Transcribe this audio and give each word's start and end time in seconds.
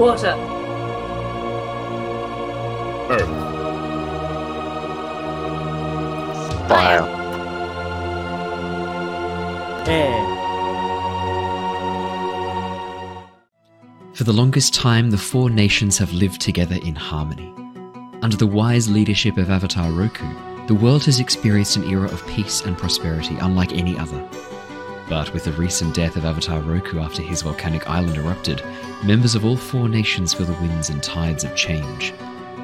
Water. 0.00 0.28
Earth. 3.10 3.28
Fire. 6.66 7.02
Air. 9.86 10.24
For 14.14 14.24
the 14.24 14.32
longest 14.32 14.72
time, 14.72 15.10
the 15.10 15.18
four 15.18 15.50
nations 15.50 15.98
have 15.98 16.10
lived 16.14 16.40
together 16.40 16.78
in 16.82 16.94
harmony. 16.94 17.52
Under 18.22 18.38
the 18.38 18.46
wise 18.46 18.88
leadership 18.88 19.36
of 19.36 19.50
Avatar 19.50 19.92
Roku, 19.92 20.26
the 20.66 20.74
world 20.74 21.04
has 21.04 21.20
experienced 21.20 21.76
an 21.76 21.84
era 21.84 22.10
of 22.10 22.26
peace 22.26 22.62
and 22.62 22.78
prosperity 22.78 23.36
unlike 23.42 23.74
any 23.74 23.98
other. 23.98 24.26
But 25.10 25.34
with 25.34 25.42
the 25.42 25.52
recent 25.52 25.92
death 25.92 26.14
of 26.14 26.24
Avatar 26.24 26.60
Roku 26.60 27.00
after 27.00 27.20
his 27.20 27.42
volcanic 27.42 27.90
island 27.90 28.16
erupted, 28.16 28.62
members 29.04 29.34
of 29.34 29.44
all 29.44 29.56
four 29.56 29.88
nations 29.88 30.32
feel 30.32 30.46
the 30.46 30.52
winds 30.52 30.88
and 30.88 31.02
tides 31.02 31.42
of 31.42 31.56
change. 31.56 32.14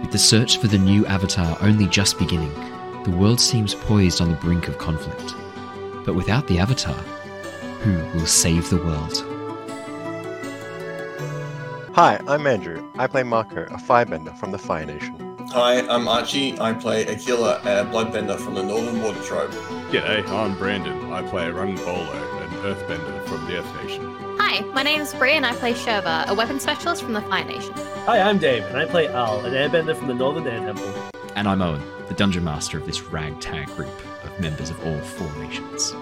With 0.01 0.12
the 0.12 0.19
search 0.19 0.59
for 0.59 0.69
the 0.69 0.79
new 0.79 1.05
Avatar 1.06 1.59
only 1.61 1.89
just 1.89 2.20
beginning, 2.20 2.55
the 3.03 3.11
world 3.11 3.41
seems 3.41 3.75
poised 3.75 4.20
on 4.20 4.30
the 4.30 4.37
brink 4.37 4.69
of 4.69 4.79
conflict. 4.79 5.34
But 6.05 6.15
without 6.15 6.47
the 6.47 6.61
Avatar, 6.61 6.95
who 7.80 7.97
will 8.17 8.27
save 8.27 8.70
the 8.70 8.77
world? 8.77 9.25
Hi, 11.95 12.20
I'm 12.28 12.47
Andrew. 12.47 12.89
I 12.97 13.09
play 13.09 13.25
Mako, 13.25 13.65
a 13.65 13.77
firebender 13.77 14.37
from 14.39 14.53
the 14.53 14.59
Fire 14.59 14.87
Nation. 14.87 15.27
Hi, 15.51 15.81
I'm 15.89 16.06
Archie. 16.06 16.61
I 16.61 16.75
play 16.75 17.06
Aquila, 17.06 17.59
a 17.61 17.84
bloodbender 17.87 18.39
from 18.39 18.55
the 18.55 18.62
Northern 18.62 19.03
Water 19.03 19.23
Tribe. 19.23 19.51
G'day, 19.91 20.28
I'm 20.28 20.56
Brandon. 20.59 21.12
I 21.12 21.23
play 21.23 21.47
Rungbolo, 21.47 22.12
an 22.12 22.36
earthbender 22.66 23.25
from 23.27 23.47
the 23.47 23.59
Earth 23.59 23.84
Nation. 23.84 24.16
Hi, 24.38 24.61
my 24.73 24.83
name 24.83 25.01
is 25.01 25.15
Bree 25.15 25.33
and 25.33 25.47
I 25.47 25.52
play 25.55 25.73
Shurva, 25.73 26.27
a 26.27 26.34
weapon 26.34 26.59
specialist 26.59 27.02
from 27.02 27.12
the 27.12 27.20
Fire 27.23 27.45
Nation. 27.45 27.73
Hi, 28.06 28.20
I'm 28.20 28.39
Dave, 28.39 28.65
and 28.65 28.77
I 28.77 28.84
play 28.87 29.06
Al, 29.09 29.45
an 29.45 29.52
airbender 29.52 29.97
from 29.97 30.09
the 30.09 30.15
Northern 30.15 30.47
Air 30.47 30.61
Temple. 30.61 30.92
And 31.37 31.47
I'm 31.47 31.62
Owen, 31.62 31.83
the 32.09 32.14
dungeon 32.14 32.44
master 32.44 32.78
of 32.78 32.87
this 32.87 33.03
ragtag 33.03 33.67
group 33.77 33.89
of 34.25 34.41
members 34.41 34.70
of 34.70 34.84
all 34.84 34.98
four 35.00 35.33
nations. 35.42 35.92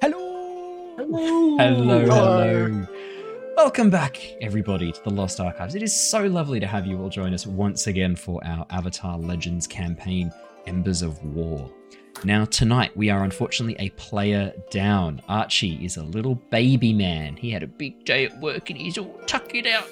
Hello! 0.00 0.94
Hello. 0.96 1.56
Hello, 1.58 2.00
hello. 2.00 2.81
Welcome 3.64 3.90
back, 3.90 4.20
everybody, 4.40 4.90
to 4.90 5.02
the 5.04 5.10
Lost 5.10 5.38
Archives. 5.38 5.76
It 5.76 5.84
is 5.84 5.94
so 5.94 6.24
lovely 6.24 6.58
to 6.58 6.66
have 6.66 6.84
you 6.84 7.00
all 7.00 7.08
join 7.08 7.32
us 7.32 7.46
once 7.46 7.86
again 7.86 8.16
for 8.16 8.44
our 8.44 8.66
Avatar 8.70 9.16
Legends 9.16 9.68
campaign, 9.68 10.32
Embers 10.66 11.00
of 11.00 11.22
War. 11.24 11.72
Now, 12.24 12.44
tonight 12.44 12.94
we 12.96 13.08
are 13.08 13.22
unfortunately 13.22 13.76
a 13.78 13.90
player 13.90 14.52
down. 14.72 15.22
Archie 15.28 15.76
is 15.84 15.96
a 15.96 16.02
little 16.02 16.34
baby 16.34 16.92
man. 16.92 17.36
He 17.36 17.52
had 17.52 17.62
a 17.62 17.68
big 17.68 18.04
day 18.04 18.24
at 18.24 18.36
work 18.40 18.68
and 18.68 18.76
he's 18.76 18.98
all 18.98 19.16
tucked 19.26 19.54
it 19.54 19.68
out. 19.68 19.86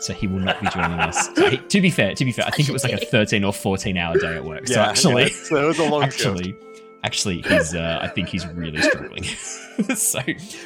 So 0.00 0.12
he 0.12 0.26
will 0.26 0.40
not 0.40 0.60
be 0.60 0.68
joining 0.68 1.00
us. 1.00 1.28
So 1.34 1.48
he- 1.48 1.56
to 1.56 1.80
be 1.80 1.88
fair, 1.88 2.14
to 2.14 2.24
be 2.26 2.30
fair, 2.30 2.44
I 2.46 2.50
think 2.50 2.68
it 2.68 2.72
was 2.72 2.84
like 2.84 2.92
a 2.92 3.06
13 3.06 3.42
or 3.42 3.54
14 3.54 3.96
hour 3.96 4.18
day 4.18 4.36
at 4.36 4.44
work. 4.44 4.66
So 4.68 4.82
actually, 4.82 5.22
yeah, 5.22 5.28
so 5.30 5.64
it 5.64 5.66
was 5.66 5.78
a 5.78 5.88
long 5.88 6.02
shift. 6.10 6.26
actually, 6.26 6.54
actually, 7.02 7.40
he's. 7.40 7.74
Uh, 7.74 8.00
I 8.02 8.08
think 8.08 8.28
he's 8.28 8.46
really 8.48 8.82
struggling. 8.82 9.24
so 9.96 10.20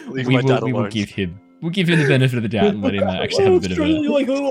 Leave 0.08 0.26
we 0.26 0.36
will, 0.38 0.60
we 0.60 0.72
will 0.72 0.88
give 0.88 1.08
him. 1.08 1.38
We'll 1.60 1.72
give 1.72 1.88
him 1.88 1.98
the 1.98 2.06
benefit 2.06 2.36
of 2.36 2.42
the 2.42 2.48
doubt 2.48 2.66
and 2.66 2.82
let 2.82 2.94
him 2.94 3.06
uh, 3.08 3.12
actually 3.22 3.44
have 3.44 3.54
a 3.54 3.60
bit 3.60 3.72
of 3.72 3.78
a. 3.78 4.08
Like, 4.08 4.28
oh. 4.28 4.50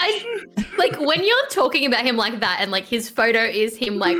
I 0.00 0.44
like 0.78 0.98
when 1.00 1.22
you're 1.24 1.46
talking 1.50 1.86
about 1.86 2.04
him 2.04 2.16
like 2.16 2.40
that, 2.40 2.58
and 2.60 2.70
like 2.70 2.84
his 2.86 3.10
photo 3.10 3.40
is 3.40 3.76
him 3.76 3.98
like 3.98 4.16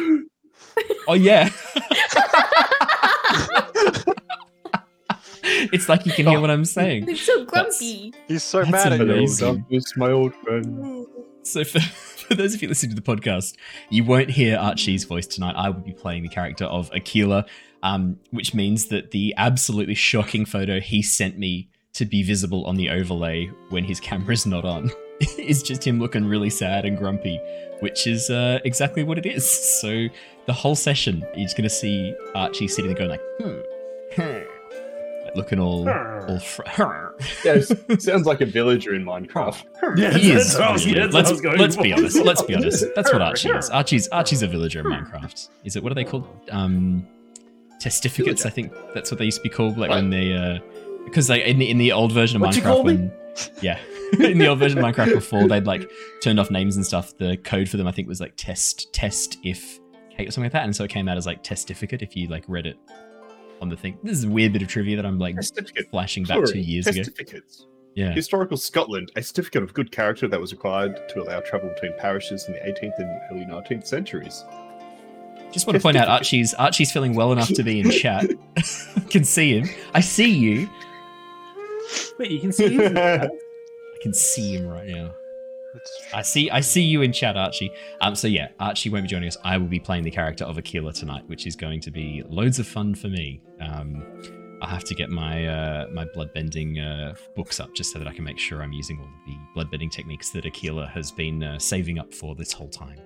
Oh 1.08 1.14
yeah. 1.14 1.50
it's 5.72 5.88
like 5.88 6.04
you 6.06 6.12
can 6.12 6.26
hear 6.26 6.40
what 6.40 6.50
I'm 6.50 6.64
saying. 6.64 7.06
he's 7.06 7.22
so 7.22 7.44
That's- 7.44 7.78
grumpy. 7.78 8.14
He's 8.28 8.42
so 8.42 8.58
That's 8.60 8.70
mad 8.70 8.92
at 8.92 9.00
you. 9.00 9.12
amazing. 9.12 9.64
It's 9.70 9.96
my 9.96 10.10
old 10.10 10.34
friend. 10.36 11.06
So 11.42 11.64
for, 11.64 11.80
for 11.80 12.34
those 12.34 12.54
of 12.54 12.62
you 12.62 12.68
listening 12.68 12.94
to 12.96 13.00
the 13.00 13.16
podcast, 13.16 13.54
you 13.88 14.04
won't 14.04 14.30
hear 14.30 14.58
Archie's 14.58 15.04
voice 15.04 15.26
tonight. 15.26 15.54
I 15.56 15.70
will 15.70 15.80
be 15.80 15.92
playing 15.92 16.24
the 16.24 16.28
character 16.28 16.64
of 16.64 16.90
Aquila, 16.92 17.46
um, 17.82 18.18
which 18.30 18.52
means 18.52 18.86
that 18.86 19.12
the 19.12 19.32
absolutely 19.36 19.94
shocking 19.94 20.44
photo 20.44 20.80
he 20.80 21.02
sent 21.02 21.38
me 21.38 21.68
to 21.96 22.04
be 22.04 22.22
visible 22.22 22.64
on 22.66 22.76
the 22.76 22.90
overlay 22.90 23.46
when 23.70 23.82
his 23.82 24.00
camera's 24.00 24.46
not 24.46 24.64
on 24.64 24.90
is 25.38 25.62
just 25.62 25.86
him 25.86 25.98
looking 25.98 26.26
really 26.26 26.50
sad 26.50 26.84
and 26.84 26.98
grumpy, 26.98 27.40
which 27.80 28.06
is 28.06 28.28
uh, 28.28 28.58
exactly 28.64 29.02
what 29.02 29.18
it 29.18 29.26
is. 29.26 29.46
So 29.76 30.08
the 30.46 30.52
whole 30.52 30.74
session, 30.74 31.20
you're 31.34 31.44
just 31.44 31.56
going 31.56 31.68
to 31.68 31.74
see 31.74 32.14
Archie 32.34 32.68
sitting 32.68 32.94
there 32.94 32.96
going 32.96 33.10
like, 33.10 33.20
hmm, 33.40 34.20
hmm, 34.20 35.24
like 35.24 35.36
looking 35.36 35.58
all, 35.58 35.88
all 35.88 36.38
fr- 36.38 36.62
Yes, 37.44 37.72
sounds 37.98 38.26
like 38.26 38.40
a 38.40 38.46
villager 38.46 38.94
in 38.94 39.04
Minecraft. 39.04 39.64
Yeah, 39.98 40.16
he 40.16 40.30
that's 40.30 40.54
is. 40.54 40.58
what 40.58 40.98
I 40.98 41.06
that's 41.08 41.14
let's 41.14 41.40
going 41.40 41.58
let's 41.58 41.76
be 41.76 41.92
honest. 41.92 42.16
Let's 42.16 42.42
be 42.42 42.54
honest. 42.54 42.84
That's 42.94 43.12
what 43.12 43.22
Archie 43.22 43.50
is. 43.50 43.70
Archie's 43.70 44.08
Archie's 44.08 44.42
a 44.42 44.46
villager 44.46 44.80
in 44.80 44.86
Minecraft. 44.86 45.48
Is 45.64 45.76
it 45.76 45.82
what 45.82 45.92
are 45.92 45.94
they 45.94 46.04
called? 46.04 46.28
Um, 46.50 47.06
testificates. 47.80 48.46
I 48.46 48.50
think 48.50 48.72
that's 48.94 49.10
what 49.10 49.18
they 49.18 49.26
used 49.26 49.38
to 49.38 49.42
be 49.42 49.48
called. 49.48 49.78
Like 49.78 49.90
when 49.90 50.10
they, 50.10 50.32
uh, 50.32 50.58
because 51.06 51.30
like 51.30 51.42
in 51.42 51.58
the 51.58 51.70
in 51.70 51.78
the 51.78 51.92
old 51.92 52.12
version 52.12 52.36
of 52.36 52.42
What 52.42 52.54
Minecraft, 52.54 52.84
when 52.84 53.12
yeah, 53.62 53.78
in 54.18 54.38
the 54.38 54.46
old 54.46 54.58
version 54.58 54.78
of 54.78 54.84
Minecraft 54.84 55.14
before 55.14 55.48
they'd 55.48 55.66
like 55.66 55.90
turned 56.20 56.38
off 56.38 56.50
names 56.50 56.76
and 56.76 56.84
stuff. 56.84 57.16
The 57.16 57.38
code 57.38 57.68
for 57.68 57.78
them 57.78 57.86
I 57.86 57.92
think 57.92 58.08
was 58.08 58.20
like 58.20 58.34
test 58.36 58.92
test 58.92 59.38
if 59.42 59.80
or 60.18 60.24
something 60.30 60.44
like 60.44 60.52
that, 60.52 60.64
and 60.64 60.76
so 60.76 60.84
it 60.84 60.90
came 60.90 61.08
out 61.08 61.16
as 61.16 61.26
like 61.26 61.42
testificate 61.42 62.02
if 62.02 62.16
you 62.16 62.28
like 62.28 62.44
read 62.48 62.66
it 62.66 62.78
on 63.60 63.68
the 63.68 63.76
thing. 63.76 63.98
This 64.02 64.18
is 64.18 64.24
a 64.24 64.28
weird 64.28 64.52
bit 64.52 64.62
of 64.62 64.68
trivia 64.68 64.96
that 64.96 65.06
I'm 65.06 65.18
like 65.18 65.36
flashing 65.90 66.24
back 66.24 66.44
two 66.44 66.60
years 66.60 66.86
ago. 66.86 67.02
Yeah. 67.94 68.12
Historical 68.12 68.58
Scotland, 68.58 69.10
a 69.16 69.22
certificate 69.22 69.62
of 69.62 69.72
good 69.72 69.90
character 69.90 70.28
that 70.28 70.38
was 70.38 70.52
required 70.52 71.08
to 71.08 71.22
allow 71.22 71.40
travel 71.40 71.70
between 71.70 71.94
parishes 71.98 72.46
in 72.46 72.52
the 72.52 72.60
18th 72.60 72.98
and 72.98 73.20
early 73.32 73.46
19th 73.46 73.86
centuries. 73.86 74.44
Just 75.50 75.66
want 75.66 75.76
to 75.78 75.82
point 75.82 75.96
out 75.96 76.08
Archie's 76.08 76.52
Archie's 76.54 76.92
feeling 76.92 77.14
well 77.14 77.32
enough 77.32 77.48
to 77.48 77.62
be 77.62 77.80
in 77.80 77.90
chat. 77.90 78.30
I 78.56 79.00
can 79.10 79.24
see 79.24 79.58
him. 79.58 79.68
I 79.94 80.00
see 80.00 80.28
you. 80.28 80.68
Wait, 82.18 82.30
you 82.30 82.40
can 82.40 82.52
see 82.52 82.74
him. 82.74 82.96
I 82.98 83.28
can 84.02 84.14
see 84.14 84.56
him 84.56 84.66
right 84.66 84.86
now. 84.86 85.14
I 86.14 86.22
see 86.22 86.50
I 86.50 86.60
see 86.60 86.82
you 86.82 87.02
in 87.02 87.12
chat, 87.12 87.36
Archie. 87.36 87.70
Um 88.00 88.14
so 88.14 88.28
yeah, 88.28 88.48
Archie 88.58 88.88
won't 88.88 89.04
be 89.04 89.08
joining 89.08 89.28
us. 89.28 89.36
I 89.44 89.58
will 89.58 89.66
be 89.66 89.80
playing 89.80 90.04
the 90.04 90.10
character 90.10 90.44
of 90.44 90.56
Aquila 90.56 90.92
tonight, 90.92 91.24
which 91.26 91.46
is 91.46 91.54
going 91.54 91.80
to 91.82 91.90
be 91.90 92.22
loads 92.28 92.58
of 92.58 92.66
fun 92.66 92.94
for 92.94 93.08
me. 93.08 93.42
Um 93.60 94.02
I 94.62 94.68
have 94.70 94.84
to 94.84 94.94
get 94.94 95.10
my 95.10 95.46
uh, 95.46 95.86
my 95.92 96.04
bloodbending 96.06 96.80
uh, 96.80 97.14
books 97.34 97.60
up 97.60 97.74
just 97.74 97.92
so 97.92 97.98
that 97.98 98.08
I 98.08 98.14
can 98.14 98.24
make 98.24 98.38
sure 98.38 98.62
I'm 98.62 98.72
using 98.72 98.98
all 98.98 99.04
of 99.04 99.12
the 99.26 99.36
bloodbending 99.54 99.90
techniques 99.90 100.30
that 100.30 100.46
Aquila 100.46 100.86
has 100.88 101.12
been 101.12 101.42
uh, 101.42 101.58
saving 101.58 101.98
up 101.98 102.14
for 102.14 102.34
this 102.34 102.52
whole 102.52 102.68
time. 102.68 102.98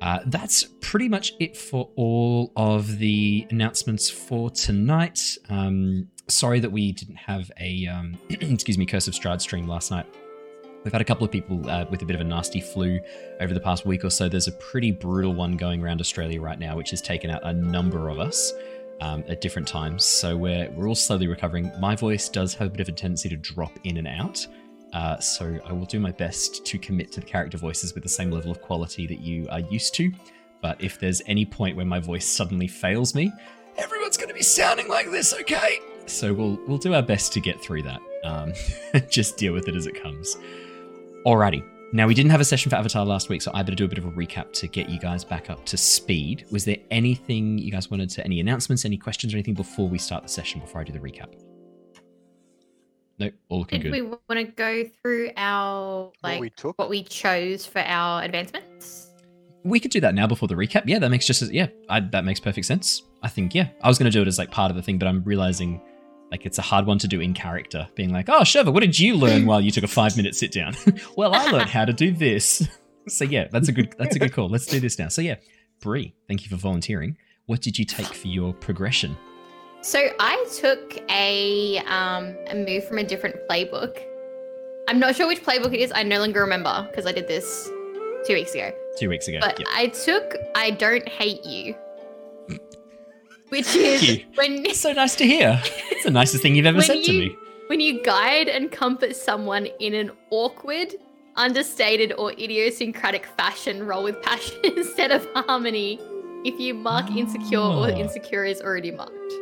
Uh, 0.00 0.18
that's 0.26 0.64
pretty 0.80 1.08
much 1.08 1.34
it 1.38 1.56
for 1.56 1.90
all 1.96 2.52
of 2.56 2.98
the 2.98 3.46
announcements 3.50 4.10
for 4.10 4.50
tonight. 4.50 5.38
Um, 5.48 6.08
sorry 6.28 6.60
that 6.60 6.70
we 6.70 6.92
didn't 6.92 7.16
have 7.16 7.50
a 7.60 7.86
um, 7.86 8.18
excuse 8.30 8.78
me 8.78 8.86
Curse 8.86 9.08
of 9.08 9.14
Strahd 9.14 9.40
stream 9.40 9.66
last 9.66 9.90
night. 9.90 10.06
We've 10.84 10.92
had 10.92 11.00
a 11.00 11.04
couple 11.04 11.24
of 11.24 11.30
people 11.30 11.68
uh, 11.70 11.86
with 11.90 12.02
a 12.02 12.04
bit 12.04 12.14
of 12.14 12.20
a 12.20 12.24
nasty 12.24 12.60
flu 12.60 13.00
over 13.40 13.54
the 13.54 13.60
past 13.60 13.86
week 13.86 14.04
or 14.04 14.10
so. 14.10 14.28
There's 14.28 14.48
a 14.48 14.52
pretty 14.52 14.90
brutal 14.90 15.34
one 15.34 15.56
going 15.56 15.82
around 15.82 16.00
Australia 16.00 16.42
right 16.42 16.58
now, 16.58 16.76
which 16.76 16.90
has 16.90 17.00
taken 17.00 17.30
out 17.30 17.40
a 17.42 17.54
number 17.54 18.10
of 18.10 18.18
us 18.18 18.52
um, 19.00 19.24
at 19.26 19.40
different 19.40 19.66
times. 19.66 20.04
So 20.04 20.36
we're 20.36 20.70
we're 20.72 20.88
all 20.88 20.94
slowly 20.94 21.26
recovering. 21.26 21.72
My 21.80 21.96
voice 21.96 22.28
does 22.28 22.54
have 22.54 22.68
a 22.68 22.70
bit 22.70 22.80
of 22.80 22.88
a 22.88 22.92
tendency 22.92 23.30
to 23.30 23.36
drop 23.36 23.72
in 23.84 23.96
and 23.96 24.06
out. 24.06 24.46
Uh, 24.92 25.18
so 25.18 25.58
I 25.66 25.72
will 25.72 25.86
do 25.86 25.98
my 25.98 26.12
best 26.12 26.64
to 26.66 26.78
commit 26.78 27.10
to 27.12 27.20
the 27.20 27.26
character 27.26 27.58
voices 27.58 27.94
with 27.94 28.04
the 28.04 28.08
same 28.08 28.30
level 28.30 28.50
of 28.50 28.60
quality 28.60 29.06
that 29.08 29.20
you 29.20 29.48
are 29.50 29.60
used 29.60 29.94
to. 29.94 30.12
But 30.60 30.82
if 30.82 31.00
there's 31.00 31.20
any 31.26 31.44
point 31.44 31.76
where 31.76 31.84
my 31.84 31.98
voice 31.98 32.26
suddenly 32.26 32.68
fails 32.68 33.14
me, 33.14 33.32
everyone's 33.76 34.16
going 34.16 34.28
to 34.28 34.34
be 34.34 34.42
sounding 34.42 34.88
like 34.88 35.10
this, 35.10 35.34
okay? 35.34 35.80
So 36.06 36.32
we'll 36.32 36.58
we'll 36.66 36.78
do 36.78 36.94
our 36.94 37.02
best 37.02 37.32
to 37.34 37.40
get 37.40 37.60
through 37.60 37.82
that. 37.82 38.00
Um, 38.24 38.52
just 39.08 39.36
deal 39.36 39.52
with 39.52 39.68
it 39.68 39.76
as 39.76 39.86
it 39.86 40.00
comes. 40.00 40.36
Alrighty. 41.26 41.64
Now 41.92 42.08
we 42.08 42.14
didn't 42.14 42.32
have 42.32 42.40
a 42.40 42.44
session 42.44 42.70
for 42.70 42.76
Avatar 42.76 43.06
last 43.06 43.28
week, 43.28 43.40
so 43.40 43.52
I 43.54 43.62
better 43.62 43.76
do 43.76 43.84
a 43.84 43.88
bit 43.88 43.98
of 43.98 44.04
a 44.04 44.10
recap 44.10 44.52
to 44.54 44.66
get 44.66 44.88
you 44.88 44.98
guys 44.98 45.24
back 45.24 45.48
up 45.48 45.64
to 45.66 45.76
speed. 45.76 46.44
Was 46.50 46.64
there 46.64 46.78
anything 46.90 47.56
you 47.58 47.70
guys 47.70 47.90
wanted 47.90 48.10
to 48.10 48.24
any 48.24 48.40
announcements, 48.40 48.84
any 48.84 48.96
questions, 48.96 49.32
or 49.32 49.36
anything 49.36 49.54
before 49.54 49.88
we 49.88 49.98
start 49.98 50.24
the 50.24 50.28
session? 50.28 50.60
Before 50.60 50.80
I 50.80 50.84
do 50.84 50.92
the 50.92 50.98
recap. 50.98 51.34
Nope, 53.18 53.34
all 53.48 53.60
looking 53.60 53.80
Did 53.80 53.92
good. 53.92 54.02
we 54.02 54.02
want 54.02 54.20
to 54.30 54.44
go 54.44 54.90
through 55.00 55.30
our 55.36 56.10
like 56.22 56.40
we 56.40 56.50
took? 56.50 56.76
what 56.78 56.90
we 56.90 57.04
chose 57.04 57.64
for 57.64 57.78
our 57.78 58.22
advancements? 58.22 59.12
We 59.62 59.78
could 59.78 59.92
do 59.92 60.00
that 60.00 60.14
now 60.14 60.26
before 60.26 60.48
the 60.48 60.56
recap. 60.56 60.82
Yeah, 60.86 60.98
that 60.98 61.10
makes 61.10 61.26
just 61.26 61.42
as 61.42 61.52
yeah, 61.52 61.68
I, 61.88 62.00
that 62.00 62.24
makes 62.24 62.40
perfect 62.40 62.66
sense. 62.66 63.02
I 63.22 63.28
think 63.28 63.54
yeah, 63.54 63.68
I 63.82 63.88
was 63.88 63.98
going 63.98 64.10
to 64.10 64.16
do 64.16 64.20
it 64.20 64.28
as 64.28 64.36
like 64.36 64.50
part 64.50 64.70
of 64.70 64.76
the 64.76 64.82
thing, 64.82 64.98
but 64.98 65.06
I'm 65.06 65.22
realizing 65.22 65.80
like 66.34 66.46
it's 66.46 66.58
a 66.58 66.62
hard 66.62 66.84
one 66.84 66.98
to 66.98 67.06
do 67.06 67.20
in 67.20 67.32
character. 67.32 67.86
Being 67.94 68.12
like, 68.12 68.28
oh, 68.28 68.40
Shurva, 68.40 68.72
what 68.72 68.80
did 68.80 68.98
you 68.98 69.14
learn 69.14 69.46
while 69.46 69.60
you 69.60 69.70
took 69.70 69.84
a 69.84 69.88
five 69.88 70.16
minute 70.16 70.34
sit 70.34 70.50
down? 70.50 70.74
well, 71.16 71.32
I 71.32 71.48
learned 71.52 71.70
how 71.70 71.84
to 71.84 71.92
do 71.92 72.10
this. 72.10 72.66
so 73.08 73.24
yeah, 73.24 73.46
that's 73.52 73.68
a 73.68 73.72
good 73.72 73.94
that's 73.96 74.16
a 74.16 74.18
good 74.18 74.32
call. 74.32 74.48
Let's 74.48 74.66
do 74.66 74.80
this 74.80 74.98
now. 74.98 75.06
So 75.06 75.22
yeah, 75.22 75.36
Bree, 75.80 76.12
thank 76.26 76.42
you 76.42 76.48
for 76.48 76.56
volunteering. 76.56 77.16
What 77.46 77.60
did 77.60 77.78
you 77.78 77.84
take 77.84 78.08
for 78.08 78.26
your 78.26 78.52
progression? 78.52 79.16
So 79.82 80.00
I 80.18 80.44
took 80.60 80.98
a 81.08 81.78
um 81.86 82.34
a 82.48 82.56
move 82.56 82.84
from 82.88 82.98
a 82.98 83.04
different 83.04 83.36
playbook. 83.48 83.96
I'm 84.88 84.98
not 84.98 85.14
sure 85.14 85.28
which 85.28 85.44
playbook 85.44 85.72
it 85.72 85.78
is. 85.80 85.92
I 85.94 86.02
no 86.02 86.18
longer 86.18 86.40
remember 86.40 86.84
because 86.90 87.06
I 87.06 87.12
did 87.12 87.28
this 87.28 87.70
two 88.26 88.34
weeks 88.34 88.54
ago. 88.56 88.72
Two 88.98 89.08
weeks 89.08 89.28
ago. 89.28 89.38
But 89.40 89.60
Yep. 89.60 89.68
I 89.70 89.86
took 89.86 90.36
I 90.56 90.72
don't 90.72 91.08
hate 91.08 91.44
you. 91.44 91.76
Which 93.54 93.74
is 93.76 94.02
you. 94.02 94.24
when 94.34 94.66
It's 94.70 94.80
so 94.80 94.92
nice 94.92 95.14
to 95.16 95.24
hear. 95.24 95.60
It's 95.92 96.02
the 96.04 96.10
nicest 96.10 96.42
thing 96.42 96.56
you've 96.56 96.66
ever 96.66 96.78
When 96.78 96.86
said 96.86 97.04
to 97.04 97.12
me. 97.12 97.36
when 97.68 97.78
you 97.78 98.02
guide 98.02 98.48
and 98.48 98.72
comfort 98.72 99.14
someone 99.14 99.66
in 99.78 99.94
an 99.94 100.10
awkward, 100.30 100.88
understated, 101.36 102.12
or 102.18 102.32
idiosyncratic 102.32 103.26
fashion, 103.26 103.86
roll 103.86 104.02
with 104.02 104.20
passion 104.22 104.58
instead 104.64 105.12
of 105.12 105.24
harmony. 105.34 106.00
If 106.44 106.58
you 106.58 106.74
mark 106.74 107.08
insecure 107.10 107.60
or 107.60 107.86
Oh. 107.86 107.96
insecure 108.02 108.44
is 108.44 108.60
already 108.60 108.90
marked. 108.90 109.32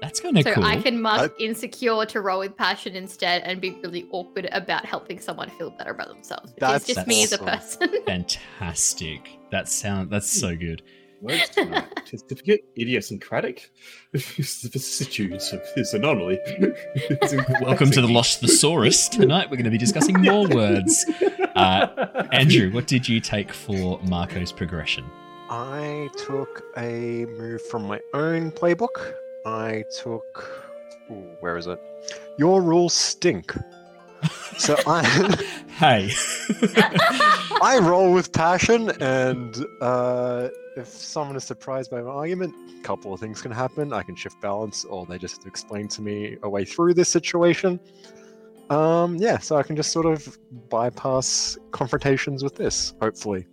That's 0.00 0.20
kind 0.20 0.38
of 0.38 0.44
So 0.44 0.54
cool. 0.54 0.64
I 0.64 0.80
can 0.80 1.02
mark 1.02 1.32
insecure 1.38 2.06
to 2.06 2.20
roll 2.20 2.38
with 2.38 2.56
passion 2.56 2.94
instead 2.96 3.42
and 3.42 3.60
be 3.60 3.72
really 3.82 4.06
awkward 4.10 4.48
about 4.52 4.84
helping 4.86 5.18
someone 5.20 5.50
feel 5.50 5.70
better 5.70 5.90
about 5.90 6.08
themselves. 6.08 6.54
That's 6.58 6.88
is 6.88 6.94
just 6.94 7.06
me 7.06 7.24
as 7.24 7.32
a 7.32 7.38
person. 7.38 7.90
Fantastic. 8.06 9.28
That 9.50 9.68
sound 9.68 10.10
that's 10.10 10.30
so 10.30 10.50
hmm. 10.54 10.60
good. 10.60 10.82
Words 11.20 11.48
tonight. 11.50 11.86
Certificate 12.04 12.64
idiosyncratic 12.78 13.70
vicissitudes 14.12 15.52
of 15.52 15.60
this 15.74 15.92
anomaly. 15.92 16.38
Welcome 17.60 17.90
to 17.90 18.00
the 18.00 18.08
Lost 18.08 18.40
Thesaurus. 18.40 19.08
Tonight 19.08 19.50
we're 19.50 19.56
going 19.56 19.64
to 19.64 19.70
be 19.70 19.78
discussing 19.78 20.20
more 20.20 20.46
words. 20.54 21.04
Uh, 21.56 22.26
Andrew, 22.32 22.70
what 22.70 22.86
did 22.86 23.08
you 23.08 23.18
take 23.20 23.52
for 23.52 23.98
Mako's 24.00 24.52
progression? 24.52 25.04
I 25.50 26.08
took 26.26 26.62
a 26.76 27.26
move 27.26 27.62
from 27.62 27.88
my 27.88 28.00
own 28.14 28.52
playbook. 28.52 29.14
I 29.44 29.84
took. 30.00 30.64
Ooh, 31.10 31.24
where 31.40 31.56
is 31.56 31.66
it? 31.66 31.80
Your 32.38 32.62
rules 32.62 32.94
stink. 32.94 33.56
So 34.56 34.76
I 34.86 35.02
Hey. 35.78 36.10
I 37.62 37.78
roll 37.80 38.12
with 38.12 38.32
passion, 38.32 38.90
and 39.00 39.64
uh, 39.80 40.48
if 40.76 40.88
someone 40.88 41.36
is 41.36 41.44
surprised 41.44 41.88
by 41.88 42.02
my 42.02 42.10
argument, 42.10 42.52
a 42.80 42.82
couple 42.82 43.14
of 43.14 43.20
things 43.20 43.40
can 43.40 43.52
happen. 43.52 43.92
I 43.92 44.02
can 44.02 44.16
shift 44.16 44.40
balance, 44.40 44.84
or 44.84 45.06
they 45.06 45.18
just 45.18 45.36
have 45.36 45.42
to 45.44 45.48
explain 45.48 45.86
to 45.88 46.02
me 46.02 46.36
a 46.42 46.48
way 46.48 46.64
through 46.64 46.94
this 46.94 47.08
situation. 47.08 47.78
Um, 48.70 49.16
yeah, 49.16 49.38
so 49.38 49.56
I 49.56 49.62
can 49.62 49.76
just 49.76 49.92
sort 49.92 50.06
of 50.06 50.36
bypass 50.68 51.56
confrontations 51.70 52.42
with 52.42 52.56
this. 52.56 52.94
Hopefully, 53.00 53.46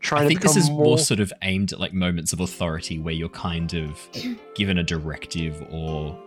trying 0.00 0.24
I 0.24 0.26
think 0.26 0.40
this 0.40 0.56
is 0.56 0.68
more. 0.68 0.84
more 0.84 0.98
sort 0.98 1.20
of 1.20 1.32
aimed 1.42 1.72
at 1.72 1.78
like 1.78 1.92
moments 1.92 2.32
of 2.32 2.40
authority 2.40 2.98
where 2.98 3.14
you're 3.14 3.28
kind 3.28 3.72
of 3.74 4.00
given 4.56 4.78
a 4.78 4.82
directive 4.82 5.64
or 5.70 6.18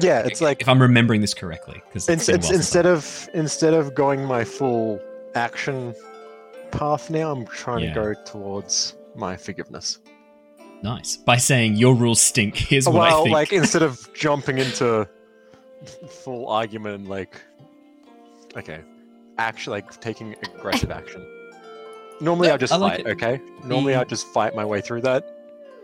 yeah, 0.00 0.20
it's 0.26 0.40
like 0.40 0.60
if 0.60 0.68
I'm 0.68 0.80
remembering 0.80 1.20
this 1.20 1.34
correctly 1.34 1.82
because 1.86 2.08
It's, 2.08 2.28
it's, 2.28 2.50
instead 2.50 2.86
of 2.86 3.28
instead 3.34 3.74
of 3.74 3.94
going 3.94 4.24
my 4.24 4.44
full 4.44 5.00
action 5.34 5.94
path 6.70 7.10
now, 7.10 7.30
I'm 7.32 7.46
trying 7.46 7.84
Yeah. 7.84 7.94
to 7.94 8.00
go 8.00 8.14
towards 8.24 8.94
my 9.14 9.36
forgiveness. 9.36 9.98
nice 10.82 11.16
by 11.16 11.36
saying 11.36 11.74
your 11.76 11.94
rules 11.94 12.20
stink. 12.20 12.56
Here's 12.56 12.86
what 12.86 12.96
I 12.96 13.10
well, 13.12 13.24
think. 13.24 13.32
like 13.34 13.52
instead 13.52 13.82
of 13.82 14.08
jumping 14.14 14.58
into 14.58 15.08
full 16.08 16.48
argument 16.48 17.08
like, 17.08 17.40
okay, 18.56 18.80
actually 19.38 19.80
like 19.80 20.00
taking 20.00 20.34
aggressive 20.56 20.90
action. 20.90 21.26
Normally 22.20 22.48
No, 22.48 22.54
I 22.54 22.56
just 22.56 22.72
I 22.72 22.76
like 22.76 22.96
fight. 22.98 23.06
it. 23.06 23.10
Okay, 23.10 23.40
normally 23.64 23.94
Mm. 23.94 24.00
I 24.00 24.04
just 24.04 24.26
fight 24.28 24.54
my 24.54 24.64
way 24.64 24.80
through 24.80 25.02
that. 25.02 25.37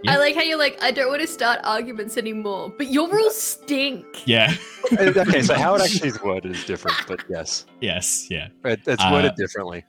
Yeah. 0.04 0.12
I 0.12 0.16
like 0.18 0.34
how 0.34 0.42
you're 0.42 0.58
like, 0.58 0.80
I 0.82 0.90
don't 0.90 1.08
want 1.08 1.22
to 1.22 1.26
start 1.26 1.60
arguments 1.64 2.16
anymore, 2.18 2.72
but 2.76 2.88
your 2.88 3.08
rules 3.10 3.36
stink. 3.40 4.04
yeah. 4.26 4.54
Uh, 4.92 5.12
okay, 5.16 5.40
so 5.40 5.54
how 5.54 5.74
it 5.76 5.80
actually 5.84 6.08
is 6.10 6.22
worded 6.22 6.52
is 6.54 6.62
different, 6.66 6.94
but 7.08 7.24
yes, 7.30 7.64
yes. 7.80 8.26
Yeah. 8.30 8.48
it, 8.66 8.80
it's 8.86 9.02
Uh, 9.02 9.08
worded 9.12 9.34
differently. 9.34 9.82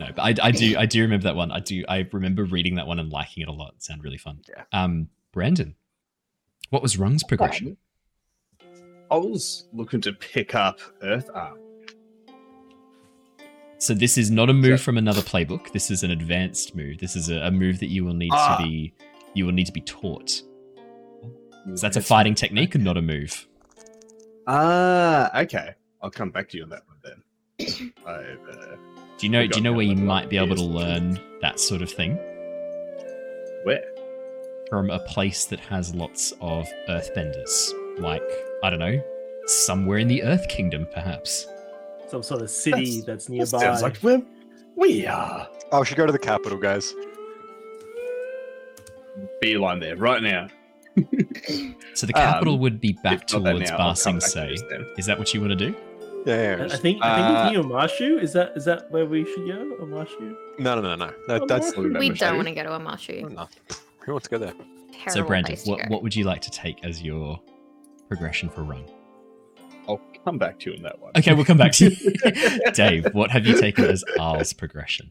No, 0.00 0.06
but 0.16 0.22
I, 0.22 0.34
I 0.48 0.50
do 0.50 0.74
I 0.78 0.86
do 0.86 1.02
remember 1.02 1.24
that 1.24 1.36
one. 1.36 1.52
I 1.52 1.60
do 1.60 1.84
I 1.86 2.08
remember 2.12 2.44
reading 2.44 2.76
that 2.76 2.86
one 2.86 2.98
and 2.98 3.10
liking 3.12 3.42
it 3.42 3.48
a 3.48 3.52
lot. 3.52 3.74
It 3.76 3.82
sounded 3.82 4.02
really 4.02 4.16
fun. 4.16 4.40
Yeah. 4.48 4.64
Um, 4.72 5.10
Brandon, 5.32 5.74
what 6.70 6.80
was 6.80 6.96
Rung's 6.98 7.22
progression? 7.24 7.76
I 9.10 9.16
was 9.16 9.66
looking 9.74 10.00
to 10.00 10.14
pick 10.14 10.54
up 10.54 10.80
Earth 11.02 11.28
Arm. 11.34 11.58
So 13.76 13.92
this 13.92 14.16
is 14.16 14.30
not 14.30 14.48
a 14.48 14.54
move 14.54 14.78
So- 14.78 14.84
from 14.84 14.96
another 14.96 15.20
playbook. 15.20 15.72
This 15.72 15.90
is 15.90 16.02
an 16.04 16.10
advanced 16.10 16.74
move. 16.74 16.98
This 17.00 17.16
is 17.16 17.28
a, 17.28 17.36
a 17.40 17.50
move 17.50 17.80
that 17.80 17.88
you 17.90 18.02
will 18.04 18.14
need 18.14 18.30
Ah. 18.32 18.56
to 18.56 18.62
be 18.64 18.94
you 19.34 19.44
will 19.46 19.52
need 19.52 19.66
to 19.66 19.72
be 19.72 19.80
taught. 19.80 20.30
So 20.30 21.74
that's 21.80 21.96
a 21.96 22.02
fighting 22.02 22.34
technique 22.34 22.74
and 22.74 22.82
not 22.84 22.96
a 22.96 23.02
move. 23.02 23.46
Ah, 24.46 25.40
okay. 25.42 25.74
I'll 26.02 26.10
come 26.10 26.30
back 26.30 26.48
to 26.50 26.56
you 26.56 26.64
on 26.64 26.70
that 26.70 26.82
one 26.86 26.96
then. 27.04 27.92
I've, 28.06 28.48
uh, 28.56 28.76
Do 29.18 29.26
you 29.26 29.28
know 29.28 29.46
do 29.46 29.58
you 29.58 29.62
know 29.62 29.72
where 29.72 29.84
you 29.86 29.94
might 29.94 30.28
be 30.28 30.36
able 30.38 30.56
to 30.56 30.62
learn 30.64 31.20
that 31.40 31.60
sort 31.60 31.82
of 31.82 31.90
thing? 31.90 32.18
where? 33.64 33.84
From 34.68 34.90
a 34.90 34.98
place 35.00 35.44
that 35.46 35.60
has 35.60 35.94
lots 35.94 36.32
of 36.40 36.66
earthbenders. 36.88 37.70
Like, 38.00 38.22
I 38.64 38.70
don't 38.70 38.80
know, 38.80 39.00
somewhere 39.46 39.98
in 39.98 40.08
the 40.08 40.22
Earth 40.24 40.48
Kingdom, 40.48 40.88
perhaps. 40.92 41.46
Some 42.08 42.22
sort 42.24 42.42
of 42.42 42.50
city 42.50 43.00
That's- 43.00 43.04
that's 43.04 43.26
That 43.26 43.32
nearby. 43.32 43.58
sounds 43.66 43.82
like 43.82 43.98
where 43.98 44.22
we 44.74 45.06
are. 45.06 45.48
Oh, 45.70 45.80
we 45.80 45.86
should 45.86 45.96
go 45.98 46.06
to 46.06 46.12
the 46.12 46.18
capital, 46.18 46.58
guys. 46.58 46.92
Beeline 49.40 49.80
there 49.80 49.96
right 49.96 50.22
now. 50.22 50.48
So 51.94 52.06
the 52.06 52.12
capital 52.14 52.54
Um, 52.54 52.60
would 52.60 52.80
be 52.80 52.92
back 53.02 53.24
If 53.24 53.32
not 53.34 53.44
that 53.44 53.50
towards 53.52 53.70
now, 53.70 53.76
I'll 53.76 53.94
Sing 53.94 54.12
come 54.14 54.18
back 54.20 54.30
to 54.30 54.56
Se. 54.56 54.84
Is 54.98 55.06
that 55.06 55.18
what 55.18 55.32
you 55.34 55.40
want 55.40 55.50
to 55.50 55.56
do? 55.70 55.76
Yeah, 56.24 56.56
yeah. 56.56 56.62
I 56.62 56.74
I 56.74 56.76
think 56.76 57.02
I 57.02 57.08
Uh, 57.10 57.16
think 57.16 57.56
it's 57.58 57.66
near 57.68 57.76
Marshu. 57.78 58.22
Is 58.22 58.32
that 58.32 58.52
is 58.56 58.64
that 58.64 58.90
where 58.90 59.04
we 59.06 59.24
should 59.24 59.46
go? 59.46 59.76
Omashu? 59.84 60.34
No, 60.58 60.74
no, 60.80 60.80
no, 60.80 60.94
no. 60.96 61.12
That, 61.28 61.48
that's 61.48 61.76
more? 61.76 61.86
We 61.88 62.10
Marshu. 62.10 62.18
don't 62.18 62.36
want 62.36 62.48
to 62.48 62.54
go 62.54 62.62
to 62.62 62.68
Omashu. 62.70 63.30
no. 63.30 63.48
Who 64.00 64.12
wants 64.12 64.28
to 64.28 64.30
go 64.30 64.38
there? 64.38 64.54
Terrible 64.92 65.12
so 65.12 65.22
Brandon, 65.24 65.56
what, 65.64 65.88
what 65.90 66.02
would 66.02 66.14
you 66.16 66.24
like 66.24 66.40
to 66.42 66.50
take 66.50 66.84
as 66.84 67.02
your 67.02 67.40
progression 68.08 68.48
for 68.48 68.62
Rung? 68.62 68.88
I'll 69.88 70.00
come 70.24 70.38
back 70.38 70.58
to 70.60 70.70
you 70.70 70.76
on 70.76 70.82
that 70.84 70.98
one. 71.00 71.12
Okay, 71.16 71.34
we'll 71.34 71.44
come 71.44 71.58
back 71.58 71.72
to 71.72 71.90
you. 71.90 72.70
Dave, 72.72 73.12
what 73.12 73.30
have 73.30 73.44
you 73.46 73.58
taken 73.60 73.84
as 73.86 74.04
Aal's 74.18 74.52
progression? 74.52 75.10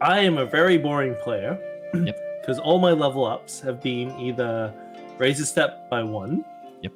I 0.00 0.20
am 0.20 0.38
a 0.38 0.46
very 0.46 0.78
boring 0.78 1.16
player. 1.22 1.58
Yep. 1.94 2.16
Because 2.44 2.58
all 2.58 2.78
my 2.78 2.90
level 2.90 3.24
ups 3.24 3.58
have 3.60 3.82
been 3.82 4.10
either 4.20 4.74
raise 5.16 5.40
a 5.40 5.46
step 5.46 5.88
by 5.88 6.02
one. 6.02 6.44
Yep. 6.82 6.92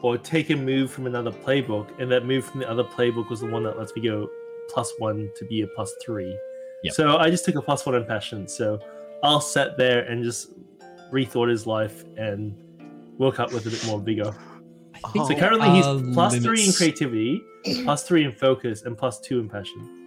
Or 0.00 0.16
take 0.16 0.50
a 0.50 0.54
move 0.54 0.92
from 0.92 1.08
another 1.08 1.32
playbook, 1.32 1.98
and 2.00 2.08
that 2.12 2.24
move 2.24 2.44
from 2.44 2.60
the 2.60 2.70
other 2.70 2.84
playbook 2.84 3.30
was 3.30 3.40
the 3.40 3.48
one 3.48 3.64
that 3.64 3.76
lets 3.76 3.94
me 3.96 4.02
go 4.02 4.30
plus 4.68 4.92
one 4.98 5.28
to 5.36 5.44
be 5.46 5.62
a 5.62 5.66
plus 5.66 5.92
three. 6.00 6.38
Yep. 6.84 6.94
So 6.94 7.16
I 7.16 7.30
just 7.30 7.44
took 7.44 7.56
a 7.56 7.62
plus 7.62 7.84
one 7.84 7.96
in 7.96 8.04
passion. 8.04 8.46
So 8.46 8.78
I'll 9.24 9.40
sit 9.40 9.76
there 9.76 10.02
and 10.02 10.22
just 10.22 10.52
rethought 11.10 11.50
his 11.50 11.66
life 11.66 12.04
and 12.16 12.56
woke 13.18 13.40
up 13.40 13.52
with 13.52 13.66
a 13.66 13.70
bit 13.70 13.84
more 13.86 13.98
vigor. 13.98 14.32
So 15.14 15.34
currently 15.34 15.68
he's 15.70 16.14
plus 16.14 16.38
three 16.38 16.64
in 16.64 16.72
creativity, 16.72 17.42
plus 17.82 18.04
three 18.04 18.22
in 18.22 18.30
focus, 18.30 18.82
and 18.82 18.96
plus 18.96 19.20
two 19.20 19.40
in 19.40 19.48
passion. 19.48 19.99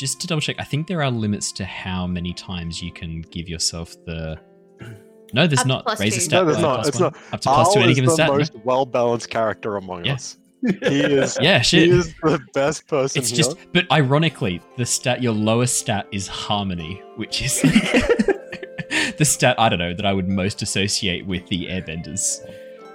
Just 0.00 0.20
to 0.22 0.26
double 0.26 0.40
check, 0.40 0.56
I 0.58 0.64
think 0.64 0.86
there 0.86 1.02
are 1.02 1.10
limits 1.10 1.52
to 1.52 1.64
how 1.66 2.06
many 2.06 2.32
times 2.32 2.82
you 2.82 2.90
can 2.90 3.20
give 3.30 3.48
yourself 3.48 3.94
the. 4.06 4.38
No, 5.32 5.46
there's 5.46 5.60
Up 5.60 5.66
not. 5.68 5.84
plus 5.84 6.00
Raise 6.00 6.14
a 6.14 6.16
two. 6.16 6.24
step. 6.24 6.42
No, 6.42 6.50
there's 6.50 6.60
not. 6.62 6.88
It's 6.88 6.98
one. 6.98 7.12
not. 7.12 7.16
Up 7.32 7.40
to 7.42 7.48
plus 7.50 7.72
two 7.72 7.78
Al 7.78 7.84
any 7.84 7.92
is 7.92 7.96
given 7.98 8.08
the 8.08 8.14
stat. 8.14 8.28
no? 8.30 8.36
most 8.38 8.52
well-balanced 8.64 9.30
character 9.30 9.76
among 9.76 10.04
Yeah. 10.04 10.14
us. 10.14 10.38
He 10.64 11.00
is. 11.02 11.38
Yeah, 11.40 11.60
He 11.60 11.88
is 11.88 12.12
the 12.22 12.40
best 12.52 12.88
person 12.88 13.20
It's 13.20 13.30
here. 13.30 13.36
just, 13.36 13.56
but 13.72 13.88
ironically, 13.92 14.60
the 14.76 14.84
stat, 14.84 15.22
your 15.22 15.32
lowest 15.32 15.78
stat 15.78 16.08
is 16.10 16.26
harmony, 16.26 17.00
which 17.14 17.42
is 17.42 17.60
the 19.18 19.24
stat 19.24 19.54
I 19.58 19.68
don't 19.68 19.78
know 19.78 19.94
that 19.94 20.04
I 20.04 20.12
would 20.12 20.28
most 20.28 20.62
associate 20.62 21.24
with 21.26 21.46
the 21.46 21.66
Airbenders, 21.66 22.40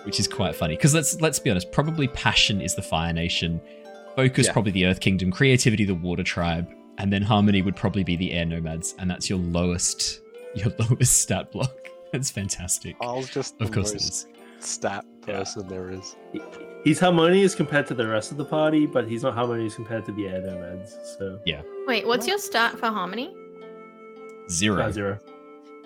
which 0.04 0.20
is 0.20 0.28
quite 0.28 0.56
funny. 0.56 0.76
Because 0.76 0.94
let's 0.94 1.22
let's 1.22 1.40
be 1.40 1.50
honest, 1.52 1.72
probably 1.72 2.08
passion 2.10 2.60
is 2.60 2.76
the 2.76 2.82
Fire 2.82 3.14
Nation, 3.14 3.62
focus 4.18 4.48
Yeah. 4.48 4.52
probably 4.54 4.74
the 4.74 4.86
Earth 4.88 5.00
Kingdom, 5.00 5.32
creativity 5.32 5.86
the 5.86 5.96
Water 5.96 6.24
Tribe, 6.24 6.68
and 6.98 7.12
then 7.12 7.22
harmony 7.22 7.62
would 7.62 7.76
probably 7.76 8.04
be 8.04 8.16
the 8.16 8.32
Air 8.34 8.46
Nomads, 8.46 8.96
and 9.00 9.10
that's 9.10 9.30
your 9.30 9.40
lowest 9.40 10.22
your 10.56 10.72
lowest 10.90 11.22
stat 11.22 11.52
block. 11.52 11.76
That's 12.14 12.30
fantastic. 12.32 12.96
Al's 13.02 13.30
just 13.30 13.58
the 13.60 13.66
Of 13.66 13.72
course 13.72 13.90
it 13.92 13.96
most 13.96 14.04
is. 14.04 14.28
stat 14.60 15.06
person 15.22 15.68
there 15.68 15.90
is. 15.92 16.16
He- 16.34 16.42
He's 16.86 17.00
harmonious 17.00 17.56
compared 17.56 17.88
to 17.88 17.96
the 17.96 18.06
rest 18.08 18.30
of 18.30 18.38
the 18.38 18.46
party, 18.46 18.86
but 18.86 19.08
he's 19.08 19.24
not 19.24 19.34
harmonious 19.34 19.74
compared 19.74 20.06
to 20.06 20.12
the 20.12 20.28
air 20.28 20.40
nomads. 20.40 20.96
So 21.18 21.40
yeah 21.44 21.64
Wait, 21.88 22.06
what's 22.06 22.28
your 22.28 22.38
stat 22.38 22.78
for 22.78 22.90
harmony? 22.90 23.34
Zero. 24.52 24.84
uh, 24.84 24.92
zero. 24.92 25.18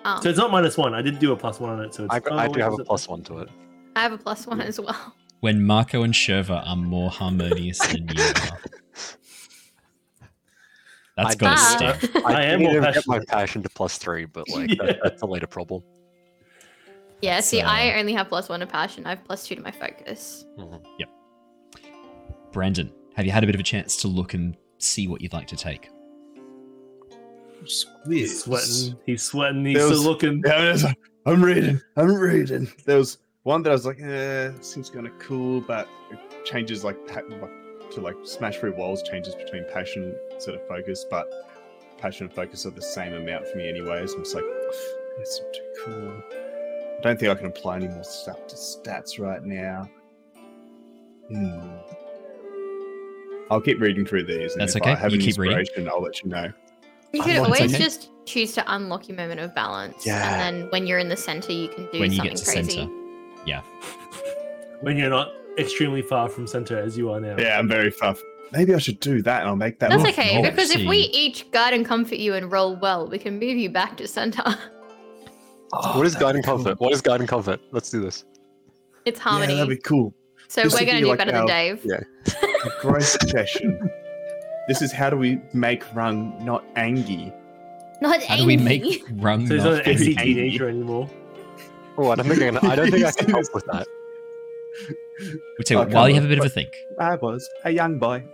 Oh, 0.04 0.20
So 0.22 0.28
it's 0.28 0.36
not 0.38 0.50
minus 0.50 0.76
one. 0.76 0.92
I 0.92 1.00
did 1.00 1.18
do 1.18 1.32
a 1.32 1.36
plus 1.36 1.58
one 1.58 1.70
on 1.70 1.80
it. 1.84 1.94
So 1.94 2.04
it's, 2.04 2.14
I, 2.14 2.20
I 2.44 2.48
do 2.48 2.60
have 2.60 2.74
a 2.78 2.84
plus 2.84 3.08
one 3.08 3.22
to 3.24 3.38
it. 3.38 3.48
I 3.96 4.02
have 4.02 4.12
a 4.12 4.18
plus 4.18 4.46
one 4.46 4.60
as 4.60 4.78
well. 4.78 5.14
When 5.40 5.64
Mako 5.64 6.02
and 6.02 6.12
Shurva 6.12 6.62
are 6.68 6.76
more 6.76 7.08
harmonious 7.08 7.78
than 7.78 8.06
you 8.14 8.22
are. 8.22 8.60
That's 11.22 11.34
I 11.36 11.38
got 11.38 11.56
to 11.56 11.84
Ah. 11.86 11.92
stick. 11.98 12.24
I 12.26 12.42
am 12.44 12.58
need 12.60 12.64
more 12.66 12.74
to 12.74 12.80
get 12.80 12.94
passionate. 12.94 13.06
my 13.06 13.24
passion 13.26 13.62
to 13.62 13.68
plus 13.70 13.98
three, 13.98 14.24
but 14.24 14.48
like 14.48 14.70
Yeah. 14.76 14.86
that, 14.86 14.98
that's 15.02 15.22
a 15.22 15.26
later 15.26 15.46
problem. 15.46 15.82
Yeah, 17.22 17.40
see, 17.40 17.60
So- 17.60 17.66
I 17.66 17.98
only 17.98 18.12
have 18.14 18.28
plus 18.28 18.48
one 18.48 18.60
to 18.60 18.66
passion. 18.66 19.06
I 19.06 19.10
have 19.10 19.24
plus 19.24 19.46
two 19.46 19.54
to 19.54 19.60
my 19.62 19.70
focus. 19.70 20.44
Yep. 20.98 21.08
Brandon, 22.52 22.92
have 23.14 23.26
you 23.26 23.32
had 23.32 23.42
a 23.44 23.46
bit 23.46 23.54
of 23.54 23.60
a 23.60 23.64
chance 23.64 23.96
to 23.98 24.08
look 24.08 24.34
and 24.34 24.56
see 24.78 25.06
what 25.06 25.20
you'd 25.20 25.32
like 25.32 25.46
to 25.48 25.56
take? 25.56 25.90
He's 27.62 28.40
sweating. 28.42 28.96
He's 29.04 29.22
sweating. 29.22 29.64
He's 29.66 29.76
still 29.76 29.90
was- 29.90 30.04
looking. 30.04 30.42
Yeah, 30.46 30.52
I 30.54 30.72
was 30.72 30.84
like, 30.84 30.98
I'm 31.26 31.44
reading. 31.44 31.80
I'm 31.96 32.14
reading. 32.14 32.68
There 32.86 32.96
was 32.96 33.18
one 33.42 33.62
that 33.62 33.70
I 33.70 33.72
was 33.74 33.84
like, 33.84 34.00
eh, 34.00 34.50
seems 34.62 34.88
kind 34.88 35.06
of 35.06 35.18
cool, 35.18 35.60
but 35.60 35.86
it 36.10 36.44
changes 36.46 36.84
like, 36.84 36.96
pa- 37.06 37.20
like 37.28 37.50
to 37.92 38.00
like 38.00 38.16
smash 38.24 38.58
through 38.58 38.74
walls. 38.74 39.02
Changes 39.02 39.34
between 39.34 39.64
passion 39.72 40.14
sort 40.38 40.56
of 40.60 40.66
focus, 40.68 41.04
but 41.08 41.26
passion 41.98 42.26
and 42.26 42.34
focus 42.34 42.66
are 42.66 42.70
the 42.70 42.82
same 42.82 43.14
amount 43.14 43.46
for 43.48 43.56
me 43.56 43.68
anyways. 43.68 44.14
I'm 44.14 44.22
just 44.24 44.34
like, 44.34 44.44
that's 45.18 45.40
not 45.40 45.52
too 45.52 45.72
cool. 45.84 46.22
I 46.98 47.02
don't 47.02 47.18
think 47.18 47.30
I 47.30 47.34
can 47.34 47.46
apply 47.46 47.76
any 47.76 47.88
more 47.88 48.04
stuff 48.04 48.46
to 48.48 48.56
stats 48.56 49.18
right 49.18 49.42
now. 49.42 49.88
Hmm. 51.28 51.60
I'll 53.50 53.60
keep 53.60 53.80
reading 53.80 54.04
through 54.06 54.24
these. 54.24 54.52
And 54.52 54.60
That's 54.60 54.76
if 54.76 54.82
okay. 54.82 54.92
I 54.92 54.94
have 54.96 55.10
You 55.12 55.18
an 55.18 55.24
keep 55.24 55.38
reading. 55.38 55.58
inspiration, 55.58 55.88
I'll 55.88 56.02
let 56.02 56.22
you 56.22 56.30
know. 56.30 56.52
You 57.12 57.22
I'm 57.22 57.28
could 57.28 57.36
always 57.38 57.60
okay. 57.62 57.78
just 57.78 58.10
choose 58.24 58.52
to 58.52 58.74
unlock 58.74 59.08
your 59.08 59.16
moment 59.16 59.40
of 59.40 59.52
balance. 59.54 60.06
Yeah. 60.06 60.40
And 60.44 60.62
then 60.62 60.70
when 60.70 60.86
you're 60.86 61.00
in 61.00 61.08
the 61.08 61.16
center, 61.16 61.52
you 61.52 61.68
can 61.68 61.88
do 61.90 61.98
when 61.98 62.12
you 62.12 62.18
something 62.18 62.34
get 62.34 62.44
to 62.44 62.44
crazy. 62.52 62.70
center. 62.72 62.92
Yeah. 63.46 63.62
When 64.82 64.96
you're 64.96 65.10
not 65.10 65.32
extremely 65.60 66.02
far 66.02 66.28
from 66.28 66.46
center 66.46 66.78
as 66.78 66.96
you 66.98 67.10
are 67.10 67.20
now. 67.20 67.36
Yeah, 67.38 67.58
I'm 67.58 67.68
very 67.68 67.90
far. 67.90 68.16
Maybe 68.52 68.74
I 68.74 68.78
should 68.78 68.98
do 69.00 69.22
that, 69.22 69.40
and 69.42 69.48
I'll 69.48 69.56
make 69.56 69.78
that. 69.78 69.90
That's 69.90 70.02
more 70.02 70.10
okay, 70.10 70.42
no, 70.42 70.50
because 70.50 70.70
if 70.70 70.86
we 70.88 70.98
each 70.98 71.48
guide 71.52 71.72
and 71.74 71.86
comfort 71.86 72.18
you 72.18 72.34
and 72.34 72.50
roll 72.50 72.74
well, 72.76 73.06
we 73.08 73.18
can 73.18 73.34
move 73.38 73.56
you 73.56 73.70
back 73.70 73.96
to 73.98 74.08
center. 74.08 74.42
what 75.94 76.04
is 76.06 76.16
guiding 76.16 76.42
comfort? 76.42 76.80
What 76.80 76.92
is 76.92 77.00
guiding 77.00 77.26
comfort? 77.28 77.60
Let's 77.70 77.90
do 77.90 78.00
this. 78.00 78.24
It's 79.04 79.18
Yeah, 79.18 79.24
harmony. 79.24 79.54
that'd 79.54 79.68
be 79.68 79.76
cool. 79.76 80.12
so 80.48 80.62
this 80.62 80.72
we're 80.74 80.80
would 80.80 80.86
going 80.86 80.96
be 80.96 81.00
to 81.02 81.04
do 81.04 81.08
like 81.10 81.18
better 81.18 81.32
than 81.32 81.46
Dave. 81.46 81.80
yeah. 81.84 82.00
A 82.66 82.80
growth 82.82 83.04
session. 83.30 83.90
This 84.68 84.82
is 84.82 84.90
how 84.92 85.10
do 85.10 85.16
we 85.16 85.40
make 85.52 85.82
Rung 85.94 86.34
not 86.44 86.64
angry? 86.76 87.32
Not 88.02 88.22
How 88.24 88.36
do 88.36 88.46
we 88.46 88.56
make 88.56 89.04
Rung 89.12 89.46
So 89.46 89.54
he's 89.54 89.64
not 89.64 89.70
not 89.76 89.86
an 89.86 89.96
very 89.96 90.08
angry? 90.16 90.24
teenager 90.34 90.68
anymore. 90.68 91.08
Oh, 91.98 92.10
I 92.10 92.14
don't 92.16 92.26
think 92.26 92.42
I, 92.42 92.58
can, 92.58 92.70
I 92.70 92.74
don't 92.74 92.90
think 92.90 93.04
I 93.04 93.12
can 93.12 93.30
help 93.30 93.46
with 93.54 93.64
that. 93.66 93.86
We'll 95.20 95.64
you 95.68 95.78
Oh, 95.78 95.86
while 95.86 96.08
you 96.08 96.14
have 96.14 96.24
a 96.24 96.28
bit 96.28 96.38
of 96.38 96.44
a 96.44 96.48
think. 96.48 96.74
I 96.98 97.16
was 97.16 97.48
a 97.64 97.70
young 97.70 97.98
boy. 97.98 98.24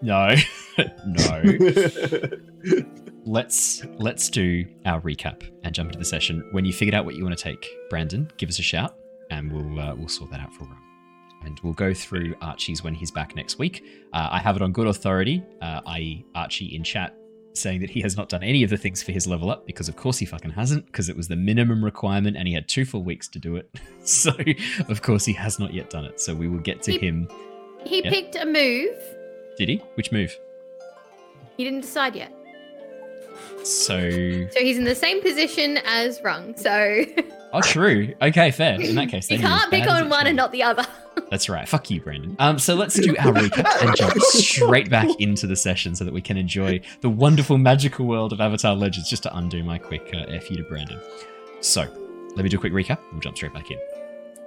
No. 0.00 0.34
no. 1.06 1.42
let's 3.26 3.84
let's 3.98 4.28
do 4.28 4.66
our 4.84 5.00
recap 5.00 5.42
and 5.62 5.74
jump 5.74 5.88
into 5.88 5.98
the 5.98 6.04
session. 6.04 6.46
When 6.52 6.64
you 6.64 6.72
figured 6.72 6.94
out 6.94 7.04
what 7.04 7.14
you 7.14 7.24
want 7.24 7.36
to 7.36 7.42
take, 7.42 7.68
Brandon, 7.90 8.30
give 8.36 8.48
us 8.48 8.58
a 8.58 8.62
shout, 8.62 8.96
and 9.30 9.52
we'll 9.52 9.80
uh, 9.80 9.94
we'll 9.94 10.08
sort 10.08 10.30
that 10.30 10.40
out 10.40 10.52
for 10.54 10.64
Rung. 10.64 10.80
And 11.44 11.60
we'll 11.62 11.74
go 11.74 11.92
through 11.92 12.34
Archie's 12.40 12.82
when 12.82 12.94
he's 12.94 13.10
back 13.10 13.36
next 13.36 13.58
week. 13.58 13.84
Uh, 14.14 14.28
I 14.30 14.38
have 14.38 14.56
it 14.56 14.62
on 14.62 14.72
good 14.72 14.86
authority, 14.86 15.44
uh, 15.60 15.82
i.e., 15.88 16.24
Archie 16.34 16.74
in 16.74 16.82
chat 16.82 17.14
saying 17.54 17.80
that 17.80 17.90
he 17.90 18.00
has 18.00 18.16
not 18.16 18.28
done 18.28 18.42
any 18.42 18.62
of 18.64 18.70
the 18.70 18.76
things 18.76 19.02
for 19.02 19.12
his 19.12 19.26
level 19.26 19.50
up 19.50 19.66
because, 19.66 19.88
of 19.88 19.96
course, 19.96 20.18
he 20.18 20.26
fucking 20.26 20.50
hasn't 20.50 20.86
because 20.86 21.08
it 21.08 21.16
was 21.16 21.28
the 21.28 21.36
minimum 21.36 21.84
requirement 21.84 22.36
and 22.36 22.48
he 22.48 22.54
had 22.54 22.68
two 22.68 22.84
full 22.84 23.02
weeks 23.04 23.28
to 23.28 23.38
do 23.38 23.56
it. 23.56 23.70
So, 24.06 24.32
of 24.90 25.00
course, 25.00 25.24
he 25.24 25.32
has 25.32 25.58
not 25.58 25.72
yet 25.72 25.88
done 25.88 26.04
it. 26.04 26.20
So 26.20 26.34
we 26.34 26.46
will 26.48 26.58
get 26.58 26.82
to 26.82 26.92
He- 26.92 26.98
him. 26.98 27.26
He 27.86 28.02
Yeah. 28.04 28.10
picked 28.10 28.34
a 28.36 28.44
move. 28.44 28.94
Did 29.56 29.68
he? 29.70 29.76
Which 29.94 30.12
move? 30.12 30.36
He 31.56 31.64
didn't 31.64 31.82
decide 31.82 32.14
yet. 32.16 32.33
So 33.64 34.00
So 34.50 34.60
he's 34.60 34.76
in 34.78 34.84
the 34.84 34.94
same 34.94 35.22
position 35.22 35.78
as 35.84 36.20
Rung. 36.22 36.56
So 36.56 37.04
Oh, 37.54 37.60
true. 37.60 38.12
Okay, 38.20 38.50
fair. 38.50 38.80
In 38.80 38.96
that 38.96 39.08
case, 39.08 39.30
you 39.30 39.38
can't 39.38 39.70
pick 39.70 39.88
on 39.88 40.08
one 40.08 40.26
and 40.26 40.36
not 40.36 40.50
the 40.50 40.64
other. 40.64 40.84
That's 41.30 41.48
right. 41.48 41.68
Fuck 41.68 41.88
you, 41.88 42.00
Brandon. 42.00 42.34
Um, 42.40 42.58
so 42.58 42.74
let's 42.74 42.98
do 42.98 43.16
our 43.16 43.32
recap 43.32 43.86
and 43.86 43.96
jump 43.96 44.14
straight 44.22 44.90
back 44.90 45.08
into 45.20 45.46
the 45.46 45.54
session 45.54 45.94
so 45.94 46.04
that 46.04 46.12
we 46.12 46.20
can 46.20 46.36
enjoy 46.36 46.80
the 47.00 47.08
wonderful 47.08 47.56
magical 47.56 48.06
world 48.06 48.32
of 48.32 48.40
Avatar 48.40 48.74
Legends. 48.74 49.08
Just 49.08 49.22
to 49.22 49.36
undo 49.36 49.62
my 49.62 49.78
quick 49.78 50.10
uh, 50.12 50.24
f 50.28 50.50
you 50.50 50.56
to 50.56 50.64
Brandon. 50.64 51.00
So 51.60 51.82
let 52.34 52.42
me 52.42 52.48
do 52.48 52.56
a 52.56 52.60
quick 52.60 52.72
recap. 52.72 52.98
We'll 53.12 53.20
jump 53.20 53.36
straight 53.36 53.54
back 53.54 53.70
in. 53.70 53.78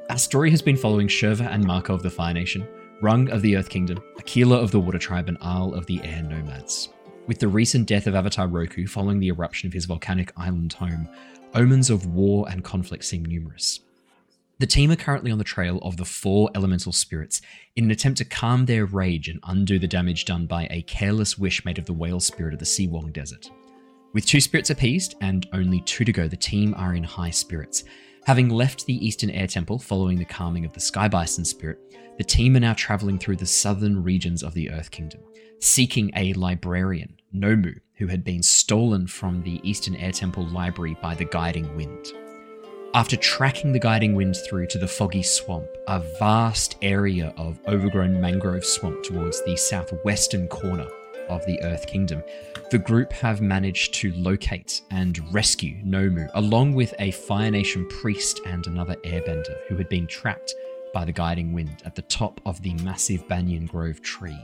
Our 0.09 0.17
story 0.17 0.51
has 0.51 0.61
been 0.61 0.75
following 0.75 1.07
Shurva 1.07 1.47
and 1.49 1.65
Mako 1.65 1.93
of 1.93 2.03
the 2.03 2.09
Fire 2.09 2.33
Nation, 2.33 2.67
Rung 3.01 3.29
of 3.29 3.41
the 3.41 3.55
Earth 3.55 3.69
Kingdom, 3.69 4.03
Aquila 4.19 4.57
of 4.57 4.71
the 4.71 4.79
Water 4.81 4.97
Tribe, 4.99 5.29
and 5.29 5.39
Aal 5.39 5.77
of 5.77 5.85
the 5.85 6.01
Air 6.03 6.23
Nomads. 6.23 6.89
With 7.27 7.39
the 7.39 7.49
recent 7.49 7.89
death 7.89 8.07
of 8.07 8.15
Avatar 8.15 8.47
Roku 8.47 8.87
following 8.87 9.19
the 9.19 9.27
eruption 9.27 9.67
of 9.67 9.73
his 9.73 9.83
volcanic 9.83 10.31
island 10.37 10.71
home, 10.71 11.09
omens 11.53 11.89
of 11.89 12.05
war 12.05 12.47
and 12.49 12.63
conflict 12.63 13.03
seem 13.03 13.25
numerous. 13.25 13.81
The 14.59 14.65
team 14.65 14.91
are 14.91 14.95
currently 14.95 15.29
on 15.29 15.37
the 15.37 15.43
trail 15.43 15.77
of 15.79 15.97
the 15.97 16.05
four 16.05 16.49
elemental 16.55 16.93
spirits 16.93 17.41
in 17.75 17.83
an 17.83 17.91
attempt 17.91 18.19
to 18.19 18.25
calm 18.25 18.65
their 18.65 18.85
rage 18.85 19.27
and 19.27 19.41
undo 19.43 19.77
the 19.77 19.89
damage 19.89 20.23
done 20.23 20.47
by 20.47 20.67
a 20.71 20.83
careless 20.83 21.37
wish 21.37 21.65
made 21.65 21.77
of 21.77 21.85
the 21.85 21.93
whale 21.93 22.21
spirit 22.21 22.53
of 22.53 22.59
the 22.59 22.65
Si 22.65 22.87
Wong 22.87 23.11
Desert. 23.11 23.51
With 24.13 24.25
two 24.25 24.39
spirits 24.39 24.69
appeased 24.69 25.15
and 25.19 25.47
only 25.51 25.81
two 25.81 26.05
to 26.05 26.13
go, 26.13 26.29
the 26.29 26.37
team 26.37 26.73
are 26.77 26.95
in 26.95 27.03
high 27.03 27.29
spirits. 27.29 27.83
Having 28.27 28.49
left 28.49 28.85
the 28.85 29.07
Eastern 29.07 29.29
Air 29.29 29.47
Temple 29.47 29.79
following 29.79 30.17
the 30.17 30.25
calming 30.25 30.65
of 30.65 30.73
the 30.73 30.81
Sky 30.81 31.07
Bison 31.07 31.45
spirit, 31.45 31.79
the 32.17 32.25
team 32.25 32.57
are 32.57 32.59
now 32.59 32.73
traveling 32.73 33.17
through 33.17 33.37
the 33.37 33.45
southern 33.45 34.03
regions 34.03 34.43
of 34.43 34.53
the 34.53 34.69
Earth 34.69 34.91
Kingdom, 34.91 35.21
seeking 35.61 36.11
a 36.13 36.33
librarian, 36.33 37.15
Nomu, 37.33 37.79
who 37.95 38.07
had 38.07 38.25
been 38.25 38.43
stolen 38.43 39.07
from 39.07 39.43
the 39.43 39.61
Eastern 39.63 39.95
Air 39.95 40.11
Temple 40.11 40.45
library 40.47 40.97
by 41.01 41.15
the 41.15 41.23
Guiding 41.23 41.73
Wind. 41.77 42.05
After 42.93 43.15
tracking 43.15 43.71
the 43.71 43.79
guiding 43.79 44.13
wind 44.13 44.35
through 44.35 44.67
to 44.67 44.77
the 44.77 44.89
foggy 44.89 45.23
swamp, 45.23 45.69
a 45.87 46.03
vast 46.19 46.75
area 46.81 47.33
of 47.37 47.61
overgrown 47.65 48.19
mangrove 48.19 48.65
swamp 48.65 49.03
towards 49.03 49.41
the 49.45 49.55
southwestern 49.55 50.49
corner 50.49 50.89
of 51.29 51.45
the 51.45 51.61
Earth 51.63 51.87
Kingdom, 51.87 52.23
the 52.71 52.77
group 52.77 53.11
have 53.13 53.41
managed 53.41 53.93
to 53.95 54.11
locate 54.13 54.81
and 54.91 55.19
rescue 55.33 55.81
Nomu, 55.83 56.29
along 56.33 56.73
with 56.73 56.93
a 56.99 57.11
Fire 57.11 57.51
Nation 57.51 57.87
priest 57.87 58.41
and 58.45 58.65
another 58.67 58.95
airbender 58.97 59.55
who 59.67 59.75
had 59.75 59.89
been 59.89 60.07
trapped 60.07 60.53
by 60.93 61.05
the 61.05 61.11
guiding 61.11 61.53
wind 61.53 61.81
at 61.85 61.95
the 61.95 62.01
top 62.03 62.41
of 62.45 62.61
the 62.61 62.73
massive 62.83 63.27
Banyan 63.27 63.65
Grove 63.65 64.01
tree. 64.01 64.39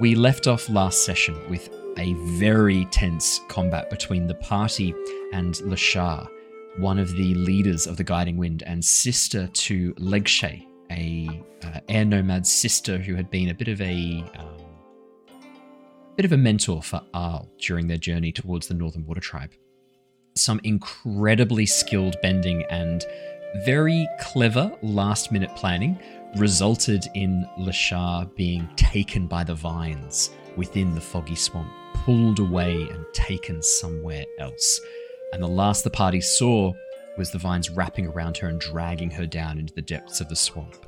We 0.00 0.14
left 0.14 0.46
off 0.46 0.68
last 0.70 1.04
session 1.04 1.36
with 1.50 1.68
a 1.98 2.14
very 2.38 2.86
tense 2.86 3.40
combat 3.48 3.90
between 3.90 4.26
the 4.26 4.34
party 4.34 4.94
and 5.32 5.54
Lashar, 5.56 6.26
one 6.78 6.98
of 6.98 7.10
the 7.16 7.34
leaders 7.34 7.86
of 7.86 7.96
the 7.96 8.04
Guiding 8.04 8.36
Wind, 8.36 8.62
and 8.64 8.82
sister 8.82 9.48
to 9.48 9.92
Legshay, 9.94 10.66
a 10.90 11.28
uh, 11.64 11.80
air 11.88 12.04
nomad 12.04 12.46
sister 12.46 12.96
who 12.96 13.14
had 13.14 13.30
been 13.30 13.50
a 13.50 13.54
bit 13.54 13.68
of 13.68 13.80
a 13.80 14.24
um, 14.38 14.69
bit 16.20 16.26
of 16.26 16.32
a 16.32 16.36
mentor 16.36 16.82
for 16.82 17.00
Aal 17.14 17.48
during 17.58 17.86
their 17.86 17.96
journey 17.96 18.30
towards 18.30 18.68
the 18.68 18.74
Northern 18.74 19.06
Water 19.06 19.22
Tribe. 19.22 19.52
Some 20.36 20.60
incredibly 20.64 21.64
skilled 21.64 22.14
bending 22.20 22.62
and 22.68 23.06
very 23.64 24.06
clever 24.20 24.70
last 24.82 25.32
minute 25.32 25.56
planning 25.56 25.98
resulted 26.36 27.06
in 27.14 27.48
Lashar 27.58 28.26
being 28.36 28.68
taken 28.76 29.28
by 29.28 29.44
the 29.44 29.54
vines 29.54 30.28
within 30.58 30.94
the 30.94 31.00
foggy 31.00 31.36
swamp, 31.36 31.72
pulled 31.94 32.38
away 32.38 32.74
and 32.74 33.06
taken 33.14 33.62
somewhere 33.62 34.26
else. 34.38 34.78
And 35.32 35.42
the 35.42 35.48
last 35.48 35.84
the 35.84 35.90
party 35.90 36.20
saw 36.20 36.74
was 37.16 37.30
the 37.30 37.38
vines 37.38 37.70
wrapping 37.70 38.08
around 38.08 38.36
her 38.36 38.48
and 38.48 38.60
dragging 38.60 39.12
her 39.12 39.24
down 39.24 39.58
into 39.58 39.72
the 39.72 39.80
depths 39.80 40.20
of 40.20 40.28
the 40.28 40.36
swamp. 40.36 40.84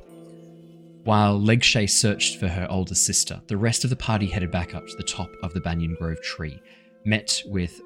While 1.03 1.37
Legshay 1.37 1.89
searched 1.89 2.39
for 2.39 2.47
her 2.47 2.65
older 2.69 2.95
sister, 2.95 3.41
the 3.47 3.57
rest 3.57 3.83
of 3.83 3.89
the 3.89 3.95
party 3.95 4.25
headed 4.25 4.51
back 4.51 4.73
up 4.73 4.87
to 4.87 4.95
the 4.95 5.03
top 5.03 5.29
of 5.43 5.53
the 5.53 5.59
Banyan 5.59 5.95
Grove 5.95 6.21
tree, 6.21 6.61
met 7.03 7.41
with 7.45 7.81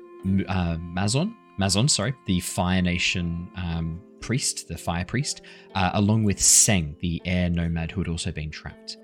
uh, 0.48 0.78
Mazon, 0.78 1.34
Mazon, 1.60 1.90
sorry, 1.90 2.14
the 2.28 2.40
Fire 2.42 2.84
Nation 2.84 3.50
um, 3.56 4.00
priest, 4.22 4.68
the 4.68 4.78
Fire 4.78 5.04
Priest, 5.04 5.42
uh, 5.74 5.90
along 5.96 6.26
with 6.26 6.40
Seng, 6.40 6.96
the 7.00 7.20
air 7.26 7.50
nomad 7.50 7.90
who 7.90 8.02
had 8.02 8.08
also 8.08 8.32
been 8.32 8.52
trapped. 8.52 8.98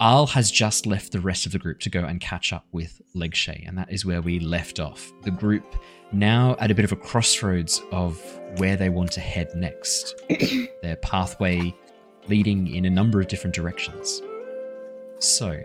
Aal 0.00 0.26
has 0.30 0.50
just 0.50 0.86
left 0.86 1.12
the 1.12 1.20
rest 1.20 1.44
of 1.44 1.52
the 1.52 1.58
group 1.58 1.78
to 1.80 1.90
go 1.90 2.04
and 2.04 2.22
catch 2.22 2.54
up 2.54 2.64
with 2.72 3.02
Legshay, 3.14 3.68
and 3.68 3.76
that 3.76 3.92
is 3.92 4.06
where 4.06 4.22
we 4.22 4.40
left 4.40 4.80
off. 4.80 5.12
The 5.24 5.30
group 5.30 5.76
now 6.10 6.56
at 6.58 6.70
a 6.70 6.74
bit 6.74 6.86
of 6.86 6.92
a 6.92 6.96
crossroads 6.96 7.82
of 7.92 8.18
where 8.56 8.78
they 8.78 8.88
want 8.88 9.12
to 9.12 9.20
head 9.20 9.50
next. 9.54 10.14
Their 10.82 10.96
pathway 10.96 11.74
leading 12.28 12.74
in 12.74 12.84
a 12.84 12.90
number 12.90 13.20
of 13.20 13.28
different 13.28 13.54
directions. 13.54 14.22
So, 15.18 15.60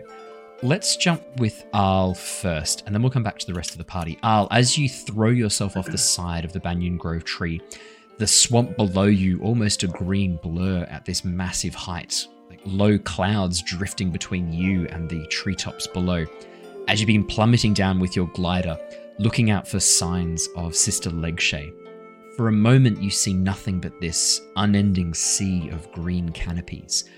let's 0.62 0.96
jump 0.96 1.22
with 1.38 1.64
Aal 1.72 2.16
first, 2.16 2.82
and 2.86 2.94
then 2.94 3.02
we'll 3.02 3.10
come 3.10 3.22
back 3.22 3.38
to 3.38 3.46
the 3.46 3.54
rest 3.54 3.72
of 3.72 3.78
the 3.78 3.84
party. 3.84 4.18
Aal, 4.22 4.48
as 4.50 4.76
you 4.76 4.88
throw 4.88 5.30
yourself 5.30 5.76
off 5.76 5.86
the 5.86 5.98
side 5.98 6.44
of 6.44 6.52
the 6.52 6.60
Banyan 6.60 6.96
Grove 6.96 7.24
tree, 7.24 7.60
the 8.18 8.26
swamp 8.26 8.76
below 8.76 9.04
you 9.04 9.40
almost 9.42 9.82
a 9.82 9.88
green 9.88 10.36
blur 10.36 10.86
at 10.90 11.04
this 11.04 11.24
massive 11.24 11.74
height, 11.74 12.26
like 12.48 12.60
low 12.64 12.98
clouds 12.98 13.62
drifting 13.62 14.10
between 14.10 14.52
you 14.52 14.86
and 14.86 15.08
the 15.08 15.26
treetops 15.26 15.86
below. 15.86 16.24
as 16.88 17.00
you've 17.00 17.08
been 17.08 17.24
plummeting 17.24 17.74
down 17.74 17.98
with 17.98 18.14
your 18.14 18.28
glider, 18.28 18.78
looking 19.18 19.50
out 19.50 19.66
for 19.66 19.80
signs 19.80 20.48
of 20.56 20.74
Sister 20.74 21.10
Legshay. 21.10 21.72
For 22.36 22.48
a 22.48 22.52
moment, 22.52 23.02
you 23.02 23.08
see 23.08 23.32
nothing 23.32 23.80
but 23.80 23.98
this 23.98 24.42
unending 24.56 25.14
sea 25.14 25.70
of 25.70 25.90
green 25.90 26.28
canopies 26.28 27.08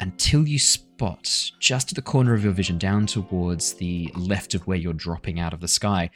until 0.00 0.46
you 0.46 0.58
spot 0.58 1.50
just 1.58 1.90
at 1.90 1.96
the 1.96 2.02
corner 2.02 2.34
of 2.34 2.44
your 2.44 2.52
vision, 2.52 2.76
down 2.76 3.06
towards 3.06 3.72
the 3.72 4.12
left 4.14 4.54
of 4.54 4.66
where 4.66 4.76
you're 4.76 4.92
dropping 4.92 5.40
out 5.40 5.54
of 5.54 5.60
the 5.60 5.68
sky, 5.68 6.10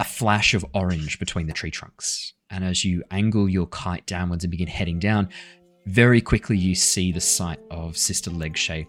a 0.00 0.04
flash 0.04 0.54
of 0.54 0.66
orange 0.74 1.20
between 1.20 1.46
the 1.46 1.52
tree 1.52 1.70
trunks. 1.70 2.32
And 2.50 2.64
as 2.64 2.84
you 2.84 3.04
angle 3.12 3.48
your 3.48 3.68
kite 3.68 4.06
downwards 4.06 4.42
and 4.42 4.50
begin 4.50 4.66
heading 4.66 4.98
down, 4.98 5.28
very 5.86 6.20
quickly 6.20 6.58
you 6.58 6.74
see 6.74 7.12
the 7.12 7.20
sight 7.20 7.60
of 7.70 7.96
Sister 7.96 8.32
Legshay 8.32 8.88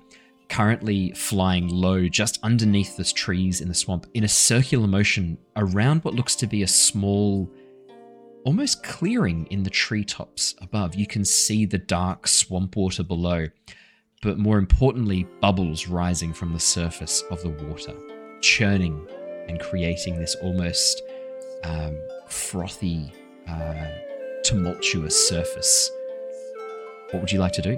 currently 0.50 1.12
flying 1.12 1.68
low 1.68 2.08
just 2.08 2.40
underneath 2.42 2.98
the 2.98 3.04
trees 3.04 3.62
in 3.62 3.68
the 3.68 3.74
swamp 3.74 4.08
in 4.16 4.24
a 4.24 4.28
circular 4.28 4.88
motion 4.88 5.38
around 5.58 6.04
what 6.04 6.16
looks 6.16 6.36
to 6.36 6.48
be 6.48 6.64
a 6.64 6.68
small 6.68 7.52
almost 8.46 8.84
clearing 8.84 9.48
in 9.48 9.64
the 9.64 9.70
treetops 9.70 10.56
above. 10.62 10.96
You 10.96 11.08
can 11.08 11.26
see 11.26 11.66
the 11.66 11.80
dark 11.80 12.28
swamp 12.28 12.76
water 12.78 13.04
below, 13.04 13.48
but 14.22 14.38
more 14.38 14.58
importantly, 14.58 15.28
bubbles 15.42 15.88
rising 15.88 16.32
from 16.32 16.54
the 16.54 16.60
surface 16.60 17.22
of 17.32 17.42
the 17.42 17.50
water, 17.50 17.94
churning 18.42 19.06
and 19.48 19.60
creating 19.60 20.20
this 20.20 20.36
almost 20.36 21.02
um, 21.64 21.98
frothy, 22.28 23.12
uh, 23.48 23.88
tumultuous 24.44 25.28
surface. 25.28 25.92
What 27.12 27.22
would 27.22 27.32
you 27.32 27.40
like 27.40 27.54
to 27.54 27.62
do? 27.62 27.78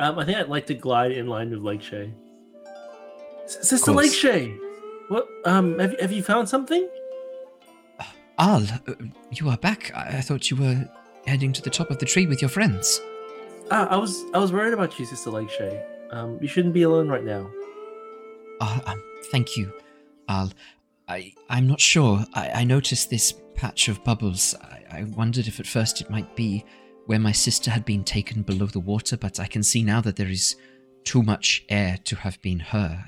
Um, 0.00 0.18
I 0.18 0.24
think 0.24 0.38
I'd 0.38 0.48
like 0.48 0.66
to 0.66 0.74
glide 0.74 1.12
in 1.12 1.26
line 1.26 1.50
with 1.50 1.60
Lake 1.60 1.82
Shay. 1.82 2.12
Sister 3.46 3.92
Lake 3.92 4.12
Shay, 4.12 4.54
what? 5.08 5.26
Um, 5.44 5.78
have 5.78 5.98
have 6.00 6.12
you 6.12 6.22
found 6.22 6.48
something? 6.48 6.88
Al, 8.38 8.62
uh, 8.62 8.94
you 9.32 9.48
are 9.48 9.56
back. 9.56 9.90
I, 9.94 10.18
I 10.18 10.20
thought 10.20 10.50
you 10.50 10.56
were 10.56 10.88
heading 11.26 11.52
to 11.52 11.62
the 11.62 11.70
top 11.70 11.90
of 11.90 11.98
the 11.98 12.06
tree 12.06 12.26
with 12.26 12.40
your 12.40 12.48
friends. 12.48 13.00
Ah, 13.70 13.88
I 13.88 13.96
was 13.96 14.24
I 14.32 14.38
was 14.38 14.52
worried 14.52 14.74
about 14.74 14.98
you, 14.98 15.04
Sister 15.04 15.30
Lake. 15.30 15.50
Um, 16.10 16.38
you 16.40 16.48
shouldn't 16.48 16.72
be 16.72 16.82
alone 16.82 17.08
right 17.08 17.24
now. 17.24 17.50
Uh, 18.60 18.80
um, 18.86 19.02
thank 19.30 19.56
you, 19.56 19.72
Al. 20.28 20.52
I 21.08 21.34
I'm 21.50 21.66
not 21.66 21.80
sure. 21.80 22.24
I, 22.34 22.50
I 22.50 22.64
noticed 22.64 23.10
this 23.10 23.34
patch 23.54 23.88
of 23.88 24.02
bubbles. 24.04 24.54
I, 24.62 24.84
I 24.90 25.04
wondered 25.04 25.48
if 25.48 25.58
at 25.58 25.66
first 25.66 26.00
it 26.00 26.08
might 26.08 26.34
be 26.36 26.64
where 27.06 27.18
my 27.18 27.32
sister 27.32 27.70
had 27.70 27.84
been 27.84 28.04
taken 28.04 28.42
below 28.42 28.66
the 28.66 28.80
water, 28.80 29.16
but 29.16 29.40
I 29.40 29.46
can 29.46 29.62
see 29.62 29.82
now 29.82 30.00
that 30.02 30.16
there 30.16 30.28
is 30.28 30.56
too 31.04 31.22
much 31.22 31.64
air 31.68 31.98
to 32.04 32.16
have 32.16 32.40
been 32.42 32.60
her. 32.60 33.04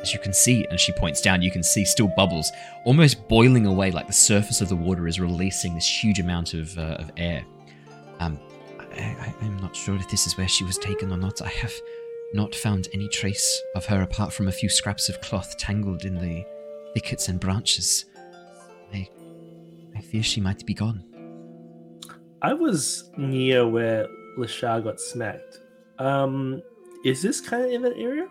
As 0.00 0.12
you 0.12 0.18
can 0.20 0.32
see, 0.32 0.66
and 0.70 0.78
she 0.78 0.92
points 0.92 1.20
down, 1.20 1.42
you 1.42 1.50
can 1.50 1.62
see 1.62 1.84
still 1.84 2.08
bubbles 2.16 2.52
almost 2.84 3.28
boiling 3.28 3.66
away, 3.66 3.90
like 3.90 4.06
the 4.06 4.12
surface 4.12 4.60
of 4.60 4.68
the 4.68 4.76
water 4.76 5.06
is 5.06 5.18
releasing 5.18 5.74
this 5.74 6.04
huge 6.04 6.20
amount 6.20 6.54
of, 6.54 6.76
uh, 6.78 6.96
of 6.98 7.10
air. 7.16 7.44
Um, 8.20 8.38
I, 8.98 9.34
am 9.42 9.58
not 9.58 9.74
sure 9.74 9.96
if 9.96 10.08
this 10.08 10.26
is 10.26 10.36
where 10.36 10.48
she 10.48 10.64
was 10.64 10.78
taken 10.78 11.12
or 11.12 11.16
not. 11.16 11.42
I 11.42 11.48
have 11.48 11.72
not 12.32 12.54
found 12.54 12.88
any 12.92 13.08
trace 13.08 13.62
of 13.74 13.86
her 13.86 14.02
apart 14.02 14.32
from 14.32 14.48
a 14.48 14.52
few 14.52 14.68
scraps 14.68 15.08
of 15.08 15.20
cloth 15.20 15.56
tangled 15.58 16.04
in 16.04 16.14
the 16.14 16.44
thickets 16.94 17.28
and 17.28 17.38
branches. 17.38 18.06
I, 18.92 19.08
I 19.96 20.00
fear 20.00 20.22
she 20.22 20.40
might 20.40 20.64
be 20.66 20.74
gone. 20.74 21.04
I 22.42 22.52
was 22.52 23.10
near 23.16 23.66
where 23.66 24.06
Lashar 24.38 24.82
got 24.82 25.00
smacked. 25.00 25.58
Um, 25.98 26.62
is 27.04 27.22
this 27.22 27.40
kind 27.40 27.64
of 27.64 27.70
in 27.70 27.82
that 27.82 27.96
area? 27.96 28.28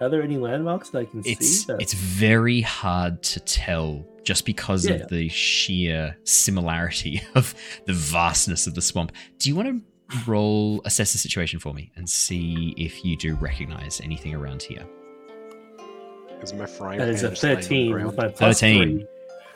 Are 0.00 0.08
there 0.08 0.22
any 0.22 0.38
landmarks 0.38 0.88
that 0.90 1.00
I 1.00 1.04
can 1.04 1.22
it's, 1.26 1.46
see? 1.46 1.66
That... 1.66 1.82
It's 1.82 1.92
very 1.92 2.62
hard 2.62 3.22
to 3.24 3.40
tell 3.40 4.06
just 4.22 4.46
because 4.46 4.86
yeah. 4.86 4.94
of 4.94 5.08
the 5.08 5.28
sheer 5.28 6.16
similarity 6.24 7.20
of 7.34 7.54
the 7.84 7.92
vastness 7.92 8.66
of 8.66 8.74
the 8.74 8.82
swamp. 8.82 9.12
Do 9.38 9.50
you 9.50 9.56
want 9.56 9.68
to 9.68 10.18
roll 10.26 10.80
assess 10.86 11.12
the 11.12 11.18
situation 11.18 11.60
for 11.60 11.74
me 11.74 11.92
and 11.96 12.08
see 12.08 12.74
if 12.78 13.04
you 13.04 13.16
do 13.16 13.34
recognize 13.34 14.00
anything 14.00 14.34
around 14.34 14.62
here? 14.62 14.86
Is 16.42 16.54
my 16.54 16.64
frying 16.64 16.98
that 16.98 17.08
is 17.08 17.22
a 17.22 17.34
13. 17.34 18.10
13. 18.34 19.06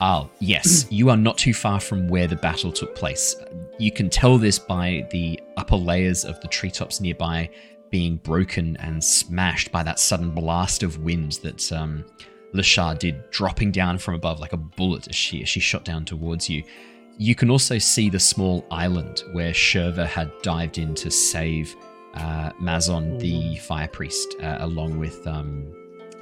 Al, 0.00 0.28
ah, 0.30 0.36
yes, 0.40 0.86
you 0.90 1.08
are 1.08 1.16
not 1.16 1.38
too 1.38 1.54
far 1.54 1.80
from 1.80 2.08
where 2.08 2.26
the 2.26 2.36
battle 2.36 2.70
took 2.70 2.94
place. 2.94 3.34
You 3.78 3.90
can 3.90 4.10
tell 4.10 4.36
this 4.36 4.58
by 4.58 5.06
the 5.10 5.40
upper 5.56 5.76
layers 5.76 6.24
of 6.26 6.38
the 6.42 6.48
treetops 6.48 7.00
nearby 7.00 7.48
being 7.94 8.16
broken 8.16 8.76
and 8.78 9.04
smashed 9.04 9.70
by 9.70 9.80
that 9.80 10.00
sudden 10.00 10.32
blast 10.32 10.82
of 10.82 10.98
wind 10.98 11.38
that 11.44 11.70
um, 11.70 12.04
Lashar 12.52 12.98
did, 12.98 13.30
dropping 13.30 13.70
down 13.70 13.98
from 13.98 14.16
above 14.16 14.40
like 14.40 14.52
a 14.52 14.56
bullet 14.56 15.06
as 15.06 15.14
she, 15.14 15.44
as 15.44 15.48
she 15.48 15.60
shot 15.60 15.84
down 15.84 16.04
towards 16.04 16.50
you. 16.50 16.64
You 17.18 17.36
can 17.36 17.50
also 17.50 17.78
see 17.78 18.10
the 18.10 18.18
small 18.18 18.66
island 18.72 19.22
where 19.30 19.52
Shurva 19.52 20.08
had 20.08 20.32
dived 20.42 20.78
in 20.78 20.96
to 20.96 21.08
save 21.08 21.76
uh, 22.14 22.50
Mazon, 22.60 23.16
the 23.20 23.58
fire 23.58 23.86
priest, 23.86 24.34
uh, 24.42 24.56
along 24.58 24.98
with 24.98 25.24
um, 25.28 25.72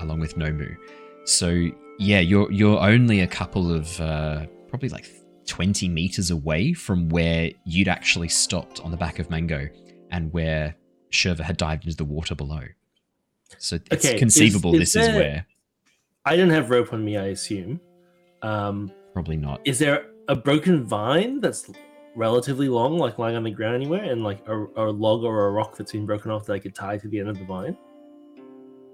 along 0.01 0.21
with 0.21 0.37
Nomu. 0.37 0.77
So 1.25 1.71
yeah, 1.99 2.21
you're 2.21 2.53
you're 2.53 2.81
only 2.81 3.21
a 3.21 3.27
couple 3.27 3.73
of 3.73 3.99
uh, 3.99 4.45
probably 4.69 4.91
like 4.91 5.07
20 5.47 5.89
meters 5.89 6.31
away 6.31 6.75
from 6.75 7.09
where 7.09 7.51
you'd 7.65 7.89
actually 7.89 8.29
stopped 8.29 8.81
on 8.81 8.91
the 8.91 8.99
back 8.99 9.19
of 9.19 9.31
Mango 9.31 9.71
and 10.11 10.31
where 10.35 10.77
Shurva 11.13 11.41
had 11.41 11.57
dived 11.57 11.85
into 11.85 11.97
the 11.97 12.05
water 12.05 12.35
below. 12.35 12.63
So 13.59 13.79
it's 13.91 14.07
okay, 14.07 14.19
conceivable 14.19 14.75
is, 14.75 14.81
is 14.81 14.93
this 14.93 15.07
there, 15.07 15.15
is 15.15 15.21
where. 15.21 15.47
I 16.25 16.37
don't 16.37 16.51
have 16.51 16.71
rope 16.71 16.93
on 16.93 17.05
me, 17.05 17.17
I 17.17 17.27
assume. 17.27 17.81
Um, 18.43 18.91
Probably 19.13 19.37
not. 19.37 19.61
Is 19.65 19.79
there 19.79 20.07
a 20.29 20.35
broken 20.35 20.85
vine 20.85 21.41
that's 21.41 21.71
relatively 22.17 22.69
long, 22.69 22.99
like 22.99 23.19
lying 23.19 23.37
on 23.37 23.43
the 23.43 23.51
ground 23.51 23.77
anywhere, 23.77 24.05
and 24.05 24.25
like 24.25 24.47
a, 24.49 24.65
a 24.77 24.91
log 24.91 25.23
or 25.23 25.47
a 25.47 25.51
rock 25.51 25.77
that's 25.77 25.93
been 25.93 26.07
broken 26.07 26.31
off 26.31 26.47
that 26.47 26.55
I 26.55 26.59
could 26.59 26.75
tie 26.75 26.99
to 26.99 27.09
the 27.09 27.21
end 27.21 27.29
of 27.29 27.39
the 27.39 27.45
vine? 27.45 27.77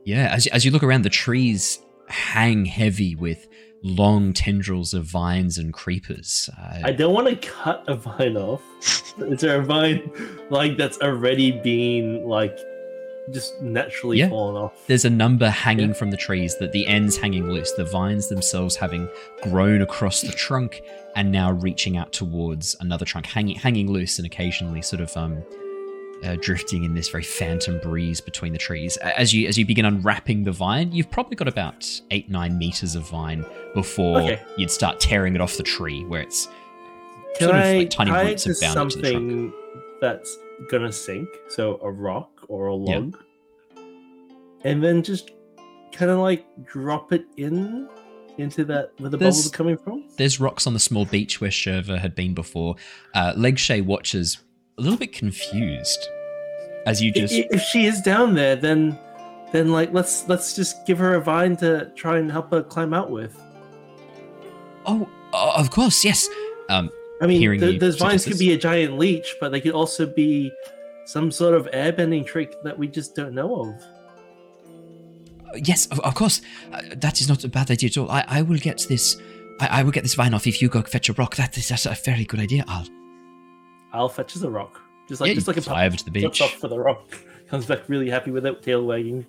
Yeah, 0.04 0.32
as, 0.34 0.46
as 0.48 0.64
you 0.64 0.70
look 0.70 0.82
around, 0.82 1.02
the 1.02 1.10
trees 1.10 1.80
hang 2.08 2.64
heavy 2.64 3.14
with 3.14 3.48
long 3.82 4.32
tendrils 4.32 4.94
of 4.94 5.04
vines 5.04 5.58
and 5.58 5.72
creepers. 5.72 6.50
Uh, 6.58 6.80
I 6.84 6.92
don't 6.92 7.14
want 7.14 7.28
to 7.28 7.36
cut 7.36 7.84
a 7.86 7.94
vine 7.94 8.36
off. 8.36 8.62
Is 9.18 9.40
there 9.40 9.60
a 9.60 9.64
vine 9.64 10.10
like 10.50 10.76
that's 10.76 10.98
already 11.00 11.52
been 11.52 12.24
like 12.26 12.56
just 13.32 13.60
naturally 13.60 14.18
yeah. 14.18 14.28
fallen 14.28 14.56
off? 14.56 14.86
There's 14.86 15.04
a 15.04 15.10
number 15.10 15.50
hanging 15.50 15.88
yeah. 15.88 15.94
from 15.94 16.10
the 16.10 16.16
trees 16.16 16.56
that 16.58 16.72
the 16.72 16.86
ends 16.86 17.16
hanging 17.16 17.50
loose, 17.50 17.72
the 17.72 17.84
vines 17.84 18.28
themselves 18.28 18.76
having 18.76 19.08
grown 19.42 19.82
across 19.82 20.22
the 20.22 20.32
trunk 20.32 20.82
and 21.14 21.30
now 21.30 21.52
reaching 21.52 21.96
out 21.96 22.12
towards 22.12 22.76
another 22.80 23.04
trunk, 23.04 23.26
hanging 23.26 23.56
hanging 23.56 23.90
loose 23.90 24.18
and 24.18 24.26
occasionally 24.26 24.82
sort 24.82 25.00
of 25.00 25.16
um 25.16 25.42
uh, 26.24 26.36
drifting 26.40 26.84
in 26.84 26.94
this 26.94 27.08
very 27.08 27.22
phantom 27.22 27.78
breeze 27.80 28.20
between 28.20 28.52
the 28.52 28.58
trees. 28.58 28.96
As 28.98 29.32
you 29.32 29.48
as 29.48 29.56
you 29.58 29.64
begin 29.64 29.84
unwrapping 29.84 30.44
the 30.44 30.52
vine, 30.52 30.92
you've 30.92 31.10
probably 31.10 31.36
got 31.36 31.48
about 31.48 31.88
eight 32.10 32.28
nine 32.28 32.58
meters 32.58 32.94
of 32.94 33.08
vine 33.08 33.44
before 33.74 34.20
okay. 34.20 34.42
you'd 34.56 34.70
start 34.70 35.00
tearing 35.00 35.34
it 35.34 35.40
off 35.40 35.56
the 35.56 35.62
tree, 35.62 36.04
where 36.04 36.22
it's 36.22 36.46
Can 37.36 37.48
sort 37.48 37.54
I 37.54 37.66
of 37.66 37.78
like 37.78 37.90
tiny 37.90 38.10
roots 38.10 38.44
have 38.44 38.60
bound 38.60 38.74
something 38.74 39.02
to 39.02 39.08
the 39.08 39.12
trunk. 39.12 39.54
That's 40.00 40.38
gonna 40.70 40.92
sink, 40.92 41.28
so 41.48 41.78
a 41.82 41.90
rock 41.90 42.30
or 42.48 42.66
a 42.66 42.74
log, 42.74 43.16
yeah. 43.74 43.82
and 44.64 44.82
then 44.82 45.02
just 45.02 45.32
kind 45.92 46.10
of 46.10 46.18
like 46.18 46.46
drop 46.64 47.12
it 47.12 47.24
in 47.36 47.88
into 48.38 48.64
that 48.64 48.92
where 48.98 49.10
the 49.10 49.16
there's, 49.16 49.36
bubbles 49.36 49.46
are 49.48 49.56
coming 49.56 49.76
from? 49.76 50.04
There's 50.16 50.40
rocks 50.40 50.66
on 50.66 50.74
the 50.74 50.80
small 50.80 51.04
beach 51.04 51.40
where 51.40 51.50
Shurva 51.50 51.98
had 51.98 52.14
been 52.14 52.34
before. 52.34 52.76
Uh, 53.14 53.32
Legshay 53.34 53.84
watches 53.84 54.38
a 54.78 54.80
little 54.80 54.98
bit 54.98 55.12
confused 55.12 56.08
as 56.86 57.02
you 57.02 57.10
just 57.12 57.34
if 57.34 57.60
she 57.62 57.86
is 57.86 58.00
down 58.00 58.34
there 58.34 58.56
then 58.56 58.98
then 59.52 59.72
like 59.72 59.92
let's 59.92 60.28
let's 60.28 60.54
just 60.54 60.86
give 60.86 60.98
her 60.98 61.14
a 61.14 61.20
vine 61.20 61.56
to 61.56 61.90
try 61.94 62.18
and 62.18 62.30
help 62.30 62.50
her 62.50 62.62
climb 62.62 62.92
out 62.92 63.10
with. 63.10 63.36
Oh 64.86 65.08
uh, 65.32 65.52
of 65.56 65.70
course 65.70 66.04
yes. 66.04 66.28
Um 66.68 66.90
i 67.20 67.26
mean 67.26 67.58
th- 67.58 67.80
those 67.80 67.98
vines 67.98 68.24
could 68.24 68.38
be 68.38 68.52
a 68.52 68.56
giant 68.56 68.96
leech 68.96 69.34
but 69.40 69.50
they 69.50 69.60
could 69.60 69.72
also 69.72 70.06
be 70.06 70.52
some 71.04 71.32
sort 71.32 71.54
of 71.54 71.66
airbending 71.72 72.24
trick 72.24 72.54
that 72.62 72.78
we 72.78 72.86
just 72.86 73.16
don't 73.16 73.34
know 73.34 73.62
of. 73.62 73.68
Uh, 75.48 75.58
yes 75.64 75.86
of, 75.86 75.98
of 76.00 76.14
course. 76.14 76.42
Uh, 76.72 76.82
that 76.96 77.20
is 77.20 77.28
not 77.28 77.42
a 77.44 77.48
bad 77.48 77.70
idea 77.70 77.88
at 77.88 77.96
all. 77.96 78.10
I, 78.10 78.24
I 78.28 78.42
will 78.42 78.58
get 78.58 78.86
this 78.88 79.16
I, 79.60 79.80
I, 79.80 79.82
will 79.82 79.90
get 79.90 80.04
this 80.04 80.14
vine 80.14 80.34
off 80.34 80.46
if 80.46 80.62
you 80.62 80.68
go 80.68 80.82
fetch 80.82 81.08
a 81.08 81.12
rock. 81.14 81.34
That 81.36 81.56
is 81.58 81.68
that's 81.68 81.86
a 81.86 81.94
very 81.94 82.24
good 82.24 82.40
idea 82.40 82.64
i'll 83.92 84.02
Al 84.02 84.08
fetches 84.08 84.42
a 84.42 84.50
rock, 84.50 84.80
just 85.08 85.20
like 85.20 85.28
yeah, 85.28 85.34
just 85.34 85.48
like 85.48 85.56
a 85.56 85.62
fly 85.62 85.86
over 85.86 85.96
to 85.96 86.04
the 86.04 86.10
beach. 86.10 86.40
Off 86.40 86.54
for 86.54 86.68
the 86.68 86.78
rock, 86.78 87.16
comes 87.48 87.66
back 87.66 87.88
really 87.88 88.10
happy 88.10 88.30
with 88.30 88.46
it, 88.46 88.62
tail 88.62 88.84
wagging. 88.84 89.26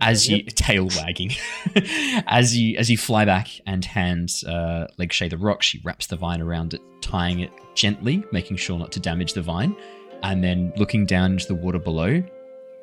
As 0.00 0.28
you 0.28 0.42
tail 0.46 0.88
wagging, 0.96 1.32
as 2.26 2.56
you 2.56 2.76
as 2.76 2.90
you 2.90 2.98
fly 2.98 3.24
back 3.24 3.48
and 3.66 3.84
hand 3.84 4.30
uh, 4.46 4.86
Legshay 4.98 5.30
the 5.30 5.38
rock, 5.38 5.62
she 5.62 5.80
wraps 5.84 6.06
the 6.06 6.16
vine 6.16 6.40
around 6.40 6.74
it, 6.74 6.80
tying 7.00 7.40
it 7.40 7.50
gently, 7.74 8.24
making 8.32 8.56
sure 8.56 8.78
not 8.78 8.92
to 8.92 9.00
damage 9.00 9.32
the 9.32 9.42
vine, 9.42 9.76
and 10.22 10.42
then 10.42 10.72
looking 10.76 11.06
down 11.06 11.32
into 11.32 11.46
the 11.46 11.54
water 11.54 11.78
below, 11.78 12.22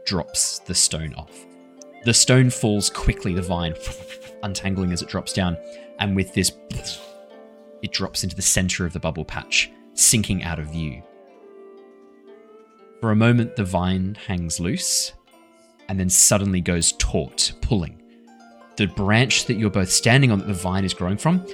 drops 0.05 0.59
the 0.59 0.75
stone 0.75 1.13
off. 1.15 1.45
The 2.03 2.13
stone 2.13 2.49
falls 2.49 2.89
quickly, 2.89 3.33
the 3.33 3.41
vine 3.41 3.75
untangling 4.43 4.91
as 4.91 5.01
it 5.01 5.07
drops 5.07 5.33
down, 5.33 5.57
and 5.99 6.15
with 6.15 6.33
this, 6.33 6.51
it 7.81 7.91
drops 7.91 8.23
into 8.23 8.35
the 8.35 8.41
center 8.41 8.85
of 8.85 8.93
the 8.93 8.99
bubble 8.99 9.25
patch, 9.25 9.71
sinking 9.93 10.43
out 10.43 10.59
of 10.59 10.67
view. 10.67 11.01
For 13.01 13.11
a 13.11 13.15
moment, 13.15 13.55
the 13.55 13.65
vine 13.65 14.15
hangs 14.27 14.59
loose, 14.59 15.13
and 15.89 15.99
then 15.99 16.09
suddenly 16.09 16.61
goes 16.61 16.93
taut, 16.93 17.51
pulling. 17.61 18.01
The 18.77 18.87
branch 18.87 19.45
that 19.45 19.55
you're 19.55 19.69
both 19.69 19.91
standing 19.91 20.31
on, 20.31 20.39
that 20.39 20.47
the 20.47 20.53
vine 20.53 20.85
is 20.85 20.93
growing 20.93 21.17
from, 21.17 21.45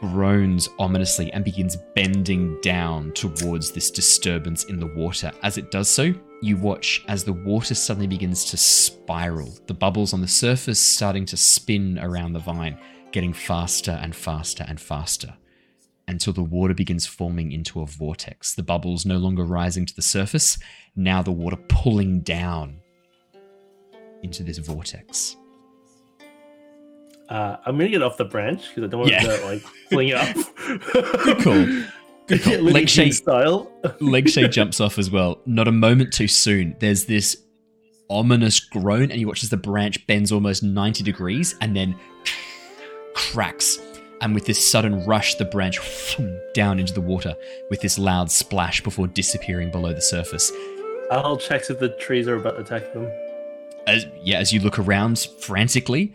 groans 0.00 0.68
ominously 0.78 1.32
and 1.32 1.44
begins 1.44 1.76
bending 1.94 2.60
down 2.60 3.12
towards 3.12 3.70
this 3.70 3.90
disturbance 3.90 4.64
in 4.64 4.80
the 4.80 4.86
water. 4.86 5.30
As 5.42 5.58
it 5.58 5.70
does 5.70 5.88
so, 5.88 6.12
you 6.40 6.56
watch 6.56 7.04
as 7.06 7.22
the 7.22 7.32
water 7.32 7.74
suddenly 7.74 8.08
begins 8.08 8.46
to 8.46 8.56
spiral, 8.56 9.56
the 9.66 9.74
bubbles 9.74 10.12
on 10.12 10.20
the 10.20 10.26
surface 10.26 10.80
starting 10.80 11.24
to 11.26 11.36
spin 11.36 11.98
around 12.00 12.32
the 12.32 12.40
vine, 12.40 12.78
getting 13.12 13.32
faster 13.32 13.92
and 14.02 14.16
faster 14.16 14.64
and 14.66 14.80
faster 14.80 15.34
until 16.08 16.32
the 16.32 16.42
water 16.42 16.74
begins 16.74 17.06
forming 17.06 17.52
into 17.52 17.80
a 17.80 17.86
vortex. 17.86 18.54
The 18.54 18.62
bubbles 18.62 19.06
no 19.06 19.18
longer 19.18 19.44
rising 19.44 19.86
to 19.86 19.94
the 19.94 20.02
surface, 20.02 20.58
now 20.96 21.22
the 21.22 21.32
water 21.32 21.56
pulling 21.68 22.20
down 22.20 22.80
into 24.22 24.42
this 24.42 24.58
vortex. 24.58 25.36
Uh, 27.28 27.56
I'm 27.64 27.78
gonna 27.78 27.88
get 27.88 28.02
off 28.02 28.16
the 28.16 28.24
branch 28.24 28.68
because 28.68 28.84
I 28.84 28.86
don't 28.88 29.00
want 29.00 29.12
yeah. 29.12 29.22
to 29.22 29.44
like 29.46 29.62
fling 29.88 30.08
it 30.08 30.16
up. 30.16 30.36
Good 31.24 31.42
call. 31.42 31.66
Good 32.26 32.42
call. 32.42 32.58
Leg 32.58 32.88
shake 32.88 33.14
style. 33.14 33.72
Leg 34.00 34.28
shake 34.28 34.50
jumps 34.52 34.80
off 34.80 34.98
as 34.98 35.10
well. 35.10 35.40
Not 35.46 35.66
a 35.66 35.72
moment 35.72 36.12
too 36.12 36.28
soon. 36.28 36.76
There's 36.78 37.06
this 37.06 37.42
ominous 38.10 38.60
groan, 38.60 39.10
and 39.10 39.18
you 39.18 39.26
watch 39.26 39.42
as 39.42 39.48
the 39.48 39.56
branch 39.56 40.06
bends 40.06 40.30
almost 40.30 40.62
90 40.62 41.02
degrees 41.04 41.54
and 41.60 41.74
then 41.74 41.96
cracks. 43.14 43.78
And 44.22 44.34
with 44.34 44.46
this 44.46 44.70
sudden 44.70 45.04
rush, 45.04 45.34
the 45.34 45.44
branch 45.44 45.80
down 46.54 46.78
into 46.78 46.94
the 46.94 47.00
water 47.00 47.34
with 47.68 47.80
this 47.80 47.98
loud 47.98 48.30
splash 48.30 48.80
before 48.80 49.08
disappearing 49.08 49.70
below 49.70 49.92
the 49.92 50.00
surface. 50.00 50.50
I'll 51.10 51.36
check 51.36 51.68
if 51.68 51.78
the 51.80 51.90
trees 51.90 52.28
are 52.28 52.36
about 52.36 52.52
to 52.52 52.60
attack 52.60 52.94
them. 52.94 53.10
As 53.86 54.06
yeah, 54.22 54.38
as 54.38 54.52
you 54.52 54.60
look 54.60 54.78
around 54.78 55.18
frantically, 55.40 56.14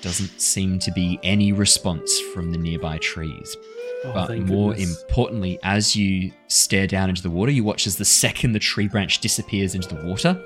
doesn't 0.00 0.40
seem 0.40 0.80
to 0.80 0.90
be 0.90 1.20
any 1.22 1.52
response 1.52 2.18
from 2.34 2.50
the 2.50 2.58
nearby 2.58 2.98
trees. 2.98 3.56
Oh, 4.04 4.12
but 4.12 4.38
more 4.40 4.72
goodness. 4.72 5.00
importantly, 5.02 5.60
as 5.62 5.94
you 5.94 6.32
stare 6.48 6.88
down 6.88 7.08
into 7.08 7.22
the 7.22 7.30
water, 7.30 7.52
you 7.52 7.62
watch 7.62 7.86
as 7.86 7.96
the 7.96 8.04
second 8.04 8.50
the 8.50 8.58
tree 8.58 8.88
branch 8.88 9.20
disappears 9.20 9.76
into 9.76 9.94
the 9.94 10.04
water, 10.04 10.42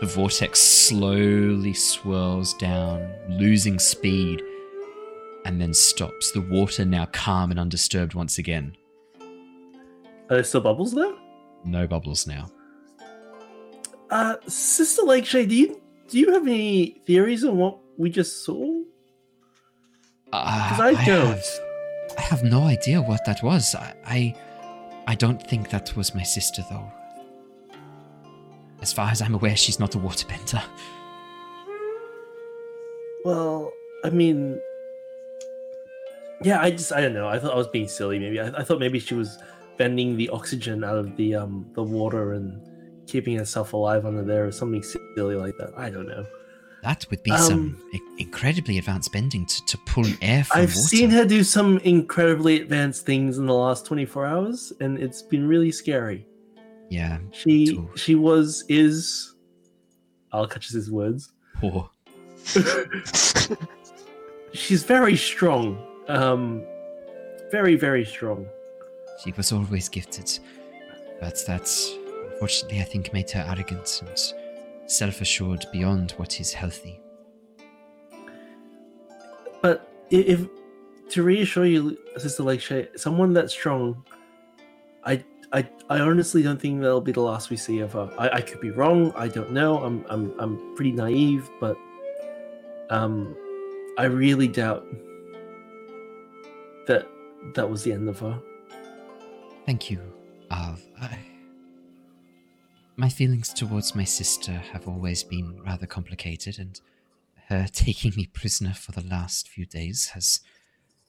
the 0.00 0.06
vortex 0.06 0.60
slowly 0.60 1.72
swirls 1.72 2.52
down, 2.54 3.08
losing 3.28 3.78
speed, 3.78 4.42
and 5.46 5.60
then 5.60 5.72
stops. 5.72 6.32
The 6.32 6.40
water 6.40 6.84
now 6.84 7.06
calm 7.06 7.50
and 7.50 7.60
undisturbed 7.60 8.14
once 8.14 8.38
again. 8.38 8.76
Are 10.28 10.34
there 10.36 10.44
still 10.44 10.60
bubbles 10.60 10.92
there? 10.92 11.14
No 11.64 11.86
bubbles 11.86 12.26
now. 12.26 12.50
Uh, 14.10 14.36
Sister 14.48 15.02
Lakeshay, 15.02 15.48
do 15.48 15.54
you 15.54 15.80
do 16.08 16.18
you 16.18 16.32
have 16.32 16.46
any 16.46 17.00
theories 17.06 17.44
on 17.44 17.56
what 17.56 17.78
we 17.96 18.10
just 18.10 18.44
saw? 18.44 18.82
Because 20.26 20.80
uh, 20.80 20.82
I 20.82 21.04
don't. 21.04 21.26
Have, 21.28 21.44
I 22.18 22.20
have 22.22 22.42
no 22.42 22.62
idea 22.62 23.00
what 23.00 23.24
that 23.26 23.42
was. 23.42 23.74
I, 23.74 23.94
I, 24.04 24.34
I 25.06 25.14
don't 25.14 25.42
think 25.48 25.70
that 25.70 25.96
was 25.96 26.14
my 26.14 26.22
sister, 26.22 26.64
though. 26.68 26.92
As 28.80 28.92
far 28.92 29.10
as 29.10 29.22
I'm 29.22 29.34
aware, 29.34 29.56
she's 29.56 29.78
not 29.78 29.94
a 29.94 29.98
waterbender. 29.98 30.62
Well, 33.24 33.72
I 34.04 34.10
mean, 34.10 34.60
yeah, 36.42 36.60
I 36.60 36.70
just 36.70 36.92
I 36.92 37.00
don't 37.00 37.14
know. 37.14 37.28
I 37.28 37.38
thought 37.38 37.52
I 37.52 37.56
was 37.56 37.68
being 37.68 37.88
silly. 37.88 38.18
Maybe 38.18 38.40
I, 38.40 38.48
I 38.48 38.62
thought 38.62 38.78
maybe 38.80 38.98
she 38.98 39.14
was 39.14 39.38
bending 39.76 40.16
the 40.16 40.28
oxygen 40.30 40.84
out 40.84 40.96
of 40.96 41.16
the 41.16 41.34
um 41.34 41.66
the 41.74 41.82
water 41.82 42.32
and 42.34 42.60
keeping 43.06 43.36
herself 43.36 43.72
alive 43.72 44.04
under 44.04 44.24
there 44.24 44.46
or 44.46 44.52
something 44.52 44.82
silly 44.82 45.34
like 45.36 45.56
that. 45.58 45.70
I 45.76 45.90
don't 45.90 46.08
know. 46.08 46.26
That 46.82 47.04
would 47.10 47.22
be 47.22 47.32
um, 47.32 47.40
some 47.40 47.82
incredibly 48.18 48.78
advanced 48.78 49.12
bending 49.12 49.44
to, 49.46 49.64
to 49.66 49.78
pull 49.86 50.06
air 50.22 50.44
from 50.44 50.60
I've 50.60 50.68
water. 50.68 50.88
seen 50.88 51.10
her 51.10 51.24
do 51.24 51.42
some 51.42 51.78
incredibly 51.78 52.60
advanced 52.60 53.04
things 53.04 53.38
in 53.38 53.46
the 53.46 53.54
last 53.54 53.86
24 53.86 54.24
hours, 54.26 54.72
and 54.80 54.96
it's 54.98 55.20
been 55.20 55.48
really 55.48 55.72
scary. 55.72 56.26
Yeah. 56.88 57.18
She 57.32 57.66
too. 57.66 57.90
she 57.96 58.14
was 58.14 58.64
is 58.68 59.34
I'll 60.32 60.46
catch 60.46 60.68
his 60.68 60.90
words. 60.90 61.32
Poor. 61.54 61.90
She's 64.52 64.84
very 64.84 65.16
strong. 65.16 65.78
Um 66.08 66.64
very, 67.50 67.76
very 67.76 68.04
strong. 68.04 68.46
She 69.22 69.32
was 69.32 69.52
always 69.52 69.88
gifted. 69.88 70.38
But 71.20 71.40
that's 71.46 71.96
unfortunately 72.32 72.80
I 72.80 72.84
think 72.84 73.12
made 73.12 73.30
her 73.30 73.46
arrogant 73.48 74.02
and 74.04 74.90
self 74.90 75.20
assured 75.20 75.66
beyond 75.72 76.12
what 76.12 76.40
is 76.40 76.52
healthy. 76.52 77.00
But 79.62 79.90
if, 80.10 80.46
to 81.10 81.22
reassure 81.22 81.66
you, 81.66 81.98
Sister 82.16 82.42
Lakeshay, 82.42 82.98
someone 82.98 83.32
that 83.32 83.50
strong, 83.50 84.04
I, 85.04 85.24
I, 85.52 85.68
I 85.88 86.00
honestly 86.00 86.42
don't 86.42 86.60
think 86.60 86.80
that'll 86.80 87.00
be 87.00 87.12
the 87.12 87.20
last 87.22 87.50
we 87.50 87.56
see 87.56 87.78
of 87.80 87.92
her. 87.94 88.10
I, 88.18 88.28
I 88.28 88.40
could 88.40 88.60
be 88.60 88.70
wrong. 88.70 89.12
I 89.16 89.28
don't 89.28 89.52
know. 89.52 89.82
I'm, 89.82 90.04
I'm, 90.08 90.34
I'm 90.38 90.74
pretty 90.76 90.92
naive, 90.92 91.48
but 91.58 91.76
um, 92.90 93.34
I 93.98 94.04
really 94.04 94.46
doubt 94.46 94.86
that 96.86 97.06
that 97.54 97.68
was 97.68 97.82
the 97.82 97.92
end 97.92 98.08
of 98.08 98.18
her. 98.20 98.40
Thank 99.66 99.90
you, 99.90 100.00
Av. 100.50 100.80
I, 101.00 101.18
my 102.96 103.08
feelings 103.08 103.52
towards 103.52 103.94
my 103.94 104.04
sister 104.04 104.52
have 104.52 104.88
always 104.88 105.22
been 105.22 105.60
rather 105.62 105.86
complicated, 105.86 106.58
and 106.58 106.80
her 107.48 107.66
taking 107.72 108.12
me 108.16 108.26
prisoner 108.26 108.72
for 108.72 108.92
the 108.92 109.06
last 109.06 109.48
few 109.48 109.66
days 109.66 110.08
has 110.14 110.40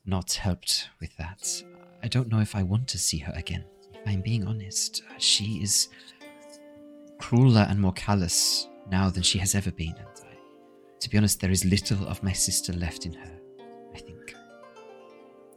not 0.06 0.34
helped 0.34 0.90
with 1.00 1.16
that. 1.18 1.64
I 2.04 2.08
don't 2.08 2.30
know 2.30 2.40
if 2.40 2.56
I 2.56 2.64
want 2.64 2.88
to 2.90 2.98
see 2.98 3.20
her 3.20 3.34
again. 3.36 3.66
If 3.94 4.02
I'm 4.06 4.22
being 4.22 4.48
honest, 4.48 5.04
she 5.18 5.62
is 5.62 5.90
crueler 7.20 7.66
and 7.70 7.80
more 7.80 7.94
callous 7.94 8.68
now 8.90 9.10
than 9.10 9.24
she 9.24 9.40
has 9.40 9.56
ever 9.56 9.72
been, 9.72 9.96
and 9.98 10.08
I, 10.24 11.00
to 11.00 11.10
be 11.10 11.18
honest, 11.18 11.40
there 11.42 11.52
is 11.52 11.66
little 11.66 12.08
of 12.08 12.24
my 12.24 12.34
sister 12.34 12.74
left 12.74 13.06
in 13.06 13.14
her. 13.14 13.37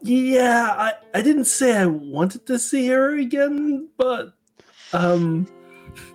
Yeah, 0.03 0.69
I, 0.71 0.93
I 1.19 1.23
didn't 1.23 1.45
say 1.45 1.77
I 1.77 1.87
wanted 1.87 2.47
to 2.47 2.59
see 2.59 2.89
her 2.89 3.19
again, 3.19 3.89
but 3.97 4.33
um 4.93 5.47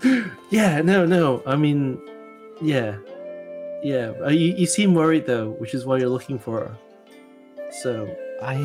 yeah, 0.50 0.82
no, 0.82 1.06
no. 1.06 1.44
I 1.46 1.56
mean, 1.56 2.02
yeah, 2.62 2.98
yeah. 3.84 4.14
Uh, 4.22 4.30
you, 4.30 4.56
you 4.56 4.66
seem 4.66 4.94
worried 4.94 5.26
though, 5.26 5.52
which 5.52 5.74
is 5.74 5.86
why 5.86 5.98
you're 5.98 6.10
looking 6.10 6.40
for 6.40 6.60
her. 6.60 6.78
So 7.82 8.16
I 8.42 8.56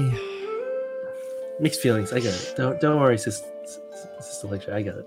mixed 1.61 1.81
feelings. 1.81 2.13
I 2.13 2.21
get 2.21 2.35
it. 2.35 2.55
Don't 2.57 2.81
don't 2.81 3.01
worry, 3.01 3.19
sister, 3.19 3.47
sister 4.21 4.47
lecture. 4.47 4.75
I 4.75 4.83
get 4.83 4.97
it. 4.97 5.07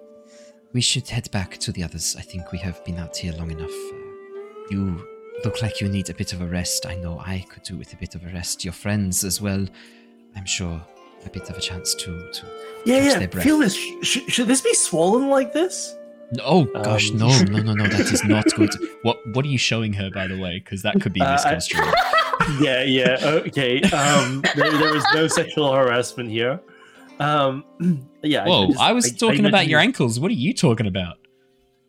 We 0.73 0.82
should 0.82 1.08
head 1.08 1.30
back 1.32 1.58
to 1.60 1.71
the 1.71 1.84
others. 1.84 2.15
I 2.17 2.21
think 2.21 2.52
we 2.52 2.58
have 2.60 2.84
been 2.84 2.97
out 2.97 3.15
here 3.15 3.34
long 3.34 3.52
enough. 3.52 3.69
Uh, 3.69 3.97
you 4.71 5.08
look 5.43 5.62
like 5.62 5.82
you 5.82 5.88
need 5.88 6.10
a 6.10 6.13
bit 6.13 6.34
of 6.34 6.41
a 6.41 6.47
rest. 6.47 6.86
I 6.86 6.95
know 6.95 7.19
I 7.19 7.45
could 7.49 7.63
do 7.63 7.78
with 7.78 7.93
a 7.93 7.97
bit 7.97 8.15
of 8.15 8.23
a 8.26 8.30
rest. 8.30 8.65
Your 8.65 8.73
friends 8.73 9.23
as 9.23 9.39
well. 9.39 9.67
I'm 10.36 10.46
sure 10.46 10.82
a 11.26 11.30
bit 11.30 11.50
of 11.50 11.58
a 11.58 11.62
chance 11.62 11.96
to 11.96 12.32
to 12.32 12.46
yeah 12.86 13.19
yeah 13.19 13.28
feel 13.28 13.60
this. 13.60 13.76
Sh- 14.02 14.28
should 14.28 14.48
this 14.48 14.62
be 14.62 14.74
swollen 14.74 15.30
like 15.30 15.54
this? 15.54 15.96
Oh 16.43 16.65
gosh 16.65 17.12
um, 17.12 17.17
no 17.17 17.28
no 17.50 17.62
no 17.62 17.74
no 17.74 17.88
that 17.88 18.12
is 18.12 18.24
not 18.24 18.46
good. 18.56 18.74
What 19.04 19.17
what 19.34 19.46
are 19.46 19.50
you 19.50 19.58
showing 19.58 19.93
her 19.93 20.10
by 20.12 20.28
the 20.28 20.39
way? 20.39 20.60
Because 20.60 20.82
that 20.82 21.00
could 21.02 21.13
be 21.13 21.19
misconstrued. 21.19 21.88
Uh, 21.88 22.58
yeah 22.62 22.84
yeah 22.84 23.17
okay 23.24 23.82
um 23.84 24.41
there, 24.56 24.72
there 24.72 24.93
was 24.93 25.06
no 25.13 25.28
sexual 25.28 25.74
harassment 25.74 26.30
here. 26.30 26.60
Um 27.19 27.63
yeah 28.24 28.46
whoa 28.48 28.63
i, 28.63 28.67
just, 28.67 28.80
I 28.80 28.91
was 28.91 29.13
I, 29.13 29.15
talking 29.15 29.46
I 29.46 29.50
about 29.50 29.67
your 29.67 29.80
ankles. 29.80 30.19
What 30.19 30.32
are 30.32 30.36
you 30.36 30.54
talking 30.54 30.88
about? 30.88 31.17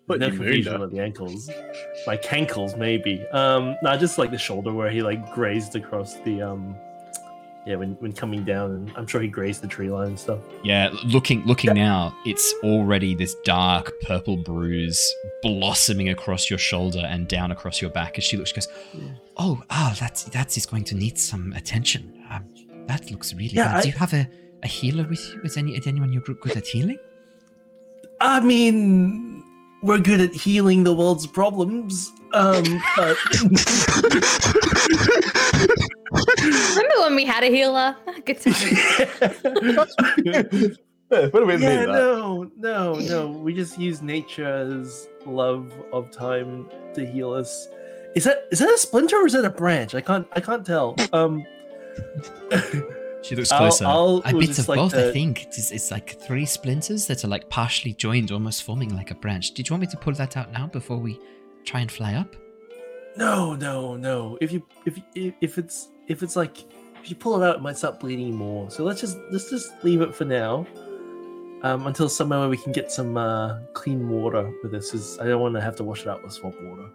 But 0.07 0.21
no 0.21 0.29
confusion 0.29 0.75
about 0.75 0.91
the 0.91 1.01
ankles. 1.01 1.51
My 2.07 2.17
cankles 2.17 2.77
maybe. 2.77 3.27
Um 3.33 3.77
not 3.83 3.99
just 4.01 4.19
like 4.19 4.31
the 4.31 4.39
shoulder 4.39 4.73
where 4.73 4.91
he 4.91 5.03
like 5.03 5.33
grazed 5.33 5.75
across 5.77 6.21
the 6.21 6.43
um 6.43 6.77
yeah, 7.67 7.77
when, 7.77 7.93
when 7.95 8.13
coming 8.13 8.45
down, 8.45 8.73
and 8.73 8.93
I'm 8.95 9.07
sure 9.07 9.23
he 9.23 9.29
grazed 9.29 9.63
the 9.63 9.67
tree 9.67 9.91
line 9.91 10.09
and 10.09 10.19
stuff. 10.19 10.41
Yeah, 10.63 10.91
looking 11.05 11.45
looking 11.47 11.73
now, 11.75 12.15
it's 12.27 12.55
already 12.63 13.15
this 13.15 13.35
dark 13.45 13.93
purple 14.03 14.37
bruise 14.37 15.01
blossoming 15.43 16.11
across 16.11 16.51
your 16.51 16.59
shoulder 16.59 17.01
and 17.07 17.27
down 17.27 17.51
across 17.51 17.81
your 17.81 17.91
back. 17.91 18.19
As 18.19 18.25
she 18.25 18.37
looks, 18.37 18.51
she 18.51 18.57
goes, 18.57 18.69
"Oh, 19.39 19.63
ah, 19.71 19.97
that's 19.99 20.25
that 20.25 20.57
is 20.57 20.67
going 20.67 20.85
to 20.85 20.95
need 20.95 21.19
some 21.19 21.53
attention. 21.55 22.23
Um, 22.31 22.45
that 22.87 23.11
looks 23.11 23.33
really 23.33 23.49
yeah, 23.49 23.69
bad. 23.69 23.77
I, 23.77 23.81
Do 23.83 23.89
you 23.89 23.95
have 23.95 24.13
a, 24.13 24.29
a 24.63 24.69
healer 24.69 25.07
with 25.09 25.27
you? 25.33 25.41
Is 25.43 25.57
any 25.57 25.75
is 25.75 25.87
anyone 25.87 26.11
in 26.11 26.13
your 26.13 26.23
group 26.23 26.43
good 26.43 26.57
at 26.57 26.67
healing? 26.67 26.99
I 28.21 28.41
mean, 28.41 29.43
we're 29.83 29.99
good 29.99 30.21
at 30.21 30.35
healing 30.35 30.85
the 30.85 30.95
world's 30.95 31.27
problems. 31.27 32.13
Um, 32.33 32.83
but... 32.97 33.17
Remember 36.77 37.01
when 37.01 37.17
we 37.17 37.25
had 37.25 37.45
a 37.45 37.49
healer? 37.49 37.97
Good 38.25 38.41
time. 38.43 38.53
what 41.09 41.33
do 41.33 41.47
we 41.47 41.57
yeah, 41.57 41.85
no, 41.85 42.51
no, 42.57 42.95
no. 42.95 43.29
We 43.31 43.55
just 43.55 43.79
use 43.79 44.03
nature's 44.03 45.09
love 45.27 45.73
of 45.93 46.11
time 46.11 46.69
to 46.95 47.07
heal 47.07 47.33
us. 47.33 47.69
Is 48.15 48.25
that 48.25 48.47
is 48.51 48.59
that 48.61 48.71
a 48.71 48.79
splinter 48.79 49.17
or 49.17 49.27
is 49.27 49.33
that 49.33 49.45
a 49.45 49.51
branch? 49.51 49.95
I 49.95 50.01
can't 50.01 50.27
I 50.33 50.41
can't 50.41 50.65
tell. 50.65 50.97
Um 51.13 51.45
She 53.25 53.35
looks 53.35 53.49
closer. 53.49 53.87
I'll, 53.87 54.21
I'll, 54.27 54.37
a 54.37 54.39
bit 54.39 54.59
of 54.59 54.69
like 54.69 54.77
both, 54.77 54.93
the... 54.93 55.09
I 55.09 55.13
think. 55.13 55.45
It's, 55.45 55.73
it's 55.73 55.91
like 55.91 56.21
three 56.21 56.45
splinters 56.45 57.07
that 57.07 57.25
are 57.25 57.29
like 57.29 57.49
partially 57.49 57.95
joined, 57.95 58.31
almost 58.31 58.65
forming 58.65 58.95
like 58.95 59.11
a 59.11 59.15
branch. 59.15 59.53
Did 59.53 59.67
you 59.67 59.73
want 59.73 59.81
me 59.81 59.87
to 59.87 59.97
pull 59.97 60.13
that 60.13 60.37
out 60.37 60.53
now 60.53 60.67
before 60.67 60.99
we 60.99 61.19
try 61.65 61.81
and 61.81 61.91
fly 61.91 62.17
up? 62.17 62.37
No, 63.17 63.55
no, 63.55 63.97
no. 63.97 64.37
If 64.43 64.53
you 64.53 64.63
if 64.85 65.01
if 65.15 65.57
it's 65.57 65.89
if 66.09 66.23
it's 66.23 66.37
like 66.37 66.65
if 67.03 67.11
you 67.11 67.17
pull 67.17 67.41
it 67.43 67.47
out, 67.47 67.57
it 67.57 67.63
might 67.63 67.77
start 67.77 68.01
bleeding 68.01 68.35
more. 68.35 68.71
So 68.71 68.85
let's 68.85 69.01
just 69.01 69.19
let's 69.31 69.51
just 69.51 69.73
leave 69.83 70.01
it 70.01 70.15
for 70.15 70.25
now. 70.25 70.67
Um, 71.63 71.87
until 71.87 72.11
somewhere 72.11 72.41
where 72.41 72.49
we 72.51 72.59
can 72.59 72.73
get 72.73 72.93
some 72.93 73.17
uh, 73.17 73.59
clean 73.73 74.11
water 74.11 74.53
with 74.63 74.73
this. 74.73 74.93
Is 74.93 75.19
I 75.19 75.27
don't 75.27 75.41
want 75.41 75.55
to 75.55 75.63
have 75.63 75.77
to 75.77 75.85
wash 75.85 76.03
it 76.03 76.09
out 76.09 76.23
with 76.23 76.33
swamp 76.33 76.57
water. 76.61 76.91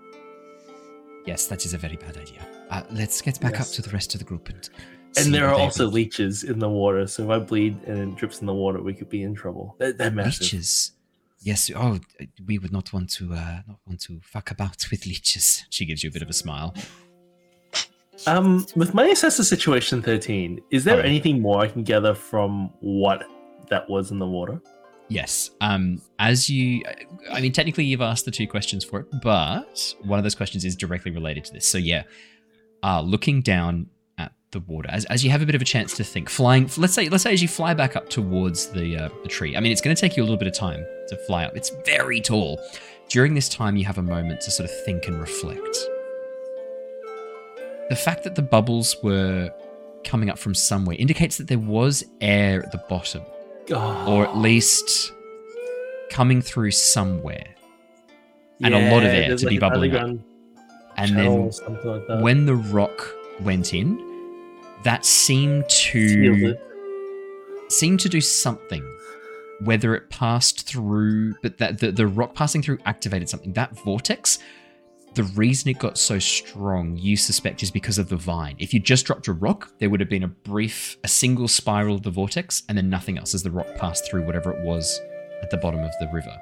Yes, 1.26 1.48
that 1.48 1.65
is 1.65 1.74
a 1.74 1.78
very 1.78 1.95
bad 1.95 2.17
idea. 2.17 2.48
Uh, 2.69 2.84
let's 2.91 3.19
get 3.22 3.39
back 3.39 3.54
yes. 3.54 3.69
up 3.69 3.76
to 3.76 3.82
the 3.82 3.93
rest 3.93 4.13
of 4.13 4.19
the 4.19 4.26
group 4.26 4.50
and 4.50 4.69
and 5.17 5.34
there 5.34 5.48
are 5.48 5.56
also 5.56 5.88
leeches 5.88 6.43
in 6.43 6.60
the 6.60 6.69
water, 6.69 7.08
so 7.08 7.24
if 7.24 7.30
I 7.30 7.39
bleed 7.39 7.84
and 7.84 8.12
it 8.12 8.15
drips 8.15 8.41
in 8.41 8.45
the 8.45 8.54
water, 8.54 8.82
we 8.82 8.93
could 8.93 9.10
be 9.10 9.24
in 9.24 9.34
trouble. 9.34 9.76
They're, 9.80 9.93
they're 9.93 10.12
massive. 10.12 10.41
Leeches. 10.41 10.91
Yes. 11.41 11.72
Oh, 11.76 12.00
we 12.45 12.60
would 12.60 12.72
not 12.72 12.91
want 12.93 13.10
to 13.12 13.34
uh, 13.34 13.62
not 13.67 13.80
want 13.88 14.02
to 14.02 14.19
fuck 14.24 14.52
about 14.52 14.86
with 14.91 15.06
leeches. 15.06 15.65
She 15.69 15.86
gives 15.86 16.04
you 16.04 16.10
a 16.10 16.13
bit 16.13 16.22
of 16.22 16.30
a 16.30 16.34
smile. 16.34 16.76
Um, 18.27 18.65
with 18.75 18.93
my 18.93 19.05
assessor 19.08 19.43
situation 19.43 20.01
thirteen, 20.01 20.62
is 20.71 20.84
there 20.84 20.97
oh. 20.97 21.01
anything 21.01 21.41
more 21.41 21.62
I 21.62 21.67
can 21.67 21.84
gather 21.84 22.13
from 22.13 22.71
what 22.79 23.23
that 23.69 23.89
was 23.89 24.12
in 24.12 24.19
the 24.19 24.27
water? 24.27 24.62
Yes. 25.10 25.49
Um, 25.60 26.01
as 26.19 26.49
you, 26.49 26.84
I 27.32 27.41
mean, 27.41 27.51
technically 27.51 27.84
you've 27.84 28.01
asked 28.01 28.25
the 28.25 28.32
two 28.32 28.47
questions 28.47 28.86
for 28.86 28.99
it, 28.99 29.08
but 29.23 29.95
one 30.03 30.19
of 30.19 30.23
those 30.23 30.36
questions 30.36 30.63
is 30.63 30.75
directly 30.75 31.12
related 31.12 31.45
to 31.45 31.53
this. 31.53 31.67
So 31.67 31.79
yeah, 31.79 32.03
uh, 32.84 33.01
looking 33.01 33.41
down 33.41 33.88
at 34.19 34.32
the 34.51 34.60
water 34.62 34.89
as, 34.91 35.05
as 35.05 35.23
you 35.23 35.32
have 35.32 35.41
a 35.41 35.45
bit 35.45 35.55
of 35.55 35.62
a 35.62 35.65
chance 35.65 35.95
to 35.95 36.03
think 36.03 36.29
flying 36.29 36.69
let's 36.77 36.93
say 36.93 37.08
let's 37.08 37.23
say 37.23 37.32
as 37.32 37.41
you 37.41 37.47
fly 37.47 37.73
back 37.73 37.95
up 37.95 38.10
towards 38.10 38.67
the 38.67 38.97
uh, 38.97 39.10
the 39.23 39.29
tree 39.29 39.55
i 39.55 39.60
mean 39.60 39.71
it's 39.71 39.79
going 39.79 39.95
to 39.95 39.99
take 39.99 40.17
you 40.17 40.23
a 40.23 40.25
little 40.25 40.38
bit 40.38 40.47
of 40.47 40.53
time 40.53 40.84
to 41.08 41.15
fly 41.25 41.45
up 41.45 41.55
it's 41.55 41.71
very 41.86 42.19
tall 42.19 42.60
during 43.08 43.34
this 43.34 43.47
time 43.47 43.77
you 43.77 43.86
have 43.86 43.97
a 43.97 44.03
moment 44.03 44.41
to 44.41 44.51
sort 44.51 44.69
of 44.69 44.86
think 44.86 45.08
and 45.08 45.19
reflect 45.19 45.77
the 47.89 47.95
fact 47.95 48.23
that 48.23 48.36
the 48.36 48.41
bubbles 48.41 48.95
were 49.04 49.52
coming 50.04 50.30
up 50.30 50.38
from 50.38 50.56
somewhere 50.56 50.95
indicates 50.97 51.38
that 51.38 51.47
there 51.47 51.60
was 51.60 52.04
air 52.21 52.63
at 52.63 52.71
the 52.71 52.82
bottom 52.89 53.21
oh. 53.71 54.06
or 54.08 54.25
at 54.25 54.38
least 54.38 55.12
coming 56.10 56.41
through 56.41 56.71
somewhere 56.71 57.56
and 58.62 58.73
a 58.73 58.91
lot 58.91 59.04
of 59.04 59.10
air 59.10 59.36
to 59.36 59.45
like 59.45 59.49
be 59.49 59.60
bubbling 59.60 59.95
up 59.95 60.10
and 60.97 61.17
then 61.17 61.49
like 62.08 62.23
when 62.23 62.45
the 62.45 62.56
rock 62.56 63.13
went 63.41 63.73
in 63.73 64.06
that 64.84 65.06
seemed 65.06 65.67
to 65.69 66.56
seem 67.69 67.97
to 67.97 68.10
do 68.10 68.21
something. 68.21 68.84
Whether 69.62 69.93
it 69.93 70.10
passed 70.10 70.65
through, 70.65 71.36
but 71.41 71.58
that 71.58 71.80
the, 71.80 71.91
the 71.91 72.08
rock 72.08 72.34
passing 72.34 72.62
through 72.62 72.80
activated 72.86 73.28
something. 73.28 73.54
That 73.54 73.78
vortex, 73.84 74.39
the 75.15 75.24
reason 75.24 75.69
it 75.69 75.80
got 75.80 75.98
so 75.98 76.19
strong, 76.19 76.95
you 76.95 77.17
suspect, 77.17 77.63
is 77.63 77.72
because 77.72 77.98
of 77.98 78.10
the 78.10 78.15
vine. 78.15 78.56
If 78.60 78.74
you 78.74 78.80
just 78.80 79.06
dropped 79.06 79.28
a 79.28 79.34
rock, 79.34 79.72
there 79.80 79.89
would 79.89 80.00
have 80.00 80.10
been 80.10 80.24
a 80.24 80.28
brief, 80.28 80.98
a 81.04 81.08
single 81.08 81.48
spiral 81.48 81.95
of 81.95 82.04
the 82.04 82.12
vortex, 82.12 82.63
and 82.69 82.78
then 82.78 82.89
nothing 82.89 83.17
else 83.17 83.34
as 83.34 83.43
the 83.43 83.52
rock 83.52 83.67
passed 83.76 84.10
through 84.10 84.26
whatever 84.26 84.52
it 84.52 84.63
was 84.63 85.02
at 85.41 85.50
the 85.50 85.58
bottom 85.58 85.82
of 85.82 85.91
the 86.00 86.08
river. 86.13 86.36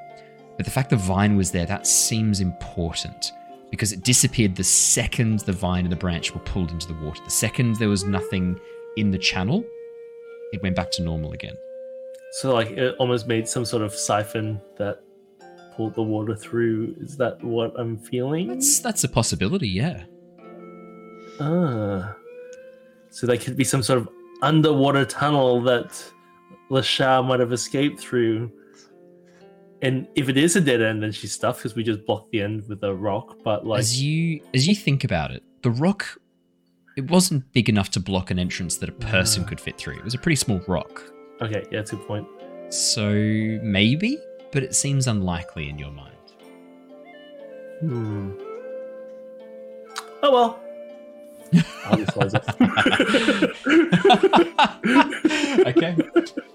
But 0.58 0.66
the 0.66 0.72
fact 0.72 0.90
the 0.90 0.98
vine 0.98 1.38
was 1.38 1.52
there, 1.52 1.66
that 1.66 1.88
seems 1.88 2.42
important 2.42 3.32
because 3.70 3.92
it 3.92 4.04
disappeared 4.04 4.56
the 4.56 4.64
second 4.64 5.42
the 5.42 5.54
vine 5.54 5.86
and 5.86 5.92
the 5.92 5.98
branch 5.98 6.34
were 6.34 6.42
pulled 6.42 6.72
into 6.72 6.88
the 6.88 6.94
water. 7.06 7.22
The 7.24 7.32
second 7.32 7.76
there 7.76 7.90
was 7.90 8.04
nothing 8.04 8.60
in 8.96 9.12
the 9.12 9.18
channel, 9.18 9.64
it 10.52 10.62
went 10.64 10.76
back 10.76 10.92
to 10.92 11.04
normal 11.04 11.34
again. 11.34 11.58
So, 12.32 12.54
like, 12.54 12.72
it 12.72 12.96
almost 13.00 13.28
made 13.28 13.48
some 13.48 13.66
sort 13.66 13.84
of 13.84 13.94
siphon 13.94 14.62
that 14.78 15.02
pulled 15.78 15.96
the 15.96 16.04
water 16.04 16.36
through. 16.36 16.96
Is 17.00 17.16
that 17.18 17.42
what 17.44 17.74
I'm 17.80 17.98
feeling? 17.98 18.48
That's 18.48 18.80
that's 18.80 19.04
a 19.04 19.10
possibility, 19.10 19.70
yeah. 19.70 20.04
Ah, 21.40 22.16
so 23.12 23.28
there 23.28 23.38
could 23.38 23.56
be 23.56 23.63
some 23.63 23.84
sort 23.84 24.00
of 24.00 24.10
underwater 24.42 25.06
tunnel 25.06 25.62
that 25.62 26.04
Lashar 26.70 27.26
might 27.26 27.40
have 27.40 27.54
escaped 27.54 28.00
through 28.00 28.52
and 29.82 30.08
if 30.16 30.28
it 30.28 30.38
is 30.38 30.56
a 30.56 30.62
dead 30.62 30.82
end, 30.82 31.04
then 31.04 31.12
she's 31.12 31.34
stuffed 31.34 31.60
because 31.60 31.76
we 31.76 31.84
just 31.84 32.06
blocked 32.06 32.32
the 32.32 32.42
end 32.42 32.68
with 32.68 32.84
a 32.84 32.94
rock. 32.94 33.38
But 33.44 33.66
like, 33.66 33.80
as 33.80 34.02
you 34.02 34.42
as 34.54 34.68
you 34.68 34.76
think 34.76 35.04
about 35.04 35.32
it, 35.32 35.44
the 35.62 35.72
rock 35.72 36.18
it 36.96 37.10
wasn't 37.12 37.52
big 37.54 37.70
enough 37.70 37.92
to 37.92 38.00
block 38.00 38.32
an 38.32 38.40
entrance 38.40 38.78
that 38.78 38.90
a 38.90 38.94
person 38.94 39.44
uh, 39.44 39.48
could 39.48 39.60
fit 39.60 39.78
through. 39.78 39.98
It 39.98 40.04
was 40.04 40.16
a 40.16 40.18
pretty 40.18 40.36
small 40.36 40.62
rock. 40.68 41.04
Okay, 41.42 41.63
yeah, 41.72 41.80
that's 41.80 41.94
a 41.94 41.96
good 41.96 42.08
point. 42.08 42.28
So 42.70 43.12
maybe, 43.62 44.18
but 44.58 44.63
it 44.63 44.74
seems 44.74 45.06
unlikely 45.06 45.70
in 45.70 45.78
your 45.78 45.91
mind. 45.91 46.15
Hmm. 47.80 48.32
Oh 50.24 50.34
well. 50.34 50.60
okay. 55.67 55.96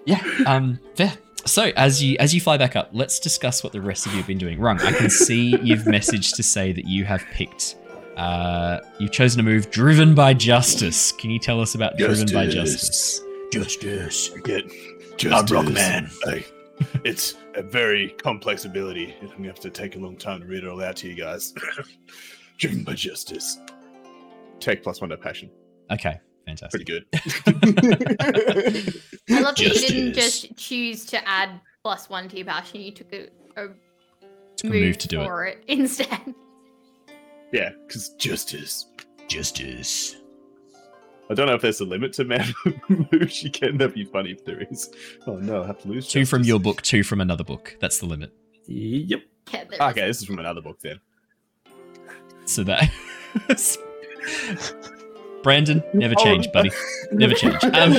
Yeah. 0.04 0.20
Um. 0.48 0.80
Fair 0.96 1.12
so 1.44 1.70
as 1.76 2.02
you 2.02 2.16
as 2.18 2.34
you 2.34 2.40
fly 2.40 2.56
back 2.56 2.74
up, 2.74 2.88
let's 2.92 3.20
discuss 3.20 3.62
what 3.62 3.72
the 3.72 3.80
rest 3.80 4.06
of 4.06 4.14
you 4.14 4.18
have 4.18 4.26
been 4.26 4.36
doing. 4.36 4.58
wrong. 4.58 4.80
I 4.80 4.90
can 4.90 5.08
see 5.08 5.56
you've 5.62 5.84
messaged 5.84 6.34
to 6.34 6.42
say 6.42 6.72
that 6.72 6.86
you 6.86 7.04
have 7.04 7.24
picked. 7.32 7.76
Uh, 8.16 8.80
you've 8.98 9.12
chosen 9.12 9.38
a 9.38 9.44
move 9.44 9.70
driven 9.70 10.16
by 10.16 10.34
justice. 10.34 11.12
Can 11.12 11.30
you 11.30 11.38
tell 11.38 11.60
us 11.60 11.76
about 11.76 11.96
justice. 11.96 12.32
driven 12.32 12.48
by 12.48 12.52
justice? 12.52 13.20
Justice. 13.52 14.30
Get 14.42 14.64
justice. 15.18 15.56
I'm 15.56 15.72
man. 15.72 16.10
Hey, 16.24 16.44
it's 17.04 17.34
a 17.54 17.62
very 17.62 18.10
complex 18.10 18.64
ability. 18.64 19.14
I'm 19.20 19.28
gonna 19.28 19.48
have 19.48 19.60
to 19.60 19.70
take 19.70 19.96
a 19.96 19.98
long 19.98 20.16
time 20.16 20.40
to 20.40 20.46
read 20.46 20.64
it 20.64 20.68
all 20.68 20.82
out 20.82 20.96
to 20.96 21.08
you 21.08 21.14
guys. 21.14 21.54
driven 22.58 22.84
by 22.84 22.94
justice. 22.94 23.58
Take 24.60 24.82
plus 24.82 25.00
one 25.00 25.10
to 25.10 25.16
passion. 25.16 25.50
Okay. 25.90 26.20
Fantastic. 26.46 26.86
Pretty 26.86 26.92
good. 26.92 27.06
I 29.30 29.40
love 29.40 29.56
that 29.56 29.60
you 29.60 29.88
didn't 29.88 30.14
just 30.14 30.56
choose 30.56 31.04
to 31.06 31.28
add 31.28 31.60
plus 31.82 32.08
one 32.08 32.28
to 32.28 32.36
your 32.36 32.46
passion. 32.46 32.80
You 32.80 32.92
took 32.92 33.12
a, 33.12 33.28
a 33.56 33.68
took 34.56 34.70
move, 34.70 34.74
a 34.74 34.86
move 34.86 34.98
to 34.98 35.08
do 35.08 35.24
for 35.24 35.46
it. 35.46 35.62
it 35.66 35.78
instead. 35.78 36.34
Yeah, 37.52 37.70
because 37.86 38.10
justice. 38.10 38.86
Justice. 39.28 40.16
I 41.32 41.34
don't 41.34 41.46
know 41.46 41.54
if 41.54 41.62
there's 41.62 41.80
a 41.80 41.86
limit 41.86 42.12
to 42.14 42.24
man 42.24 42.52
moves 43.10 43.42
you 43.42 43.50
can. 43.50 43.78
That'd 43.78 43.94
be 43.94 44.04
funny 44.04 44.32
if 44.32 44.44
there 44.44 44.60
is. 44.70 44.90
Oh 45.26 45.36
no, 45.36 45.62
I 45.62 45.66
have 45.66 45.80
to 45.80 45.88
lose. 45.88 46.06
Two 46.06 46.20
justice. 46.20 46.28
from 46.30 46.44
your 46.44 46.60
book, 46.60 46.82
two 46.82 47.02
from 47.02 47.22
another 47.22 47.42
book. 47.42 47.74
That's 47.80 47.98
the 47.98 48.04
limit. 48.06 48.34
Yep. 48.66 49.22
okay, 49.80 50.06
this 50.06 50.20
is 50.20 50.26
from 50.26 50.38
another 50.38 50.60
book 50.60 50.78
then. 50.82 51.00
So 52.44 52.64
that 52.64 52.90
Brandon, 55.42 55.82
never 55.92 56.14
oh, 56.18 56.24
change, 56.24 56.50
buddy. 56.52 56.70
Never 57.10 57.34
change. 57.34 57.56
Um, 57.72 57.96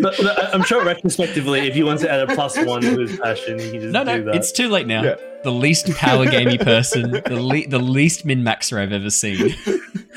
but, 0.00 0.14
but 0.18 0.54
I'm 0.54 0.62
sure 0.62 0.84
retrospectively, 0.84 1.66
if 1.66 1.76
you 1.76 1.86
want 1.86 2.00
to 2.00 2.10
add 2.10 2.28
a 2.28 2.34
plus 2.34 2.62
one 2.64 2.82
to 2.82 2.98
his 3.00 3.18
passion, 3.18 3.58
he 3.58 3.70
can 3.70 3.80
just 3.80 3.92
no, 3.92 4.02
no, 4.02 4.18
do 4.18 4.24
that. 4.24 4.34
it's 4.36 4.52
too 4.52 4.68
late 4.68 4.86
now. 4.86 5.02
Yeah. 5.02 5.14
The 5.42 5.50
least 5.50 5.90
power 5.94 6.26
gamey 6.26 6.58
person, 6.72 7.10
the 7.10 7.40
le- 7.40 7.66
the 7.66 7.78
least 7.78 8.24
min 8.24 8.42
maxer 8.42 8.78
I've 8.78 8.92
ever 8.92 9.10
seen. 9.10 9.54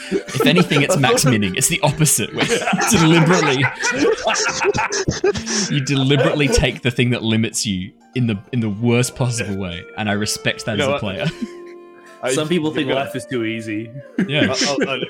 If 0.09 0.45
anything, 0.45 0.81
it's 0.81 0.97
max 0.97 1.25
minning. 1.25 1.55
It's 1.55 1.69
the 1.69 1.79
opposite. 1.81 2.29
deliberately, 2.91 3.63
you 5.75 5.83
deliberately 5.83 6.47
take 6.47 6.81
the 6.81 6.91
thing 6.91 7.11
that 7.11 7.23
limits 7.23 7.65
you 7.65 7.93
in 8.15 8.27
the 8.27 8.37
in 8.51 8.59
the 8.59 8.69
worst 8.69 9.15
possible 9.15 9.57
way, 9.57 9.83
and 9.97 10.09
I 10.09 10.13
respect 10.13 10.65
that 10.65 10.77
you 10.77 10.83
as 10.83 10.89
a 10.89 10.99
player. 10.99 11.25
I, 11.27 11.56
Some 12.33 12.47
people 12.47 12.71
think 12.71 12.89
life 12.89 13.15
is 13.15 13.25
too 13.25 13.45
easy. 13.45 13.91
Yeah, 14.27 14.53
I'll, 14.67 14.89
I'll, 14.89 15.01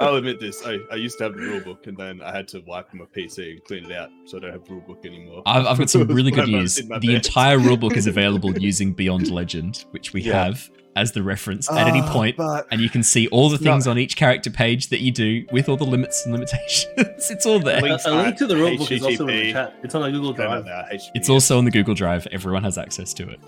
I'll, 0.00 0.16
admit 0.16 0.40
this. 0.40 0.64
I, 0.64 0.78
I 0.90 0.96
used 0.96 1.18
to 1.18 1.24
have 1.24 1.34
the 1.34 1.40
rule 1.40 1.60
book, 1.60 1.86
and 1.86 1.96
then 1.96 2.20
I 2.22 2.34
had 2.34 2.48
to 2.48 2.60
wipe 2.60 2.92
my 2.94 3.04
PC 3.06 3.52
and 3.52 3.64
clean 3.64 3.84
it 3.84 3.92
out, 3.92 4.10
so 4.24 4.36
I 4.36 4.40
don't 4.40 4.52
have 4.52 4.64
the 4.64 4.74
rule 4.74 4.82
book 4.82 5.04
anymore. 5.04 5.42
I've, 5.46 5.66
I've 5.66 5.78
got 5.78 5.90
some 5.90 6.06
really 6.06 6.30
good 6.38 6.48
news. 6.48 6.76
The 6.76 7.14
entire 7.14 7.58
rule 7.58 7.76
book 7.76 7.96
is 7.96 8.06
available 8.14 8.56
using 8.58 8.92
Beyond 8.92 9.30
Legend, 9.30 9.84
which 9.90 10.12
we 10.12 10.22
yeah. 10.22 10.44
have. 10.44 10.70
As 10.96 11.12
the 11.12 11.22
reference 11.22 11.70
at 11.70 11.88
any 11.88 12.00
ah, 12.00 12.12
point, 12.12 12.36
but... 12.36 12.66
and 12.70 12.80
you 12.80 12.88
can 12.88 13.02
see 13.02 13.26
all 13.28 13.48
the 13.48 13.58
things 13.58 13.86
no. 13.86 13.92
on 13.92 13.98
each 13.98 14.16
character 14.16 14.50
page 14.50 14.88
that 14.88 15.00
you 15.00 15.10
do 15.10 15.46
with 15.50 15.68
all 15.68 15.76
the 15.76 15.84
limits 15.84 16.24
and 16.24 16.34
limitations. 16.34 16.86
it's 17.30 17.46
all 17.46 17.58
there. 17.58 17.78
A 17.78 18.10
link 18.10 18.36
to 18.38 18.46
the 18.46 18.54
rulebook 18.54 18.90
is 18.90 19.02
also 19.02 19.26
in 19.28 19.36
the 19.36 19.52
chat. 19.52 19.74
It's 19.82 19.94
on 19.94 20.02
the 20.02 20.10
Google 20.10 20.32
Drive. 20.32 20.66
It's 21.14 21.28
also 21.28 21.58
on 21.58 21.64
the 21.64 21.70
Google 21.70 21.94
Drive. 21.94 22.26
Everyone 22.30 22.62
has 22.62 22.78
access 22.78 23.14
to 23.14 23.28
it. 23.28 23.40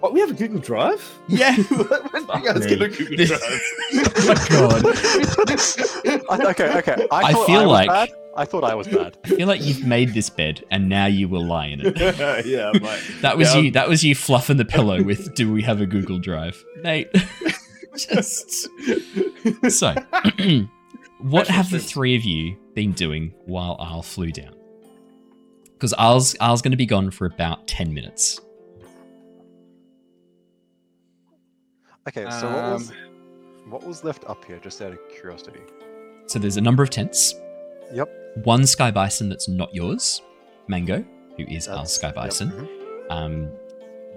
What, 0.00 0.12
we 0.12 0.20
have 0.20 0.30
a 0.30 0.34
Google 0.34 0.60
Drive? 0.60 1.00
Yeah. 1.28 1.56
when 1.56 2.42
you 2.42 2.52
guys 2.52 2.66
get 2.66 2.82
a 2.82 2.88
Google 2.88 3.24
Drive? 3.24 3.40
oh 4.16 4.26
my 4.26 4.34
god. 6.28 6.44
okay, 6.50 6.78
okay. 6.78 7.06
I, 7.10 7.22
I 7.22 7.32
feel 7.46 7.60
I 7.60 7.64
like. 7.64 7.88
Bad. 7.88 8.21
I 8.34 8.44
thought 8.44 8.64
I 8.64 8.74
was 8.74 8.88
bad. 8.88 9.18
I 9.24 9.28
feel 9.28 9.46
like 9.46 9.62
you've 9.62 9.86
made 9.86 10.14
this 10.14 10.30
bed 10.30 10.64
and 10.70 10.88
now 10.88 11.06
you 11.06 11.28
will 11.28 11.44
lie 11.44 11.66
in 11.66 11.80
it. 11.82 11.96
yeah, 12.46 12.72
that 13.20 13.36
was 13.36 13.54
yeah. 13.54 13.60
you. 13.60 13.70
That 13.72 13.88
was 13.88 14.02
you 14.02 14.14
fluffing 14.14 14.56
the 14.56 14.64
pillow 14.64 15.02
with. 15.02 15.34
Do 15.34 15.52
we 15.52 15.62
have 15.62 15.80
a 15.80 15.86
Google 15.86 16.18
Drive, 16.18 16.62
Nate? 16.82 17.08
Just 17.96 18.68
so. 19.68 19.94
what 21.20 21.46
have 21.48 21.70
the 21.70 21.78
three 21.78 22.16
of 22.16 22.24
you 22.24 22.56
been 22.74 22.92
doing 22.92 23.34
while 23.44 23.76
Al 23.80 24.02
flew 24.02 24.32
down? 24.32 24.54
Because 25.74 25.92
Al's 25.94 26.34
Al's 26.40 26.62
going 26.62 26.70
to 26.70 26.76
be 26.76 26.86
gone 26.86 27.10
for 27.10 27.26
about 27.26 27.66
ten 27.66 27.92
minutes. 27.92 28.40
Okay, 32.08 32.24
so 32.30 32.48
um, 32.48 32.54
what 32.54 32.72
was 32.72 32.90
um, 32.90 32.96
what 33.70 33.86
was 33.86 34.04
left 34.04 34.24
up 34.26 34.42
here? 34.46 34.58
Just 34.58 34.80
out 34.80 34.92
of 34.92 34.98
curiosity. 35.14 35.60
So 36.26 36.38
there's 36.38 36.56
a 36.56 36.62
number 36.62 36.82
of 36.82 36.88
tents. 36.88 37.34
Yep 37.92 38.21
one 38.44 38.66
sky 38.66 38.90
bison 38.90 39.28
that's 39.28 39.48
not 39.48 39.74
yours, 39.74 40.22
Mango, 40.68 41.04
who 41.36 41.44
is 41.44 41.66
that's, 41.66 41.78
our 41.78 41.86
sky 41.86 42.12
bison. 42.12 42.48
Yep. 42.48 42.58
Mm-hmm. 42.58 43.12
Um, 43.12 43.50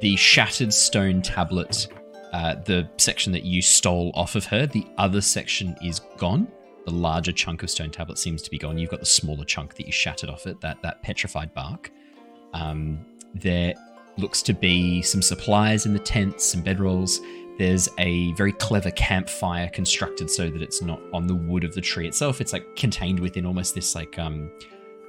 the 0.01 0.15
shattered 0.15 0.73
stone 0.73 1.21
tablet, 1.21 1.88
uh, 2.34 2.56
the 2.65 2.89
section 2.97 3.32
that 3.34 3.43
you 3.43 3.62
stole 3.62 4.12
off 4.13 4.36
of 4.36 4.45
her, 4.45 4.65
the 4.67 4.86
other 4.97 5.21
section 5.21 5.75
is 5.84 6.01
gone. 6.17 6.47
The 6.86 6.91
larger 6.91 7.32
chunk 7.32 7.63
of 7.63 7.69
stone 7.69 7.89
tablet 7.89 8.17
seems 8.17 8.41
to 8.43 8.51
be 8.51 8.58
gone. 8.58 8.78
You've 8.78 8.91
got 8.91 8.99
the 8.99 9.06
smaller 9.06 9.43
chunk 9.45 9.75
that 9.75 9.86
you 9.86 9.91
shattered 9.91 10.30
off 10.30 10.45
it, 10.45 10.62
that 10.62 10.82
that 10.84 11.01
petrified 11.01 11.54
bark. 11.54 11.91
Um, 12.54 13.06
there 13.34 13.73
looks 14.17 14.41
to 14.43 14.54
be 14.54 15.01
some 15.01 15.21
supplies 15.21 15.86
in 15.86 15.93
the 15.93 15.99
tents, 15.99 16.45
some 16.45 16.63
bedrolls. 16.63 17.19
There's 17.57 17.87
a 17.97 18.33
very 18.33 18.51
clever 18.51 18.91
campfire 18.91 19.69
constructed 19.69 20.29
so 20.29 20.49
that 20.49 20.61
it's 20.61 20.81
not 20.81 20.99
on 21.13 21.25
the 21.25 21.35
wood 21.35 21.63
of 21.63 21.73
the 21.73 21.81
tree 21.81 22.07
itself. 22.07 22.41
It's 22.41 22.51
like 22.51 22.75
contained 22.75 23.19
within 23.19 23.45
almost 23.45 23.75
this 23.75 23.95
like 23.95 24.19
um, 24.19 24.51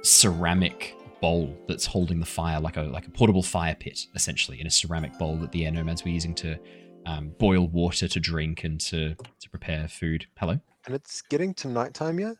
ceramic 0.01 0.95
bowl 1.21 1.57
that's 1.67 1.85
holding 1.85 2.19
the 2.19 2.25
fire, 2.25 2.59
like 2.59 2.77
a 2.77 2.83
like 2.83 3.05
a 3.07 3.11
portable 3.11 3.43
fire 3.43 3.75
pit, 3.75 4.07
essentially, 4.15 4.61
in 4.61 4.67
a 4.67 4.71
ceramic 4.71 5.17
bowl 5.17 5.35
that 5.37 5.51
the 5.51 5.65
air 5.65 5.71
nomads 5.71 6.05
were 6.05 6.11
using 6.11 6.33
to 6.35 6.57
um, 7.05 7.33
boil 7.37 7.67
water 7.67 8.07
to 8.07 8.19
drink 8.19 8.63
and 8.63 8.79
to 8.81 9.15
to 9.15 9.49
prepare 9.49 9.87
food. 9.87 10.25
Hello. 10.37 10.59
And 10.85 10.95
it's 10.95 11.21
getting 11.21 11.53
to 11.55 11.67
nighttime 11.67 12.19
yet. 12.19 12.37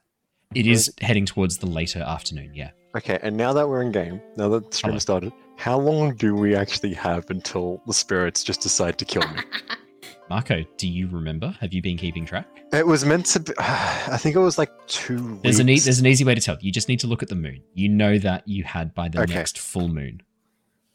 It 0.55 0.67
is 0.67 0.93
heading 1.01 1.25
towards 1.25 1.57
the 1.57 1.65
later 1.65 1.99
afternoon. 1.99 2.53
Yeah. 2.53 2.71
Okay, 2.95 3.19
and 3.21 3.35
now 3.35 3.51
that 3.51 3.67
we're 3.67 3.81
in 3.81 3.91
game, 3.91 4.21
now 4.37 4.47
that 4.49 4.71
the 4.71 4.75
stream 4.75 4.91
Hello. 4.91 4.99
started, 4.99 5.33
how 5.57 5.77
long 5.77 6.15
do 6.15 6.33
we 6.33 6.55
actually 6.55 6.93
have 6.93 7.29
until 7.29 7.81
the 7.85 7.93
spirits 7.93 8.43
just 8.43 8.61
decide 8.61 8.97
to 8.99 9.05
kill 9.05 9.27
me? 9.33 9.41
Mako, 10.29 10.63
do 10.75 10.87
you 10.87 11.07
remember? 11.07 11.55
Have 11.61 11.73
you 11.73 11.81
been 11.81 11.97
keeping 11.97 12.25
track? 12.25 12.47
It 12.73 12.85
was 12.85 13.05
meant 13.05 13.27
to 13.27 13.39
be. 13.39 13.53
I 13.59 14.17
think 14.17 14.35
it 14.35 14.39
was 14.39 14.57
like 14.57 14.71
two. 14.87 15.39
There's 15.41 15.59
an 15.59 15.69
e- 15.69 15.79
there's 15.79 15.99
an 15.99 16.05
easy 16.05 16.25
way 16.25 16.35
to 16.35 16.41
tell. 16.41 16.57
You 16.59 16.71
just 16.71 16.89
need 16.89 16.99
to 16.99 17.07
look 17.07 17.23
at 17.23 17.29
the 17.29 17.35
moon. 17.35 17.61
You 17.73 17.87
know 17.87 18.17
that 18.19 18.45
you 18.47 18.63
had 18.63 18.93
by 18.93 19.07
the 19.07 19.21
okay. 19.21 19.33
next 19.33 19.57
full 19.57 19.87
moon. 19.87 20.21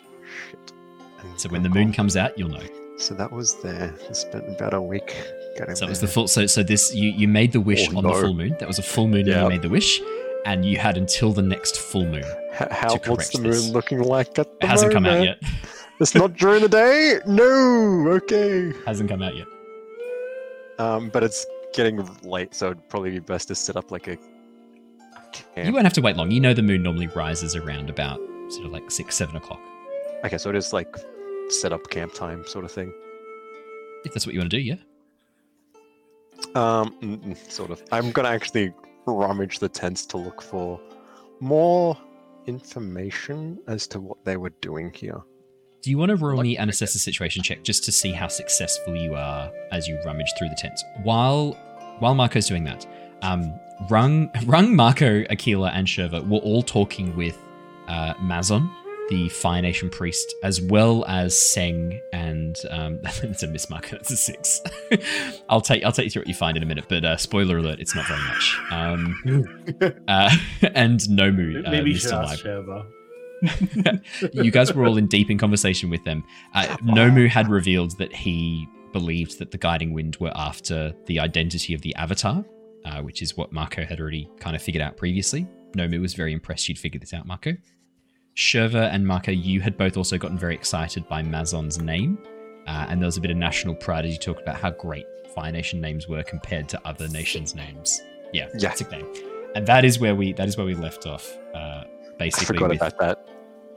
Shit. 0.00 0.72
And 1.20 1.40
so 1.40 1.48
when 1.48 1.62
the 1.62 1.70
moon 1.70 1.92
comes 1.92 2.16
out, 2.16 2.38
you'll 2.38 2.50
know. 2.50 2.62
So 2.98 3.14
that 3.14 3.32
was 3.32 3.60
there. 3.62 3.94
I 4.08 4.12
spent 4.12 4.48
about 4.48 4.74
a 4.74 4.82
week 4.82 5.16
getting. 5.56 5.76
So 5.76 5.86
it 5.86 5.88
was 5.88 6.00
the 6.00 6.08
full. 6.08 6.28
So 6.28 6.46
so 6.46 6.62
this 6.62 6.94
you 6.94 7.10
you 7.10 7.26
made 7.26 7.52
the 7.52 7.60
wish 7.60 7.88
oh, 7.88 7.96
on 7.96 8.04
no. 8.04 8.14
the 8.14 8.20
full 8.20 8.34
moon. 8.34 8.54
That 8.60 8.68
was 8.68 8.78
a 8.78 8.82
full 8.82 9.08
moon. 9.08 9.28
And 9.28 9.42
you 9.42 9.48
made 9.48 9.62
the 9.62 9.70
wish, 9.70 9.98
and 10.44 10.62
you 10.64 10.76
had 10.76 10.98
until 10.98 11.32
the 11.32 11.42
next 11.42 11.78
full 11.78 12.04
moon. 12.04 12.24
H- 12.60 12.68
how 12.70 12.98
what's 13.06 13.30
the 13.30 13.40
moon 13.40 13.50
this. 13.52 13.70
looking 13.70 14.02
like 14.02 14.38
at 14.38 14.60
the 14.60 14.66
It 14.66 14.68
hasn't 14.68 14.92
moment? 14.92 15.06
come 15.06 15.20
out 15.20 15.24
yet. 15.24 15.42
It's 16.00 16.14
not 16.14 16.34
during 16.34 16.62
the 16.62 16.68
day? 16.68 17.20
No. 17.26 18.08
Okay. 18.08 18.72
Hasn't 18.84 19.08
come 19.08 19.22
out 19.22 19.36
yet. 19.36 19.46
Um, 20.78 21.10
but 21.10 21.22
it's 21.22 21.46
getting 21.74 22.04
late, 22.22 22.54
so 22.54 22.66
it'd 22.66 22.88
probably 22.88 23.10
be 23.10 23.18
best 23.20 23.48
to 23.48 23.54
set 23.54 23.76
up 23.76 23.90
like 23.90 24.08
a 24.08 24.16
camp. 25.32 25.66
You 25.66 25.72
won't 25.72 25.84
have 25.84 25.92
to 25.94 26.00
wait 26.00 26.16
long. 26.16 26.30
You 26.30 26.40
know 26.40 26.54
the 26.54 26.62
moon 26.62 26.82
normally 26.82 27.06
rises 27.08 27.54
around 27.54 27.90
about 27.90 28.20
sort 28.48 28.66
of 28.66 28.72
like 28.72 28.90
six, 28.90 29.16
seven 29.16 29.36
o'clock. 29.36 29.60
Okay, 30.24 30.38
so 30.38 30.50
it 30.50 30.56
is 30.56 30.72
like 30.72 30.96
set 31.48 31.72
up 31.72 31.88
camp 31.90 32.14
time 32.14 32.44
sort 32.46 32.64
of 32.64 32.72
thing. 32.72 32.92
If 34.04 34.12
that's 34.12 34.26
what 34.26 34.34
you 34.34 34.40
want 34.40 34.50
to 34.50 34.56
do, 34.56 34.62
yeah. 34.62 34.76
Um, 36.54 37.34
sort 37.48 37.70
of. 37.70 37.82
I'm 37.92 38.10
gonna 38.10 38.28
actually 38.28 38.72
rummage 39.06 39.58
the 39.58 39.68
tents 39.68 40.06
to 40.06 40.16
look 40.16 40.42
for 40.42 40.80
more 41.40 41.96
information 42.46 43.58
as 43.68 43.86
to 43.88 44.00
what 44.00 44.24
they 44.24 44.36
were 44.36 44.52
doing 44.60 44.92
here. 44.92 45.20
Do 45.82 45.90
you 45.90 45.98
want 45.98 46.10
to 46.10 46.16
roll 46.16 46.40
me 46.40 46.56
an 46.56 46.68
assess 46.68 46.92
the 46.92 47.00
situation 47.00 47.42
check 47.42 47.64
just 47.64 47.82
to 47.84 47.92
see 47.92 48.12
how 48.12 48.28
successful 48.28 48.94
you 48.94 49.16
are 49.16 49.50
as 49.72 49.88
you 49.88 50.00
rummage 50.06 50.32
through 50.38 50.48
the 50.48 50.54
tents? 50.54 50.84
While 51.02 51.54
while 51.98 52.14
Mako's 52.14 52.46
doing 52.46 52.62
that, 52.64 52.86
um, 53.22 53.58
Rung, 53.90 54.30
Rung, 54.46 54.76
Mako, 54.76 55.24
Aquila, 55.28 55.70
and 55.70 55.88
Shurva 55.88 56.26
were 56.28 56.38
all 56.38 56.62
talking 56.62 57.16
with 57.16 57.36
uh, 57.88 58.14
Mazon, 58.20 58.70
the 59.10 59.28
Fire 59.28 59.60
Nation 59.60 59.90
priest, 59.90 60.32
as 60.44 60.60
well 60.60 61.04
as 61.06 61.36
Seng 61.36 62.00
and 62.12 62.56
um, 62.70 63.00
it's 63.04 63.42
a 63.42 63.48
miss 63.48 63.68
marker. 63.68 63.96
That's 63.96 64.12
a 64.12 64.16
six. 64.16 64.60
I'll 65.48 65.60
take 65.60 65.82
I'll 65.84 65.90
take 65.90 66.04
you 66.04 66.10
through 66.10 66.20
what 66.20 66.28
you 66.28 66.34
find 66.34 66.56
in 66.56 66.62
a 66.62 66.66
minute, 66.66 66.84
but 66.88 67.04
uh, 67.04 67.16
spoiler 67.16 67.58
alert, 67.58 67.80
it's 67.80 67.96
not 67.96 68.06
very 68.06 68.22
much. 68.22 68.56
Um, 68.70 69.96
uh, 70.06 70.30
and 70.62 71.00
Nomu, 71.00 71.66
uh, 71.66 71.70
maybe 71.72 71.94
Mr. 71.94 72.24
Shurva. 72.36 72.86
You 74.32 74.50
guys 74.50 74.72
were 74.72 74.86
all 74.86 74.96
in 74.96 75.06
deep 75.06 75.30
in 75.30 75.38
conversation 75.38 75.90
with 75.90 76.04
them. 76.04 76.24
Uh, 76.54 76.76
Nomu 76.82 77.28
had 77.28 77.48
revealed 77.48 77.98
that 77.98 78.12
he 78.14 78.68
believed 78.92 79.38
that 79.38 79.50
the 79.50 79.58
Guiding 79.58 79.92
Wind 79.92 80.16
were 80.20 80.32
after 80.34 80.94
the 81.06 81.18
identity 81.18 81.74
of 81.74 81.80
the 81.82 81.94
Avatar, 81.96 82.44
uh, 82.84 83.00
which 83.02 83.22
is 83.22 83.36
what 83.36 83.52
Mako 83.52 83.84
had 83.84 84.00
already 84.00 84.28
kind 84.38 84.54
of 84.54 84.62
figured 84.62 84.82
out 84.82 84.96
previously. 84.96 85.46
Nomu 85.72 86.00
was 86.00 86.14
very 86.14 86.32
impressed 86.32 86.68
you'd 86.68 86.78
figured 86.78 87.02
this 87.02 87.14
out, 87.14 87.26
Mako. 87.26 87.56
Shurva 88.36 88.92
and 88.92 89.06
Mako, 89.06 89.32
you 89.32 89.60
had 89.60 89.76
both 89.76 89.96
also 89.96 90.16
gotten 90.18 90.38
very 90.38 90.54
excited 90.54 91.06
by 91.08 91.22
Mazon's 91.22 91.80
name, 91.80 92.18
uh, 92.66 92.86
and 92.88 93.00
there 93.00 93.06
was 93.06 93.16
a 93.16 93.20
bit 93.20 93.30
of 93.30 93.36
national 93.36 93.74
pride 93.74 94.04
as 94.04 94.12
you 94.12 94.18
talked 94.18 94.40
about 94.40 94.56
how 94.56 94.70
great 94.70 95.06
Fire 95.34 95.52
Nation 95.52 95.80
names 95.80 96.08
were 96.08 96.22
compared 96.22 96.68
to 96.70 96.80
other 96.86 97.08
nations' 97.08 97.54
names. 97.54 98.00
Yeah, 98.32 98.48
yeah. 98.56 98.74
name. 98.90 99.06
And 99.54 99.66
that 99.66 99.84
is 99.84 99.98
where 99.98 100.14
we 100.14 100.32
that 100.34 100.48
is 100.48 100.56
where 100.56 100.66
we 100.66 100.74
left 100.74 101.06
off. 101.06 101.38
Uh, 101.54 101.84
basically, 102.18 102.56
I 102.56 102.58
forgot 102.58 102.68
with, 102.70 102.78
about 102.78 102.98
that. 102.98 103.28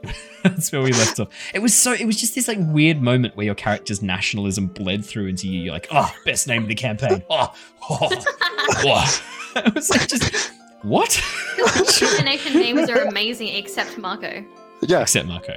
That's 0.43 0.71
where 0.71 0.81
we 0.81 0.91
left 0.91 1.19
off. 1.19 1.29
It 1.53 1.59
was 1.59 1.73
so. 1.73 1.93
It 1.93 2.05
was 2.05 2.19
just 2.19 2.35
this 2.35 2.47
like 2.47 2.57
weird 2.59 3.01
moment 3.01 3.35
where 3.35 3.45
your 3.45 3.55
character's 3.55 4.01
nationalism 4.01 4.67
bled 4.67 5.03
through 5.03 5.27
into 5.27 5.47
you. 5.47 5.61
You're 5.61 5.73
like, 5.73 5.87
oh, 5.91 6.13
best 6.25 6.47
name 6.47 6.63
of 6.63 6.69
the 6.69 6.75
campaign. 6.75 7.23
Oh, 7.29 7.53
oh, 7.89 8.09
oh. 8.09 9.21
it 9.55 9.73
was 9.73 9.89
like 9.89 10.07
just 10.07 10.51
what? 10.83 11.21
the 11.57 12.21
nation 12.25 12.59
names 12.59 12.89
are 12.89 13.01
amazing, 13.03 13.47
except 13.49 13.97
Mako. 13.97 14.45
Yeah, 14.81 15.01
except 15.01 15.27
Mako. 15.27 15.53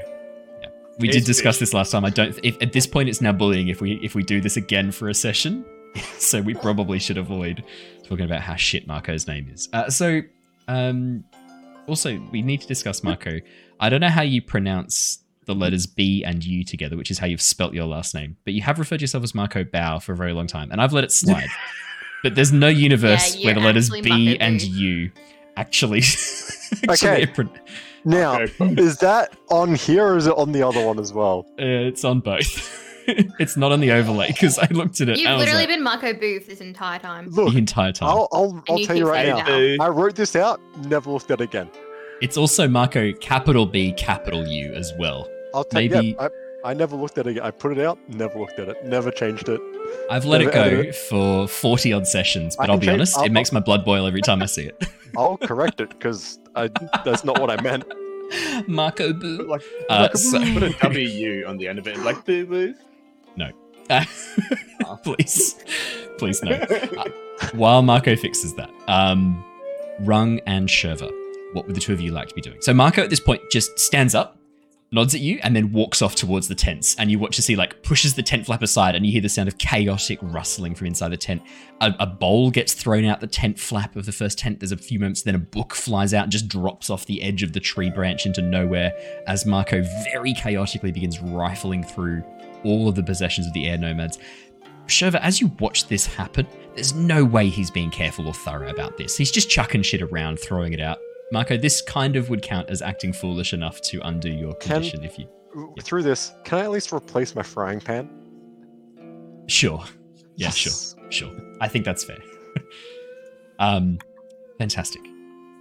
Yeah, 0.63 0.69
we 0.99 1.09
did 1.09 1.25
discuss 1.25 1.59
this 1.59 1.75
last 1.75 1.91
time. 1.91 2.05
I 2.05 2.11
don't. 2.11 2.39
If 2.43 2.61
at 2.63 2.73
this 2.73 2.87
point 2.87 3.09
it's 3.09 3.21
now 3.21 3.33
bullying 3.33 3.69
if 3.69 3.81
we 3.81 3.95
if 4.03 4.15
we 4.15 4.23
do 4.23 4.41
this 4.41 4.57
again 4.57 4.91
for 4.91 5.09
a 5.09 5.15
session. 5.15 5.65
so 6.19 6.41
we 6.41 6.55
probably 6.55 6.99
should 6.99 7.19
avoid 7.19 7.65
talking 8.05 8.25
about 8.25 8.41
how 8.41 8.57
shit 8.57 8.87
Mako's 8.87 9.27
name 9.27 9.51
is. 9.53 9.69
Uh, 9.73 9.91
so, 9.91 10.21
um, 10.67 11.25
also 11.89 12.21
we 12.31 12.43
need 12.43 12.61
to 12.61 12.67
discuss 12.67 13.03
Mako. 13.03 13.41
I 13.81 13.89
don't 13.89 14.01
know 14.01 14.09
how 14.09 14.23
you 14.23 14.43
pronounce 14.43 15.19
the 15.49 15.55
letters 15.55 15.87
B 15.87 16.23
and 16.25 16.45
U 16.45 16.63
together, 16.63 16.97
which 16.97 17.11
is 17.11 17.19
how 17.19 17.27
you've 17.27 17.43
spelt 17.43 17.75
your 17.75 17.87
last 17.87 18.15
name, 18.15 18.37
but 18.45 18.55
you 18.55 18.63
have 18.63 18.79
referred 18.79 19.01
yourself 19.01 19.25
as 19.25 19.35
Mako 19.35 19.65
Bao 19.65 20.01
for 20.03 20.13
a 20.13 20.17
very 20.17 20.33
long 20.33 20.47
time, 20.47 20.71
and 20.71 20.81
I've 20.81 20.93
let 20.93 21.05
it 21.05 21.11
slide. 21.11 21.49
but 22.23 22.35
there's 22.35 22.53
no 22.53 22.69
universe 22.69 23.35
yeah, 23.35 23.47
where 23.47 23.55
the 23.55 23.61
letters 23.61 23.91
B 23.91 24.39
and 24.39 24.61
U 24.63 25.11
actually. 25.57 26.01
actually 26.89 27.29
okay. 27.29 27.49
now, 28.05 28.41
is 28.61 28.99
that 28.99 29.37
on 29.51 29.75
here 29.75 30.07
or 30.07 30.17
is 30.17 30.27
it 30.27 30.37
on 30.37 30.53
the 30.53 30.63
other 30.63 30.85
one 30.85 30.99
as 30.99 31.13
well? 31.13 31.47
Uh, 31.59 31.89
it's 31.89 32.05
on 32.05 32.21
both. 32.21 32.85
it's 33.39 33.57
not 33.57 33.73
on 33.73 33.81
the 33.81 33.91
overlay 33.91 34.29
because 34.29 34.59
I 34.59 34.69
looked 34.71 35.01
at 35.01 35.09
it. 35.09 35.19
You've 35.19 35.39
literally 35.39 35.61
like, 35.61 35.69
been 35.69 35.83
Mako 35.83 36.13
Booth 36.13 36.47
this 36.47 36.61
entire 36.61 36.99
time. 36.99 37.31
Look, 37.31 37.53
the 37.53 37.59
entire 37.59 37.93
time. 37.93 38.11
I'll, 38.11 38.29
I'll, 38.33 38.63
I'll 38.69 38.79
tell 38.81 38.97
you 38.97 39.09
right 39.09 39.29
now. 39.29 39.45
now. 39.47 39.85
I 39.85 39.89
wrote 39.89 40.15
this 40.15 40.37
out, 40.37 40.61
never 40.85 41.11
looked 41.11 41.31
at 41.31 41.41
it 41.41 41.45
again. 41.45 41.71
It's 42.21 42.37
also 42.37 42.67
Mako 42.69 43.13
capital 43.15 43.67
B 43.67 43.93
capital 43.93 44.47
U 44.47 44.73
as 44.75 44.93
well. 44.99 45.29
I'll 45.55 45.65
take 45.65 45.93
Maybe 45.93 46.17
yeah, 46.19 46.29
I, 46.65 46.71
I 46.71 46.75
never 46.75 46.97
looked 46.97 47.17
at 47.19 47.27
it. 47.27 47.41
I 47.41 47.51
put 47.51 47.77
it 47.77 47.85
out, 47.85 47.99
never 48.09 48.39
looked 48.39 48.59
at 48.59 48.69
it, 48.69 48.85
never 48.85 49.11
changed 49.11 49.49
it. 49.49 49.61
I've 50.11 50.25
let 50.25 50.39
never 50.39 50.51
it 50.51 50.55
go 50.55 50.81
it. 50.89 50.95
for 50.95 51.49
forty 51.49 51.93
odd 51.93 52.07
sessions, 52.07 52.57
but 52.57 52.71
I'll 52.71 52.79
be 52.79 52.87
change, 52.87 52.97
honest, 52.97 53.19
I'll, 53.19 53.25
it 53.25 53.33
makes 53.33 53.53
my 53.53 53.61
blood 53.61 53.85
boil 53.85 54.07
every 54.07 54.21
time 54.21 54.43
I 54.43 54.47
see 54.47 54.65
it. 54.65 54.85
I'll 55.17 55.39
correct 55.39 55.81
it 55.81 55.91
because 55.91 56.39
that's 57.05 57.25
not 57.25 57.41
what 57.41 57.51
I 57.51 57.61
meant. 57.63 57.85
Mako 58.69 59.13
Boo. 59.13 59.47
Like, 59.49 59.63
uh, 59.89 60.09
like 60.11 60.17
so... 60.17 60.39
put 60.53 60.63
a 60.63 60.71
W 60.81 61.47
on 61.47 61.57
the 61.57 61.69
end 61.69 61.79
of 61.79 61.87
it, 61.87 61.99
like 61.99 62.25
Boo 62.25 62.47
Boo. 62.47 62.75
No. 63.37 63.51
Uh, 63.89 64.05
please, 65.03 65.65
please 66.19 66.43
no. 66.43 66.53
Uh, 66.53 67.09
while 67.55 67.81
Mako 67.81 68.17
fixes 68.17 68.55
that, 68.57 68.71
um, 68.87 69.43
Rung 70.01 70.41
and 70.47 70.69
Shurva, 70.69 71.11
what 71.53 71.67
would 71.67 71.75
the 71.75 71.81
two 71.81 71.93
of 71.93 72.01
you 72.01 72.13
like 72.13 72.29
to 72.29 72.35
be 72.35 72.41
doing? 72.41 72.61
So 72.61 72.75
Mako 72.75 73.03
at 73.03 73.11
this 73.11 73.21
point 73.21 73.43
just 73.51 73.79
stands 73.79 74.15
up, 74.15 74.39
nods 74.91 75.15
at 75.15 75.21
you, 75.21 75.39
and 75.43 75.55
then 75.55 75.73
walks 75.73 76.03
off 76.03 76.15
towards 76.15 76.49
the 76.49 76.55
tents. 76.55 76.95
And 76.97 77.11
you 77.11 77.19
watch 77.19 77.37
to 77.37 77.43
see 77.43 77.57
like 77.57 77.83
pushes 77.83 78.15
the 78.15 78.23
tent 78.23 78.47
flap 78.47 78.63
aside, 78.63 78.95
and 78.95 79.07
you 79.07 79.13
hear 79.13 79.21
the 79.21 79.29
sound 79.29 79.49
of 79.49 79.59
chaotic 79.59 80.19
rustling 80.23 80.75
from 80.75 80.87
inside 80.87 81.11
the 81.11 81.17
tent. 81.17 81.43
A, 81.81 81.95
a, 82.01 82.07
bowl 82.07 82.51
gets 82.51 82.75
thrown 82.75 83.05
out 83.05 83.21
the 83.21 83.27
tent 83.27 83.59
flap 83.59 83.97
of 83.97 84.07
the 84.07 84.13
first 84.13 84.39
tent. 84.39 84.61
There's 84.61 84.73
a 84.73 84.77
few 84.77 84.99
moments, 84.99 85.23
then 85.23 85.35
a 85.35 85.39
book 85.39 85.75
flies 85.75 86.15
out 86.15 86.25
and 86.25 86.33
just 86.33 86.49
drops 86.49 86.91
off 86.91 87.07
the 87.07 87.23
edge 87.23 87.43
of 87.43 87.53
the 87.53 87.61
tree 87.61 87.91
branch 87.91 88.27
into 88.27 88.43
nowhere 88.43 88.93
as 89.27 89.47
Mako 89.47 89.83
very 90.13 90.35
chaotically 90.35 90.93
begins 90.93 91.21
rifling 91.21 91.83
through 91.83 92.23
all 92.65 92.89
of 92.89 92.95
the 92.95 93.03
possessions 93.03 93.47
of 93.47 93.53
the 93.53 93.69
air 93.69 93.79
nomads. 93.79 94.19
Shurva, 94.87 95.21
as 95.21 95.41
you 95.41 95.49
watch 95.61 95.87
this 95.87 96.07
happen, 96.07 96.47
there's 96.75 96.95
no 96.95 97.25
way 97.25 97.49
he's 97.49 97.71
being 97.71 97.91
careful 97.91 98.27
or 98.27 98.33
thorough 98.33 98.71
about 98.71 98.97
this. 98.97 99.17
He's 99.17 99.31
just 99.31 99.51
chucking 99.51 99.83
shit 99.83 100.01
around, 100.01 100.39
throwing 100.39 100.73
it 100.73 100.81
out. 100.81 100.99
Mako, 101.31 101.57
this 101.59 101.83
kind 101.83 102.17
of 102.17 102.31
would 102.31 102.43
count 102.43 102.71
as 102.71 102.81
acting 102.81 103.13
foolish 103.13 103.53
enough 103.53 103.81
to 103.83 104.01
undo 104.07 104.31
your 104.31 104.55
condition 104.55 105.01
can, 105.01 105.09
if 105.09 105.19
you. 105.19 105.29
Yeah. 105.55 105.83
Through 105.83 106.03
this, 106.03 106.33
can 106.45 106.59
I 106.59 106.63
at 106.63 106.71
least 106.71 106.93
replace 106.93 107.35
my 107.35 107.43
frying 107.43 107.81
pan? 107.81 108.09
Sure. 109.47 109.85
Yeah, 110.37 110.47
yes. 110.49 110.57
sure. 110.57 111.11
Sure. 111.11 111.33
I 111.61 111.69
think 111.69 111.85
that's 111.85 112.05
fair. 112.05 112.19
um, 113.59 113.99
fantastic. 114.59 115.03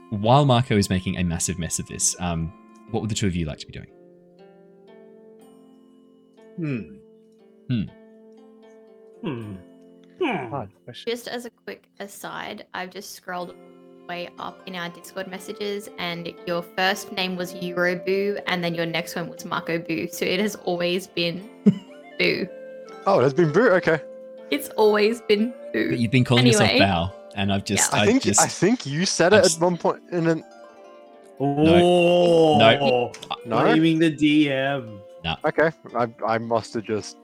While 0.10 0.46
Mako 0.46 0.78
is 0.78 0.90
making 0.90 1.18
a 1.18 1.24
massive 1.24 1.60
mess 1.60 1.80
of 1.80 1.88
this, 1.88 2.16
um, 2.20 2.54
what 2.92 3.02
would 3.02 3.10
the 3.10 3.16
two 3.16 3.28
of 3.28 3.36
you 3.36 3.46
like 3.46 3.60
to 3.60 3.68
be 3.68 3.74
doing? 3.74 3.88
Hmm. 6.56 6.82
Hmm. 7.68 7.84
Hmm. 9.22 9.56
hmm. 10.20 10.64
Just 11.06 11.28
as 11.28 11.46
a 11.46 11.50
quick 11.50 11.84
aside, 12.00 12.66
I've 12.74 12.90
just 12.90 13.14
scrolled 13.14 13.56
way 14.08 14.30
up 14.40 14.62
in 14.66 14.76
our 14.76 14.90
Discord 14.90 15.28
messages, 15.28 15.90
and 15.98 16.34
your 16.46 16.62
first 16.62 17.12
name 17.12 17.36
was 17.36 17.54
Euroboo, 17.54 18.42
and 18.48 18.64
then 18.64 18.74
your 18.74 18.86
next 18.86 19.16
one 19.16 19.30
was 19.30 19.46
Mako 19.46 19.80
Boo. 19.80 20.08
So 20.08 20.26
it 20.26 20.40
has 20.40 20.56
always 20.56 21.08
been 21.08 21.50
Boo. 22.20 22.48
Oh, 23.06 23.20
it 23.20 23.24
has 23.24 23.34
been 23.34 23.52
Boo. 23.52 23.70
Okay. 23.70 24.02
It's 24.52 24.70
always 24.70 25.22
been 25.22 25.54
Boo. 25.74 25.90
But 25.90 26.00
you've 26.00 26.12
been 26.12 26.24
calling 26.24 26.48
anyway. 26.48 26.78
yourself 26.78 27.12
Bao, 27.12 27.14
and 27.36 27.54
I've 27.54 27.64
just. 27.64 27.92
Yeah. 27.94 28.02
I, 28.02 28.06
think 28.06 28.24
just, 28.24 28.42
I 28.42 28.48
think 28.48 28.86
you 28.86 29.06
said 29.06 29.34
it 29.34 29.46
at 29.46 29.52
one 29.62 29.78
point 29.78 30.02
in 30.12 30.28
an. 30.28 30.44
Oh 31.40 32.58
no, 32.58 33.12
no, 33.46 33.62
blaming 33.62 34.00
the 34.00 34.12
DM. 34.12 35.00
No. 35.24 35.36
Okay, 35.46 35.72
I 35.96 36.08
I 36.26 36.38
must 36.40 36.74
have 36.74 36.84
just 36.84 37.18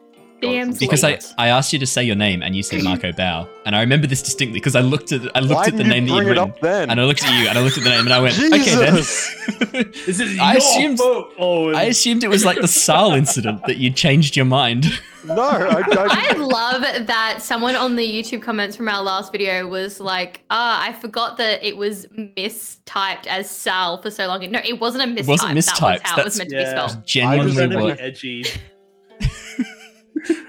DM's 0.43 0.79
because 0.79 1.03
I, 1.03 1.19
I 1.37 1.49
asked 1.49 1.73
you 1.73 1.79
to 1.79 1.85
say 1.85 2.03
your 2.03 2.15
name 2.15 2.41
and 2.41 2.55
you 2.55 2.63
said 2.63 2.83
Mako 2.83 3.11
Bao, 3.11 3.47
and 3.65 3.75
I 3.75 3.81
remember 3.81 4.07
this 4.07 4.21
distinctly 4.21 4.59
because 4.59 4.75
I 4.75 4.81
looked 4.81 5.11
at 5.11 5.21
I 5.35 5.39
looked 5.39 5.53
Why 5.53 5.65
at 5.67 5.77
the 5.77 5.83
name 5.83 6.05
that 6.07 6.15
you 6.15 6.27
written, 6.27 6.53
then? 6.61 6.89
and 6.89 6.99
I 6.99 7.05
looked 7.05 7.23
at 7.23 7.39
you 7.39 7.47
and 7.47 7.57
I 7.57 7.61
looked 7.61 7.77
at 7.77 7.83
the 7.83 7.89
name 7.89 8.05
and 8.05 8.13
I 8.13 8.19
went, 8.19 8.37
okay 8.37 8.75
then. 8.75 8.95
this 10.05 10.19
is 10.19 10.39
I 10.39 10.55
assumed 10.55 10.99
oh, 11.01 11.73
I 11.73 11.83
assumed 11.83 12.23
it 12.23 12.29
was 12.29 12.45
like 12.45 12.59
the 12.59 12.67
Sal 12.67 13.13
incident 13.13 13.65
that 13.67 13.77
you 13.77 13.91
changed 13.91 14.35
your 14.35 14.45
mind. 14.45 14.85
No, 15.25 15.41
I, 15.41 15.81
I, 15.89 16.27
I 16.31 16.33
love 16.33 16.81
that 17.07 17.41
someone 17.41 17.75
on 17.75 17.95
the 17.95 18.05
YouTube 18.05 18.41
comments 18.41 18.75
from 18.75 18.89
our 18.89 19.01
last 19.01 19.31
video 19.31 19.67
was 19.67 19.99
like, 19.99 20.41
"Ah, 20.49 20.83
I 20.83 20.91
forgot 20.91 21.37
that 21.37 21.63
it 21.63 21.77
was 21.77 22.07
mistyped 22.07 23.27
as 23.27 23.49
Sal 23.49 24.01
for 24.01 24.11
so 24.11 24.27
long." 24.27 24.51
No, 24.51 24.59
it 24.65 24.79
wasn't 24.81 25.03
a 25.03 25.07
mistype. 25.07 25.19
It 25.19 25.27
wasn't 25.27 25.57
mistyped. 25.57 25.77
That 25.77 25.91
was 25.91 26.01
how 26.01 26.15
That's, 26.17 26.19
it 26.19 26.25
was 26.25 26.37
meant 26.39 26.49
to 26.49 26.55
be 26.57 26.65
spelled. 26.65 27.05
Genuinely, 27.05 27.83
what? 27.83 27.99
edgy. 28.01 28.45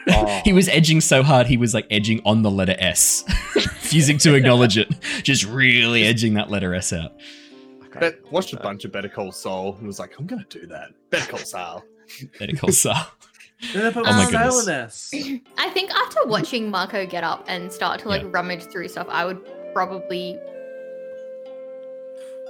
Oh. 0.09 0.41
he 0.45 0.53
was 0.53 0.69
edging 0.69 1.01
so 1.01 1.23
hard 1.23 1.47
he 1.47 1.57
was 1.57 1.75
like 1.75 1.87
edging 1.91 2.21
on 2.25 2.43
the 2.43 2.51
letter 2.51 2.77
S, 2.79 3.25
refusing 3.55 4.19
to 4.19 4.35
acknowledge 4.35 4.77
it. 4.77 4.93
Just 5.23 5.45
really 5.45 6.05
edging 6.05 6.35
that 6.35 6.51
letter 6.51 6.75
S 6.75 6.93
out. 6.93 7.13
But 7.99 8.21
watched 8.31 8.53
a 8.53 8.59
uh, 8.59 8.63
bunch 8.63 8.85
of 8.85 8.93
Better 8.93 9.09
Call 9.09 9.31
Saul 9.31 9.77
and 9.77 9.87
was 9.87 9.99
like, 9.99 10.19
I'm 10.19 10.27
gonna 10.27 10.47
do 10.49 10.67
that. 10.67 10.91
Better 11.11 11.31
Call 11.31 11.41
Saul. 11.41 11.85
Better 12.39 12.57
Call 12.57 12.73
Saul. 12.73 13.07
oh 13.75 13.93
my 13.95 14.31
goodness. 14.31 15.11
I 15.59 15.71
think 15.71 15.91
after 15.93 16.21
watching 16.27 16.71
Mako 16.71 17.07
get 17.07 17.25
up 17.25 17.45
and 17.49 17.73
start 17.73 18.01
to 18.01 18.09
like 18.09 18.23
yeah. 18.23 18.29
rummage 18.33 18.65
through 18.65 18.89
stuff, 18.89 19.07
I 19.09 19.25
would 19.25 19.41
probably 19.73 20.39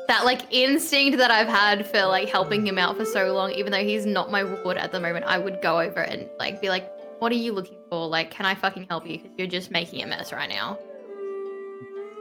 that 0.09 0.25
like 0.25 0.43
instinct 0.51 1.19
that 1.19 1.31
I've 1.31 1.49
had 1.49 1.87
for 1.87 2.05
like 2.07 2.29
helping 2.29 2.67
him 2.67 2.79
out 2.79 2.97
for 2.97 3.05
so 3.05 3.33
long, 3.33 3.53
even 3.53 3.73
though 3.73 3.85
he's 3.85 4.07
not 4.07 4.31
my 4.31 4.45
ward 4.45 4.77
at 4.77 4.93
the 4.93 5.01
moment, 5.01 5.25
I 5.27 5.39
would 5.39 5.61
go 5.63 5.81
over 5.81 6.01
and 6.01 6.29
like 6.39 6.61
be 6.61 6.69
like, 6.69 6.91
what 7.25 7.33
are 7.33 7.37
you 7.37 7.55
looking 7.55 7.79
for? 7.89 8.07
Like, 8.07 8.31
can 8.31 8.45
I 8.45 8.55
fucking 8.55 8.87
help 8.91 9.09
you? 9.09 9.17
Because 9.17 9.31
you're 9.39 9.47
just 9.47 9.71
making 9.71 10.03
a 10.03 10.07
mess 10.07 10.31
right 10.31 10.47
now. 10.47 10.79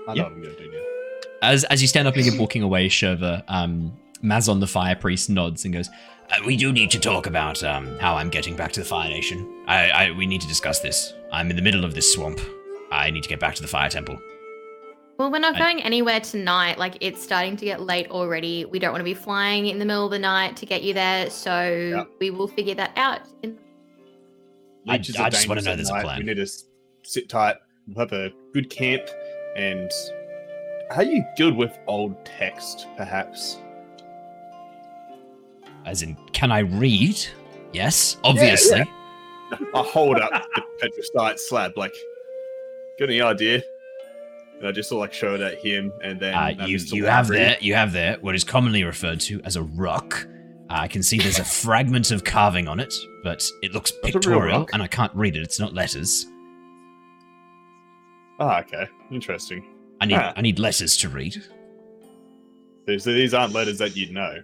I 0.07 0.13
know 0.13 0.23
what 0.23 0.31
I'm 0.31 0.41
gonna 0.41 0.55
do 0.55 0.71
now. 0.71 0.79
As 1.41 1.65
as 1.65 1.81
you 1.81 1.89
stand 1.89 2.07
up 2.07 2.15
and 2.15 2.25
you're 2.25 2.39
walking 2.39 2.63
away, 2.63 2.87
Shurva, 2.87 3.43
um, 3.49 3.91
Mazon 4.21 4.61
the 4.61 4.67
Fire 4.67 4.95
Priest 4.95 5.29
nods 5.29 5.65
and 5.65 5.73
goes, 5.73 5.89
uh, 5.89 6.37
"We 6.45 6.55
do 6.55 6.71
need 6.71 6.89
to 6.91 6.99
talk 6.99 7.27
about 7.27 7.61
um, 7.65 7.99
how 7.99 8.15
I'm 8.15 8.29
getting 8.29 8.55
back 8.55 8.71
to 8.71 8.79
the 8.79 8.85
Fire 8.85 9.09
Nation. 9.09 9.65
I, 9.67 9.89
I 9.89 10.11
we 10.11 10.25
need 10.25 10.39
to 10.39 10.47
discuss 10.47 10.79
this. 10.79 11.13
I'm 11.33 11.49
in 11.49 11.57
the 11.57 11.61
middle 11.61 11.83
of 11.83 11.95
this 11.95 12.13
swamp. 12.13 12.39
I 12.89 13.09
need 13.09 13.23
to 13.23 13.29
get 13.29 13.41
back 13.41 13.55
to 13.55 13.61
the 13.61 13.67
Fire 13.67 13.89
Temple." 13.89 14.17
Well, 15.17 15.29
we're 15.31 15.39
not 15.39 15.57
going 15.57 15.81
anywhere 15.81 16.21
tonight. 16.21 16.77
Like, 16.79 16.97
it's 17.01 17.21
starting 17.21 17.57
to 17.57 17.65
get 17.65 17.81
late 17.81 18.09
already. 18.09 18.63
We 18.63 18.79
don't 18.79 18.93
want 18.93 19.01
to 19.01 19.05
be 19.05 19.13
flying 19.13 19.67
in 19.67 19.79
the 19.79 19.85
middle 19.85 20.05
of 20.05 20.11
the 20.11 20.17
night 20.17 20.55
to 20.57 20.65
get 20.65 20.81
you 20.81 20.93
there. 20.93 21.29
So 21.29 21.67
yep. 21.97 22.09
we 22.19 22.31
will 22.31 22.47
figure 22.47 22.73
that 22.75 22.93
out 22.95 23.21
in 23.43 23.59
I, 24.87 24.95
I 24.95 24.97
just 24.97 25.47
want 25.47 25.59
to 25.59 25.65
know 25.65 25.75
there's 25.75 25.89
night. 25.89 25.99
a 25.99 26.03
plan. 26.03 26.19
We 26.19 26.25
need 26.25 26.37
to 26.37 26.47
sit 27.03 27.29
tight, 27.29 27.57
we'll 27.87 28.05
have 28.05 28.13
a 28.13 28.31
good 28.53 28.69
camp, 28.69 29.03
and 29.55 29.91
how 30.91 31.01
you 31.01 31.23
good 31.37 31.55
with 31.55 31.77
old 31.87 32.23
text, 32.25 32.87
perhaps? 32.97 33.57
As 35.85 36.01
in, 36.01 36.15
can 36.31 36.51
I 36.51 36.59
read? 36.59 37.19
Yes, 37.71 38.17
obviously. 38.23 38.79
Yeah, 38.79 38.85
yeah. 39.51 39.67
I 39.75 39.83
hold 39.83 40.17
up 40.17 40.31
the 40.55 40.61
petrosite 40.81 41.39
slab, 41.39 41.77
like, 41.77 41.93
got 42.99 43.09
any 43.09 43.21
idea? 43.21 43.61
And 44.59 44.67
I 44.67 44.71
just 44.71 44.89
sort 44.89 44.99
of 44.99 45.01
like 45.01 45.13
show 45.13 45.35
it 45.35 45.41
at 45.41 45.59
him, 45.59 45.91
and 46.01 46.19
then 46.19 46.33
uh, 46.33 46.65
you 46.65 46.77
you 46.77 47.05
have 47.05 47.27
there 47.27 47.57
you 47.59 47.73
have 47.73 47.91
there 47.91 48.17
what 48.21 48.33
is 48.33 48.45
commonly 48.45 48.85
referred 48.85 49.19
to 49.21 49.41
as 49.43 49.57
a 49.57 49.63
rock 49.63 50.25
I 50.69 50.87
can 50.87 51.03
see 51.03 51.17
there's 51.17 51.39
a 51.39 51.43
fragment 51.63 52.11
of 52.11 52.23
carving 52.23 52.67
on 52.67 52.79
it, 52.79 52.93
but 53.23 53.49
it 53.61 53.73
looks 53.73 53.91
pictorial, 54.03 54.67
and 54.73 54.83
I 54.83 54.87
can't 54.87 55.13
read 55.15 55.35
it. 55.35 55.43
It's 55.43 55.59
not 55.59 55.73
letters. 55.73 56.27
Ah, 58.39 58.59
okay. 58.59 58.87
Interesting. 59.11 59.65
I 60.01 60.05
need 60.05 60.15
ah. 60.15 60.33
I 60.35 60.41
need 60.41 60.59
letters 60.59 60.97
to 60.97 61.09
read. 61.09 61.41
So 62.85 63.13
these 63.13 63.33
aren't 63.33 63.53
letters 63.53 63.77
that 63.77 63.95
you'd 63.95 64.11
know. 64.11 64.41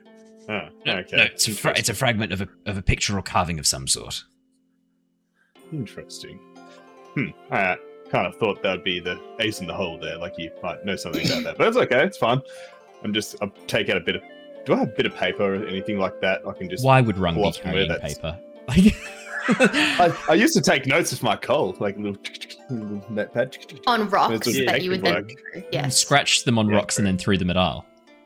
Oh, 0.47 0.69
no, 0.85 0.97
okay. 0.99 1.17
No, 1.17 1.23
it's 1.23 1.47
a, 1.47 1.51
fra- 1.51 1.77
it's 1.77 1.89
a 1.89 1.93
fragment 1.93 2.31
of 2.31 2.41
a 2.41 2.47
of 2.65 2.77
a 2.77 2.81
pictorial 2.81 3.21
carving 3.21 3.59
of 3.59 3.67
some 3.67 3.87
sort. 3.87 4.23
Interesting. 5.73 6.39
Hmm. 7.13 7.27
I 7.51 7.77
kind 8.09 8.25
of 8.25 8.35
thought 8.37 8.63
that 8.63 8.71
would 8.71 8.83
be 8.83 8.99
the 8.99 9.19
ace 9.39 9.59
in 9.59 9.67
the 9.67 9.73
hole 9.73 9.99
there, 9.99 10.17
like 10.17 10.37
you 10.37 10.49
might 10.63 10.83
know 10.85 10.95
something 10.95 11.25
about 11.25 11.43
that, 11.43 11.57
but 11.57 11.67
it's 11.67 11.77
okay. 11.77 12.03
It's 12.03 12.17
fine. 12.17 12.41
I'm 13.03 13.13
just 13.13 13.35
I'll 13.41 13.53
take 13.67 13.89
out 13.89 13.97
a 13.97 14.01
bit 14.01 14.15
of 14.15 14.23
do 14.65 14.73
I 14.73 14.77
have 14.77 14.89
a 14.89 14.91
bit 14.91 15.05
of 15.05 15.15
paper 15.15 15.55
or 15.55 15.67
anything 15.67 15.99
like 15.99 16.21
that? 16.21 16.41
I 16.47 16.53
can 16.53 16.69
just. 16.69 16.85
Why 16.85 17.01
would 17.01 17.17
Rung 17.17 17.35
be 17.35 17.51
carrying 17.51 17.93
paper? 17.99 18.39
I, 19.49 20.15
I, 20.29 20.33
used 20.35 20.53
to 20.53 20.61
take 20.61 20.85
notes 20.85 21.11
of 21.11 21.23
my 21.23 21.35
coal, 21.35 21.75
like 21.79 21.97
a 21.97 21.99
little, 21.99 22.21
little 22.69 23.03
notepad. 23.09 23.57
On 23.87 24.07
rocks 24.09 24.45
that 24.45 24.83
you 24.83 24.91
would 24.91 25.03
then. 25.03 25.27
Yeah. 25.71 25.89
Scratch 25.89 26.43
them 26.43 26.59
on 26.59 26.69
yeah, 26.69 26.75
rocks 26.75 26.95
true. 26.95 27.01
and 27.01 27.07
then 27.07 27.17
threw 27.17 27.37
them 27.37 27.49
at 27.49 27.55
Aal. 27.55 27.83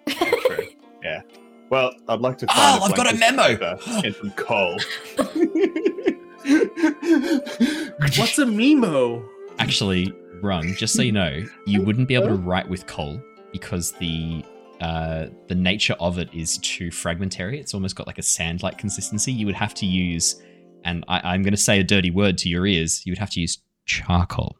True. 0.07 0.67
Yeah. 1.01 1.21
Well, 1.69 1.93
I'd 2.09 2.19
like 2.19 2.37
to 2.39 2.47
oh, 2.49 2.53
find. 2.53 2.81
Oh, 2.81 2.85
I've 2.85 2.95
got 2.95 3.13
a 3.13 3.17
memo. 3.17 3.77
And 4.03 4.15
some 4.15 4.31
coal. 4.31 4.77
What's 8.17 8.37
a 8.37 8.45
memo? 8.45 9.27
Actually, 9.59 10.13
Rung, 10.41 10.73
just 10.75 10.93
so 10.93 11.01
you 11.01 11.13
know, 11.13 11.41
you 11.65 11.81
wouldn't 11.81 12.07
be 12.07 12.15
able 12.15 12.27
to 12.27 12.35
write 12.35 12.67
with 12.67 12.85
coal 12.85 13.21
because 13.53 13.93
the 13.93 14.43
uh, 14.83 15.29
the 15.47 15.55
nature 15.55 15.95
of 16.01 16.17
it 16.19 16.29
is 16.33 16.57
too 16.57 16.91
fragmentary. 16.91 17.57
It's 17.57 17.73
almost 17.73 17.95
got 17.95 18.05
like 18.05 18.17
a 18.17 18.21
sand-like 18.21 18.77
consistency. 18.77 19.31
You 19.31 19.45
would 19.45 19.55
have 19.55 19.73
to 19.75 19.85
use, 19.85 20.41
and 20.83 21.05
I, 21.07 21.33
am 21.33 21.41
going 21.41 21.53
to 21.53 21.57
say 21.57 21.79
a 21.79 21.83
dirty 21.85 22.11
word 22.11 22.37
to 22.39 22.49
your 22.49 22.67
ears. 22.67 23.01
You 23.05 23.11
would 23.13 23.17
have 23.17 23.29
to 23.29 23.39
use 23.39 23.59
charcoal 23.85 24.57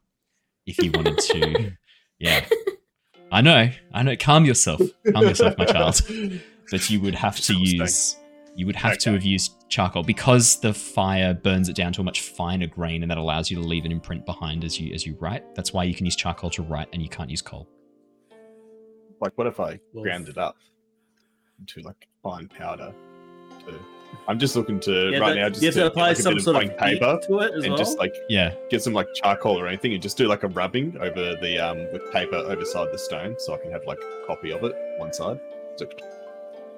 if 0.65 0.77
you 0.77 0.91
wanted 0.93 1.17
to. 1.17 1.73
yeah, 2.19 2.45
I 3.33 3.41
know, 3.41 3.69
I 3.93 4.03
know. 4.03 4.15
Calm 4.15 4.45
yourself, 4.45 4.79
calm 5.11 5.23
yourself, 5.23 5.57
my 5.57 5.65
child. 5.65 5.99
But 6.71 6.89
you 6.89 7.01
would 7.01 7.15
have 7.15 7.37
to 7.41 7.53
use. 7.53 8.15
You 8.55 8.65
would 8.65 8.77
have 8.77 8.93
okay. 8.93 8.99
to 8.99 9.11
have 9.13 9.23
used 9.23 9.67
charcoal 9.67 10.03
because 10.03 10.61
the 10.61 10.73
fire 10.73 11.33
burns 11.33 11.67
it 11.67 11.75
down 11.75 11.91
to 11.93 12.01
a 12.01 12.03
much 12.05 12.21
finer 12.21 12.67
grain, 12.67 13.01
and 13.01 13.11
that 13.11 13.17
allows 13.17 13.51
you 13.51 13.57
to 13.57 13.63
leave 13.63 13.83
an 13.83 13.91
imprint 13.91 14.25
behind 14.25 14.63
as 14.63 14.79
you 14.79 14.93
as 14.93 15.05
you 15.05 15.17
write. 15.19 15.53
That's 15.53 15.73
why 15.73 15.83
you 15.83 15.93
can 15.93 16.05
use 16.05 16.15
charcoal 16.15 16.49
to 16.51 16.61
write, 16.61 16.87
and 16.93 17.01
you 17.01 17.09
can't 17.09 17.29
use 17.29 17.41
coal. 17.41 17.67
Like, 19.23 19.37
what 19.37 19.47
if 19.47 19.59
I 19.59 19.79
ground 19.93 20.27
it 20.27 20.37
up 20.37 20.57
into 21.59 21.79
like 21.81 22.07
fine 22.21 22.49
powder 22.49 22.93
to 23.65 23.79
I'm 24.27 24.37
just 24.37 24.55
looking 24.55 24.79
to 24.81 25.11
yeah, 25.11 25.17
right 25.17 25.35
now 25.35 25.49
just 25.49 25.61
you 25.61 25.67
have 25.67 25.75
to, 25.75 25.79
to 25.81 25.87
apply 25.87 26.09
like 26.09 26.17
some 26.17 26.39
sort 26.39 26.63
of 26.63 26.77
paper 26.77 27.19
to 27.27 27.39
it 27.39 27.53
and 27.53 27.69
well? 27.69 27.77
just 27.77 27.97
like 27.97 28.13
yeah, 28.29 28.53
get 28.69 28.83
some 28.83 28.93
like 28.93 29.07
charcoal 29.15 29.57
or 29.57 29.67
anything 29.67 29.93
and 29.93 30.03
just 30.03 30.17
do 30.17 30.27
like 30.27 30.43
a 30.43 30.49
rubbing 30.49 30.97
over 30.97 31.35
the 31.41 31.57
um 31.57 31.77
with 31.91 32.11
paper 32.11 32.35
overside 32.35 32.91
the 32.91 32.97
stone 32.97 33.35
so 33.39 33.53
I 33.53 33.57
can 33.57 33.71
have 33.71 33.85
like 33.87 33.99
a 33.99 34.27
copy 34.27 34.51
of 34.51 34.63
it 34.63 34.75
one 34.97 35.13
side. 35.13 35.39
So, 35.77 35.87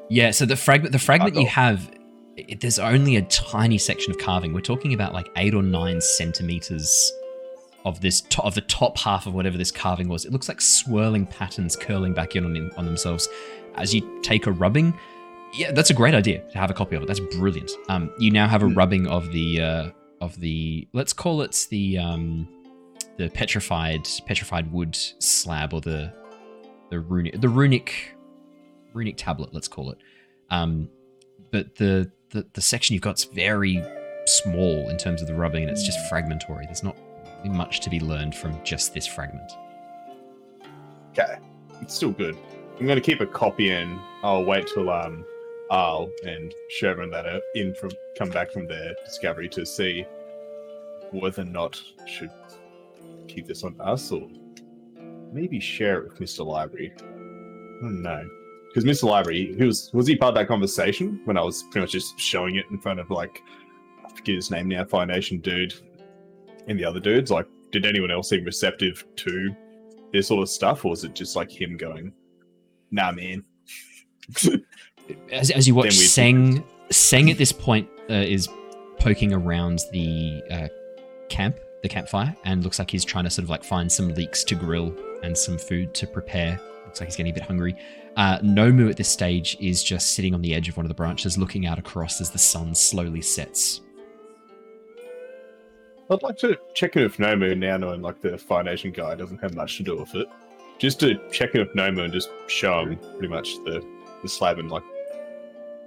yeah, 0.10 0.32
so 0.32 0.46
the 0.46 0.56
fragment 0.56 0.92
the 0.92 1.00
fragment 1.00 1.36
you 1.36 1.48
have 1.48 1.92
it, 2.38 2.62
there's 2.62 2.80
only 2.80 3.16
a 3.16 3.24
tiny 3.24 3.80
section 3.80 4.12
of 4.12 4.20
carving. 4.20 4.54
We're 4.54 4.62
talking 4.62 4.94
about 4.94 5.14
like 5.14 5.30
eight 5.36 5.56
or 5.56 5.64
nine 5.64 6.00
centimeters 6.00 7.12
of 7.86 8.02
this 8.02 8.22
to- 8.22 8.42
of 8.42 8.56
the 8.56 8.62
top 8.62 8.98
half 8.98 9.28
of 9.28 9.34
whatever 9.34 9.58
this 9.58 9.72
carving 9.72 10.10
was. 10.10 10.26
It 10.26 10.32
looks 10.34 10.50
like 10.50 10.60
swirling 10.60 11.26
patterns 11.28 11.76
curling 11.76 12.14
back 12.14 12.36
in 12.36 12.44
on, 12.44 12.72
on 12.78 12.86
themselves 12.86 13.30
as 13.76 13.94
you 13.94 14.20
take 14.24 14.48
a 14.48 14.52
rubbing. 14.52 14.98
Yeah, 15.54 15.72
that's 15.72 15.92
a 15.92 15.94
great 15.94 16.16
idea 16.16 16.42
to 16.52 16.58
have 16.58 16.72
a 16.72 16.74
copy 16.74 16.96
of 16.96 17.04
it. 17.04 17.06
That's 17.06 17.20
brilliant. 17.20 17.72
Um, 17.88 18.12
you 18.18 18.32
now 18.32 18.48
have 18.48 18.64
a 18.64 18.66
mm. 18.66 18.76
rubbing 18.76 19.08
of 19.08 19.32
the 19.32 19.62
uh, 19.62 19.90
of 20.20 20.38
the 20.40 20.88
let's 20.94 21.14
call 21.14 21.42
it 21.44 21.68
the 21.70 21.98
um, 22.00 22.48
the 23.18 23.30
petrified 23.30 24.08
petrified 24.26 24.72
wood 24.72 24.96
slab 25.20 25.74
or 25.74 25.80
the 25.80 26.12
the 26.90 27.00
runic 27.00 27.40
the 27.40 27.50
runic 27.50 28.16
runic 28.94 29.16
tablet. 29.16 29.54
Let's 29.54 29.68
call 29.68 29.92
it. 29.92 30.00
Um, 30.50 30.90
but 31.52 31.76
the 31.76 32.12
the, 32.32 32.46
the 32.54 32.62
section 32.62 32.94
you've 32.96 33.04
got's 33.04 33.26
very 33.26 33.82
small 34.26 34.90
in 34.90 34.98
terms 34.98 35.22
of 35.22 35.28
the 35.28 35.36
rubbing 35.36 35.62
and 35.62 35.72
it's 35.72 35.86
just 35.86 36.00
fragmentary. 36.10 36.66
There's 36.66 36.84
not 36.84 36.98
much 37.50 37.80
to 37.82 37.90
be 37.90 38.00
learned 38.00 38.36
from 38.36 38.62
just 38.64 38.94
this 38.94 39.08
fragment. 39.08 39.52
Okay. 41.12 41.38
It's 41.82 41.94
still 41.94 42.12
good. 42.12 42.38
I'm 42.80 42.86
going 42.86 42.98
to 42.98 43.02
keep 43.02 43.22
a 43.22 43.26
copy 43.26 43.72
in. 43.72 44.00
I'll 44.24 44.44
wait 44.44 44.68
till 44.68 44.90
um, 44.90 45.26
Aal 45.72 46.10
and 46.26 46.54
Sherman 46.70 47.10
that 47.12 47.26
are 47.26 47.42
in 47.56 47.74
from 47.76 47.92
come 48.18 48.30
back 48.30 48.52
from 48.52 48.68
their 48.68 48.94
discovery 49.06 49.50
to 49.50 49.66
see 49.66 50.06
whether 51.12 51.44
or 51.44 51.46
not 51.46 51.82
should 52.06 52.32
keep 53.28 53.48
this 53.48 53.64
on 53.64 53.80
us 53.80 54.12
or 54.12 54.28
maybe 55.32 55.60
share 55.60 56.00
it 56.00 56.10
with 56.10 56.20
Mr. 56.20 56.46
Library. 56.46 56.94
Oh, 57.82 57.88
no 57.88 58.28
because 58.76 58.84
Mr. 58.84 59.08
Library, 59.08 59.56
he 59.58 59.64
was 59.64 59.90
was 59.94 60.06
he 60.06 60.18
part 60.18 60.30
of 60.30 60.36
that 60.36 60.50
conversation 60.50 61.22
when 61.24 61.38
I 61.38 61.42
was 61.42 61.64
pretty 61.64 61.84
much 61.86 61.94
just 61.94 62.20
showing 62.20 62.58
it 62.58 62.66
in 62.72 62.78
front 62.78 63.00
of 63.00 63.10
like 63.10 63.42
I 64.04 64.10
forget 64.10 64.36
his 64.36 64.52
name 64.52 64.68
now, 64.68 64.84
Fire 64.84 65.06
Nation 65.06 65.40
dude, 65.40 65.74
and 66.68 66.80
the 66.80 66.86
other 66.86 67.00
dudes. 67.00 67.32
Like, 67.32 67.48
did 67.72 67.86
anyone 67.86 68.12
else 68.12 68.30
seem 68.30 68.44
receptive 68.44 69.06
to 69.18 69.56
this 70.12 70.28
sort 70.28 70.42
of 70.42 70.50
stuff, 70.50 70.86
or 70.86 70.92
was 70.92 71.04
it 71.04 71.14
just 71.14 71.36
like 71.36 71.52
him 71.52 71.78
going, 71.78 72.14
"Nah, 72.92 73.12
man"? 73.12 73.44
as, 75.32 75.52
as 75.52 75.68
you 75.68 75.76
watch, 75.76 75.94
Seng 75.94 76.64
Seng 76.92 77.30
at 77.30 77.38
this 77.38 77.52
point 77.52 77.88
uh, 78.10 78.14
is 78.14 78.48
poking 79.00 79.34
around 79.34 79.84
the 79.92 80.42
uh, 80.50 80.68
camp, 81.30 81.58
the 81.84 81.90
campfire, 81.90 82.36
and 82.46 82.64
looks 82.64 82.80
like 82.80 82.90
he's 82.90 83.06
trying 83.06 83.24
to 83.26 83.30
sort 83.30 83.44
of 83.44 83.50
like 83.50 83.64
find 83.64 83.92
some 83.92 84.10
leeks 84.10 84.44
to 84.46 84.56
grill 84.56 84.96
and 85.24 85.38
some 85.38 85.58
food 85.58 85.94
to 85.96 86.08
prepare. 86.08 86.60
Looks 86.86 87.00
like 87.00 87.08
he's 87.08 87.16
getting 87.16 87.32
a 87.32 87.36
bit 87.36 87.44
hungry. 87.44 87.76
Uh, 88.16 88.40
Nomu 88.40 88.90
at 88.90 88.96
this 88.96 89.10
stage 89.10 89.58
is 89.60 89.84
just 89.84 90.12
sitting 90.14 90.34
on 90.34 90.42
the 90.42 90.56
edge 90.56 90.70
of 90.70 90.78
one 90.78 90.86
of 90.86 90.88
the 90.88 90.96
branches, 90.96 91.38
looking 91.38 91.66
out 91.66 91.78
across 91.78 92.22
as 92.22 92.30
the 92.30 92.38
sun 92.38 92.74
slowly 92.74 93.22
sets. 93.22 93.82
I'd 96.10 96.24
like 96.24 96.38
to 96.40 96.58
check 96.74 96.96
in 96.96 97.04
with 97.04 97.18
Nomu 97.18 97.58
now, 97.58 97.78
knowing 97.78 98.02
like 98.02 98.22
the 98.22 98.38
Fire 98.38 98.64
Nation 98.64 98.92
guy 98.92 99.16
doesn't 99.16 99.40
have 99.42 99.56
much 99.56 99.78
to 99.78 99.84
do 99.84 99.98
with 99.98 100.14
it. 100.16 100.28
Just 100.78 101.00
to 101.00 101.16
check 101.32 101.56
in 101.56 101.62
with 101.62 101.74
Nomu 101.74 102.04
and 102.04 102.14
just 102.14 102.30
show 102.48 102.82
him 102.82 102.98
pretty 103.14 103.28
much 103.28 103.56
the, 103.64 103.84
the 104.22 104.30
slab 104.30 104.60
and 104.60 104.70
like 104.70 104.84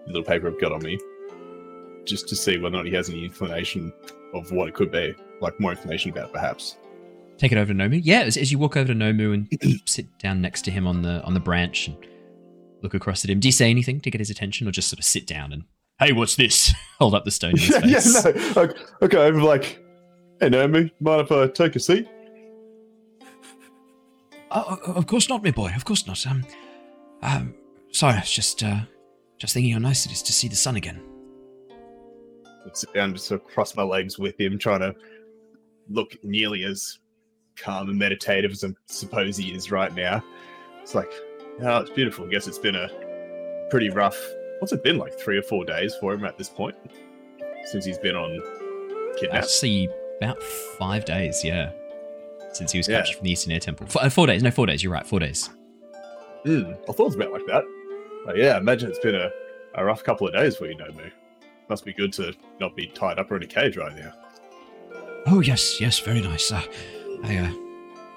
the 0.06 0.12
little 0.12 0.24
paper 0.24 0.48
I've 0.48 0.60
got 0.60 0.72
on 0.72 0.82
me, 0.82 0.98
just 2.04 2.28
to 2.28 2.36
see 2.36 2.58
whether 2.58 2.74
or 2.74 2.78
not 2.78 2.86
he 2.86 2.94
has 2.94 3.08
any 3.10 3.24
inclination 3.24 3.92
of 4.34 4.50
what 4.50 4.68
it 4.68 4.74
could 4.74 4.90
be, 4.90 5.14
like 5.40 5.58
more 5.60 5.70
information 5.70 6.10
about 6.10 6.26
it, 6.26 6.32
perhaps. 6.32 6.76
Take 7.36 7.52
it 7.52 7.58
over 7.58 7.72
to 7.72 7.78
Nomu. 7.78 8.00
Yeah, 8.02 8.22
as, 8.22 8.36
as 8.36 8.50
you 8.50 8.58
walk 8.58 8.76
over 8.76 8.88
to 8.88 8.98
Nomu 8.98 9.32
and 9.34 9.80
sit 9.88 10.06
down 10.18 10.40
next 10.40 10.62
to 10.62 10.72
him 10.72 10.86
on 10.86 11.02
the 11.02 11.22
on 11.22 11.34
the 11.34 11.40
branch 11.40 11.86
and 11.86 11.96
look 12.82 12.94
across 12.94 13.24
at 13.24 13.30
him. 13.30 13.40
Do 13.40 13.48
you 13.48 13.52
say 13.52 13.70
anything 13.70 14.00
to 14.00 14.10
get 14.10 14.20
his 14.20 14.30
attention, 14.30 14.66
or 14.66 14.72
just 14.72 14.88
sort 14.88 14.98
of 14.98 15.04
sit 15.04 15.26
down 15.26 15.52
and, 15.52 15.64
hey, 16.00 16.12
what's 16.12 16.36
this? 16.36 16.72
Hold 16.98 17.14
up 17.14 17.24
the 17.24 17.30
stone 17.30 17.52
in 17.52 17.58
his 17.58 17.68
yeah, 17.70 17.80
face. 17.80 18.24
Yeah, 18.24 18.52
no. 18.56 18.62
Okay, 18.62 18.80
okay, 19.02 19.26
I'm 19.26 19.40
like, 19.40 19.78
hey, 20.40 20.48
Naomi, 20.48 20.92
mind 21.00 21.22
if 21.22 21.32
I 21.32 21.46
take 21.48 21.76
a 21.76 21.80
seat? 21.80 22.08
Uh, 24.50 24.76
of 24.86 25.06
course 25.06 25.28
not, 25.28 25.44
my 25.44 25.50
boy. 25.50 25.72
Of 25.76 25.84
course 25.84 26.06
not. 26.06 26.26
Um, 26.26 26.44
um, 27.22 27.54
sorry, 27.90 28.14
I 28.14 28.20
was 28.20 28.30
just, 28.30 28.62
uh, 28.62 28.80
just 29.36 29.54
thinking 29.54 29.72
how 29.72 29.78
nice 29.78 30.06
it 30.06 30.12
is 30.12 30.22
to 30.22 30.32
see 30.32 30.48
the 30.48 30.56
sun 30.56 30.76
again. 30.76 31.02
I 31.70 32.70
sit 32.72 32.92
down, 32.94 33.12
just 33.12 33.26
sort 33.26 33.42
of 33.42 33.46
cross 33.46 33.74
my 33.76 33.82
legs 33.82 34.18
with 34.18 34.40
him, 34.40 34.58
trying 34.58 34.80
to 34.80 34.94
look 35.90 36.16
nearly 36.22 36.64
as 36.64 36.98
calm 37.56 37.88
and 37.88 37.98
meditative 37.98 38.52
as 38.52 38.64
I 38.64 38.68
suppose 38.86 39.36
he 39.36 39.50
is 39.50 39.70
right 39.70 39.94
now. 39.94 40.22
It's 40.82 40.94
like, 40.94 41.12
Oh, 41.60 41.78
it's 41.78 41.90
beautiful. 41.90 42.24
I 42.24 42.28
guess 42.28 42.46
it's 42.46 42.58
been 42.58 42.76
a 42.76 42.88
pretty 43.68 43.90
rough. 43.90 44.18
What's 44.60 44.72
it 44.72 44.84
been 44.84 44.96
like? 44.96 45.18
Three 45.18 45.38
or 45.38 45.42
four 45.42 45.64
days 45.64 45.94
for 46.00 46.14
him 46.14 46.24
at 46.24 46.38
this 46.38 46.48
point 46.48 46.76
since 47.64 47.84
he's 47.84 47.98
been 47.98 48.14
on 48.14 48.40
kidnapped. 49.18 49.44
Actually, 49.44 49.88
about 50.18 50.42
five 50.78 51.04
days. 51.04 51.42
Yeah, 51.44 51.72
since 52.52 52.72
he 52.72 52.78
was 52.78 52.86
captured 52.88 53.12
yeah. 53.12 53.16
from 53.16 53.24
the 53.24 53.32
Eastern 53.32 53.52
Air 53.52 53.60
Temple. 53.60 53.86
Four, 53.86 54.04
uh, 54.04 54.10
four, 54.10 54.26
days. 54.26 54.42
No, 54.42 54.50
four 54.50 54.66
days. 54.66 54.82
You're 54.82 54.92
right. 54.92 55.06
Four 55.06 55.20
days. 55.20 55.50
Mm, 56.44 56.72
I 56.88 56.92
thought 56.92 57.00
it 57.00 57.04
was 57.04 57.14
about 57.14 57.32
like 57.32 57.46
that. 57.46 57.64
But 58.24 58.36
yeah, 58.36 58.58
imagine 58.58 58.90
it's 58.90 58.98
been 58.98 59.14
a, 59.14 59.30
a 59.74 59.84
rough 59.84 60.04
couple 60.04 60.26
of 60.26 60.34
days 60.34 60.56
for 60.56 60.66
you, 60.66 60.76
Nomu. 60.76 61.10
Must 61.68 61.84
be 61.84 61.92
good 61.92 62.12
to 62.14 62.32
not 62.60 62.74
be 62.74 62.86
tied 62.86 63.18
up 63.18 63.30
or 63.30 63.36
in 63.36 63.42
a 63.42 63.46
cage 63.46 63.76
right 63.76 63.94
now. 63.94 64.12
Oh 65.26 65.40
yes, 65.40 65.80
yes, 65.80 65.98
very 65.98 66.20
nice. 66.20 66.50
Uh, 66.50 66.62
I 67.24 67.36
uh, 67.36 67.52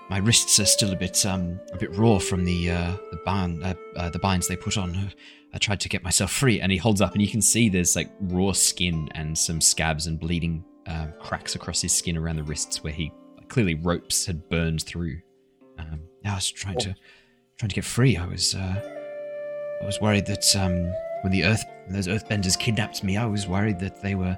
my 0.10 0.18
wrists 0.18 0.60
are 0.60 0.66
still 0.66 0.92
a 0.92 0.96
bit 0.96 1.26
um 1.26 1.60
a 1.74 1.78
bit 1.78 1.96
raw 1.96 2.20
from 2.20 2.46
the 2.46 2.72
uh, 2.72 2.92
the 3.12 3.20
bind 3.26 3.64
uh, 3.64 3.74
uh, 3.98 4.10
the 4.10 4.20
binds 4.20 4.48
they 4.48 4.56
put 4.56 4.78
on. 4.78 5.12
I 5.54 5.58
tried 5.58 5.82
to 5.82 5.90
get 5.90 6.04
myself 6.04 6.32
free, 6.32 6.62
and 6.62 6.72
he 6.72 6.78
holds 6.78 7.02
up, 7.02 7.14
and 7.14 7.22
you 7.22 7.28
can 7.28 7.42
see 7.42 7.68
there's 7.68 7.96
like 7.96 8.10
raw 8.22 8.54
skin 8.54 9.10
and 9.16 9.38
some 9.38 9.60
scabs 9.60 10.08
and 10.08 10.18
bleeding 10.18 10.64
uh, 10.88 11.08
cracks 11.20 11.56
across 11.56 11.82
his 11.82 11.94
skin 11.94 12.18
around 12.18 12.38
the 12.38 12.44
wrists 12.44 12.84
where 12.84 12.94
he 12.94 13.12
clearly 13.48 13.76
ropes 13.76 14.26
had 14.26 14.48
burned 14.50 14.84
through. 14.84 15.20
Um, 15.78 16.02
I 16.26 16.36
was 16.36 16.50
trying 16.50 16.80
to 16.80 16.96
trying 17.58 17.70
to 17.70 17.76
get 17.76 17.86
free. 17.86 18.18
I 18.18 18.26
was 18.26 18.56
uh, 18.56 19.80
I 19.82 19.86
was 19.86 20.00
worried 20.02 20.26
that 20.28 20.56
um, 20.56 20.92
when 21.22 21.32
the 21.32 21.44
earth 21.44 21.64
when 21.86 21.96
those 21.96 22.08
earthbenders 22.08 22.58
kidnapped 22.58 23.04
me, 23.04 23.18
I 23.18 23.26
was 23.26 23.48
worried 23.48 23.80
that 23.80 24.02
they 24.02 24.16
were 24.16 24.38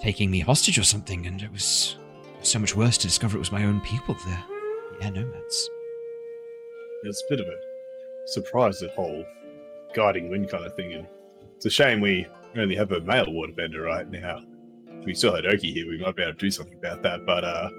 taking 0.00 0.30
me 0.30 0.40
hostage 0.40 0.78
or 0.78 0.84
something, 0.84 1.26
and 1.26 1.42
it 1.42 1.52
was 1.52 1.96
so 2.42 2.58
much 2.58 2.74
worse 2.74 2.98
to 2.98 3.06
discover 3.06 3.36
it 3.36 3.40
was 3.40 3.52
my 3.52 3.64
own 3.64 3.80
people 3.82 4.16
there 4.26 4.44
yeah, 5.02 5.10
nomads. 5.10 5.70
It's 7.02 7.22
a 7.22 7.30
bit 7.30 7.40
of 7.40 7.46
a 7.46 7.58
surprise, 8.26 8.78
that 8.80 8.92
whole 8.92 9.24
guiding 9.94 10.30
wind 10.30 10.48
kind 10.48 10.64
of 10.64 10.74
thing. 10.76 10.92
And 10.92 11.06
it's 11.56 11.66
a 11.66 11.70
shame 11.70 12.00
we 12.00 12.26
only 12.56 12.76
have 12.76 12.92
a 12.92 13.00
male 13.00 13.26
waterbender 13.26 13.84
right 13.84 14.08
now. 14.08 14.40
If 15.02 15.06
we 15.06 15.14
still 15.14 15.34
had 15.34 15.46
Oki 15.46 15.72
here, 15.72 15.88
we 15.88 15.98
might 15.98 16.14
be 16.14 16.22
able 16.22 16.34
to 16.34 16.38
do 16.38 16.48
something 16.48 16.78
about 16.78 17.02
that. 17.02 17.26
But 17.26 17.42
uh, 17.42 17.70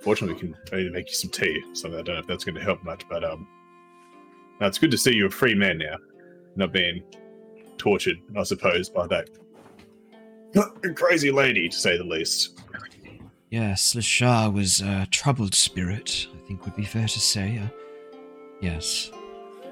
fortunately, 0.00 0.34
we 0.34 0.40
can 0.40 0.56
only 0.72 0.88
make 0.88 1.08
you 1.08 1.14
some 1.14 1.28
tea. 1.28 1.62
So 1.74 1.90
I 1.90 2.00
don't 2.00 2.14
know 2.14 2.18
if 2.18 2.26
that's 2.26 2.44
going 2.44 2.54
to 2.54 2.62
help 2.62 2.82
much. 2.82 3.06
But 3.10 3.22
um, 3.22 3.46
now 4.58 4.68
it's 4.68 4.78
good 4.78 4.90
to 4.90 4.96
see 4.96 5.14
you're 5.14 5.26
a 5.26 5.30
free 5.30 5.54
man 5.54 5.76
now, 5.76 5.96
not 6.56 6.72
being 6.72 7.04
tortured, 7.76 8.16
I 8.38 8.42
suppose, 8.44 8.88
by 8.88 9.06
that 9.08 9.28
crazy 10.96 11.30
lady, 11.30 11.68
to 11.68 11.76
say 11.76 11.98
the 11.98 12.04
least. 12.04 12.58
Yes, 13.50 13.92
Lashar 13.92 14.50
was 14.50 14.80
a 14.80 15.06
troubled 15.10 15.54
spirit, 15.54 16.26
I 16.34 16.46
think 16.48 16.64
would 16.64 16.74
be 16.74 16.86
fair 16.86 17.06
to 17.06 17.20
say. 17.20 17.58
Uh, 17.58 17.68
yes. 18.62 19.10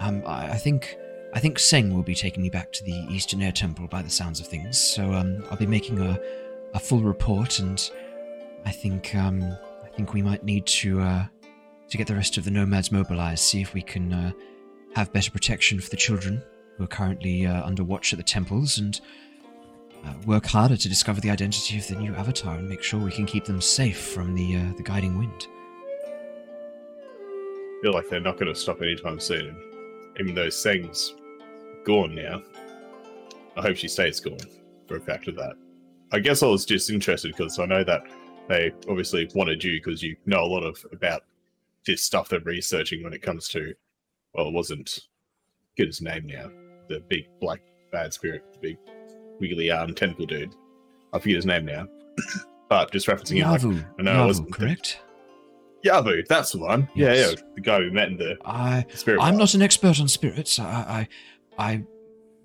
Um, 0.00 0.22
I, 0.26 0.50
I, 0.50 0.56
think 0.56 0.98
I 1.34 1.40
think 1.40 1.58
Seng 1.58 1.92
will 1.92 2.04
be 2.04 2.14
taking 2.14 2.44
me 2.44 2.48
back 2.48 2.72
to 2.72 2.84
the 2.84 2.92
Eastern 3.10 3.42
Air 3.42 3.50
Temple 3.50 3.88
by 3.88 4.02
the 4.02 4.08
sounds 4.08 4.38
of 4.38 4.46
things. 4.46 4.78
So 4.78 5.12
um, 5.12 5.44
I'll 5.50 5.56
be 5.56 5.66
making 5.66 5.98
a, 5.98 6.16
a 6.74 6.78
full 6.78 7.00
report, 7.00 7.58
and 7.58 7.90
I 8.64 8.70
think 8.70 9.16
um, 9.16 9.42
I 9.82 9.88
think 9.88 10.14
we 10.14 10.22
might 10.22 10.44
need 10.44 10.64
to 10.66 11.00
uh, 11.00 11.26
to 11.88 11.96
get 11.98 12.06
the 12.06 12.14
rest 12.14 12.38
of 12.38 12.44
the 12.44 12.52
nomads 12.52 12.92
mobilized, 12.92 13.42
see 13.42 13.60
if 13.60 13.74
we 13.74 13.82
can 13.82 14.12
uh, 14.12 14.30
have 14.94 15.12
better 15.12 15.32
protection 15.32 15.80
for 15.80 15.90
the 15.90 15.96
children 15.96 16.40
who 16.78 16.84
are 16.84 16.88
currently 16.88 17.46
uh, 17.46 17.66
under 17.66 17.82
watch 17.82 18.12
at 18.12 18.16
the 18.16 18.22
temples, 18.22 18.78
and 18.78 19.00
uh, 20.06 20.14
work 20.26 20.46
harder 20.46 20.76
to 20.76 20.88
discover 20.88 21.20
the 21.20 21.30
identity 21.30 21.76
of 21.78 21.88
the 21.88 21.96
new 21.96 22.14
avatar 22.14 22.54
and 22.54 22.68
make 22.68 22.82
sure 22.82 23.00
we 23.00 23.10
can 23.10 23.26
keep 23.26 23.44
them 23.44 23.60
safe 23.60 23.98
from 23.98 24.36
the 24.36 24.56
uh, 24.56 24.72
the 24.76 24.84
guiding 24.84 25.18
wind. 25.18 25.48
I 27.76 27.80
feel 27.82 27.92
like 27.92 28.08
they're 28.08 28.20
not 28.20 28.38
going 28.38 28.54
to 28.54 28.58
stop 28.58 28.80
anytime 28.80 29.18
soon, 29.18 29.56
even 30.20 30.32
though 30.36 30.48
Seng's 30.48 31.14
gone 31.84 32.14
now. 32.14 32.42
I 33.56 33.62
hope 33.62 33.76
she 33.76 33.88
stays 33.88 34.20
gone 34.20 34.38
for 34.88 34.96
a 34.96 35.00
fact 35.00 35.28
of 35.28 35.36
that. 35.36 35.54
I 36.12 36.18
guess 36.18 36.42
I 36.42 36.46
was 36.46 36.64
just 36.64 36.90
interested 36.90 37.32
because 37.36 37.58
I 37.58 37.66
know 37.66 37.84
that 37.84 38.02
they 38.48 38.72
obviously 38.88 39.28
wanted 39.34 39.62
you 39.62 39.80
because 39.82 40.02
you 40.02 40.16
know 40.26 40.42
a 40.42 40.46
lot 40.46 40.64
of 40.64 40.84
about 40.92 41.22
this 41.86 42.02
stuff 42.02 42.28
they're 42.28 42.40
researching 42.40 43.02
when 43.02 43.12
it 43.12 43.22
comes 43.22 43.48
to 43.48 43.74
well, 44.34 44.48
it 44.48 44.52
wasn't 44.52 44.98
get 45.76 45.86
his 45.86 46.00
name 46.00 46.26
now, 46.26 46.50
the 46.88 47.00
big 47.08 47.26
black 47.40 47.60
bad 47.92 48.12
spirit, 48.12 48.44
the 48.52 48.58
big 48.58 48.78
wiggly 49.40 49.70
arm 49.70 49.94
tentacle 49.94 50.26
dude. 50.26 50.54
I 51.12 51.18
forget 51.18 51.36
his 51.36 51.46
name 51.46 51.64
now, 51.64 51.86
but 52.68 52.90
just 52.90 53.06
referencing 53.06 53.42
Yavu. 53.42 53.62
him. 53.62 53.76
Like, 53.76 53.86
I 53.98 54.02
know 54.02 54.12
Yavu, 54.12 54.22
it 54.22 54.26
wasn't 54.26 54.52
correct. 54.52 55.00
Yavu, 55.84 56.26
that's 56.26 56.52
the 56.52 56.58
one. 56.58 56.88
Yes. 56.94 57.18
Yeah, 57.18 57.28
yeah, 57.28 57.36
the 57.54 57.60
guy 57.60 57.78
we 57.78 57.90
met 57.90 58.08
in 58.08 58.16
the 58.16 58.36
I, 58.44 58.86
spirit. 58.94 59.20
I'm 59.20 59.36
not 59.36 59.54
an 59.54 59.62
expert 59.62 60.00
on 60.00 60.08
spirits. 60.08 60.58
I, 60.58 60.64
I, 60.64 61.08
I 61.58 61.84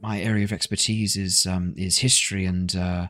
my 0.01 0.22
area 0.22 0.43
of 0.43 0.53
expertise 0.53 1.18
is 1.18 1.45
um, 1.45 1.74
is 1.78 1.97
history 1.97 2.45
and 2.45 2.76
uh, 2.76 3.07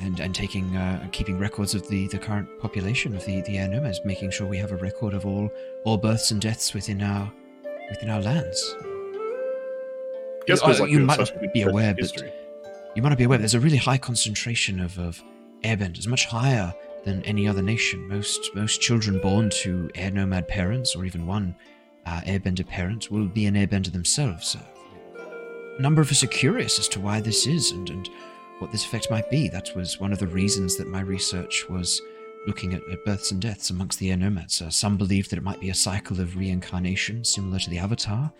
and 0.00 0.20
and 0.20 0.34
taking 0.34 0.76
uh, 0.76 1.06
keeping 1.12 1.38
records 1.38 1.74
of 1.74 1.88
the, 1.88 2.08
the 2.08 2.18
current 2.18 2.48
population 2.60 3.14
of 3.14 3.24
the 3.24 3.40
the 3.42 3.58
air 3.58 3.68
nomads, 3.68 4.00
making 4.04 4.30
sure 4.30 4.46
we 4.46 4.58
have 4.58 4.72
a 4.72 4.76
record 4.76 5.14
of 5.14 5.26
all 5.26 5.50
all 5.84 5.96
births 5.96 6.30
and 6.30 6.40
deaths 6.40 6.74
within 6.74 7.02
our 7.02 7.30
within 7.90 8.10
our 8.10 8.20
lands. 8.20 8.76
Yes, 10.48 10.62
uh, 10.62 10.76
like 10.78 10.90
you 10.90 11.00
might 11.00 11.52
be 11.52 11.62
aware, 11.62 11.94
but 11.94 12.12
you 12.94 13.02
might 13.02 13.08
not 13.10 13.18
be 13.18 13.24
aware. 13.24 13.38
There's 13.38 13.54
a 13.54 13.60
really 13.60 13.76
high 13.76 13.98
concentration 13.98 14.80
of, 14.80 14.96
of 14.98 15.22
airbenders, 15.62 16.06
much 16.06 16.26
higher 16.26 16.72
than 17.04 17.22
any 17.24 17.48
other 17.48 17.62
nation. 17.62 18.06
Most 18.08 18.54
most 18.54 18.80
children 18.80 19.18
born 19.20 19.50
to 19.62 19.90
air 19.94 20.10
nomad 20.10 20.46
parents, 20.48 20.94
or 20.94 21.04
even 21.04 21.26
one 21.26 21.56
uh, 22.06 22.20
airbender 22.22 22.66
parent, 22.66 23.10
will 23.10 23.26
be 23.26 23.46
an 23.46 23.54
airbender 23.54 23.92
themselves. 23.92 24.56
A 25.78 25.82
number 25.82 26.00
of 26.00 26.10
us 26.10 26.22
are 26.22 26.28
curious 26.28 26.78
as 26.78 26.88
to 26.88 27.00
why 27.00 27.20
this 27.20 27.46
is, 27.46 27.70
and 27.70 27.88
and 27.90 28.08
what 28.58 28.72
this 28.72 28.84
effect 28.84 29.10
might 29.10 29.30
be. 29.30 29.48
That 29.48 29.74
was 29.76 30.00
one 30.00 30.12
of 30.12 30.18
the 30.18 30.26
reasons 30.26 30.76
that 30.76 30.88
my 30.88 31.00
research 31.00 31.68
was 31.68 32.00
looking 32.46 32.74
at, 32.74 32.82
at 32.90 33.04
births 33.04 33.32
and 33.32 33.42
deaths 33.42 33.70
amongst 33.70 33.98
the 33.98 34.10
air 34.10 34.16
nomads. 34.16 34.62
Uh, 34.62 34.70
some 34.70 34.96
believed 34.96 35.30
that 35.30 35.38
it 35.38 35.42
might 35.42 35.60
be 35.60 35.70
a 35.70 35.74
cycle 35.74 36.20
of 36.20 36.36
reincarnation, 36.36 37.24
similar 37.24 37.58
to 37.58 37.70
the 37.70 37.78
Avatar. 37.78 38.32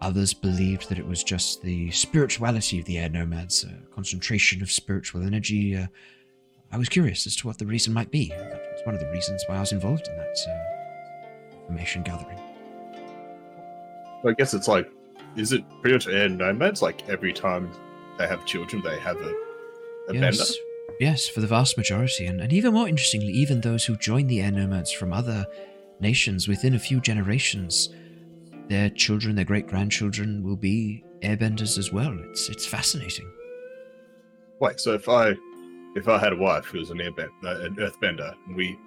Others 0.00 0.32
believed 0.32 0.88
that 0.88 0.98
it 0.98 1.06
was 1.06 1.22
just 1.22 1.62
the 1.62 1.90
spirituality 1.90 2.78
of 2.78 2.86
the 2.86 2.98
air 2.98 3.10
nomads, 3.10 3.64
a 3.64 3.94
concentration 3.94 4.62
of 4.62 4.72
spiritual 4.72 5.22
energy. 5.22 5.76
Uh, 5.76 5.86
I 6.72 6.78
was 6.78 6.88
curious 6.88 7.26
as 7.26 7.36
to 7.36 7.46
what 7.46 7.58
the 7.58 7.66
reason 7.66 7.92
might 7.92 8.10
be. 8.10 8.28
That 8.30 8.66
was 8.72 8.80
one 8.84 8.94
of 8.94 9.00
the 9.00 9.10
reasons 9.10 9.44
why 9.46 9.56
I 9.56 9.60
was 9.60 9.72
involved 9.72 10.08
in 10.08 10.16
that 10.16 10.36
uh, 10.48 11.60
information 11.60 12.02
gathering. 12.02 12.38
I 14.26 14.32
guess 14.32 14.54
it's 14.54 14.68
like, 14.68 14.90
is 15.36 15.52
it 15.52 15.64
pretty 15.80 15.94
much 15.94 16.08
air 16.08 16.28
nomads? 16.28 16.82
Like 16.82 17.08
every 17.08 17.32
time 17.32 17.70
they 18.18 18.26
have 18.26 18.44
children, 18.46 18.82
they 18.82 18.98
have 18.98 19.16
a 19.16 19.34
yes. 20.12 20.54
Yes, 20.98 21.26
for 21.26 21.40
the 21.40 21.46
vast 21.46 21.78
majority, 21.78 22.26
and, 22.26 22.42
and 22.42 22.52
even 22.52 22.74
more 22.74 22.86
interestingly, 22.86 23.32
even 23.32 23.62
those 23.62 23.86
who 23.86 23.96
join 23.96 24.26
the 24.26 24.42
air 24.42 24.50
nomads 24.50 24.92
from 24.92 25.14
other 25.14 25.46
nations 25.98 26.46
within 26.46 26.74
a 26.74 26.78
few 26.78 27.00
generations, 27.00 27.88
their 28.68 28.90
children, 28.90 29.34
their 29.34 29.46
great 29.46 29.66
grandchildren, 29.66 30.42
will 30.42 30.56
be 30.56 31.02
airbenders 31.22 31.78
as 31.78 31.90
well. 31.90 32.14
It's 32.30 32.50
it's 32.50 32.66
fascinating. 32.66 33.30
Wait, 34.60 34.78
so 34.78 34.92
if 34.92 35.08
I 35.08 35.34
if 35.96 36.06
I 36.06 36.18
had 36.18 36.34
a 36.34 36.36
wife 36.36 36.66
who 36.66 36.78
was 36.78 36.90
an 36.90 36.98
airbender, 36.98 37.30
uh, 37.44 37.60
an 37.60 37.76
earthbender, 37.76 38.34
and 38.46 38.54
we 38.54 38.78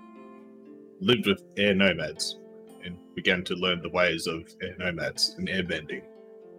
lived 1.01 1.25
with 1.25 1.43
air 1.57 1.73
nomads 1.73 2.37
and 2.83 2.97
began 3.15 3.43
to 3.45 3.55
learn 3.55 3.81
the 3.81 3.89
ways 3.89 4.27
of 4.27 4.43
air 4.61 4.75
nomads 4.77 5.35
and 5.37 5.47
airbending, 5.47 6.03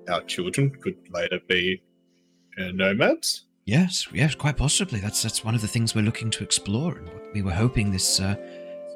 our 0.09 0.23
children 0.23 0.71
could 0.71 0.97
later 1.11 1.41
be 1.49 1.83
air 2.59 2.73
nomads. 2.73 3.47
Yes, 3.65 4.07
yes, 4.13 4.35
quite 4.35 4.57
possibly. 4.57 5.01
That's 5.01 5.23
that's 5.23 5.45
one 5.45 5.55
of 5.55 5.63
the 5.63 5.69
things 5.69 5.95
we're 5.95 6.03
looking 6.03 6.31
to 6.31 6.45
explore, 6.45 6.99
and 6.99 7.11
we 7.33 7.43
were 7.43 7.53
hoping 7.53 7.91
this 7.91 8.21
uh, 8.21 8.37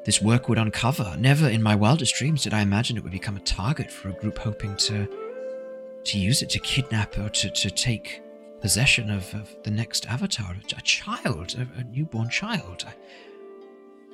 this 0.05 0.21
work 0.21 0.47
would 0.47 0.57
uncover. 0.57 1.15
Never 1.17 1.49
in 1.49 1.63
my 1.63 1.75
wildest 1.75 2.15
dreams 2.15 2.43
did 2.43 2.53
I 2.53 2.61
imagine 2.61 2.95
it 2.95 3.03
would 3.03 3.11
become 3.11 3.37
a 3.37 3.41
target 3.41 3.91
for 3.91 4.09
a 4.09 4.13
group 4.13 4.37
hoping 4.37 4.75
to 4.77 5.07
to 6.05 6.19
use 6.19 6.41
it 6.41 6.49
to 6.51 6.59
kidnap 6.59 7.17
or 7.17 7.29
to, 7.29 7.49
to 7.49 7.69
take 7.69 8.21
possession 8.61 9.09
of, 9.09 9.33
of 9.33 9.55
the 9.63 9.71
next 9.71 10.05
avatar, 10.07 10.55
a 10.77 10.81
child, 10.81 11.55
a, 11.57 11.79
a 11.79 11.83
newborn 11.83 12.29
child. 12.29 12.85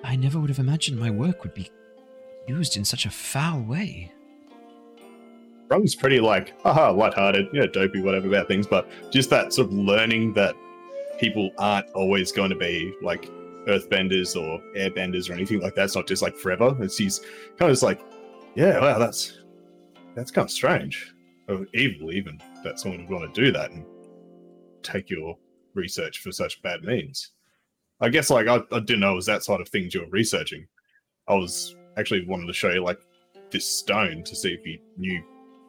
I, 0.04 0.12
I 0.12 0.16
never 0.16 0.40
would 0.40 0.50
have 0.50 0.60
imagined 0.60 1.00
my 1.00 1.10
work 1.10 1.44
would 1.44 1.54
be 1.54 1.70
used 2.48 2.78
in 2.78 2.86
such 2.86 3.06
a 3.06 3.10
foul 3.10 3.62
way. 3.62 4.12
Rung's 5.68 5.96
pretty 5.96 6.20
like, 6.20 6.60
haha, 6.62 6.92
lighthearted, 6.92 7.48
yeah, 7.54 7.66
dopey, 7.66 8.02
whatever 8.02 8.28
about 8.28 8.48
things, 8.48 8.68
but 8.68 8.88
just 9.12 9.30
that 9.32 9.54
sort 9.54 9.68
of 9.68 9.74
learning 9.74 10.34
that 10.34 10.56
people 11.20 11.50
aren't 11.58 11.90
always 11.92 12.32
going 12.32 12.50
to 12.50 12.56
be 12.56 12.94
like 13.02 13.30
earthbenders 13.68 14.40
or 14.40 14.60
airbenders 14.78 15.30
or 15.30 15.34
anything 15.34 15.62
like 15.62 15.76
that. 15.76 15.86
It's 15.86 15.96
not 15.96 16.08
just 16.08 16.22
like 16.22 16.36
forever. 16.36 16.76
It's 16.82 16.98
he's 16.98 17.20
kind 17.58 17.70
of 17.70 17.72
just 17.72 17.84
like, 17.84 18.02
yeah, 18.56 18.80
wow, 18.80 19.00
that's 19.00 19.40
that's 20.16 20.32
kind 20.32 20.46
of 20.46 20.52
strange. 20.52 21.14
Or 21.48 21.66
evil 21.74 22.12
even 22.12 22.40
that 22.64 22.80
someone 22.80 23.02
would 23.02 23.10
want 23.10 23.34
to 23.34 23.42
do 23.42 23.52
that 23.52 23.72
and 23.72 23.86
take 24.84 25.10
your 25.10 25.38
research 25.74 26.20
for 26.20 26.32
such 26.32 26.62
bad 26.62 26.84
means. 26.84 27.32
I 28.02 28.10
guess 28.10 28.30
like 28.30 28.48
I, 28.48 28.62
I 28.72 28.80
didn't 28.80 29.00
know 29.00 29.14
it 29.14 29.16
was 29.16 29.26
that 29.28 29.44
side 29.44 29.62
of 29.62 29.70
things 29.70 29.94
you 29.94 30.02
were 30.02 30.10
researching. 30.10 30.68
I 31.28 31.36
was 31.36 31.76
actually 31.98 32.26
wanting 32.26 32.48
to 32.48 32.54
show 32.54 32.70
you 32.70 32.84
like 32.84 33.00
this 33.52 33.66
stone 33.66 34.24
to 34.24 34.36
see 34.36 34.54
if 34.54 34.66
you 34.66 34.80
knew 34.98 35.24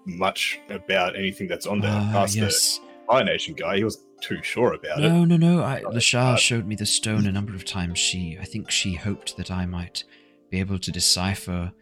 much 0.06 0.60
about 0.70 1.16
anything 1.16 1.48
that's 1.48 1.66
on 1.66 1.80
there. 1.80 1.90
Uh, 1.90 2.22
Asked 2.22 2.36
yes. 2.36 2.78
the 2.78 2.86
Fire 3.06 3.24
Nation 3.24 3.54
guy, 3.54 3.76
he 3.76 3.84
was 3.84 4.04
too 4.20 4.42
sure 4.42 4.72
about 4.74 4.98
no, 4.98 5.06
it. 5.06 5.10
No, 5.10 5.24
no, 5.24 5.36
no. 5.36 5.62
I, 5.62 5.82
Lashar 5.82 6.38
showed 6.38 6.66
me 6.66 6.74
the 6.74 6.86
stone 6.86 7.26
a 7.26 7.32
number 7.32 7.54
of 7.54 7.64
times. 7.64 7.98
She, 7.98 8.38
I 8.40 8.44
think, 8.44 8.70
she 8.70 8.94
hoped 8.94 9.36
that 9.36 9.50
I 9.50 9.66
might 9.66 10.04
be 10.50 10.60
able 10.60 10.78
to 10.78 10.92
decipher 10.92 11.72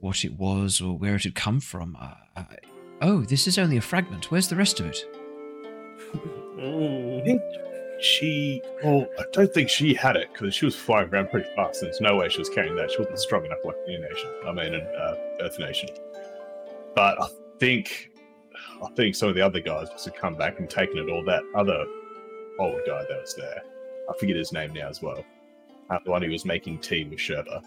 what 0.00 0.24
it 0.24 0.32
was 0.32 0.80
or 0.80 0.96
where 0.96 1.16
it 1.16 1.24
had 1.24 1.34
come 1.34 1.60
from. 1.60 1.96
Uh, 2.00 2.14
I, 2.36 2.46
oh, 3.02 3.20
this 3.20 3.46
is 3.46 3.58
only 3.58 3.76
a 3.76 3.82
fragment. 3.82 4.30
Where's 4.30 4.48
the 4.48 4.56
rest 4.56 4.80
of 4.80 4.86
it? 4.86 5.04
I 6.58 7.22
think 7.24 7.42
she. 8.00 8.62
Well, 8.82 9.06
I 9.18 9.24
don't 9.32 9.52
think 9.52 9.68
she 9.68 9.94
had 9.94 10.16
it 10.16 10.28
because 10.32 10.54
she 10.54 10.64
was 10.64 10.74
flying 10.74 11.08
around 11.10 11.30
pretty 11.30 11.48
fast. 11.54 11.82
And 11.82 11.88
there's 11.88 12.00
no 12.00 12.16
way 12.16 12.28
she 12.28 12.38
was 12.38 12.48
carrying 12.48 12.74
that. 12.76 12.90
She 12.90 12.98
wasn't 12.98 13.18
strong 13.18 13.44
enough 13.44 13.58
like 13.64 13.76
the 13.86 13.98
Nation. 13.98 14.30
I 14.46 14.52
mean, 14.52 14.74
an 14.74 14.80
uh, 14.80 15.14
Earth 15.42 15.58
Nation. 15.58 15.90
But 16.94 17.22
I 17.22 17.28
think 17.60 18.10
I 18.82 18.88
think 18.96 19.14
some 19.14 19.28
of 19.28 19.34
the 19.34 19.42
other 19.42 19.60
guys 19.60 19.88
must 19.90 20.06
have 20.06 20.14
come 20.14 20.34
back 20.34 20.58
and 20.58 20.68
taken 20.68 20.98
it, 20.98 21.10
or 21.10 21.22
that 21.24 21.42
other 21.54 21.84
old 22.58 22.80
guy 22.86 23.02
that 23.08 23.20
was 23.20 23.34
there. 23.34 23.62
I 24.08 24.18
forget 24.18 24.36
his 24.36 24.52
name 24.52 24.72
now 24.72 24.88
as 24.88 25.00
well. 25.02 25.24
Uh, 25.90 25.98
the 26.04 26.10
one 26.10 26.22
who 26.22 26.30
was 26.30 26.44
making 26.44 26.78
tea 26.78 27.04
with 27.04 27.18
Sherpa. 27.18 27.62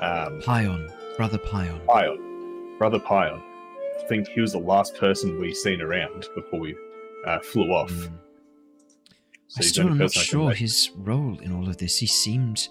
Um, 0.00 0.40
Pion, 0.40 0.90
brother 1.16 1.38
Pion. 1.38 1.80
Pion, 1.86 2.78
brother 2.78 3.00
Pion. 3.00 3.42
I 3.98 4.02
think 4.08 4.28
he 4.28 4.40
was 4.40 4.52
the 4.52 4.58
last 4.58 4.94
person 4.96 5.40
we 5.40 5.52
seen 5.54 5.80
around 5.80 6.26
before 6.34 6.60
we 6.60 6.76
uh, 7.26 7.40
flew 7.40 7.72
off. 7.72 7.90
Mm. 7.90 8.12
So 9.48 9.58
I 9.58 9.62
still 9.62 9.88
am 9.88 9.98
not 9.98 10.12
sure 10.12 10.52
his 10.52 10.90
role 10.96 11.38
in 11.40 11.52
all 11.52 11.68
of 11.68 11.78
this. 11.78 11.98
He 11.98 12.06
seemed 12.06 12.68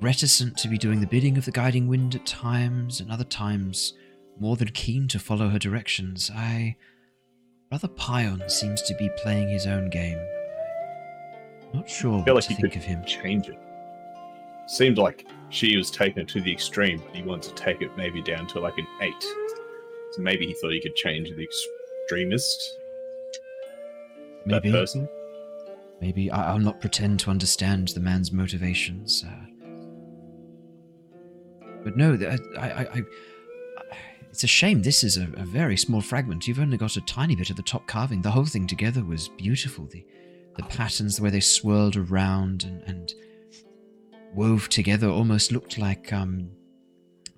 reticent 0.00 0.56
to 0.58 0.68
be 0.68 0.76
doing 0.76 1.00
the 1.00 1.06
bidding 1.06 1.38
of 1.38 1.44
the 1.44 1.52
guiding 1.52 1.88
wind 1.88 2.14
at 2.14 2.26
times, 2.26 3.00
and 3.00 3.10
other 3.10 3.24
times 3.24 3.94
more 4.38 4.56
than 4.56 4.68
keen 4.68 5.08
to 5.08 5.18
follow 5.18 5.48
her 5.48 5.58
directions. 5.58 6.30
I. 6.34 6.76
Brother 7.70 7.88
Pion 7.88 8.42
seems 8.48 8.82
to 8.82 8.94
be 8.94 9.10
playing 9.16 9.48
his 9.48 9.66
own 9.66 9.90
game. 9.90 10.18
Not 11.72 11.88
sure 11.88 12.20
I 12.20 12.24
feel 12.24 12.34
what 12.34 12.48
like 12.48 12.56
to 12.56 12.62
think 12.62 12.76
of 12.76 12.84
him. 12.84 13.04
Change 13.04 13.48
it. 13.48 13.58
Seemed 14.66 14.96
like 14.96 15.26
she 15.48 15.76
was 15.76 15.90
taking 15.90 16.22
it 16.22 16.28
to 16.28 16.40
the 16.40 16.52
extreme, 16.52 17.02
but 17.04 17.14
he 17.14 17.22
wanted 17.22 17.56
to 17.56 17.62
take 17.62 17.82
it 17.82 17.90
maybe 17.96 18.22
down 18.22 18.46
to 18.48 18.60
like 18.60 18.78
an 18.78 18.86
eight. 19.00 19.22
So 20.12 20.22
maybe 20.22 20.46
he 20.46 20.54
thought 20.54 20.72
he 20.72 20.80
could 20.80 20.94
change 20.94 21.28
the 21.30 21.42
extremist. 21.42 22.78
Maybe. 24.46 24.70
That 24.70 24.78
person. 24.78 25.08
Maybe 26.00 26.30
I- 26.30 26.52
will 26.52 26.60
not 26.60 26.80
pretend 26.80 27.20
to 27.20 27.30
understand 27.30 27.88
the 27.88 28.00
man's 28.00 28.30
motivations. 28.30 29.24
Uh, 29.26 29.46
but 31.82 31.96
no, 31.96 32.14
I, 32.14 32.38
I, 32.60 32.82
I, 32.82 33.02
it's 34.34 34.42
a 34.42 34.48
shame 34.48 34.82
this 34.82 35.04
is 35.04 35.16
a, 35.16 35.28
a, 35.36 35.44
very 35.44 35.76
small 35.76 36.00
fragment. 36.00 36.48
You've 36.48 36.58
only 36.58 36.76
got 36.76 36.96
a 36.96 37.00
tiny 37.02 37.36
bit 37.36 37.50
of 37.50 37.56
the 37.56 37.62
top 37.62 37.86
carving. 37.86 38.20
The 38.20 38.32
whole 38.32 38.44
thing 38.44 38.66
together 38.66 39.04
was 39.04 39.28
beautiful. 39.28 39.86
The 39.86 40.04
the 40.56 40.64
patterns, 40.64 41.16
the 41.16 41.22
way 41.22 41.30
they 41.30 41.38
swirled 41.38 41.94
around 41.94 42.64
and, 42.64 42.82
and 42.82 43.14
wove 44.34 44.68
together, 44.68 45.08
almost 45.08 45.52
looked 45.52 45.78
like 45.78 46.12
um, 46.12 46.50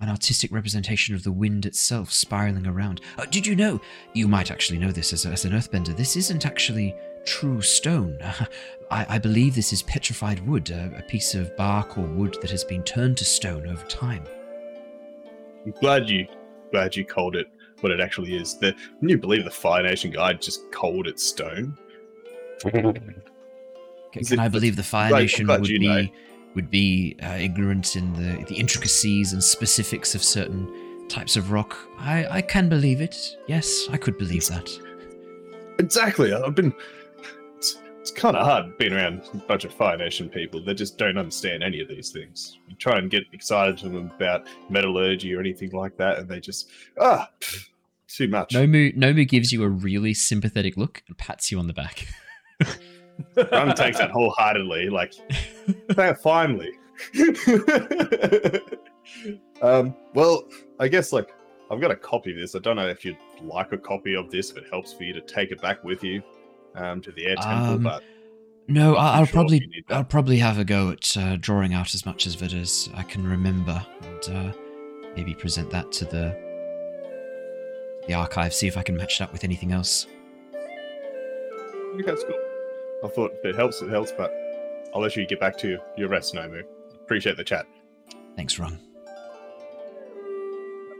an 0.01 0.09
artistic 0.09 0.51
representation 0.51 1.13
of 1.13 1.21
the 1.21 1.31
wind 1.31 1.67
itself 1.67 2.11
spiraling 2.11 2.65
around. 2.65 3.01
Uh, 3.19 3.25
did 3.25 3.45
you 3.45 3.55
know? 3.55 3.79
You 4.13 4.27
might 4.27 4.49
actually 4.49 4.79
know 4.79 4.91
this 4.91 5.13
as, 5.13 5.23
as 5.27 5.45
an 5.45 5.51
earthbender. 5.51 5.95
This 5.95 6.15
isn't 6.15 6.47
actually 6.47 6.95
true 7.25 7.61
stone. 7.61 8.17
I, 8.91 9.05
I, 9.07 9.19
believe 9.19 9.53
this 9.53 9.71
is 9.71 9.83
petrified 9.83 10.47
wood, 10.47 10.71
a, 10.71 10.97
a 10.97 11.03
piece 11.03 11.35
of 11.35 11.55
bark 11.57 11.95
or 11.95 12.07
wood 12.07 12.37
that 12.41 12.49
has 12.49 12.63
been 12.63 12.81
turned 12.81 13.17
to 13.17 13.25
stone 13.25 13.67
over 13.67 13.85
time. 13.85 14.23
I'm 15.63 15.73
glad 15.79 16.09
you 16.09 16.25
glad 16.71 16.95
you 16.95 17.05
called 17.05 17.35
it 17.35 17.47
what 17.81 17.91
it 17.91 17.99
actually 17.99 18.35
is. 18.35 18.57
The 18.57 18.73
can 18.99 19.09
you 19.09 19.17
believe 19.17 19.43
the 19.43 19.51
Fire 19.51 19.83
Nation 19.83 20.11
guy 20.11 20.33
just 20.33 20.71
called 20.71 21.07
it 21.07 21.19
stone? 21.19 21.77
can, 22.61 23.21
can 24.11 24.39
I 24.39 24.47
believe 24.47 24.75
the 24.75 24.83
Fire 24.83 25.11
Nation 25.11 25.47
would 25.47 25.63
be 25.63 25.79
know. 25.79 26.07
would 26.55 26.69
be 26.69 27.15
uh, 27.21 27.37
ignorant 27.39 27.95
in 27.95 28.13
the 28.13 28.43
the 28.45 28.55
intricacies 28.55 29.33
and 29.33 29.43
specifics 29.43 30.15
of 30.15 30.23
certain 30.23 31.07
types 31.07 31.35
of 31.35 31.51
rock? 31.51 31.77
I 31.99 32.27
I 32.27 32.41
can 32.41 32.69
believe 32.69 33.01
it. 33.01 33.15
Yes, 33.47 33.87
I 33.91 33.97
could 33.97 34.17
believe 34.17 34.47
that. 34.47 34.69
Exactly. 35.79 36.33
I've 36.33 36.55
been. 36.55 36.73
It's, 38.07 38.17
kind 38.17 38.37
of 38.37 38.45
hard 38.45 38.77
being 38.77 38.93
around 38.93 39.21
a 39.33 39.37
bunch 39.37 39.65
of 39.65 39.73
Fire 39.73 39.97
Nation 39.97 40.29
people 40.29 40.63
that 40.63 40.75
just 40.75 40.97
don't 40.97 41.17
understand 41.17 41.61
any 41.61 41.81
of 41.81 41.89
these 41.89 42.09
things. 42.09 42.57
You 42.69 42.75
try 42.77 42.97
and 42.97 43.11
get 43.11 43.23
excited 43.33 43.77
to 43.79 43.89
them 43.89 44.09
about 44.15 44.47
metallurgy 44.69 45.35
or 45.35 45.41
anything 45.41 45.71
like 45.71 45.97
that, 45.97 46.17
and 46.17 46.29
they 46.29 46.39
just 46.39 46.69
ah, 47.01 47.29
too 48.07 48.29
much. 48.29 48.53
Nomu 48.53 48.95
Nomu 48.95 49.27
gives 49.27 49.51
you 49.51 49.61
a 49.63 49.67
really 49.67 50.13
sympathetic 50.13 50.77
look 50.77 51.03
and 51.09 51.17
pats 51.17 51.51
you 51.51 51.59
on 51.59 51.67
the 51.67 51.73
back. 51.73 52.07
Rung 53.51 53.75
takes 53.75 53.97
that 53.97 54.11
wholeheartedly, 54.11 54.89
like 54.89 55.13
finally. 56.21 56.71
um, 59.61 59.93
well, 60.13 60.47
I 60.79 60.87
guess 60.87 61.11
like 61.11 61.33
I've 61.69 61.81
got 61.81 61.91
a 61.91 61.97
copy 61.97 62.31
of 62.31 62.37
this. 62.37 62.55
I 62.55 62.59
don't 62.59 62.77
know 62.77 62.87
if 62.87 63.03
you'd 63.03 63.17
like 63.41 63.73
a 63.73 63.77
copy 63.77 64.15
of 64.15 64.31
this, 64.31 64.51
if 64.51 64.57
it 64.57 64.63
helps 64.71 64.93
for 64.93 65.03
you 65.03 65.11
to 65.11 65.21
take 65.21 65.51
it 65.51 65.61
back 65.61 65.83
with 65.83 66.05
you 66.05 66.23
um, 66.77 67.01
to 67.01 67.11
the 67.11 67.25
air 67.25 67.35
temple, 67.35 67.75
um, 67.75 67.83
but 67.83 68.03
no, 68.67 68.95
I'll, 68.95 69.25
sure 69.25 69.33
probably 69.33 69.85
I'll 69.89 70.03
probably 70.03 70.37
have 70.37 70.59
a 70.59 70.65
go 70.65 70.91
at 70.91 71.15
uh, 71.17 71.37
drawing 71.37 71.73
out 71.73 71.93
as 71.93 72.05
much 72.05 72.25
of 72.25 72.41
it 72.43 72.53
as 72.53 72.89
I 72.93 73.03
can 73.03 73.25
remember, 73.25 73.85
and 74.03 74.35
uh, 74.35 74.53
maybe 75.15 75.33
present 75.33 75.69
that 75.71 75.91
to 75.93 76.05
the 76.05 76.37
the 78.07 78.13
archive. 78.13 78.53
See 78.53 78.67
if 78.67 78.77
I 78.77 78.83
can 78.83 78.95
match 78.97 79.19
that 79.19 79.31
with 79.31 79.43
anything 79.43 79.71
else. 79.71 80.07
I 80.53 82.01
that's 82.05 82.23
cool. 82.23 82.39
I 83.03 83.07
thought 83.07 83.31
if 83.33 83.45
it 83.45 83.55
helps, 83.55 83.81
it 83.81 83.89
helps, 83.89 84.11
but 84.11 84.33
I'll 84.93 85.01
let 85.01 85.15
you 85.15 85.25
get 85.25 85.39
back 85.39 85.57
to 85.59 85.79
your 85.97 86.09
rest, 86.09 86.33
Nomu. 86.33 86.63
Appreciate 86.93 87.37
the 87.37 87.43
chat. 87.43 87.65
Thanks, 88.35 88.59
Rung. 88.59 88.77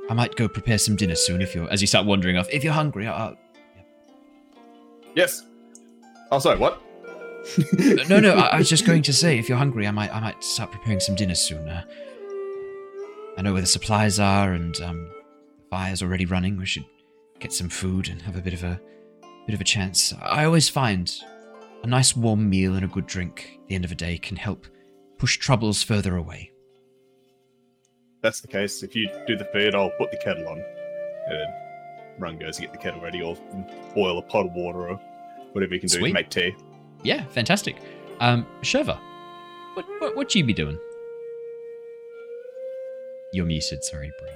I 0.09 0.13
might 0.13 0.36
go 0.36 0.47
prepare 0.47 0.78
some 0.78 0.95
dinner 0.95 1.15
soon 1.15 1.41
if 1.41 1.53
you're, 1.53 1.69
as 1.69 1.82
you 1.82 1.88
start 1.88 2.05
wandering 2.05 2.38
off. 2.38 2.47
If 2.49 2.63
you're 2.63 2.73
hungry, 2.73 3.07
I'll. 3.07 3.36
Yes. 5.15 5.43
Oh, 6.32 6.39
sorry, 6.39 6.57
what? 6.57 6.82
no, 8.09 8.19
no, 8.19 8.34
I, 8.34 8.47
I, 8.47 8.57
was 8.57 8.69
just 8.69 8.86
going 8.86 9.01
to 9.03 9.13
say, 9.13 9.39
if 9.39 9.47
you're 9.47 9.57
hungry, 9.57 9.88
I 9.88 9.91
might, 9.91 10.13
I 10.13 10.19
might 10.19 10.43
start 10.43 10.71
preparing 10.71 10.99
some 10.99 11.15
dinner 11.15 11.36
soon. 11.36 11.67
Uh, 11.67 11.84
I 13.38 13.41
know 13.41 13.53
where 13.53 13.61
the 13.61 13.67
supplies 13.67 14.19
are, 14.19 14.51
and 14.51 14.80
um, 14.82 15.09
the 15.57 15.63
fire's 15.69 16.01
already 16.01 16.25
running. 16.25 16.57
We 16.57 16.65
should 16.65 16.86
get 17.39 17.53
some 17.53 17.69
food 17.69 18.09
and 18.09 18.21
have 18.23 18.36
a 18.36 18.41
bit 18.41 18.53
of 18.53 18.63
a, 18.63 18.82
bit 19.45 19.53
of 19.53 19.61
a 19.61 19.63
chance. 19.63 20.13
I 20.21 20.43
always 20.43 20.67
find 20.67 21.13
a 21.84 21.88
nice 21.88 22.15
warm 22.15 22.49
meal 22.49 22.75
and 22.75 22.84
a 22.84 22.88
good 22.88 23.07
drink 23.07 23.59
at 23.61 23.67
the 23.69 23.75
end 23.75 23.86
of 23.86 23.91
a 23.91 23.95
day 23.95 24.17
can 24.17 24.36
help 24.36 24.67
push 25.17 25.38
troubles 25.38 25.84
further 25.84 26.17
away. 26.17 26.51
That's 28.21 28.41
the 28.41 28.47
case. 28.47 28.84
If 28.84 28.95
you 28.95 29.09
do 29.28 29.38
the 29.38 29.45
food, 29.45 29.75
I'll 29.75 29.91
put 29.91 30.11
the 30.11 30.17
kettle 30.17 30.47
on. 30.47 30.61
And 31.30 31.53
Rung 32.19 32.38
goes 32.38 32.57
to 32.57 32.63
get 32.63 32.73
the 32.73 32.80
kettle 32.80 32.99
ready 32.99 33.21
or 33.21 33.38
boil 33.95 34.17
a 34.17 34.21
pot 34.21 34.47
of 34.47 34.53
water 34.53 34.89
or 34.89 34.99
whatever 35.54 35.74
you 35.74 35.80
can 35.80 35.89
Sweet. 35.89 36.02
do 36.02 36.08
to 36.08 36.14
make 36.14 36.30
tea. 36.30 36.56
Yeah, 37.04 37.26
fantastic. 37.26 37.78
Um, 38.20 38.45
Shurva, 38.62 39.00
what, 39.74 39.86
what, 40.00 40.16
what 40.16 40.36
you 40.36 40.43
be 40.43 40.54
doing? 40.54 40.80
You're 43.34 43.45
muted, 43.45 43.84
sorry, 43.84 44.12
Bree. 44.20 44.30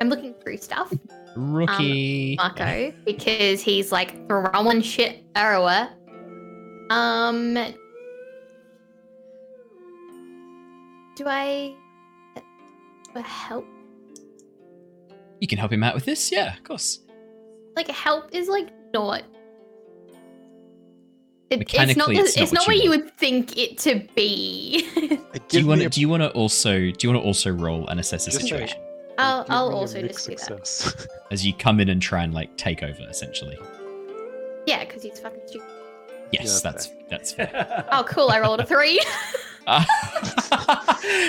I'm 0.00 0.08
looking 0.08 0.34
through 0.34 0.58
stuff. 0.58 0.92
Rookie. 1.34 2.38
Um, 2.38 2.52
Mako, 2.56 2.92
because 3.04 3.60
he's 3.60 3.90
like 3.90 4.26
throwing 4.28 4.82
shit 4.82 5.24
everywhere. 5.34 5.90
Um, 6.90 7.54
do 11.16 11.26
I 11.26 11.74
help? 13.16 13.66
You 15.40 15.48
can 15.48 15.58
help 15.58 15.72
him 15.72 15.82
out 15.82 15.94
with 15.94 16.04
this, 16.04 16.30
yeah, 16.30 16.56
of 16.56 16.62
course. 16.64 17.00
Like 17.76 17.88
help 17.88 18.32
is 18.32 18.48
like 18.48 18.68
not. 18.92 19.22
It, 21.50 21.62
it's 21.62 21.96
not. 21.96 22.10
It's 22.10 22.36
not, 22.36 22.42
it's 22.42 22.52
not 22.52 22.66
what, 22.66 22.76
you, 22.76 22.84
you 22.84 22.90
would 22.90 23.16
think 23.16 23.56
it 23.56 23.78
to 23.78 24.06
be. 24.14 24.86
do 25.48 25.58
you 25.58 25.66
want 25.66 25.80
to? 25.80 25.88
Do 25.88 26.00
you 26.00 26.08
want 26.08 26.22
to 26.22 26.30
also? 26.30 26.72
Do 26.72 26.94
you 27.00 27.08
want 27.10 27.22
to 27.22 27.26
also 27.26 27.50
roll 27.50 27.88
and 27.88 27.98
assess 27.98 28.26
the 28.26 28.32
situation? 28.32 28.78
I'll, 29.16 29.46
I'll 29.48 29.72
also 29.72 30.00
just 30.02 30.28
do 30.28 30.36
that. 30.36 31.08
As 31.30 31.44
you 31.44 31.52
come 31.52 31.80
in 31.80 31.88
and 31.88 32.00
try 32.00 32.22
and 32.22 32.34
like 32.34 32.56
take 32.56 32.82
over, 32.82 33.02
essentially. 33.08 33.58
Yeah, 34.66 34.84
because 34.84 35.02
he's 35.02 35.18
fucking 35.18 35.40
stupid. 35.46 35.68
Yes, 36.32 36.62
yeah, 36.62 36.70
that's 36.70 36.86
fair. 36.86 36.96
that's 37.08 37.32
fair. 37.34 37.86
oh, 37.92 38.04
cool! 38.06 38.30
I 38.30 38.40
rolled 38.40 38.60
a 38.60 38.66
three. 38.66 39.00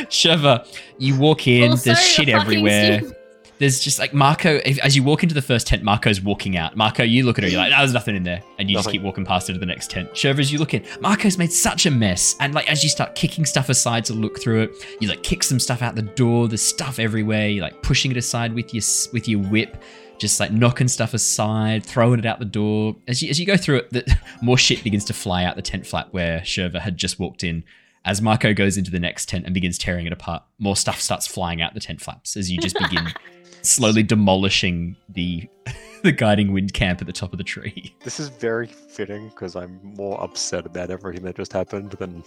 Shurva, 0.10 0.68
you 0.98 1.18
walk 1.18 1.48
in. 1.48 1.72
Also, 1.72 1.92
there's 1.92 2.06
shit 2.06 2.28
everywhere. 2.30 3.00
Stupid 3.00 3.19
there's 3.60 3.80
just 3.80 4.00
like 4.00 4.14
Mako, 4.14 4.62
If, 4.66 4.80
as 4.80 4.96
you 4.96 5.04
walk 5.04 5.22
into 5.22 5.36
the 5.36 5.42
first 5.42 5.68
tent, 5.68 5.84
Mako's 5.84 6.22
walking 6.22 6.58
out. 6.58 6.76
Mako, 6.78 7.04
you 7.04 7.26
look 7.26 7.38
at 7.38 7.44
her, 7.44 7.50
you're 7.50 7.60
like, 7.60 7.72
there's 7.72 7.94
nothing 7.94 8.16
in 8.16 8.24
there, 8.24 8.42
and 8.58 8.70
you 8.70 8.76
nothing. 8.76 8.86
just 8.86 8.92
keep 8.94 9.02
walking 9.02 9.26
past 9.26 9.48
her 9.48 9.54
to 9.54 9.60
the 9.60 9.66
next 9.66 9.92
tent. 9.92 10.12
Shurva, 10.14 10.40
as 10.40 10.52
you 10.52 10.60
look 10.60 10.74
in, 10.74 10.84
Mako's 11.02 11.38
made 11.38 11.52
such 11.52 11.86
a 11.86 11.92
mess, 11.92 12.36
and 12.40 12.54
like 12.54 12.70
as 12.72 12.84
you 12.84 12.90
start 12.90 13.16
kicking 13.16 13.46
stuff 13.46 13.70
aside 13.70 14.06
to 14.06 14.14
look 14.14 14.40
through 14.42 14.62
it, 14.62 14.72
you 15.02 15.10
like 15.10 15.24
kick 15.24 15.44
some 15.44 15.60
stuff 15.60 15.82
out 15.82 15.96
the 15.96 16.02
door. 16.02 16.48
There's 16.48 16.62
stuff 16.62 17.00
everywhere. 17.00 17.50
You're 17.50 17.64
like 17.64 17.82
pushing 17.84 18.12
it 18.12 18.18
aside 18.18 18.54
with 18.54 18.74
your 18.74 18.84
with 19.14 19.28
your 19.28 19.42
whip 19.42 19.78
just 20.20 20.40
like 20.40 20.52
knocking 20.52 20.90
stuff 20.90 21.14
aside, 21.14 21.86
throwing 21.86 22.20
it 22.20 22.26
out 22.26 22.40
the 22.40 22.46
door. 22.46 22.96
As 23.08 23.22
you, 23.24 23.30
as 23.30 23.40
you 23.40 23.46
go 23.46 23.56
through 23.56 23.78
it, 23.78 23.90
the, 23.92 24.18
more 24.42 24.58
shit 24.58 24.84
begins 24.84 25.06
to 25.06 25.14
fly 25.14 25.46
out 25.46 25.56
the 25.56 25.62
tent 25.62 25.88
flap 25.88 26.10
where 26.12 26.42
Shurva 26.42 26.80
had 26.80 26.98
just 26.98 27.20
walked 27.20 27.44
in. 27.44 27.64
As 28.06 28.22
Mako 28.22 28.54
goes 28.54 28.78
into 28.78 28.92
the 28.92 29.00
next 29.00 29.30
tent 29.30 29.46
and 29.46 29.54
begins 29.54 29.78
tearing 29.78 30.06
it 30.06 30.14
apart, 30.14 30.44
more 30.58 30.76
stuff 30.76 31.00
starts 31.02 31.28
flying 31.28 31.62
out 31.62 31.74
the 31.74 31.80
tent 31.80 32.02
flaps 32.02 32.38
as 32.38 32.52
you 32.52 32.58
just 32.60 32.78
begin 32.78 33.08
slowly 33.62 34.04
demolishing 34.04 34.96
the 35.10 35.50
the 36.04 36.12
guiding 36.12 36.54
wind 36.54 36.74
camp 36.74 37.02
at 37.02 37.08
the 37.08 37.14
top 37.14 37.34
of 37.34 37.38
the 37.38 37.44
tree. 37.44 37.94
This 38.04 38.20
is 38.20 38.30
very 38.30 38.68
fitting 38.68 39.30
because 39.30 39.56
I'm 39.56 39.80
more 39.84 40.22
upset 40.24 40.66
about 40.66 40.90
everything 40.90 41.24
that 41.26 41.36
just 41.36 41.54
happened 41.54 41.92
than 41.92 42.24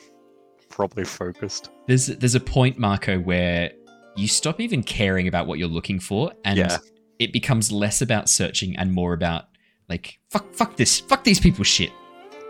probably 0.69 1.05
focused. 1.05 1.71
There's 1.87 2.07
there's 2.07 2.35
a 2.35 2.41
point, 2.41 2.79
Mako, 2.79 3.21
where 3.21 3.73
you 4.17 4.29
stop 4.29 4.61
even 4.61 4.83
caring 4.83 5.29
about 5.29 5.47
what 5.47 5.59
you're 5.59 5.69
looking 5.69 5.99
for, 5.99 6.33
and 6.45 6.59
yeah. 6.59 6.79
it 7.19 7.33
becomes 7.33 7.73
less 7.73 8.03
about 8.03 8.29
searching 8.29 8.77
and 8.77 8.93
more 8.93 9.13
about 9.15 9.47
like 9.89 10.19
fuck 10.31 10.53
fuck 10.55 10.77
this 10.77 11.01
fuck 11.01 11.25
these 11.25 11.41
people 11.41 11.65
shit 11.65 11.91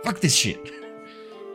fuck 0.05 0.21
this 0.21 0.35
shit 0.35 0.59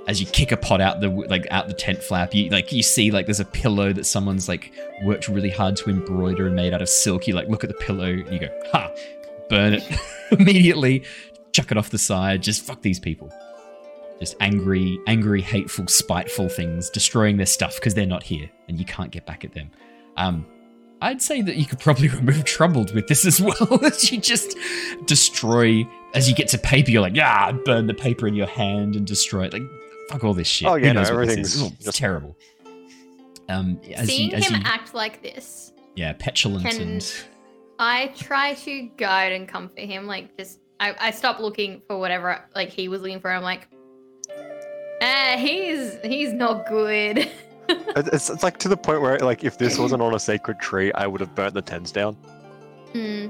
as 0.08 0.22
you 0.22 0.26
kick 0.28 0.54
a 0.54 0.58
pot 0.58 0.80
out 0.80 1.02
the 1.02 1.10
like 1.10 1.46
out 1.52 1.68
the 1.68 1.74
tent 1.74 2.02
flap 2.02 2.34
you 2.34 2.50
like 2.50 2.72
you 2.72 2.82
see 2.82 3.12
like 3.12 3.26
there's 3.26 3.42
a 3.42 3.46
pillow 3.46 3.92
that 3.92 4.06
someone's 4.06 4.48
like 4.48 4.74
worked 5.04 5.28
really 5.28 5.50
hard 5.50 5.76
to 5.76 5.90
embroider 5.90 6.48
and 6.48 6.56
made 6.56 6.74
out 6.74 6.82
of 6.82 6.90
silk. 6.90 7.28
You 7.28 7.36
like 7.36 7.48
look 7.48 7.64
at 7.64 7.70
the 7.70 7.76
pillow 7.76 8.10
and 8.10 8.32
you 8.32 8.40
go 8.40 8.62
ha 8.72 8.92
burn 9.50 9.74
it. 9.74 9.84
Immediately 10.32 11.04
chuck 11.52 11.72
it 11.72 11.78
off 11.78 11.90
the 11.90 11.98
side. 11.98 12.42
Just 12.42 12.64
fuck 12.64 12.82
these 12.82 13.00
people. 13.00 13.32
Just 14.20 14.36
angry 14.40 15.00
angry 15.08 15.42
hateful 15.42 15.88
spiteful 15.88 16.50
things 16.50 16.90
destroying 16.90 17.38
their 17.38 17.46
stuff 17.46 17.76
because 17.76 17.94
they're 17.94 18.06
not 18.06 18.24
here 18.24 18.50
and 18.68 18.80
you 18.80 18.86
can't 18.86 19.12
get 19.12 19.26
back 19.26 19.44
at 19.44 19.54
them. 19.54 19.70
Um 20.16 20.46
I'd 21.00 21.22
say 21.22 21.44
that 21.44 21.58
you 21.58 21.66
could 21.66 21.80
probably 21.80 22.08
remove 22.08 22.44
troubled 22.46 22.96
with 22.96 23.08
this 23.08 23.26
as 23.26 23.40
well. 23.40 23.80
As 23.86 24.12
you 24.12 24.20
just 24.20 24.58
destroy 25.06 25.88
as 26.16 26.28
you 26.28 26.34
get 26.34 26.48
to 26.48 26.58
paper 26.58 26.90
you're 26.90 27.02
like 27.02 27.16
yeah 27.16 27.52
burn 27.52 27.86
the 27.86 27.94
paper 27.94 28.28
in 28.28 28.34
your 28.34 28.48
hand 28.48 28.96
and 28.96 29.06
destroy 29.06 29.46
it. 29.46 29.54
Like 29.54 29.62
fuck 30.10 30.24
all 30.24 30.34
this 30.34 30.48
shit. 30.48 30.68
Oh 30.68 30.76
yeah, 30.76 30.92
no, 30.92 31.02
everything's 31.02 31.62
oh, 31.62 31.72
just 31.80 31.98
terrible. 31.98 32.38
Um, 33.50 33.80
as 33.94 34.08
Seeing 34.08 34.32
you, 34.32 34.38
as 34.38 34.48
him 34.48 34.62
you, 34.62 34.62
act 34.66 34.94
like 34.94 35.22
this, 35.22 35.74
yeah, 35.96 36.14
petulant 36.14 36.66
and. 36.66 37.14
I 37.80 38.08
try 38.18 38.56
to 38.56 38.90
guide 38.98 39.34
and 39.34 39.48
comfort 39.48 39.82
him. 39.82 40.08
Like, 40.08 40.36
just 40.36 40.60
I, 40.80 40.96
I 41.00 41.12
stop 41.12 41.40
looking 41.40 41.84
for 41.88 42.00
whatever 42.00 42.44
like 42.56 42.70
he 42.70 42.88
was 42.88 43.02
looking 43.02 43.20
for. 43.20 43.30
I'm 43.30 43.44
like, 43.44 43.68
ah, 45.02 45.36
he's 45.38 45.98
he's 46.04 46.34
not 46.34 46.68
good. 46.68 47.30
it's, 47.70 48.32
it's 48.32 48.44
like 48.44 48.58
to 48.60 48.68
the 48.68 48.78
point 48.78 49.02
where 49.02 49.20
like 49.20 49.44
if 49.44 49.60
this 49.60 49.78
wasn't 49.78 50.02
on 50.02 50.16
a 50.16 50.20
sacred 50.20 50.60
tree, 50.60 50.92
I 50.94 51.06
would 51.06 51.22
have 51.22 51.36
burnt 51.36 51.54
the 51.54 51.62
tents 51.62 51.92
down. 51.92 52.16
Hmm. 52.94 53.28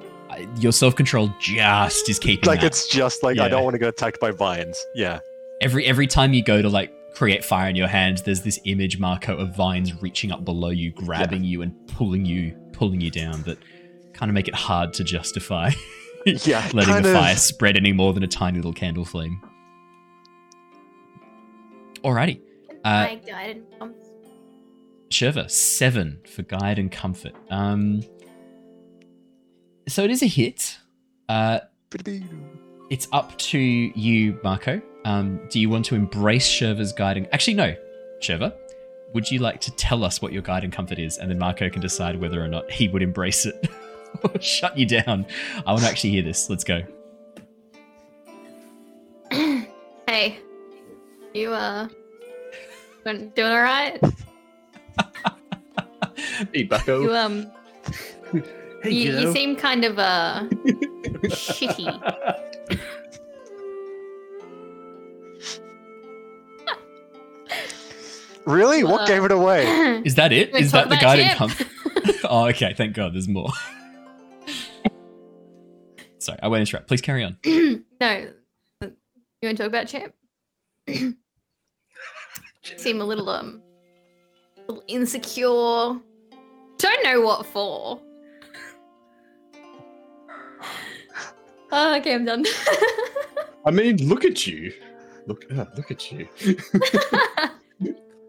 Your 0.57 0.71
self 0.71 0.95
control 0.95 1.33
just 1.39 2.09
is 2.09 2.19
keeping. 2.19 2.47
Like 2.47 2.61
that. 2.61 2.67
it's 2.67 2.87
just 2.87 3.23
like 3.23 3.37
yeah. 3.37 3.43
I 3.43 3.49
don't 3.49 3.63
want 3.63 3.73
to 3.73 3.79
get 3.79 3.89
attacked 3.89 4.21
by 4.21 4.31
vines. 4.31 4.81
Yeah 4.95 5.19
every 5.61 5.85
every 5.85 6.07
time 6.07 6.33
you 6.33 6.43
go 6.43 6.61
to 6.61 6.69
like 6.69 6.93
create 7.13 7.43
fire 7.43 7.69
in 7.69 7.75
your 7.75 7.87
hand, 7.87 8.19
there's 8.25 8.41
this 8.41 8.59
image 8.65 8.99
Mako 8.99 9.37
of 9.37 9.55
vines 9.55 10.01
reaching 10.01 10.31
up 10.31 10.45
below 10.45 10.69
you, 10.69 10.91
grabbing 10.91 11.43
yeah. 11.43 11.49
you 11.49 11.61
and 11.61 11.87
pulling 11.87 12.25
you 12.25 12.55
pulling 12.73 13.01
you 13.01 13.09
down 13.09 13.41
that 13.43 13.57
kind 14.13 14.29
of 14.29 14.33
make 14.33 14.47
it 14.47 14.53
hard 14.53 14.93
to 14.93 15.03
justify 15.03 15.71
yeah, 16.25 16.67
letting 16.73 17.01
the 17.01 17.13
fire 17.13 17.33
of... 17.33 17.39
spread 17.39 17.77
any 17.77 17.91
more 17.91 18.13
than 18.13 18.23
a 18.23 18.27
tiny 18.27 18.57
little 18.57 18.73
candle 18.73 19.05
flame. 19.05 19.41
Alrighty. 22.03 22.41
Uh, 22.83 23.15
guide 23.15 23.61
and 23.81 23.95
Shurva, 25.09 25.49
seven 25.49 26.19
for 26.25 26.43
guide 26.43 26.79
and 26.79 26.91
comfort. 26.91 27.33
Um, 27.49 28.03
so 29.87 30.03
it 30.03 30.11
is 30.11 30.21
a 30.21 30.27
hit. 30.27 30.77
Uh, 31.29 31.59
it's 32.89 33.07
up 33.11 33.37
to 33.37 33.59
you, 33.59 34.39
Mako. 34.43 34.81
Um, 35.07 35.39
do 35.49 35.57
you 35.57 35.69
want 35.69 35.85
to 35.85 35.95
embrace 35.95 36.45
Shurva's 36.45 36.91
guiding? 36.91 37.27
Actually, 37.31 37.53
no. 37.53 37.73
Shurva, 38.19 38.53
would 39.13 39.31
you 39.31 39.39
like 39.39 39.61
to 39.61 39.71
tell 39.71 40.03
us 40.03 40.21
what 40.21 40.33
your 40.33 40.41
guiding 40.41 40.69
comfort 40.69 40.99
is, 40.99 41.17
and 41.17 41.31
then 41.31 41.39
Mako 41.39 41.69
can 41.69 41.81
decide 41.81 42.19
whether 42.19 42.43
or 42.43 42.49
not 42.49 42.69
he 42.69 42.89
would 42.89 43.01
embrace 43.01 43.45
it 43.45 43.69
or 44.21 44.31
shut 44.41 44.77
you 44.77 44.85
down? 44.85 45.25
I 45.65 45.71
want 45.71 45.83
to 45.85 45.89
actually 45.89 46.09
hear 46.09 46.23
this. 46.23 46.49
Let's 46.49 46.65
go. 46.65 46.81
Hey, 50.09 50.39
you 51.33 51.51
uh, 51.51 51.89
doing 53.03 53.31
all 53.37 53.61
right? 53.61 53.99
hey, 56.53 56.63
Bucko. 56.63 57.01
You 57.01 57.13
um, 57.13 57.51
hey, 58.83 58.89
you, 58.89 59.19
you 59.19 59.33
seem 59.33 59.57
kind 59.57 59.83
of 59.83 59.99
uh, 59.99 60.47
shitty. 61.25 62.46
Really? 68.47 68.83
What 68.85 69.07
gave 69.07 69.25
it 69.25 69.31
away? 69.31 69.65
Is 70.05 70.15
that 70.15 70.31
it? 70.31 70.55
Is 70.55 70.71
that 70.71 70.87
the 70.87 70.95
guided 70.95 71.35
compass? 71.35 71.67
oh, 72.23 72.47
okay. 72.47 72.73
Thank 72.73 72.95
God. 72.95 73.13
There's 73.13 73.27
more. 73.27 73.49
Sorry, 76.19 76.39
I 76.41 76.47
won't 76.47 76.61
interrupt. 76.61 76.87
Please 76.87 77.01
carry 77.01 77.25
on. 77.25 77.37
no, 77.45 77.83
you 78.81 78.93
want 79.43 79.57
to 79.57 79.57
talk 79.57 79.67
about 79.67 79.87
champ? 79.87 80.13
Seem 82.77 83.01
a 83.01 83.05
little 83.05 83.29
um, 83.29 83.61
a 84.57 84.71
little 84.71 84.83
insecure. 84.87 85.99
Don't 86.77 87.03
know 87.03 87.21
what 87.21 87.45
for. 87.45 87.99
Oh, 91.69 91.97
okay, 91.97 92.15
I'm 92.15 92.23
done. 92.23 92.45
I 93.65 93.71
mean, 93.71 93.97
look 94.07 94.23
at 94.23 94.47
you. 94.47 94.71
Look, 95.25 95.43
uh, 95.51 95.65
look 95.75 95.91
at 95.91 96.09
you 96.13 96.29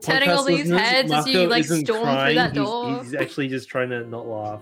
turning 0.00 0.30
all 0.30 0.44
these 0.44 0.68
heads 0.68 1.10
Mako 1.10 1.20
as 1.20 1.34
you 1.34 1.46
like 1.46 1.64
storm 1.64 2.02
crying. 2.02 2.26
through 2.26 2.34
that 2.34 2.54
door. 2.54 2.98
He's, 2.98 3.12
he's, 3.12 3.14
actually 3.14 3.48
just 3.48 3.68
trying 3.68 3.90
to 3.90 4.06
not 4.06 4.26
laugh. 4.26 4.60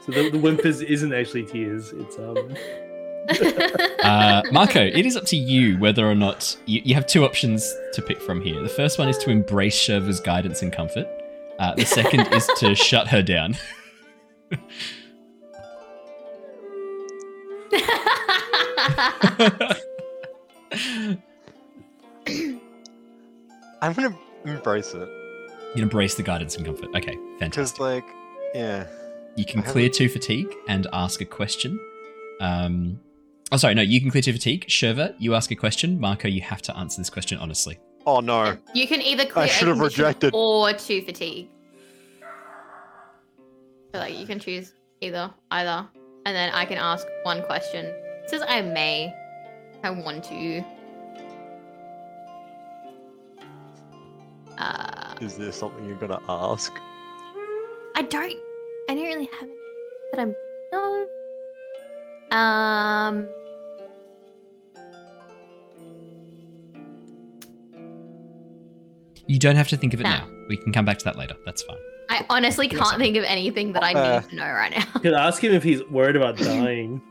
So 0.00 0.12
the, 0.12 0.30
the 0.30 0.38
whimpers 0.38 0.82
isn't 0.82 1.12
actually 1.12 1.44
tears. 1.44 1.92
It's 1.92 2.18
um. 2.18 2.54
uh, 4.02 4.42
Mako, 4.52 4.80
it 4.80 5.04
is 5.04 5.16
up 5.16 5.24
to 5.24 5.36
you 5.36 5.78
whether 5.78 6.08
or 6.08 6.14
not 6.14 6.56
you, 6.66 6.80
you, 6.84 6.94
have 6.94 7.08
two 7.08 7.24
options 7.24 7.74
to 7.92 8.00
pick 8.00 8.20
from 8.20 8.40
here. 8.40 8.62
The 8.62 8.68
first 8.68 9.00
one 9.00 9.08
is 9.08 9.18
to 9.18 9.30
embrace 9.30 9.76
Shurva's 9.76 10.20
guidance 10.20 10.62
and 10.62 10.72
comfort. 10.72 11.08
Uh, 11.58 11.74
the 11.74 11.84
second 11.84 12.20
is 12.32 12.48
to 12.58 12.76
shut 12.76 13.08
her 13.08 13.22
down. 13.22 13.56
I'm 23.82 23.92
gonna 23.92 24.16
embrace 24.52 24.94
it. 24.94 25.08
You 25.74 25.82
embrace 25.82 26.14
the 26.14 26.22
guidance 26.22 26.56
and 26.56 26.64
comfort. 26.64 26.88
Okay, 26.94 27.18
fantastic. 27.38 27.76
Because, 27.76 27.80
like, 27.80 28.04
yeah. 28.54 28.86
You 29.36 29.44
can 29.44 29.62
clear 29.62 29.90
two 29.90 30.08
fatigue 30.08 30.54
and 30.68 30.86
ask 30.92 31.20
a 31.20 31.26
question. 31.26 31.78
Um, 32.40 32.98
oh, 33.52 33.58
sorry, 33.58 33.74
no, 33.74 33.82
you 33.82 34.00
can 34.00 34.10
clear 34.10 34.22
two 34.22 34.32
fatigue. 34.32 34.66
Shurva, 34.66 35.14
you 35.18 35.34
ask 35.34 35.50
a 35.50 35.54
question. 35.54 36.00
Mako, 36.00 36.28
you 36.28 36.40
have 36.40 36.62
to 36.62 36.76
answer 36.76 37.00
this 37.00 37.10
question 37.10 37.38
honestly. 37.38 37.78
Oh 38.06 38.20
no! 38.20 38.56
You 38.72 38.86
can 38.86 39.02
either 39.02 39.26
clear 39.26 39.46
I 39.46 39.48
should 39.48 39.66
have 39.68 39.80
rejected 39.80 40.32
or 40.32 40.72
two 40.72 41.02
fatigue. 41.02 41.48
So 43.92 44.00
like 44.00 44.16
you 44.16 44.26
can 44.26 44.38
choose 44.38 44.72
either, 45.00 45.30
either, 45.50 45.86
and 46.24 46.36
then 46.36 46.52
I 46.54 46.64
can 46.66 46.78
ask 46.78 47.06
one 47.24 47.42
question. 47.42 47.86
It 47.86 48.30
says 48.30 48.42
I 48.46 48.62
may, 48.62 49.12
I 49.82 49.90
want 49.90 50.24
to. 50.24 50.64
Uh, 54.58 55.14
Is 55.20 55.36
there 55.36 55.52
something 55.52 55.84
you're 55.86 55.96
gonna 55.96 56.20
ask? 56.28 56.72
I 57.94 58.02
don't. 58.02 58.32
I 58.88 58.94
don't 58.94 59.04
really 59.04 59.28
have 59.40 59.48
it 59.48 59.56
that 60.12 60.20
I'm. 60.20 60.34
No. 60.72 61.06
Um. 62.36 63.28
You 69.26 69.38
don't 69.38 69.56
have 69.56 69.68
to 69.68 69.76
think 69.76 69.92
of 69.92 70.00
it 70.00 70.04
nah. 70.04 70.18
now. 70.18 70.28
We 70.48 70.56
can 70.56 70.72
come 70.72 70.84
back 70.84 70.98
to 70.98 71.04
that 71.06 71.16
later. 71.16 71.34
That's 71.44 71.62
fine. 71.62 71.76
I 72.08 72.24
honestly 72.30 72.68
can't 72.68 72.98
think 72.98 73.16
of 73.16 73.24
anything 73.24 73.72
that 73.72 73.82
I 73.82 73.92
uh, 73.92 74.20
need 74.20 74.30
to 74.30 74.36
know 74.36 74.44
right 74.44 74.70
now. 74.70 75.00
Could 75.00 75.12
ask 75.12 75.42
him 75.42 75.52
if 75.52 75.64
he's 75.64 75.82
worried 75.84 76.16
about 76.16 76.36
dying. 76.38 77.02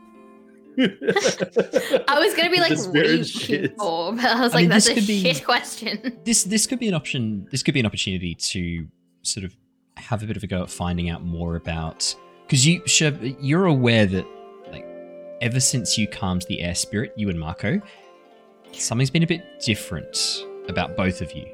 I 2.08 2.18
was 2.18 2.34
gonna 2.34 2.50
be 2.50 2.60
like, 2.60 2.72
you 2.72 3.68
for? 3.68 4.12
But 4.16 4.24
I 4.24 4.40
was 4.40 4.52
I 4.52 4.56
like, 4.56 4.62
mean, 4.62 4.68
that's 4.68 4.88
a 4.88 4.94
be, 4.94 5.22
shit 5.22 5.44
question. 5.44 6.20
This 6.24 6.44
this 6.44 6.66
could 6.66 6.78
be 6.78 6.88
an 6.88 6.94
option. 6.94 7.48
This 7.50 7.62
could 7.62 7.74
be 7.74 7.80
an 7.80 7.86
opportunity 7.86 8.34
to 8.34 8.86
sort 9.22 9.44
of 9.44 9.56
have 9.96 10.22
a 10.22 10.26
bit 10.26 10.36
of 10.36 10.42
a 10.42 10.46
go 10.46 10.62
at 10.62 10.70
finding 10.70 11.08
out 11.08 11.24
more 11.24 11.56
about 11.56 12.14
because 12.46 12.66
you 12.66 12.82
you're 13.40 13.66
aware 13.66 14.06
that 14.06 14.26
like 14.70 14.86
ever 15.40 15.60
since 15.60 15.96
you 15.96 16.06
calmed 16.06 16.44
the 16.48 16.60
air 16.60 16.74
spirit, 16.74 17.12
you 17.16 17.30
and 17.30 17.40
Mako, 17.40 17.80
something's 18.72 19.10
been 19.10 19.22
a 19.22 19.26
bit 19.26 19.60
different 19.60 20.44
about 20.68 20.96
both 20.96 21.20
of 21.20 21.32
you. 21.32 21.46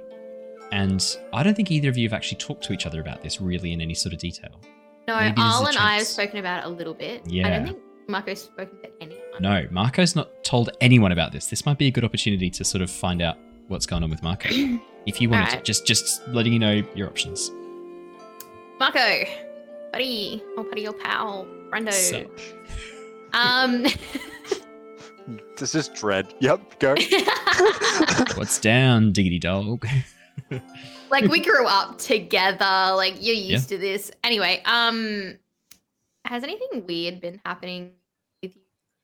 And 0.73 1.17
I 1.33 1.43
don't 1.43 1.55
think 1.55 1.71
either 1.71 1.91
of 1.91 1.99
you 1.99 2.09
have 2.09 2.15
actually 2.15 2.39
talked 2.39 2.65
to 2.65 2.73
each 2.73 2.87
other 2.87 3.01
about 3.01 3.23
this 3.23 3.41
really 3.41 3.73
in 3.73 3.81
any 3.81 3.95
sort 3.95 4.15
of 4.15 4.19
detail. 4.19 4.61
No, 5.07 5.15
Aal 5.15 5.69
and 5.69 5.77
I 5.77 5.97
have 5.99 6.07
spoken 6.07 6.39
about 6.39 6.65
it 6.65 6.67
a 6.67 6.71
little 6.71 6.95
bit. 6.95 7.27
Yeah. 7.27 7.47
I 7.47 7.51
don't 7.51 7.65
think 7.67 7.79
Mako's 8.13 8.43
spoken 8.43 8.79
to 8.83 8.91
anyone. 9.01 9.25
No, 9.41 9.67
Mako's 9.71 10.15
not 10.15 10.45
told 10.45 10.71
anyone 10.81 11.11
about 11.11 11.33
this. 11.33 11.47
This 11.47 11.67
might 11.67 11.79
be 11.79 11.87
a 11.87 11.91
good 11.91 12.05
opportunity 12.05 12.51
to 12.51 12.63
sort 12.63 12.83
of 12.83 12.91
find 12.91 13.23
out 13.23 13.39
what's 13.69 13.87
going 13.87 14.05
on 14.05 14.11
with 14.11 14.23
Mako. 14.23 14.51
if 15.07 15.21
you 15.21 15.31
want 15.31 15.49
right. 15.49 15.59
to, 15.59 15.63
just 15.65 15.87
just 15.87 16.27
letting 16.29 16.53
you 16.53 16.59
know 16.59 16.83
your 16.95 17.09
options. 17.09 17.51
Mako, 18.79 19.25
buddy, 19.93 20.43
or 20.57 20.65
buddy, 20.65 20.87
or 20.87 20.93
pal, 20.93 21.47
friendo. 21.71 21.93
So. 21.93 22.31
Um. 23.33 23.87
this 25.57 25.75
is 25.75 25.89
dread. 25.89 26.35
Yep, 26.41 26.79
go. 26.79 26.95
What's 28.35 28.61
down, 28.61 29.13
diggity 29.13 29.39
dog? 29.39 29.87
like 31.11 31.25
we 31.31 31.41
grew 31.41 31.67
up 31.67 31.97
together. 31.97 32.95
Like 32.95 33.15
you're 33.21 33.35
used 33.35 33.71
yeah. 33.71 33.79
to 33.79 33.81
this. 33.81 34.11
Anyway, 34.23 34.63
um, 34.67 35.39
has 36.27 36.43
anything 36.43 36.87
weird 36.87 37.23
been 37.23 37.41
happening 37.47 37.85
with 37.85 37.93
you 37.93 38.02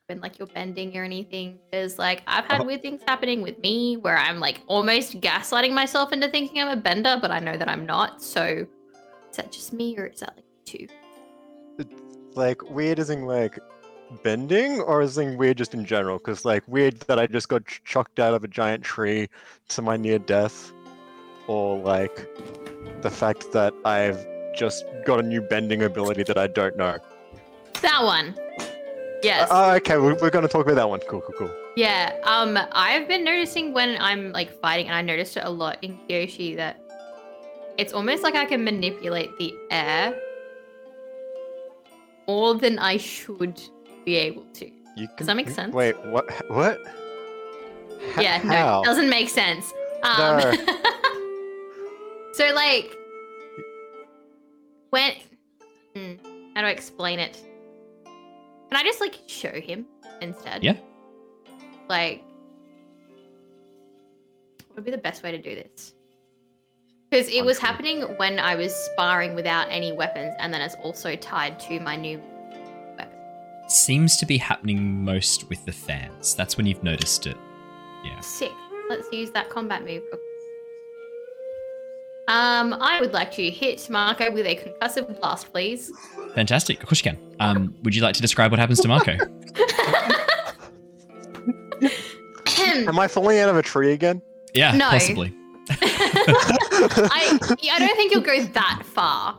when 0.08 0.20
like 0.20 0.38
you're 0.38 0.48
bending 0.48 0.96
or 0.96 1.04
anything? 1.04 1.58
Because 1.70 1.98
like 1.98 2.22
I've 2.26 2.46
had 2.46 2.62
uh, 2.62 2.64
weird 2.64 2.82
things 2.82 3.02
happening 3.06 3.42
with 3.42 3.58
me 3.58 3.98
where 3.98 4.16
I'm 4.16 4.40
like 4.40 4.62
almost 4.66 5.20
gaslighting 5.20 5.72
myself 5.72 6.12
into 6.12 6.28
thinking 6.28 6.62
I'm 6.62 6.68
a 6.68 6.80
bender, 6.80 7.18
but 7.20 7.30
I 7.30 7.38
know 7.38 7.56
that 7.56 7.68
I'm 7.68 7.84
not. 7.84 8.22
So 8.22 8.66
is 9.30 9.36
that 9.36 9.52
just 9.52 9.72
me 9.72 9.96
or 9.98 10.06
is 10.06 10.20
that 10.20 10.34
like 10.36 10.46
two? 10.64 10.86
Like 12.34 12.70
weird 12.70 12.98
isn't 12.98 13.26
like 13.26 13.58
bending 14.22 14.80
or 14.80 15.02
is 15.02 15.18
it 15.18 15.36
weird 15.36 15.58
just 15.58 15.74
in 15.74 15.84
general? 15.84 16.16
Because 16.16 16.46
like 16.46 16.64
weird 16.66 17.00
that 17.00 17.18
I 17.18 17.26
just 17.26 17.50
got 17.50 17.66
chucked 17.66 18.18
out 18.18 18.32
of 18.32 18.44
a 18.44 18.48
giant 18.48 18.84
tree 18.84 19.28
to 19.68 19.82
my 19.82 19.98
near 19.98 20.18
death, 20.18 20.72
or 21.46 21.78
like 21.78 22.26
the 23.02 23.10
fact 23.10 23.52
that 23.52 23.74
I've 23.84 24.26
just 24.56 24.86
got 25.04 25.20
a 25.20 25.22
new 25.22 25.42
bending 25.42 25.82
ability 25.82 26.22
that 26.22 26.38
I 26.38 26.46
don't 26.46 26.78
know. 26.78 26.96
That 27.82 28.02
one. 28.02 28.34
Yes. 29.22 29.50
Uh, 29.50 29.74
okay, 29.76 29.96
we're, 29.96 30.14
we're 30.14 30.30
going 30.30 30.42
to 30.42 30.48
talk 30.48 30.64
about 30.64 30.76
that 30.76 30.88
one. 30.88 31.00
Cool, 31.08 31.20
cool, 31.22 31.34
cool. 31.38 31.50
Yeah. 31.76 32.14
Um, 32.24 32.58
I've 32.72 33.08
been 33.08 33.24
noticing 33.24 33.72
when 33.72 33.96
I'm 34.00 34.32
like 34.32 34.60
fighting, 34.60 34.86
and 34.86 34.94
I 34.94 35.02
noticed 35.02 35.36
it 35.36 35.44
a 35.44 35.50
lot 35.50 35.78
in 35.82 35.98
Kyoshi 36.08 36.56
that 36.56 36.80
it's 37.78 37.92
almost 37.92 38.22
like 38.22 38.34
I 38.34 38.44
can 38.44 38.64
manipulate 38.64 39.36
the 39.38 39.54
air 39.70 40.18
more 42.26 42.54
than 42.54 42.78
I 42.78 42.96
should 42.96 43.60
be 44.04 44.16
able 44.16 44.44
to. 44.54 44.66
You 44.96 45.06
can, 45.08 45.16
Does 45.16 45.26
that 45.28 45.36
make 45.36 45.50
sense? 45.50 45.74
Wait, 45.74 45.96
what? 46.06 46.30
What? 46.50 46.80
yeah, 48.18 48.38
How? 48.38 48.82
no, 48.82 48.84
doesn't 48.84 49.08
make 49.08 49.28
sense. 49.28 49.72
Um, 50.02 50.38
no. 50.38 50.52
so 52.34 52.52
like 52.54 52.96
when 54.90 55.12
hmm, 55.94 56.12
how 56.54 56.62
do 56.62 56.66
I 56.66 56.70
explain 56.70 57.18
it? 57.18 57.42
Can 58.68 58.76
I 58.76 58.82
just 58.82 59.00
like 59.00 59.18
show 59.26 59.60
him 59.60 59.86
instead? 60.20 60.62
Yeah. 60.62 60.76
Like 61.88 62.22
what 64.68 64.76
would 64.76 64.84
be 64.84 64.90
the 64.90 64.98
best 64.98 65.22
way 65.22 65.32
to 65.32 65.38
do 65.38 65.54
this? 65.54 65.94
Because 67.10 67.28
it 67.28 67.44
was 67.44 67.58
happening 67.58 68.02
when 68.18 68.38
I 68.38 68.54
was 68.54 68.74
sparring 68.74 69.34
without 69.34 69.68
any 69.70 69.92
weapons, 69.92 70.34
and 70.38 70.52
then 70.52 70.60
it's 70.60 70.74
also 70.76 71.16
tied 71.16 71.58
to 71.60 71.80
my 71.80 71.96
new 71.96 72.20
weapon. 72.98 73.16
Seems 73.66 74.18
to 74.18 74.26
be 74.26 74.36
happening 74.36 75.02
most 75.04 75.48
with 75.48 75.64
the 75.64 75.72
fans. 75.72 76.34
That's 76.34 76.58
when 76.58 76.66
you've 76.66 76.84
noticed 76.84 77.26
it. 77.26 77.36
Yeah. 78.04 78.20
Sick. 78.20 78.52
Let's 78.90 79.10
use 79.10 79.30
that 79.30 79.48
combat 79.48 79.84
move 79.84 80.02
um, 82.28 82.74
I 82.74 83.00
would 83.00 83.12
like 83.12 83.32
to 83.32 83.50
hit 83.50 83.88
Mako 83.90 84.30
with 84.30 84.46
a 84.46 84.56
concussive 84.56 85.18
blast, 85.20 85.52
please. 85.52 85.90
Fantastic. 86.34 86.80
Of 86.82 86.88
course 86.88 87.04
you 87.04 87.10
can. 87.10 87.18
Um, 87.40 87.74
would 87.82 87.94
you 87.94 88.02
like 88.02 88.14
to 88.14 88.22
describe 88.22 88.50
what 88.50 88.60
happens 88.60 88.80
to 88.80 88.88
Marco? 88.88 89.12
Am 92.60 92.98
I 92.98 93.08
falling 93.08 93.38
out 93.38 93.48
of 93.48 93.56
a 93.56 93.62
tree 93.62 93.92
again? 93.92 94.20
Yeah, 94.54 94.76
no. 94.76 94.90
possibly. 94.90 95.34
I, 95.70 97.38
I 97.72 97.78
don't 97.78 97.96
think 97.96 98.12
you'll 98.12 98.20
go 98.20 98.42
that 98.42 98.82
far. 98.84 99.38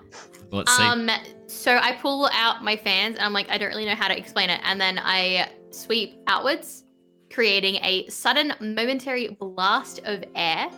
Let's 0.51 0.75
see. 0.75 0.83
Um, 0.83 1.09
so 1.47 1.77
I 1.77 1.93
pull 1.93 2.29
out 2.33 2.63
my 2.63 2.75
fans 2.75 3.17
and 3.17 3.23
I'm 3.23 3.33
like, 3.33 3.49
I 3.49 3.57
don't 3.57 3.69
really 3.69 3.85
know 3.85 3.95
how 3.95 4.07
to 4.07 4.17
explain 4.17 4.49
it. 4.49 4.61
And 4.63 4.79
then 4.79 4.99
I 4.99 5.51
sweep 5.71 6.19
outwards 6.27 6.85
creating 7.31 7.75
a 7.83 8.07
sudden 8.07 8.53
momentary 8.59 9.29
blast 9.39 9.99
of 10.05 10.23
air, 10.35 10.69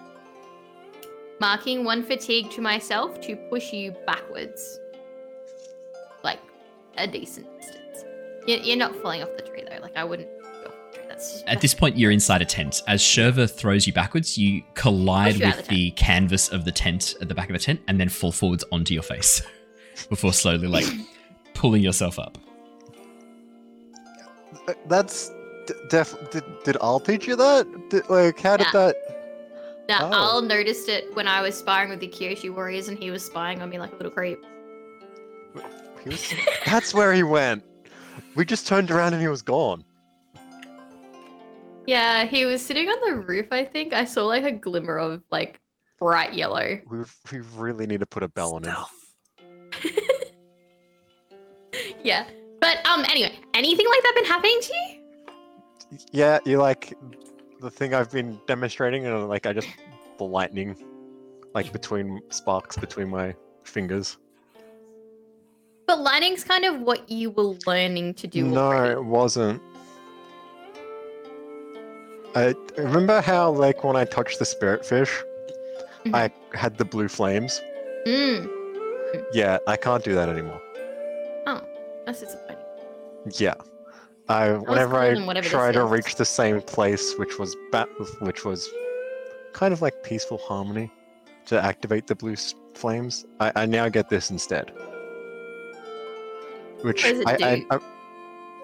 marking 1.41 1.83
one 1.83 2.03
fatigue 2.03 2.51
to 2.51 2.61
myself 2.61 3.19
to 3.19 3.35
push 3.49 3.73
you 3.73 3.93
backwards. 4.05 4.79
Like 6.23 6.39
a 6.97 7.07
decent 7.07 7.47
distance. 7.59 8.05
You're 8.45 8.77
not 8.77 8.95
falling 8.97 9.23
off 9.23 9.29
the 9.35 9.41
tree 9.41 9.63
though. 9.67 9.81
Like 9.81 9.97
I 9.97 10.05
wouldn't 10.05 10.29
at 11.45 11.61
this 11.61 11.75
point, 11.75 11.97
you're 11.97 12.09
inside 12.09 12.41
a 12.41 12.45
tent. 12.45 12.81
As 12.87 12.99
Shurva 12.99 13.47
throws 13.47 13.85
you 13.85 13.93
backwards, 13.93 14.39
you 14.39 14.63
collide 14.73 15.39
with 15.39 15.67
the, 15.67 15.69
the, 15.69 15.91
canvas 15.91 16.49
of 16.49 16.65
the 16.65 16.71
tent 16.71 17.13
at 17.21 17.27
the 17.27 17.35
back 17.35 17.47
of 17.47 17.53
the 17.53 17.59
tent 17.59 17.79
and 17.87 17.99
then 17.99 18.09
fall 18.09 18.31
forwards 18.31 18.63
onto 18.71 18.95
your 18.95 19.03
face 19.03 19.43
before 20.09 20.33
slowly, 20.33 20.67
like, 20.67 20.87
pulling 21.53 21.83
yourself 21.83 22.17
up. 22.17 22.39
That's 24.87 25.31
def. 25.91 26.15
Did, 26.31 26.43
did 26.63 26.75
Aal 26.77 27.05
teach 27.05 27.27
you 27.27 27.35
that? 27.35 27.67
Did, 27.91 28.09
like, 28.09 28.39
how 28.39 28.57
did 28.57 28.67
that? 28.73 29.20
Now, 29.91 30.07
oh. 30.07 30.39
Aal 30.39 30.47
noticed 30.47 30.87
it 30.87 31.13
when 31.17 31.27
I 31.27 31.41
was 31.41 31.53
sparring 31.53 31.89
with 31.89 31.99
the 31.99 32.07
Kyoshi 32.07 32.49
warriors 32.49 32.87
and 32.87 32.97
he 32.97 33.11
was 33.11 33.25
spying 33.25 33.61
on 33.61 33.69
me 33.69 33.77
like 33.77 33.91
a 33.91 33.95
little 33.97 34.11
creep. 34.11 34.39
Was, 36.05 36.33
that's 36.65 36.93
where 36.93 37.11
he 37.11 37.23
went. 37.23 37.65
We 38.35 38.45
just 38.45 38.67
turned 38.67 38.89
around 38.89 39.11
and 39.11 39.21
he 39.21 39.27
was 39.27 39.41
gone. 39.41 39.83
Yeah, 41.85 42.23
he 42.23 42.45
was 42.45 42.65
sitting 42.65 42.87
on 42.87 43.09
the 43.09 43.17
roof, 43.17 43.47
I 43.51 43.65
think. 43.65 43.91
I 43.91 44.05
saw 44.05 44.23
like 44.23 44.45
a 44.45 44.53
glimmer 44.53 44.97
of 44.97 45.23
like 45.29 45.59
bright 45.99 46.35
yellow. 46.35 46.79
We 46.89 46.99
we 47.29 47.39
really 47.57 47.85
need 47.85 47.99
to 47.99 48.05
put 48.05 48.23
a 48.23 48.29
bell 48.29 48.55
on 48.55 48.63
him. 48.63 48.77
yeah. 52.01 52.29
But 52.61 52.87
um 52.87 53.03
anyway, 53.09 53.37
anything 53.53 53.87
like 53.89 54.01
that 54.03 54.13
been 54.15 54.25
happening 54.25 54.57
to 54.61 54.73
you? 54.73 55.99
Yeah, 56.13 56.39
you 56.45 56.59
like 56.59 56.97
the 57.61 57.69
thing 57.69 57.93
I've 57.93 58.11
been 58.11 58.39
demonstrating 58.47 59.05
and 59.05 59.29
like 59.29 59.45
I 59.45 59.53
just 59.53 59.69
the 60.17 60.25
lightning 60.25 60.75
like 61.53 61.71
between 61.71 62.19
sparks 62.29 62.77
between 62.77 63.09
my 63.09 63.35
fingers. 63.63 64.17
But 65.87 65.99
lightning's 65.99 66.43
kind 66.43 66.65
of 66.65 66.81
what 66.81 67.09
you 67.09 67.31
were 67.31 67.55
learning 67.67 68.15
to 68.15 68.27
do. 68.27 68.43
No, 68.45 68.61
already. 68.61 68.93
it 68.93 69.03
wasn't. 69.03 69.61
I 72.33 72.55
remember 72.77 73.19
how, 73.19 73.51
like, 73.51 73.83
when 73.83 73.97
I 73.97 74.05
touched 74.05 74.39
the 74.39 74.45
spirit 74.45 74.85
fish, 74.85 75.11
mm-hmm. 76.05 76.15
I 76.15 76.31
had 76.53 76.77
the 76.77 76.85
blue 76.85 77.09
flames. 77.09 77.59
Mm. 78.07 78.49
Yeah, 79.33 79.57
I 79.67 79.75
can't 79.75 80.01
do 80.01 80.15
that 80.15 80.29
anymore. 80.29 80.61
Oh, 81.45 81.61
that's 82.05 82.21
disappointing. 82.21 82.63
Yeah, 83.31 83.55
I, 84.31 84.53
whenever 84.53 84.95
I 84.95 85.41
try 85.41 85.71
to 85.71 85.85
reach 85.85 86.15
the 86.15 86.25
same 86.25 86.61
place, 86.61 87.15
which 87.17 87.37
was 87.37 87.55
bat, 87.71 87.89
which 88.19 88.45
was 88.45 88.69
kind 89.53 89.73
of 89.73 89.81
like 89.81 90.03
peaceful 90.03 90.37
harmony, 90.37 90.89
to 91.47 91.61
activate 91.61 92.07
the 92.07 92.15
blue 92.15 92.35
flames, 92.73 93.25
I, 93.39 93.51
I 93.55 93.65
now 93.65 93.89
get 93.89 94.09
this 94.09 94.31
instead. 94.31 94.71
Which 96.81 97.05
I, 97.05 97.23
I, 97.25 97.65
I, 97.69 97.79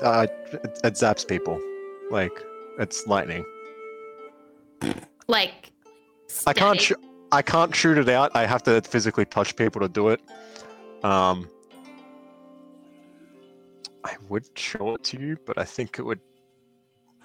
uh, 0.01 0.28
it, 0.53 0.80
it 0.84 0.93
zaps 0.93 1.28
people, 1.28 1.61
like 2.11 2.32
it's 2.80 3.05
lightning. 3.05 3.45
Like, 5.28 5.72
I 6.45 6.53
can't. 6.53 6.80
Sh- 6.80 6.93
I 7.32 7.41
can't 7.41 7.76
shoot 7.76 7.97
it 7.97 8.07
out. 8.07 8.32
I 8.36 8.45
have 8.45 8.63
to 8.63 8.80
physically 8.82 9.26
touch 9.26 9.57
people 9.57 9.82
to 9.82 9.89
do 9.89 10.07
it. 10.09 10.22
Um, 11.03 11.49
I 14.04 14.16
would 14.30 14.45
show 14.58 14.95
it 14.95 15.04
to 15.06 15.20
you, 15.20 15.38
but 15.45 15.58
I 15.58 15.64
think 15.64 16.00
it 16.00 16.04
would. 16.04 16.20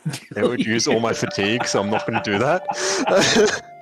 It 0.36 0.42
would 0.42 0.66
use 0.66 0.88
all 0.88 0.98
my 0.98 1.12
fatigue, 1.12 1.64
so 1.64 1.80
I'm 1.80 1.88
not 1.88 2.04
going 2.06 2.20
to 2.20 2.28
do 2.28 2.36
that. 2.38 2.66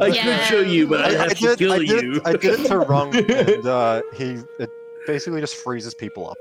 I 0.00 0.06
yeah. 0.12 0.38
could 0.38 0.46
show 0.48 0.60
you, 0.60 0.88
but 0.88 1.04
I, 1.04 1.08
I 1.08 1.12
have 1.12 1.30
I 1.30 1.34
did, 1.34 1.38
to 1.38 1.56
kill 1.56 1.72
I 1.72 1.78
did, 1.78 2.02
you. 2.02 2.22
I 2.24 2.32
did 2.32 2.60
it 2.60 2.66
to 2.66 2.78
Rung, 2.80 3.14
and 3.30 3.66
uh, 3.66 4.02
he 4.14 4.38
it 4.58 4.70
basically 5.06 5.40
just 5.40 5.56
freezes 5.56 5.94
people 5.94 6.28
up. 6.28 6.36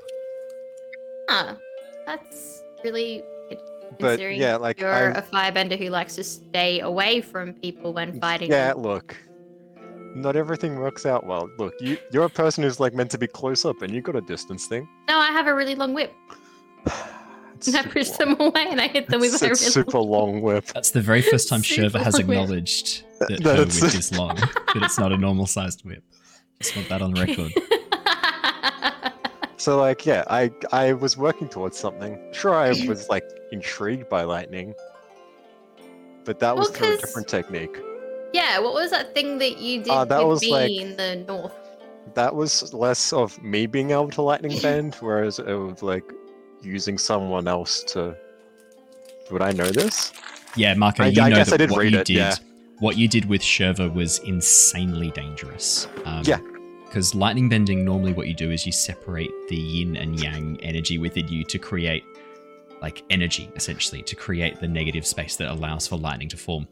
Huh. 1.30 1.56
That's 2.06 2.64
really 2.84 3.24
but 4.00 4.20
yeah, 4.20 4.56
like 4.56 4.80
you're 4.80 5.12
I'm, 5.12 5.16
a 5.16 5.22
firebender 5.22 5.78
who 5.78 5.90
likes 5.90 6.16
to 6.16 6.24
stay 6.24 6.80
away 6.80 7.22
from 7.22 7.54
people 7.54 7.94
when 7.94 8.20
fighting. 8.20 8.50
Yeah, 8.50 8.74
them. 8.74 8.84
look, 8.84 9.18
not 10.16 10.36
everything 10.36 10.76
works 10.76 11.06
out 11.06 11.26
well. 11.26 11.50
Look, 11.58 11.74
you 11.80 11.98
you're 12.12 12.26
a 12.26 12.30
person 12.30 12.64
who's 12.64 12.80
like 12.80 12.94
meant 12.94 13.12
to 13.12 13.18
be 13.18 13.28
close 13.28 13.66
up, 13.66 13.82
and 13.82 13.94
you 13.94 14.02
got 14.02 14.16
a 14.16 14.22
distance 14.22 14.66
thing. 14.68 14.88
No, 15.08 15.18
I 15.18 15.32
have 15.32 15.48
a 15.48 15.54
really 15.54 15.76
long 15.76 15.94
whip. 15.94 16.14
and 17.68 17.76
I 17.76 17.84
push 17.84 18.10
them 18.12 18.36
away 18.40 18.68
and 18.70 18.80
I 18.80 18.88
hit 18.88 19.08
them 19.08 19.20
with 19.20 19.34
it's, 19.34 19.42
my 19.42 19.50
really 19.50 19.58
super 19.58 20.00
long 20.00 20.42
whip. 20.42 20.66
That's 20.68 20.92
the 20.92 21.02
very 21.02 21.22
first 21.22 21.50
time 21.50 21.62
Shurva 21.64 22.02
has 22.02 22.18
acknowledged 22.18 23.04
that 23.20 23.44
her 23.44 23.66
whip 23.66 23.96
is 23.96 24.18
long, 24.18 24.38
but 24.74 24.84
it's 24.84 24.98
not 24.98 25.12
a 25.12 25.18
normal 25.18 25.46
sized 25.46 25.84
whip. 25.86 26.04
Just 26.62 26.76
want 26.76 26.90
that 26.90 27.02
on 27.02 27.14
record. 27.16 27.54
So 29.58 29.78
like, 29.78 30.06
yeah, 30.06 30.24
I 30.30 30.52
I 30.72 30.94
was 30.94 31.18
working 31.18 31.50
towards 31.50 31.78
something. 31.78 32.18
Sure, 32.32 32.56
I 32.56 32.70
was 32.88 33.10
like 33.10 33.26
intrigued 33.52 34.08
by 34.10 34.24
lightning, 34.24 34.74
but 36.24 36.40
that 36.40 36.56
was 36.56 36.70
well, 36.70 36.78
through 36.78 36.94
a 36.94 36.98
different 36.98 37.28
technique. 37.28 37.78
Yeah, 38.34 38.60
what 38.60 38.74
was 38.74 38.92
that 38.92 39.14
thing 39.14 39.38
that 39.40 39.58
you 39.58 39.84
did 39.84 39.90
uh, 39.90 40.06
that 40.06 40.26
was 40.26 40.42
me 40.42 40.52
like, 40.52 40.72
in 40.72 40.96
the 40.98 41.24
north? 41.28 41.54
That 42.14 42.36
was 42.36 42.74
less 42.74 43.14
of 43.14 43.42
me 43.42 43.66
being 43.66 43.92
able 43.92 44.10
to 44.12 44.22
lightning 44.22 44.60
bend, 44.62 44.96
whereas 45.00 45.40
it 45.40 45.54
was 45.54 45.82
like 45.82 46.04
using 46.62 46.98
someone 46.98 47.48
else 47.48 47.84
to. 47.94 48.16
Would 49.32 49.42
I 49.42 49.52
know 49.52 49.70
this? 49.70 50.12
Yeah, 50.56 50.74
Mako, 50.74 51.06
you 51.06 51.22
I, 51.22 51.30
know 51.30 51.36
I 51.36 51.40
guess 51.40 51.54
I 51.54 51.58
did 51.58 51.70
what 51.70 51.80
read 51.80 51.94
you 51.94 52.00
it, 52.00 52.08
did. 52.08 52.16
Yeah. 52.16 52.36
What 52.80 52.98
you 52.98 53.08
did 53.08 53.26
with 53.26 53.42
Shurva 53.42 53.94
was 53.94 54.20
insanely 54.20 55.12
dangerous. 55.12 55.88
Um, 56.06 56.24
yeah, 56.26 56.40
because 56.86 57.14
lightning 57.14 57.50
bending, 57.50 57.86
normally 57.86 58.14
what 58.14 58.28
you 58.28 58.34
do 58.34 58.50
is 58.50 58.66
you 58.66 58.72
separate 58.72 59.30
the 59.48 59.56
yin 59.56 59.96
and 59.96 60.20
yang 60.20 60.60
energy 60.64 60.98
within 60.98 61.28
you 61.28 61.44
to 61.46 61.60
create 61.60 62.04
like 62.82 63.04
energy, 63.10 63.50
essentially, 63.56 64.02
to 64.04 64.16
create 64.16 64.60
the 64.60 64.68
negative 64.68 65.06
space 65.06 65.36
that 65.36 65.52
allows 65.52 65.88
for 65.88 65.98
lightning 65.98 66.30
to 66.30 66.38
form. 66.38 66.68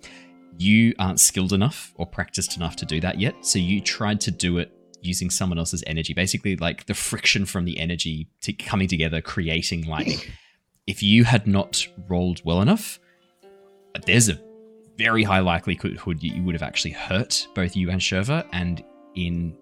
You 0.57 0.93
aren't 0.99 1.19
skilled 1.19 1.53
enough 1.53 1.93
or 1.95 2.05
practiced 2.05 2.57
enough 2.57 2.75
to 2.77 2.85
do 2.85 2.99
that 3.01 3.19
yet, 3.19 3.45
so 3.45 3.59
you 3.59 3.81
tried 3.81 4.21
to 4.21 4.31
do 4.31 4.57
it 4.57 4.71
using 5.01 5.29
someone 5.29 5.59
else's 5.59 5.83
energy, 5.87 6.13
basically 6.13 6.55
like 6.55 6.85
the 6.85 6.93
friction 6.93 7.45
from 7.45 7.65
the 7.65 7.79
energy 7.79 8.27
to 8.41 8.53
coming 8.53 8.87
together, 8.87 9.21
creating 9.21 9.87
lightning. 9.87 10.19
if 10.87 11.03
you 11.03 11.23
had 11.23 11.47
not 11.47 11.85
rolled 12.07 12.41
well 12.43 12.61
enough, 12.61 12.99
there's 14.05 14.29
a 14.29 14.39
very 14.97 15.23
high 15.23 15.39
likelihood 15.39 16.23
you 16.23 16.41
would 16.43 16.55
have 16.55 16.63
actually 16.63 16.91
hurt 16.91 17.47
both 17.53 17.75
you 17.75 17.89
and 17.89 18.01
Shurva, 18.01 18.47
and 18.51 18.83
in 19.15 19.55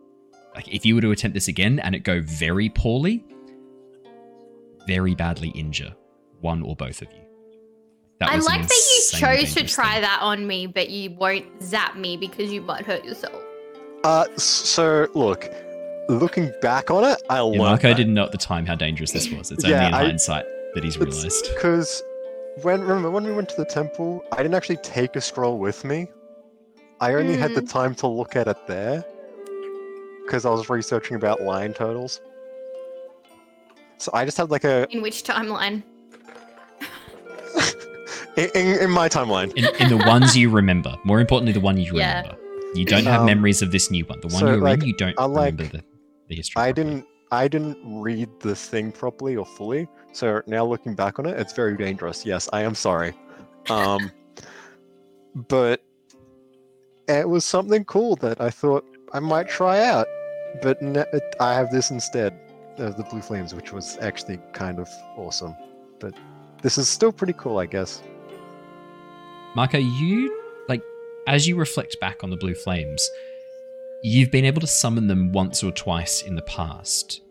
like 0.55 0.67
if 0.73 0.85
you 0.85 0.95
were 0.95 1.01
to 1.01 1.11
attempt 1.11 1.33
this 1.33 1.49
again 1.49 1.79
and 1.79 1.93
it 1.93 1.99
go 1.99 2.21
very 2.21 2.69
poorly, 2.69 3.25
very 4.87 5.15
badly 5.15 5.49
injure 5.49 5.93
one 6.39 6.61
or 6.61 6.75
both 6.75 7.01
of 7.01 7.11
you. 7.11 7.24
That 8.19 8.29
I 8.29 8.37
like 8.37 8.67
that 8.67 9.09
you 9.13 9.19
chose 9.19 9.53
to 9.55 9.67
try 9.67 9.93
thing. 9.93 10.01
that 10.03 10.19
on 10.21 10.47
me, 10.47 10.67
but 10.67 10.89
you 10.89 11.11
won't 11.11 11.45
zap 11.61 11.97
me 11.97 12.15
because 12.15 12.51
you 12.51 12.61
might 12.61 12.85
hurt 12.85 13.03
yourself. 13.03 13.43
Uh, 14.05 14.25
so 14.37 15.07
look, 15.15 15.49
looking 16.07 16.51
back 16.61 16.89
on 16.91 17.03
it, 17.03 17.21
I 17.29 17.43
yeah, 17.43 17.57
Mako 17.57 17.89
that. 17.89 17.97
didn't 17.97 18.13
know 18.13 18.23
at 18.23 18.31
the 18.31 18.37
time 18.37 18.65
how 18.65 18.75
dangerous 18.75 19.11
this 19.11 19.29
was. 19.31 19.51
It's 19.51 19.65
yeah, 19.65 19.75
only 19.75 19.87
in 19.87 19.93
I, 19.93 20.05
hindsight 20.05 20.45
that 20.75 20.83
he's 20.83 20.97
realized. 20.97 21.49
Because 21.55 22.01
when 22.61 22.81
remember 22.81 23.09
when 23.09 23.25
we 23.25 23.33
went 23.33 23.49
to 23.49 23.55
the 23.57 23.65
temple, 23.65 24.23
I 24.31 24.37
didn't 24.37 24.53
actually 24.53 24.77
take 24.77 25.15
a 25.15 25.21
scroll 25.21 25.57
with 25.57 25.83
me. 25.83 26.07
I 27.01 27.15
only 27.15 27.35
mm. 27.35 27.39
had 27.39 27.53
the 27.53 27.61
hmm. 27.61 27.67
time 27.67 27.95
to 27.95 28.07
look 28.07 28.37
at 28.37 28.47
it 28.47 28.67
there 28.67 29.03
because 30.25 30.45
I 30.45 30.49
was 30.49 30.69
researching 30.69 31.17
about 31.17 31.41
lion 31.41 31.73
turtles. 31.73 32.21
So 33.97 34.11
I 34.13 34.25
just 34.25 34.37
had 34.37 34.49
like 34.51 34.63
a. 34.63 34.87
In 34.91 35.01
which 35.01 35.23
timeline? 35.23 35.83
In, 38.37 38.49
in, 38.55 38.79
in, 38.83 38.91
my 38.91 39.09
timeline. 39.09 39.53
In, 39.55 39.65
in, 39.79 39.97
the 39.97 40.03
ones 40.05 40.35
you 40.35 40.49
remember. 40.49 40.95
More 41.03 41.19
importantly, 41.19 41.53
the 41.53 41.59
one 41.59 41.77
you 41.77 41.97
yeah. 41.97 42.21
remember. 42.21 42.41
You 42.73 42.85
don't 42.85 43.05
have 43.05 43.21
um, 43.21 43.25
memories 43.25 43.61
of 43.61 43.71
this 43.71 43.89
new 43.89 44.03
one. 44.05 44.19
The 44.19 44.27
one 44.27 44.39
so, 44.39 44.47
you're 44.47 44.57
like, 44.57 44.81
in, 44.81 44.87
you 44.87 44.93
don't 44.93 45.17
like, 45.17 45.53
remember 45.53 45.77
the, 45.77 45.83
the 46.27 46.35
history. 46.35 46.61
I 46.61 46.71
properly. 46.71 46.93
didn't. 46.93 47.07
I 47.31 47.47
didn't 47.47 47.77
read 47.83 48.29
the 48.39 48.55
thing 48.55 48.91
properly 48.91 49.35
or 49.35 49.45
fully. 49.45 49.87
So 50.13 50.41
now 50.45 50.65
looking 50.65 50.95
back 50.95 51.19
on 51.19 51.25
it, 51.25 51.39
it's 51.39 51.53
very 51.53 51.75
dangerous. 51.75 52.25
Yes, 52.25 52.47
I 52.53 52.61
am 52.61 52.75
sorry. 52.75 53.13
Um, 53.69 54.11
but 55.35 55.83
it 57.07 57.27
was 57.27 57.43
something 57.43 57.83
cool 57.85 58.15
that 58.17 58.39
I 58.39 58.49
thought 58.49 58.85
I 59.11 59.19
might 59.19 59.49
try 59.49 59.83
out 59.83 60.07
but 60.61 60.81
ne- 60.81 61.05
I 61.39 61.53
have 61.53 61.71
this 61.71 61.91
instead 61.91 62.37
of 62.77 62.97
the 62.97 63.03
Blue 63.03 63.21
Flames, 63.21 63.53
which 63.53 63.71
was 63.71 63.97
actually 64.01 64.39
kind 64.53 64.79
of 64.79 64.89
awesome. 65.17 65.55
But 65.99 66.13
this 66.61 66.77
is 66.77 66.87
still 66.87 67.11
pretty 67.11 67.33
cool, 67.33 67.57
I 67.57 67.65
guess. 67.65 68.01
Mako, 69.55 69.77
you 69.77 70.41
like 70.67 70.81
as 71.27 71.47
you 71.47 71.55
reflect 71.55 71.99
back 72.01 72.23
on 72.23 72.29
the 72.29 72.37
Blue 72.37 72.53
Flames, 72.55 73.09
you've 74.03 74.31
been 74.31 74.45
able 74.45 74.61
to 74.61 74.67
summon 74.67 75.07
them 75.07 75.31
once 75.31 75.63
or 75.63 75.71
twice 75.71 76.21
in 76.23 76.35
the 76.35 76.41
past. 76.43 77.21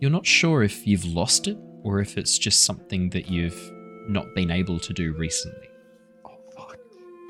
you're 0.00 0.10
not 0.10 0.26
sure 0.26 0.62
if 0.62 0.86
you've 0.86 1.04
lost 1.04 1.48
it 1.48 1.56
or 1.82 2.00
if 2.00 2.18
it's 2.18 2.36
just 2.38 2.64
something 2.64 3.10
that 3.10 3.28
you've 3.30 3.58
not 4.08 4.26
been 4.34 4.50
able 4.50 4.78
to 4.80 4.92
do 4.92 5.12
recently. 5.14 5.68
Oh 6.26 6.36
fuck! 6.54 6.78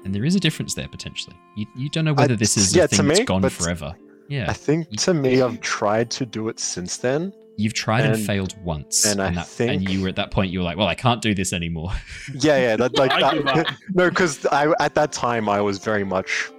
And 0.05 0.15
there 0.15 0.25
is 0.25 0.35
a 0.35 0.41
difference 0.41 0.75
there 0.75 0.89
potentially. 0.89 1.37
You 1.57 1.67
you 1.77 1.89
don't 1.91 2.05
know 2.05 2.15
whether 2.15 2.35
I, 2.35 2.37
this 2.37 2.57
is 2.57 2.75
yeah, 2.75 2.85
a 2.85 2.89
thing 2.89 3.07
me, 3.07 3.15
that's 3.15 3.27
gone 3.27 3.49
forever. 3.49 3.95
Yeah. 4.29 4.47
I 4.49 4.55
think 4.55 4.89
to 5.03 5.15
me, 5.15 5.43
I've 5.43 5.61
tried 5.61 6.11
to 6.13 6.27
do 6.27 6.49
it 6.49 6.59
since 6.59 6.97
then. 6.97 7.33
You've 7.57 7.75
tried 7.75 8.05
and, 8.05 8.15
and 8.15 8.27
failed 8.27 8.55
once, 8.65 9.05
and, 9.05 9.21
and 9.21 9.39
I 9.39 9.41
that, 9.41 9.47
think, 9.47 9.73
and 9.73 9.89
you 9.89 10.03
were 10.03 10.09
at 10.09 10.17
that 10.17 10.33
point. 10.33 10.51
You 10.51 10.59
were 10.59 10.65
like, 10.65 10.77
"Well, 10.77 10.89
I 10.89 10.97
can't 10.97 11.23
do 11.23 11.35
this 11.35 11.53
anymore." 11.53 11.93
Yeah, 12.35 12.59
yeah, 12.59 12.77
that, 12.77 12.97
like 12.99 13.11
that, 13.21 13.77
no, 13.95 14.09
because 14.11 14.45
I 14.47 14.73
at 14.81 14.95
that 14.97 15.13
time 15.13 15.49
I 15.49 15.61
was 15.61 15.79
very 15.79 16.05
much 16.05 16.51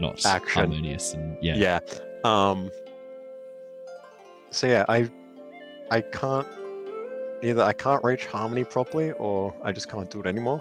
not 0.00 0.24
action. 0.26 0.52
harmonious, 0.52 1.14
and 1.14 1.36
yeah, 1.40 1.54
yeah. 1.56 1.80
Um. 2.24 2.70
So 4.50 4.66
yeah, 4.66 4.84
I, 4.88 5.08
I 5.90 6.00
can't 6.00 6.46
either. 7.42 7.62
I 7.62 7.72
can't 7.72 8.02
reach 8.02 8.26
harmony 8.26 8.64
properly, 8.64 9.12
or 9.12 9.54
I 9.62 9.70
just 9.70 9.88
can't 9.88 10.10
do 10.10 10.20
it 10.20 10.26
anymore. 10.26 10.60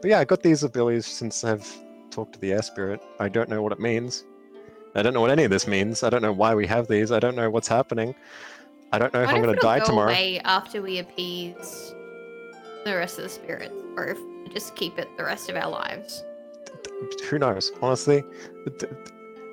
But 0.00 0.10
yeah, 0.10 0.20
I 0.20 0.24
got 0.24 0.42
these 0.42 0.62
abilities 0.62 1.06
since 1.06 1.42
I've 1.42 1.68
talked 2.10 2.34
to 2.34 2.38
the 2.38 2.52
air 2.52 2.62
spirit. 2.62 3.00
I 3.18 3.28
don't 3.28 3.48
know 3.48 3.60
what 3.60 3.72
it 3.72 3.80
means. 3.80 4.24
I 4.94 5.02
don't 5.02 5.14
know 5.14 5.20
what 5.20 5.30
any 5.30 5.44
of 5.44 5.50
this 5.50 5.66
means. 5.66 6.02
I 6.02 6.10
don't 6.10 6.22
know 6.22 6.32
why 6.32 6.54
we 6.54 6.66
have 6.66 6.88
these. 6.88 7.12
I 7.12 7.20
don't 7.20 7.36
know 7.36 7.50
what's 7.50 7.68
happening. 7.68 8.14
I 8.92 8.98
don't 8.98 9.12
know 9.14 9.22
if 9.22 9.28
I'm 9.28 9.42
going 9.42 9.54
to 9.54 9.60
die 9.60 9.78
go 9.78 9.86
tomorrow. 9.86 10.10
Away 10.10 10.40
after 10.44 10.82
we 10.82 10.98
appease 10.98 11.94
the 12.84 12.96
rest 12.96 13.18
of 13.18 13.24
the 13.24 13.30
spirits, 13.30 13.74
or 13.96 14.06
if 14.06 14.18
we 14.18 14.52
just 14.52 14.74
keep 14.74 14.98
it 14.98 15.08
the 15.16 15.24
rest 15.24 15.48
of 15.48 15.56
our 15.56 15.70
lives. 15.70 16.24
Who 17.28 17.38
knows? 17.38 17.70
Honestly, 17.80 18.24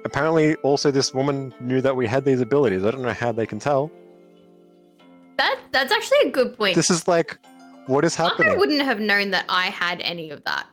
apparently, 0.05 0.55
also 0.55 0.91
this 0.91 1.13
woman 1.13 1.53
knew 1.59 1.81
that 1.81 1.95
we 1.95 2.07
had 2.07 2.25
these 2.25 2.41
abilities. 2.41 2.83
I 2.83 2.91
don't 2.91 3.01
know 3.01 3.13
how 3.13 3.31
they 3.31 3.45
can 3.45 3.59
tell. 3.59 3.91
That 5.37 5.59
that's 5.71 5.91
actually 5.91 6.19
a 6.25 6.29
good 6.31 6.57
point. 6.57 6.75
This 6.75 6.89
is 6.89 7.07
like, 7.07 7.37
what 7.85 8.03
is 8.03 8.15
happening? 8.15 8.53
I 8.53 8.57
wouldn't 8.57 8.81
have 8.81 8.99
known 8.99 9.29
that 9.31 9.45
I 9.49 9.67
had 9.67 10.01
any 10.01 10.31
of 10.31 10.43
that. 10.45 10.65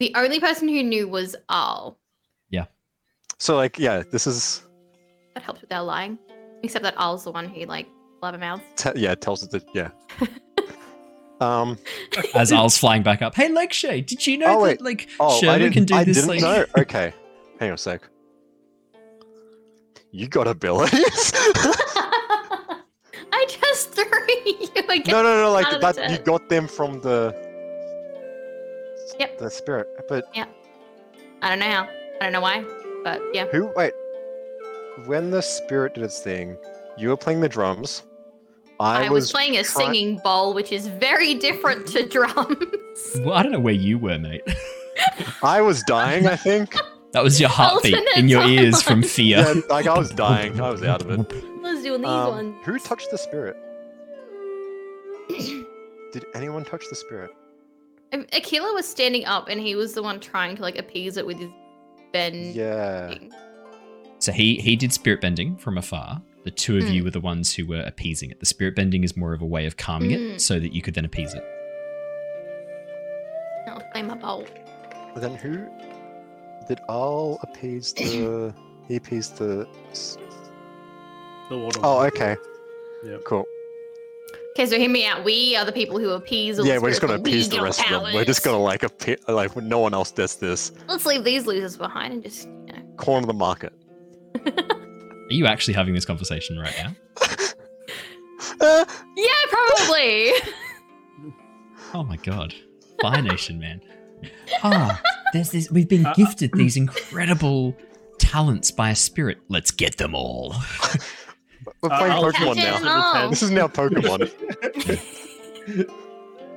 The 0.00 0.12
only 0.16 0.38
person 0.38 0.68
who 0.68 0.82
knew 0.82 1.08
was 1.08 1.34
Aal. 1.48 1.96
Yeah. 2.50 2.66
So 3.38 3.56
like, 3.56 3.78
yeah, 3.78 4.02
this 4.10 4.26
is. 4.26 4.62
That 5.34 5.42
helps 5.42 5.62
with 5.62 5.72
our 5.72 5.82
lying. 5.82 6.18
Except 6.62 6.82
that 6.82 6.94
Aal's 6.96 7.24
the 7.24 7.30
one 7.30 7.48
who 7.48 7.64
like 7.66 7.88
blabbermouths. 8.22 8.62
T- 8.76 9.00
yeah, 9.00 9.14
tells 9.14 9.42
it 9.42 9.50
that 9.50 9.64
yeah. 9.74 9.90
um, 11.40 11.78
as 12.34 12.52
Aal's 12.52 12.76
flying 12.76 13.02
back 13.02 13.22
up. 13.22 13.34
Hey, 13.34 13.48
Legshade, 13.48 14.06
did 14.06 14.26
you 14.26 14.38
know 14.38 14.60
oh, 14.60 14.66
that 14.66 14.80
like 14.80 15.08
oh, 15.20 15.40
Sherman 15.40 15.72
can 15.72 15.84
do 15.84 15.94
I 15.94 16.04
this? 16.04 16.18
I 16.18 16.20
didn't 16.20 16.42
like... 16.42 16.58
know. 16.58 16.66
Okay, 16.82 17.12
hang 17.60 17.70
on 17.70 17.74
a 17.74 17.78
sec. 17.78 18.02
You 20.10 20.26
got 20.26 20.48
abilities. 20.48 21.32
I 23.30 23.46
just 23.46 23.92
threw 23.92 24.04
you 24.46 24.68
again. 24.74 25.02
No, 25.06 25.22
no, 25.22 25.42
no. 25.42 25.52
Like 25.52 25.80
that, 25.80 26.10
you 26.10 26.18
got 26.18 26.48
them 26.48 26.66
from 26.66 27.00
the. 27.00 27.34
Yep. 29.20 29.38
The 29.38 29.50
spirit, 29.50 29.86
but. 30.08 30.30
Yeah. 30.34 30.46
I 31.42 31.50
don't 31.50 31.58
know 31.60 31.70
how. 31.70 31.88
I 32.20 32.24
don't 32.24 32.32
know 32.32 32.40
why, 32.40 32.64
but 33.04 33.22
yeah. 33.32 33.46
Who? 33.52 33.70
Wait 33.76 33.92
when 35.06 35.30
the 35.30 35.42
spirit 35.42 35.94
did 35.94 36.04
its 36.04 36.20
thing, 36.20 36.56
you 36.96 37.08
were 37.08 37.16
playing 37.16 37.40
the 37.40 37.48
drums. 37.48 38.02
I, 38.80 39.06
I 39.06 39.08
was, 39.08 39.24
was, 39.24 39.32
playing 39.32 39.56
a 39.56 39.64
try- 39.64 39.84
singing 39.84 40.18
bowl, 40.18 40.54
which 40.54 40.72
is 40.72 40.86
very 40.86 41.34
different 41.34 41.86
to 41.88 42.06
drums. 42.08 42.56
Well, 43.20 43.34
I 43.34 43.44
don't 43.44 43.52
know 43.52 43.60
where 43.60 43.74
you 43.74 43.96
were, 43.96 44.18
mate. 44.18 44.42
I 45.40 45.60
was 45.60 45.84
dying, 45.84 46.26
I 46.26 46.34
think. 46.36 46.74
That 47.12 47.24
was 47.24 47.40
your 47.40 47.48
heartbeat 47.48 47.96
in 48.16 48.28
your 48.28 48.46
ears 48.46 48.82
from 48.82 49.02
fear. 49.02 49.38
Yeah, 49.38 49.54
like 49.70 49.86
I 49.86 49.98
was 49.98 50.10
dying. 50.10 50.60
I 50.60 50.68
was 50.68 50.82
out 50.82 51.00
of 51.00 51.08
it. 51.10 51.20
I 51.64 51.72
was 51.72 51.82
doing 51.82 52.02
these 52.02 52.10
um, 52.10 52.28
ones. 52.28 52.56
Who 52.66 52.78
touched 52.78 53.10
the 53.10 53.16
spirit? 53.16 53.56
Did 56.12 56.26
anyone 56.34 56.66
touch 56.66 56.84
the 56.90 56.94
spirit? 56.94 57.30
Aquila 58.12 58.74
was 58.74 58.86
standing 58.86 59.24
up, 59.24 59.48
and 59.48 59.58
he 59.58 59.74
was 59.74 59.94
the 59.94 60.02
one 60.02 60.20
trying 60.20 60.56
to 60.56 60.62
like 60.62 60.78
appease 60.78 61.16
it 61.16 61.26
with 61.26 61.38
his 61.38 61.48
bend. 62.12 62.54
Yeah. 62.54 63.08
Thing. 63.08 63.32
So 64.18 64.32
he 64.32 64.56
he 64.56 64.76
did 64.76 64.92
spirit 64.92 65.20
bending 65.20 65.56
from 65.56 65.78
afar. 65.78 66.20
The 66.44 66.50
two 66.50 66.78
of 66.78 66.84
mm. 66.84 66.94
you 66.94 67.04
were 67.04 67.10
the 67.10 67.20
ones 67.20 67.54
who 67.54 67.66
were 67.66 67.82
appeasing 67.82 68.30
it. 68.30 68.40
The 68.40 68.46
spirit 68.46 68.74
bending 68.74 69.04
is 69.04 69.16
more 69.16 69.32
of 69.32 69.42
a 69.42 69.46
way 69.46 69.66
of 69.66 69.76
calming 69.76 70.10
mm. 70.10 70.34
it 70.34 70.40
so 70.40 70.58
that 70.58 70.72
you 70.72 70.82
could 70.82 70.94
then 70.94 71.04
appease 71.04 71.34
it. 71.34 71.44
I'll 73.68 73.82
play 73.92 74.02
my 74.02 74.14
bowl. 74.14 74.46
Then 75.16 75.34
who 75.34 75.66
did 76.68 76.80
all 76.88 77.38
appease 77.42 77.92
the 77.92 78.54
he 78.88 78.96
appeased 78.96 79.36
the 79.36 79.68
the 81.48 81.58
water. 81.58 81.80
Oh, 81.82 82.04
okay. 82.06 82.36
Yeah. 83.04 83.18
Cool. 83.24 83.46
Okay, 84.52 84.66
so 84.66 84.76
hear 84.76 84.90
me 84.90 85.06
out. 85.06 85.22
We 85.22 85.54
are 85.54 85.64
the 85.64 85.72
people 85.72 85.98
who 85.98 86.10
appease. 86.10 86.58
All 86.58 86.66
yeah, 86.66 86.78
we're 86.78 86.90
just 86.90 87.00
gonna 87.00 87.14
appease 87.14 87.48
the 87.48 87.62
rest 87.62 87.80
powers. 87.80 87.98
of 87.98 88.04
them. 88.06 88.14
We're 88.14 88.24
just 88.24 88.42
gonna 88.42 88.58
like 88.58 88.82
appease, 88.82 89.18
like 89.28 89.54
no 89.56 89.78
one 89.78 89.94
else 89.94 90.10
does 90.10 90.34
this. 90.34 90.72
Let's 90.88 91.06
leave 91.06 91.22
these 91.22 91.46
losers 91.46 91.76
behind 91.76 92.12
and 92.12 92.22
just 92.22 92.48
you 92.48 92.72
know. 92.72 92.82
corner 92.96 93.26
the 93.26 93.34
market. 93.34 93.72
Are 94.46 95.34
you 95.34 95.46
actually 95.46 95.74
having 95.74 95.94
this 95.94 96.04
conversation 96.04 96.58
right 96.58 96.74
now? 96.78 96.94
uh, 98.60 98.84
yeah, 99.16 99.28
probably. 99.50 100.32
oh 101.94 102.04
my 102.04 102.16
god. 102.16 102.54
Fire 103.00 103.22
Nation, 103.22 103.58
man. 103.60 103.80
Ah, 104.62 105.00
there's 105.32 105.50
this. 105.50 105.70
We've 105.70 105.88
been 105.88 106.06
uh, 106.06 106.14
gifted 106.14 106.52
these 106.52 106.76
incredible 106.76 107.76
talents 108.18 108.70
by 108.70 108.90
a 108.90 108.96
spirit. 108.96 109.38
Let's 109.48 109.70
get 109.70 109.96
them 109.96 110.14
all. 110.14 110.54
We're 111.82 111.90
playing 111.90 112.12
uh, 112.12 112.22
Pokemon 112.22 112.56
now. 112.56 113.28
This 113.28 113.42
is 113.42 113.50
now 113.50 113.68
Pokemon. 113.68 114.30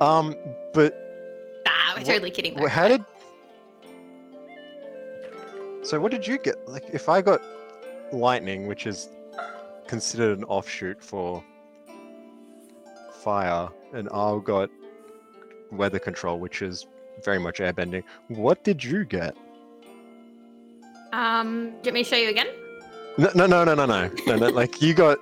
um, 0.00 0.34
but. 0.74 0.94
Nah, 1.64 1.96
we're 1.96 2.04
totally 2.04 2.30
kidding. 2.30 2.54
Though, 2.54 2.66
how 2.66 2.88
did? 2.88 3.04
So 5.82 6.00
what 6.00 6.10
did 6.10 6.26
you 6.26 6.38
get? 6.38 6.56
Like, 6.68 6.84
if 6.92 7.08
I 7.08 7.22
got 7.22 7.42
lightning, 8.12 8.66
which 8.66 8.86
is 8.86 9.08
considered 9.86 10.38
an 10.38 10.44
offshoot 10.44 11.02
for 11.02 11.42
fire, 13.22 13.68
and 13.92 14.08
Aal 14.08 14.42
got 14.42 14.70
weather 15.70 15.98
control, 15.98 16.38
which 16.38 16.62
is 16.62 16.86
very 17.24 17.38
much 17.38 17.58
airbending. 17.58 18.02
What 18.28 18.64
did 18.64 18.82
you 18.82 19.04
get? 19.04 19.36
Um, 21.12 21.72
do 21.82 21.90
you 21.90 21.92
want 21.92 21.94
me 21.94 22.04
to 22.04 22.08
show 22.08 22.16
you 22.16 22.30
again? 22.30 22.48
No, 23.18 23.30
no, 23.34 23.46
no, 23.46 23.64
no, 23.64 23.74
no, 23.74 23.86
no, 23.86 24.10
no. 24.26 24.36
no 24.36 24.48
like 24.48 24.80
you 24.80 24.94
got. 24.94 25.18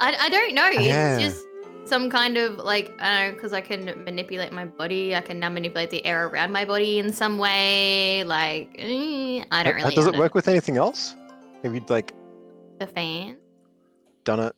I, 0.00 0.16
I 0.18 0.28
don't 0.28 0.54
know. 0.54 0.68
Yeah. 0.70 1.18
It's 1.18 1.34
just 1.34 1.46
some 1.84 2.10
kind 2.10 2.36
of 2.36 2.56
like 2.56 2.92
I 2.98 3.20
don't 3.20 3.28
know 3.28 3.34
because 3.34 3.52
I 3.52 3.60
can 3.60 3.84
manipulate 4.04 4.52
my 4.52 4.64
body. 4.64 5.14
I 5.14 5.20
can 5.20 5.38
now 5.38 5.50
manipulate 5.50 5.90
the 5.90 6.04
air 6.04 6.26
around 6.26 6.50
my 6.50 6.64
body 6.64 6.98
in 6.98 7.12
some 7.12 7.38
way. 7.38 8.24
Like 8.24 8.74
eh, 8.78 9.44
I 9.50 9.62
don't 9.62 9.76
really. 9.76 9.94
Does 9.94 10.06
it 10.06 10.16
work 10.16 10.34
with 10.34 10.48
anything 10.48 10.76
else? 10.76 11.14
Have 11.64 11.74
you 11.74 11.82
like 11.88 12.12
the 12.78 12.86
fan 12.86 13.38
done 14.24 14.38
it? 14.38 14.54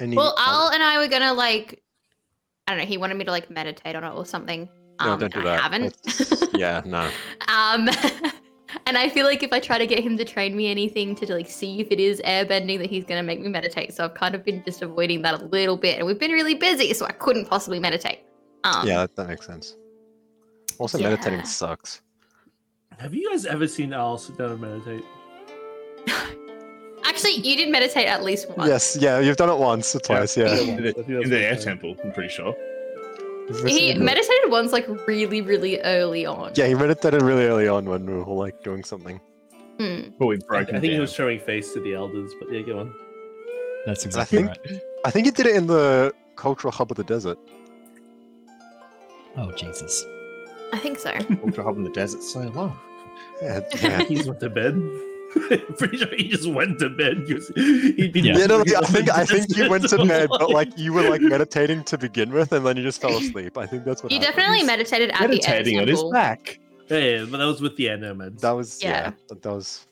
Any 0.00 0.16
well, 0.16 0.34
Aal 0.36 0.74
and 0.74 0.82
I 0.82 0.98
were 0.98 1.06
gonna 1.06 1.32
like, 1.32 1.80
I 2.66 2.72
don't 2.72 2.80
know. 2.80 2.86
He 2.86 2.98
wanted 2.98 3.16
me 3.16 3.24
to 3.24 3.30
like 3.30 3.48
meditate 3.50 3.94
on 3.94 4.02
it 4.02 4.12
or 4.12 4.26
something. 4.26 4.68
Um, 4.98 5.10
no, 5.10 5.16
don't 5.16 5.32
do 5.32 5.42
that. 5.42 5.60
I 5.60 5.62
haven't. 5.62 5.96
yeah, 6.54 6.82
no. 6.84 7.02
um, 7.48 7.88
and 8.86 8.98
I 8.98 9.08
feel 9.08 9.26
like 9.26 9.44
if 9.44 9.52
I 9.52 9.60
try 9.60 9.78
to 9.78 9.86
get 9.86 10.00
him 10.00 10.18
to 10.18 10.24
train 10.24 10.56
me 10.56 10.72
anything 10.72 11.14
to 11.14 11.32
like 11.32 11.48
see 11.48 11.80
if 11.80 11.92
it 11.92 12.00
is 12.00 12.20
airbending, 12.22 12.78
that 12.78 12.90
he's 12.90 13.04
gonna 13.04 13.22
make 13.22 13.40
me 13.40 13.48
meditate. 13.48 13.94
So 13.94 14.04
I've 14.04 14.14
kind 14.14 14.34
of 14.34 14.44
been 14.44 14.64
just 14.64 14.82
avoiding 14.82 15.22
that 15.22 15.40
a 15.40 15.44
little 15.44 15.76
bit, 15.76 15.98
and 15.98 16.06
we've 16.06 16.18
been 16.18 16.32
really 16.32 16.56
busy, 16.56 16.94
so 16.94 17.06
I 17.06 17.12
couldn't 17.12 17.46
possibly 17.46 17.78
meditate. 17.78 18.24
Um, 18.64 18.88
yeah, 18.88 18.98
that, 18.98 19.14
that 19.14 19.28
makes 19.28 19.46
sense. 19.46 19.76
Also, 20.78 20.98
yeah. 20.98 21.10
meditating 21.10 21.44
sucks. 21.44 22.02
Have 22.98 23.14
you 23.14 23.30
guys 23.30 23.46
ever 23.46 23.68
seen 23.68 23.90
Aal 23.90 24.18
sit 24.18 24.36
down 24.36 24.50
and 24.50 24.60
meditate? 24.60 25.04
Actually, 27.04 27.36
you 27.36 27.56
did 27.56 27.70
meditate 27.70 28.06
at 28.08 28.24
least 28.24 28.48
once. 28.56 28.68
Yes, 28.68 28.96
yeah, 29.00 29.20
you've 29.20 29.36
done 29.36 29.48
it 29.48 29.58
once 29.58 29.94
or 29.94 30.00
twice, 30.00 30.36
yeah. 30.36 30.54
In 30.58 30.82
the, 30.82 31.20
in 31.22 31.30
the 31.30 31.40
air 31.40 31.56
temple, 31.56 31.96
I'm 32.02 32.12
pretty 32.12 32.28
sure. 32.28 32.54
He 33.64 33.94
meditated 33.94 34.50
once, 34.50 34.72
like 34.72 34.88
really, 35.06 35.40
really 35.40 35.80
early 35.82 36.26
on. 36.26 36.52
Yeah, 36.56 36.66
he 36.66 36.74
meditated 36.74 37.22
really 37.22 37.44
early 37.44 37.68
on 37.68 37.84
when 37.84 38.04
we 38.04 38.14
were 38.14 38.34
like 38.34 38.62
doing 38.64 38.82
something. 38.82 39.20
Hmm. 39.78 40.10
But 40.18 40.26
we 40.26 40.38
broke. 40.38 40.72
I, 40.72 40.78
I 40.78 40.80
think 40.80 40.92
he 40.92 40.98
was 40.98 41.12
showing 41.12 41.38
face 41.38 41.72
to 41.74 41.80
the 41.80 41.94
elders, 41.94 42.32
but 42.40 42.52
yeah, 42.52 42.62
go 42.62 42.80
on. 42.80 42.94
That's 43.84 44.04
exactly 44.04 44.38
I 44.38 44.42
think, 44.42 44.58
right. 44.70 44.82
I 45.04 45.10
think 45.10 45.26
he 45.26 45.30
did 45.30 45.46
it 45.46 45.54
in 45.54 45.68
the 45.68 46.12
cultural 46.34 46.72
hub 46.72 46.90
of 46.90 46.96
the 46.96 47.04
desert. 47.04 47.38
Oh 49.36 49.52
Jesus! 49.52 50.04
I 50.72 50.78
think 50.78 50.98
so. 50.98 51.12
cultural 51.12 51.66
hub 51.66 51.76
in 51.76 51.84
the 51.84 51.90
desert, 51.90 52.22
so 52.22 52.40
long. 52.40 52.76
Yeah, 53.40 53.60
yeah. 53.80 54.02
he's 54.02 54.26
went 54.26 54.40
to 54.40 54.50
bed. 54.50 54.74
Pretty 55.78 55.98
sure 55.98 56.08
he 56.16 56.28
just 56.28 56.48
went 56.48 56.78
to 56.78 56.88
bed. 56.88 57.26
He'd 57.26 58.12
been 58.12 58.24
yeah, 58.24 58.46
no, 58.46 58.60
I 58.60 58.86
think 58.86 59.10
I 59.10 59.24
think 59.24 59.54
you 59.56 59.68
went 59.68 59.88
to 59.88 60.04
bed, 60.04 60.28
but 60.30 60.50
like 60.50 60.70
you 60.78 60.92
were 60.92 61.08
like 61.08 61.20
meditating 61.20 61.84
to 61.84 61.98
begin 61.98 62.30
with, 62.30 62.52
and 62.52 62.64
then 62.64 62.76
you 62.76 62.82
just 62.82 63.00
fell 63.00 63.16
asleep. 63.16 63.58
I 63.58 63.66
think 63.66 63.84
that's 63.84 64.02
what. 64.02 64.12
You 64.12 64.18
happened. 64.18 64.36
definitely 64.36 64.66
meditated 64.66 65.10
at 65.10 65.20
meditating 65.20 65.76
the 65.76 65.82
on 65.82 65.88
his 65.88 66.02
back. 66.04 66.58
Yeah, 66.88 66.98
yeah, 66.98 67.26
but 67.30 67.38
that 67.38 67.44
was 67.44 67.60
with 67.60 67.76
the 67.76 67.86
endomeds. 67.86 68.40
That 68.40 68.52
was 68.52 68.82
yeah. 68.82 69.12
yeah 69.28 69.36
that 69.36 69.44
was. 69.44 69.86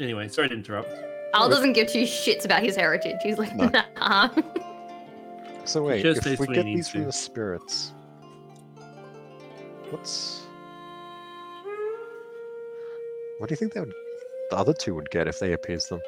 Anyway, 0.00 0.28
sorry 0.28 0.48
to 0.48 0.54
interrupt. 0.54 0.90
Aal 1.34 1.50
doesn't 1.50 1.72
give 1.72 1.88
two 1.88 2.02
shits 2.02 2.44
about 2.44 2.62
his 2.62 2.76
heritage. 2.76 3.16
He's 3.22 3.38
like, 3.38 3.54
no. 3.54 3.70
nah. 3.96 4.30
So 5.64 5.82
wait, 5.82 6.04
if 6.04 6.40
we 6.40 6.46
get 6.46 6.64
these 6.64 6.88
from 6.88 7.04
the 7.04 7.12
spirits, 7.12 7.92
what's 9.90 10.46
what 13.38 13.48
do 13.48 13.52
you 13.52 13.56
think 13.56 13.72
they 13.72 13.80
would, 13.80 13.92
the 14.50 14.56
other 14.56 14.72
two 14.72 14.94
would 14.94 15.10
get 15.10 15.28
if 15.28 15.38
they 15.38 15.52
appease 15.52 15.86
them? 15.86 16.00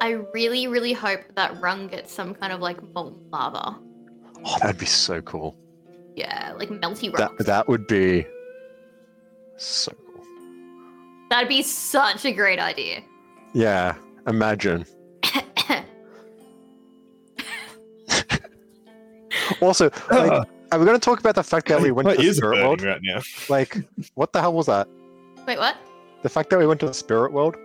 I 0.00 0.12
really, 0.32 0.66
really 0.66 0.94
hope 0.94 1.20
that 1.34 1.60
Rung 1.60 1.88
gets 1.88 2.12
some 2.12 2.34
kind 2.34 2.52
of 2.52 2.60
like 2.60 2.82
molten 2.94 3.20
lava. 3.30 3.76
Oh, 4.44 4.58
that'd 4.60 4.78
be 4.78 4.86
so 4.86 5.20
cool. 5.20 5.56
Yeah, 6.16 6.54
like 6.58 6.70
melty 6.70 7.12
rocks. 7.12 7.34
That, 7.38 7.46
that 7.46 7.68
would 7.68 7.86
be 7.86 8.26
so 9.56 9.92
cool. 9.92 10.24
That'd 11.28 11.48
be 11.48 11.62
such 11.62 12.24
a 12.24 12.32
great 12.32 12.58
idea. 12.58 13.02
Yeah, 13.52 13.94
imagine. 14.26 14.86
also, 19.60 19.90
like, 20.10 20.32
uh, 20.32 20.44
are 20.72 20.78
we 20.78 20.86
going 20.86 20.98
to 20.98 21.04
talk 21.04 21.20
about 21.20 21.34
the 21.34 21.42
fact 21.42 21.68
that 21.68 21.80
we 21.80 21.90
went 21.96 22.08
to 22.08 22.16
the 22.16 22.32
spirit 22.32 22.62
world 22.64 22.80
right 22.82 23.00
now? 23.02 23.20
Like, 23.48 23.76
what 24.14 24.32
the 24.32 24.40
hell 24.40 24.54
was 24.54 24.66
that? 24.66 24.88
Wait, 25.46 25.58
what? 25.58 25.76
The 26.22 26.28
fact 26.28 26.50
that 26.50 26.58
we 26.58 26.66
went 26.66 26.80
to 26.80 26.86
the 26.86 26.94
spirit 26.94 27.32
world. 27.32 27.56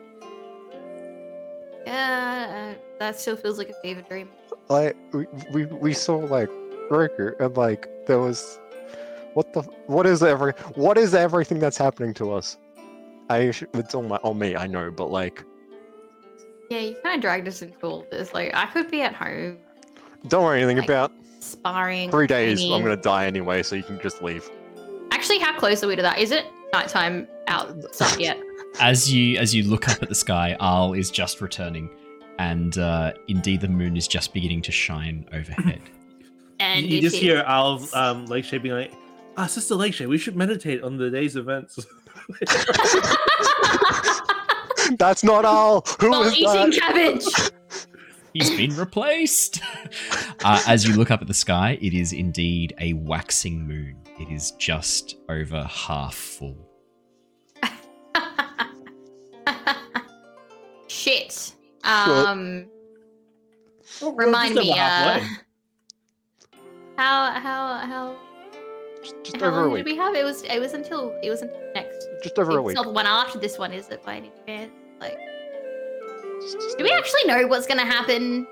Yeah, 1.86 2.74
uh, 2.76 2.80
that 3.00 3.20
still 3.20 3.36
feels 3.36 3.58
like 3.58 3.70
a 3.70 3.74
fever 3.82 4.02
dream. 4.02 4.30
Like 4.70 4.96
we 5.14 5.28
we, 5.52 5.66
we 5.66 5.94
saw 5.94 6.18
like 6.18 6.50
Riker 6.90 7.36
and 7.40 7.56
like 7.58 7.88
there 8.08 8.20
was 8.20 8.60
what 9.34 9.54
the 9.54 9.62
what 9.88 10.06
is 10.06 10.24
every 10.24 10.54
what 10.76 10.98
is 10.98 11.14
everything 11.14 11.60
that's 11.60 11.78
happening 11.78 12.14
to 12.16 12.32
us? 12.32 12.58
I 13.30 13.52
it's 13.74 13.94
on 13.94 14.08
my 14.08 14.18
on 14.24 14.40
me 14.40 14.56
I 14.56 14.68
know, 14.68 14.90
but 14.92 15.12
like. 15.12 15.44
Yeah, 16.70 16.80
you 16.80 16.96
kind 17.04 17.16
of 17.16 17.22
dragged 17.22 17.48
us 17.48 17.62
into 17.62 17.78
all 17.86 18.08
this. 18.10 18.34
Like 18.34 18.52
I 18.56 18.66
could 18.68 18.90
be 18.90 19.02
at 19.02 19.14
home. 19.14 19.60
Don't 20.28 20.44
worry 20.44 20.60
anything 20.60 20.78
like, 20.78 20.90
about. 20.90 21.12
Sparring. 21.40 22.10
Three 22.10 22.26
days. 22.26 22.64
I'm 22.64 22.82
gonna 22.82 22.96
die 22.96 23.28
anyway, 23.28 23.62
so 23.62 23.76
you 23.76 23.84
can 23.84 24.00
just 24.00 24.24
leave. 24.24 24.50
Actually, 25.12 25.40
how 25.40 25.58
close 25.58 25.84
are 25.84 25.88
we 25.88 25.96
to 25.96 26.02
that? 26.02 26.18
Is 26.18 26.32
it 26.32 26.46
nighttime 26.76 27.28
outside 27.48 28.20
yet? 28.28 28.38
as 28.80 29.12
you 29.12 29.38
as 29.38 29.56
you 29.56 29.64
look 29.64 29.88
up 29.88 30.04
at 30.04 30.10
the 30.10 30.16
sky, 30.16 30.56
Aal 30.60 30.98
is 30.98 31.10
just 31.10 31.42
returning, 31.42 31.90
and 32.40 32.78
uh, 32.78 33.14
indeed 33.28 33.62
the 33.62 33.68
moon 33.68 33.96
is 33.96 34.08
just 34.08 34.34
beginning 34.34 34.62
to 34.64 34.72
shine 34.72 35.28
overhead. 35.32 35.82
and 36.60 36.86
you, 36.86 37.02
just 37.02 37.16
hear 37.16 37.44
Aal 37.44 37.94
um, 37.96 38.26
Lakeshade 38.26 38.64
being 38.64 38.76
like, 38.76 38.92
"Ah, 39.38 39.48
Sister 39.48 39.76
Lakeshade, 39.76 40.08
we 40.08 40.18
should 40.18 40.36
meditate 40.36 40.84
on 40.84 40.98
the 40.98 41.10
day's 41.10 41.36
events." 41.36 41.80
That's 44.98 45.24
not 45.24 45.46
all. 45.46 45.86
Who 46.00 46.12
While 46.12 46.24
is 46.24 46.36
eating 46.36 46.46
that? 46.54 46.74
cabbage. 46.74 47.26
He's 48.34 48.50
been 48.52 48.76
replaced. 48.76 49.62
uh, 50.44 50.62
as 50.68 50.86
you 50.86 50.94
look 50.96 51.10
up 51.10 51.22
at 51.22 51.28
the 51.28 51.34
sky, 51.34 51.78
it 51.82 51.94
is 51.94 52.12
indeed 52.12 52.74
a 52.80 52.92
waxing 52.94 53.66
moon. 53.66 53.96
It 54.20 54.30
is 54.30 54.52
just 54.52 55.16
over 55.30 55.64
half 55.64 56.14
full. 56.16 56.65
Shit. 60.88 61.54
Um. 61.84 62.68
Well, 64.02 64.14
remind 64.14 64.56
me. 64.56 64.72
Uh, 64.72 65.20
how 66.98 67.32
how 67.32 67.78
how. 67.78 68.16
Just, 69.04 69.16
just 69.24 69.38
how 69.38 69.48
over 69.50 69.60
a 69.60 69.62
long 69.64 69.74
week. 69.74 69.86
did 69.86 69.92
we 69.92 69.98
have? 69.98 70.16
It 70.16 70.24
was 70.24 70.44
it 70.44 70.60
was 70.60 70.74
until 70.74 71.16
it 71.22 71.30
was 71.30 71.42
until 71.42 71.60
next. 71.74 72.08
Just 72.24 72.40
over 72.40 72.52
a 72.52 72.56
It's 72.56 72.64
week. 72.68 72.76
not 72.76 72.86
the 72.86 72.92
one 72.92 73.06
after 73.06 73.38
this 73.40 73.58
one, 73.60 73.72
is 73.72 73.90
it? 73.90 74.04
By 74.04 74.16
any 74.18 74.32
chance? 74.48 74.72
Like, 75.00 75.18
Just- 76.42 76.60
just 76.60 76.78
do 76.78 76.84
we 76.84 76.92
actually 76.92 77.26
know 77.26 77.46
what's 77.48 77.68
gonna 77.68 77.86
happen? 77.86 78.48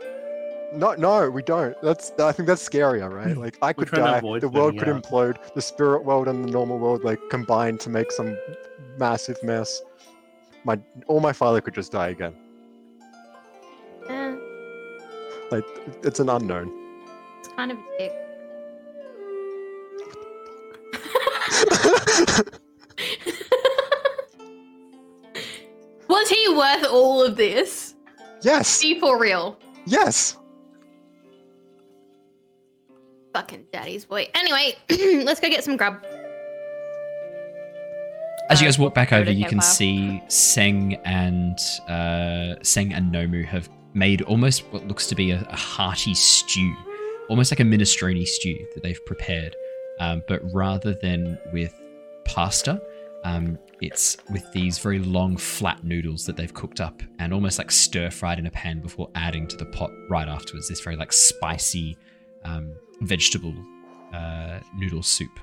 No, 0.76 0.94
no, 0.95 1.30
we 1.30 1.41
don't. 1.44 1.76
That's 1.82 2.11
I 2.20 2.32
think 2.32 2.48
that's 2.48 2.68
scarier, 2.68 3.11
right? 3.11 3.38
Like 3.38 3.57
I 3.61 3.74
could 3.74 3.90
die, 3.91 4.20
the 4.20 4.49
world 4.49 4.78
finding 4.78 4.80
could 4.80 4.88
implode, 5.03 5.53
the 5.53 5.61
spirit 5.61 6.03
world 6.03 6.28
and 6.28 6.44
the 6.44 6.52
normal 6.52 6.78
world 6.80 7.03
like 7.03 7.20
combine 7.30 7.78
to 7.80 7.90
make 7.90 8.11
some 8.11 8.38
massive 8.98 9.41
mess. 9.44 9.82
My 10.65 10.80
all 11.07 11.19
my 11.19 11.34
father 11.34 11.61
could 11.61 11.73
just 11.73 11.91
die 11.91 12.10
again. 12.10 12.34
Eh, 14.10 14.35
Like 15.52 15.65
it's 16.03 16.19
an 16.19 16.30
unknown. 16.30 16.72
it's 17.40 17.49
kind 17.49 17.72
of 17.72 17.77
a 17.77 17.98
dick. 17.98 18.11
Was 26.07 26.30
he 26.30 26.48
worth 26.49 26.85
all 26.90 27.23
of 27.23 27.35
this? 27.35 27.95
yes, 28.41 28.81
Be 28.81 28.99
for 28.99 29.19
real. 29.19 29.57
yes. 29.85 30.38
Fucking 33.34 33.65
daddy's 33.72 34.06
boy. 34.06 34.27
Anyway, 34.35 34.76
let's 35.26 35.40
go 35.40 35.49
get 35.49 35.64
some 35.64 35.76
grub. 35.76 36.06
As 38.54 38.62
you 38.62 38.68
guys 38.68 38.78
walk 38.78 38.94
back 38.94 39.12
over, 39.12 39.32
you 39.32 39.46
can 39.46 39.62
see 39.62 40.22
Seng 40.28 40.94
and 41.06 41.58
uh, 41.90 42.54
Seng 42.62 42.94
and 42.94 43.12
Nomu 43.12 43.44
have 43.46 43.68
made 43.96 44.22
almost 44.22 44.62
what 44.72 44.88
looks 44.88 45.08
to 45.08 45.16
be 45.16 45.32
a, 45.32 45.42
a 45.50 45.56
hearty 45.56 46.14
stew, 46.14 46.76
almost 47.30 47.52
like 47.52 47.60
a 47.62 47.64
minestrone 47.64 48.28
stew 48.28 48.64
that 48.76 48.84
they've 48.84 49.04
prepared. 49.08 49.56
Um, 50.00 50.22
but 50.28 50.40
rather 50.54 50.94
than 50.94 51.40
with 51.52 51.74
pasta, 52.26 52.80
um, 53.24 53.58
it's 53.82 54.18
with 54.32 54.52
these 54.52 54.78
very 54.78 55.00
long, 55.00 55.36
flat 55.36 55.84
noodles 55.84 56.28
that 56.28 56.36
they've 56.36 56.54
cooked 56.54 56.80
up 56.80 57.02
and 57.18 57.34
almost 57.34 57.58
like 57.58 57.72
stir 57.72 58.12
fried 58.12 58.38
in 58.38 58.46
a 58.46 58.52
pan 58.52 58.82
before 58.82 59.10
adding 59.16 59.48
to 59.48 59.58
the 59.58 59.66
pot 59.66 59.90
right 60.12 60.28
afterwards. 60.28 60.70
This 60.70 60.80
very 60.80 60.96
like 60.96 61.12
spicy 61.12 61.98
um, 62.44 62.72
vegetable 63.02 63.56
uh, 64.14 64.60
noodle 64.78 65.02
soup. 65.02 65.40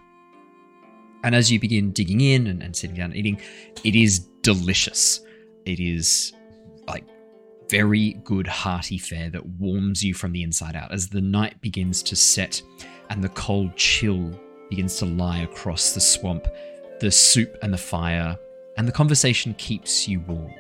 And 1.22 1.34
as 1.34 1.50
you 1.50 1.60
begin 1.60 1.92
digging 1.92 2.20
in 2.20 2.46
and, 2.46 2.62
and 2.62 2.74
sitting 2.74 2.96
down 2.96 3.06
and 3.06 3.16
eating, 3.16 3.40
it 3.84 3.94
is 3.94 4.20
delicious. 4.42 5.20
It 5.66 5.80
is 5.80 6.32
like 6.86 7.04
very 7.68 8.14
good, 8.24 8.46
hearty 8.46 8.98
fare 8.98 9.30
that 9.30 9.46
warms 9.58 10.02
you 10.02 10.14
from 10.14 10.32
the 10.32 10.42
inside 10.42 10.76
out. 10.76 10.92
As 10.92 11.08
the 11.08 11.20
night 11.20 11.60
begins 11.60 12.02
to 12.04 12.16
set 12.16 12.62
and 13.10 13.22
the 13.22 13.28
cold 13.30 13.76
chill 13.76 14.32
begins 14.68 14.96
to 14.98 15.06
lie 15.06 15.40
across 15.40 15.92
the 15.92 16.00
swamp, 16.00 16.46
the 17.00 17.10
soup 17.10 17.56
and 17.62 17.72
the 17.72 17.78
fire 17.78 18.38
and 18.76 18.88
the 18.88 18.92
conversation 18.92 19.54
keeps 19.54 20.08
you 20.08 20.20
warm. 20.20 20.52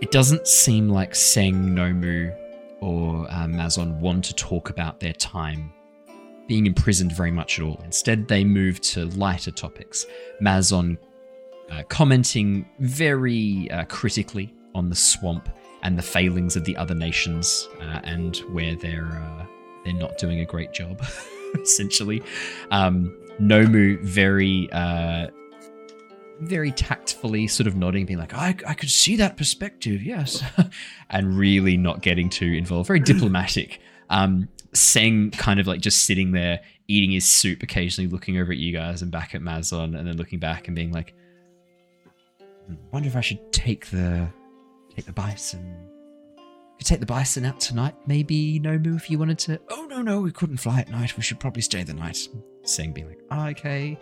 It 0.00 0.10
doesn't 0.10 0.46
seem 0.46 0.88
like 0.88 1.14
Seng, 1.14 1.70
Nomu, 1.70 2.34
or 2.80 3.26
uh, 3.30 3.46
Mazon 3.46 4.00
want 4.00 4.24
to 4.24 4.34
talk 4.34 4.70
about 4.70 4.98
their 4.98 5.12
time 5.12 5.72
being 6.50 6.66
imprisoned 6.66 7.12
very 7.12 7.30
much 7.30 7.60
at 7.60 7.64
all. 7.64 7.80
Instead, 7.84 8.26
they 8.26 8.42
move 8.42 8.80
to 8.80 9.04
lighter 9.10 9.52
topics. 9.52 10.04
Mazon 10.40 10.98
uh, 11.70 11.84
commenting 11.84 12.68
very 12.80 13.70
uh, 13.70 13.84
critically 13.84 14.52
on 14.74 14.88
the 14.88 14.96
swamp 14.96 15.48
and 15.84 15.96
the 15.96 16.02
failings 16.02 16.56
of 16.56 16.64
the 16.64 16.76
other 16.76 16.92
nations 16.92 17.68
uh, 17.80 18.00
and 18.02 18.38
where 18.50 18.74
they're 18.74 19.12
uh, 19.12 19.46
they're 19.84 19.92
not 19.94 20.18
doing 20.18 20.40
a 20.40 20.44
great 20.44 20.72
job, 20.72 21.00
essentially. 21.62 22.20
Um, 22.72 23.16
Nomu 23.40 24.00
very 24.00 24.68
uh, 24.72 25.28
very 26.40 26.72
tactfully 26.72 27.46
sort 27.46 27.68
of 27.68 27.76
nodding, 27.76 28.06
being 28.06 28.18
like, 28.18 28.34
I, 28.34 28.56
I 28.66 28.74
could 28.74 28.90
see 28.90 29.14
that 29.16 29.36
perspective, 29.36 30.02
yes. 30.02 30.42
and 31.10 31.38
really 31.38 31.76
not 31.76 32.02
getting 32.02 32.28
too 32.28 32.46
involved. 32.46 32.88
Very 32.88 32.98
diplomatic. 32.98 33.80
Um, 34.08 34.48
Seng 34.72 35.30
kind 35.32 35.58
of 35.60 35.66
like 35.66 35.80
just 35.80 36.04
sitting 36.04 36.32
there 36.32 36.60
eating 36.88 37.12
his 37.12 37.24
soup, 37.28 37.62
occasionally 37.62 38.08
looking 38.08 38.38
over 38.38 38.52
at 38.52 38.58
you 38.58 38.72
guys 38.72 39.02
and 39.02 39.10
back 39.10 39.34
at 39.34 39.42
Mazon, 39.42 39.94
and 39.94 40.06
then 40.06 40.16
looking 40.16 40.38
back 40.38 40.66
and 40.66 40.74
being 40.74 40.92
like, 40.92 41.14
"Hmm, 42.66 42.74
"Wonder 42.92 43.08
if 43.08 43.16
I 43.16 43.20
should 43.20 43.52
take 43.52 43.86
the 43.86 44.28
take 44.94 45.06
the 45.06 45.12
bison. 45.12 45.88
Could 46.78 46.86
take 46.86 47.00
the 47.00 47.06
bison 47.06 47.44
out 47.44 47.60
tonight, 47.60 47.94
maybe 48.06 48.58
Nomu, 48.58 48.96
if 48.96 49.10
you 49.10 49.18
wanted 49.18 49.38
to. 49.40 49.60
Oh 49.70 49.86
no, 49.88 50.02
no, 50.02 50.20
we 50.20 50.32
couldn't 50.32 50.56
fly 50.56 50.80
at 50.80 50.90
night. 50.90 51.16
We 51.16 51.22
should 51.22 51.40
probably 51.40 51.62
stay 51.62 51.82
the 51.82 51.94
night." 51.94 52.28
Seng 52.62 52.92
being 52.92 53.08
like, 53.08 53.20
oh, 53.30 53.46
"Okay." 53.48 53.98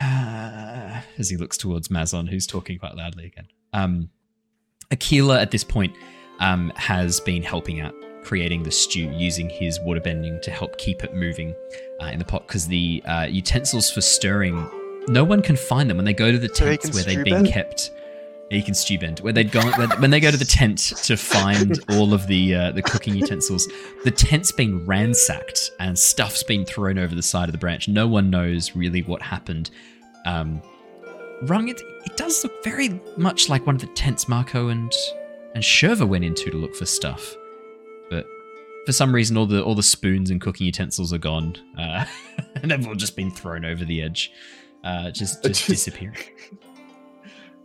Uh, 0.00 1.00
as 1.18 1.28
he 1.28 1.36
looks 1.36 1.56
towards 1.56 1.88
Mazon, 1.88 2.28
who's 2.28 2.46
talking 2.46 2.78
quite 2.78 2.94
loudly 2.94 3.26
again. 3.26 3.48
Um, 3.72 4.10
Aquila 4.90 5.40
at 5.40 5.50
this 5.50 5.64
point 5.64 5.94
um, 6.40 6.72
has 6.76 7.20
been 7.20 7.42
helping 7.42 7.80
out 7.80 7.94
creating 8.28 8.62
the 8.62 8.70
stew 8.70 9.10
using 9.16 9.48
his 9.48 9.80
water 9.80 10.00
bending 10.00 10.38
to 10.42 10.50
help 10.50 10.76
keep 10.76 11.02
it 11.02 11.14
moving 11.14 11.56
uh, 12.02 12.10
in 12.12 12.18
the 12.18 12.24
pot 12.26 12.46
because 12.46 12.68
the 12.68 13.02
uh, 13.06 13.26
utensils 13.30 13.90
for 13.90 14.02
stirring 14.02 14.68
no 15.08 15.24
one 15.24 15.40
can 15.40 15.56
find 15.56 15.88
them. 15.88 15.96
When 15.96 16.04
they 16.04 16.12
go 16.12 16.30
to 16.30 16.36
the 16.36 16.54
So 16.54 16.66
tents 16.66 16.84
can 16.84 16.94
where 16.94 17.04
they've 17.04 17.24
been 17.24 17.44
bend? 17.44 17.48
kept 17.48 17.90
he 18.50 18.60
can 18.62 18.74
stew 18.74 18.98
bend. 18.98 19.20
Where 19.20 19.32
they'd 19.32 19.50
gone 19.50 19.72
when, 19.78 19.88
when 20.00 20.10
they 20.10 20.20
go 20.20 20.30
to 20.30 20.36
the 20.36 20.44
tent 20.44 20.78
to 21.04 21.16
find 21.16 21.80
all 21.90 22.12
of 22.12 22.26
the 22.26 22.54
uh, 22.54 22.72
the 22.72 22.82
cooking 22.82 23.14
utensils 23.14 23.66
the 24.04 24.10
tent's 24.10 24.52
been 24.52 24.84
ransacked 24.84 25.70
and 25.80 25.98
stuff's 25.98 26.42
been 26.42 26.66
thrown 26.66 26.98
over 26.98 27.14
the 27.14 27.22
side 27.22 27.48
of 27.48 27.52
the 27.52 27.58
branch. 27.58 27.88
No 27.88 28.06
one 28.06 28.28
knows 28.28 28.76
really 28.76 29.00
what 29.02 29.22
happened. 29.22 29.70
Um 30.26 30.60
Rung, 31.42 31.68
it, 31.68 31.80
it 32.04 32.16
does 32.18 32.42
look 32.44 32.62
very 32.64 33.00
much 33.16 33.48
like 33.48 33.64
one 33.64 33.76
of 33.76 33.80
the 33.80 33.86
tents 33.88 34.28
Mako 34.28 34.68
and 34.68 34.92
and 35.54 35.64
Shurva 35.64 36.06
went 36.06 36.24
into 36.24 36.50
to 36.50 36.56
look 36.58 36.74
for 36.76 36.84
stuff, 36.84 37.34
for 38.88 38.92
some 38.92 39.14
reason 39.14 39.36
all 39.36 39.44
the 39.44 39.62
all 39.62 39.74
the 39.74 39.82
spoons 39.82 40.30
and 40.30 40.40
cooking 40.40 40.64
utensils 40.64 41.12
are 41.12 41.18
gone, 41.18 41.54
uh, 41.76 42.06
and 42.54 42.70
they've 42.70 42.88
all 42.88 42.94
just 42.94 43.16
been 43.16 43.30
thrown 43.30 43.66
over 43.66 43.84
the 43.84 44.00
edge, 44.00 44.32
uh, 44.82 45.10
just 45.10 45.42
just 45.44 45.66
disappearing. 45.66 46.16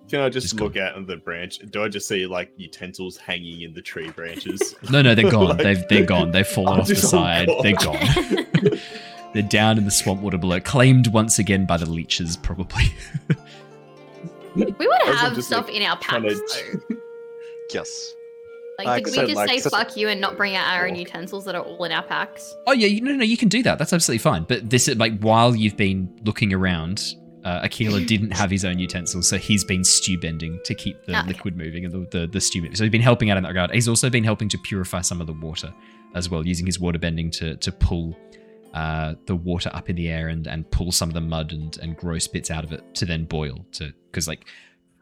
Can 0.10 0.20
I 0.20 0.28
just, 0.28 0.50
just 0.50 0.60
look 0.60 0.76
out 0.76 0.96
on 0.96 1.06
the 1.06 1.16
branch? 1.16 1.60
Do 1.60 1.82
I 1.82 1.88
just 1.88 2.10
see 2.10 2.26
like 2.26 2.52
utensils 2.58 3.16
hanging 3.16 3.62
in 3.62 3.74
the 3.74 3.82
tree 3.82 4.12
branches? 4.12 4.76
no, 4.92 5.02
no, 5.02 5.16
they're 5.16 5.32
gone. 5.32 5.48
like, 5.48 5.60
they've 5.60 5.88
they're 5.88 6.06
gone. 6.06 6.32
They've 6.32 6.46
fallen 6.46 6.82
off 6.82 6.90
the 6.90 6.96
side. 6.98 7.48
Gone. 7.48 7.64
They're 7.64 7.76
gone. 7.76 8.80
they're 9.34 9.44
down 9.44 9.78
in 9.78 9.86
the 9.86 9.92
swamp 9.92 10.20
water 10.20 10.38
below, 10.38 10.60
claimed 10.60 11.08
once 11.08 11.40
again 11.40 11.66
by 11.66 11.78
the 11.78 11.90
leeches, 11.90 12.36
probably. 12.36 12.84
we 14.56 14.66
would 14.66 15.02
have 15.06 15.36
just, 15.36 15.48
stuff 15.48 15.68
like, 15.68 15.76
in 15.78 15.84
our 15.84 15.96
packs. 16.00 16.38
To... 16.54 16.98
yes. 17.74 18.14
Like, 18.78 19.04
did 19.04 19.12
we 19.12 19.28
just 19.28 19.36
like, 19.36 19.62
say 19.62 19.70
fuck 19.70 19.96
you 19.96 20.10
and 20.10 20.20
not 20.20 20.36
bring 20.36 20.56
out 20.56 20.68
our 20.68 20.88
own 20.88 20.96
utensils 20.96 21.46
that 21.46 21.56
are 21.56 21.62
all 21.62 21.84
in 21.84 21.92
our 21.92 22.04
packs? 22.04 22.56
Oh 22.66 22.72
yeah, 22.72 23.00
no, 23.02 23.14
no, 23.16 23.24
you 23.24 23.38
can 23.38 23.50
do 23.50 23.62
that. 23.64 23.78
That's 23.78 23.94
absolutely 23.94 24.20
fine. 24.20 24.44
But 24.44 24.70
this, 24.70 24.88
is 24.88 24.98
like, 24.98 25.20
while 25.20 25.56
you've 25.56 25.78
been 25.78 26.10
looking 26.26 26.54
around, 26.54 27.16
uh, 27.44 27.62
Aquila 27.64 28.02
didn't 28.06 28.32
have 28.32 28.50
his 28.50 28.66
own 28.66 28.80
utensils, 28.80 29.30
so 29.30 29.38
he's 29.38 29.64
been 29.64 29.84
stew 29.84 30.18
bending 30.18 30.60
to 30.66 30.74
keep 30.74 31.06
the 31.06 31.18
okay. 31.20 31.28
liquid 31.28 31.56
moving 31.56 31.86
and 31.86 31.94
the, 31.94 32.20
the, 32.20 32.28
the 32.28 32.42
stew 32.42 32.62
moving. 32.62 32.76
So 32.76 32.84
he's 32.84 32.92
been 32.92 33.02
helping 33.02 33.30
out 33.30 33.38
in 33.38 33.44
that 33.44 33.50
regard. 33.50 33.72
He's 33.72 33.88
also 33.88 34.10
been 34.10 34.24
helping 34.24 34.50
to 34.50 34.58
purify 34.58 35.02
some 35.02 35.22
of 35.22 35.28
the 35.28 35.34
water 35.34 35.74
as 36.16 36.30
well, 36.30 36.46
using 36.46 36.66
his 36.66 36.80
water 36.80 37.00
bending 37.00 37.30
to 37.32 37.56
to 37.58 37.72
pull 37.72 38.18
uh, 38.74 39.14
the 39.28 39.36
water 39.36 39.70
up 39.74 39.90
in 39.90 39.96
the 39.96 40.10
air 40.10 40.30
and, 40.30 40.48
and 40.48 40.70
pull 40.72 40.92
some 40.92 41.10
of 41.10 41.14
the 41.14 41.22
mud 41.22 41.52
and, 41.52 41.78
and 41.78 41.96
gross 41.96 42.28
bits 42.28 42.50
out 42.50 42.64
of 42.64 42.72
it 42.72 42.82
to 42.96 43.06
then 43.06 43.26
boil. 43.26 43.66
To 43.74 43.94
because 44.10 44.28
like 44.28 44.48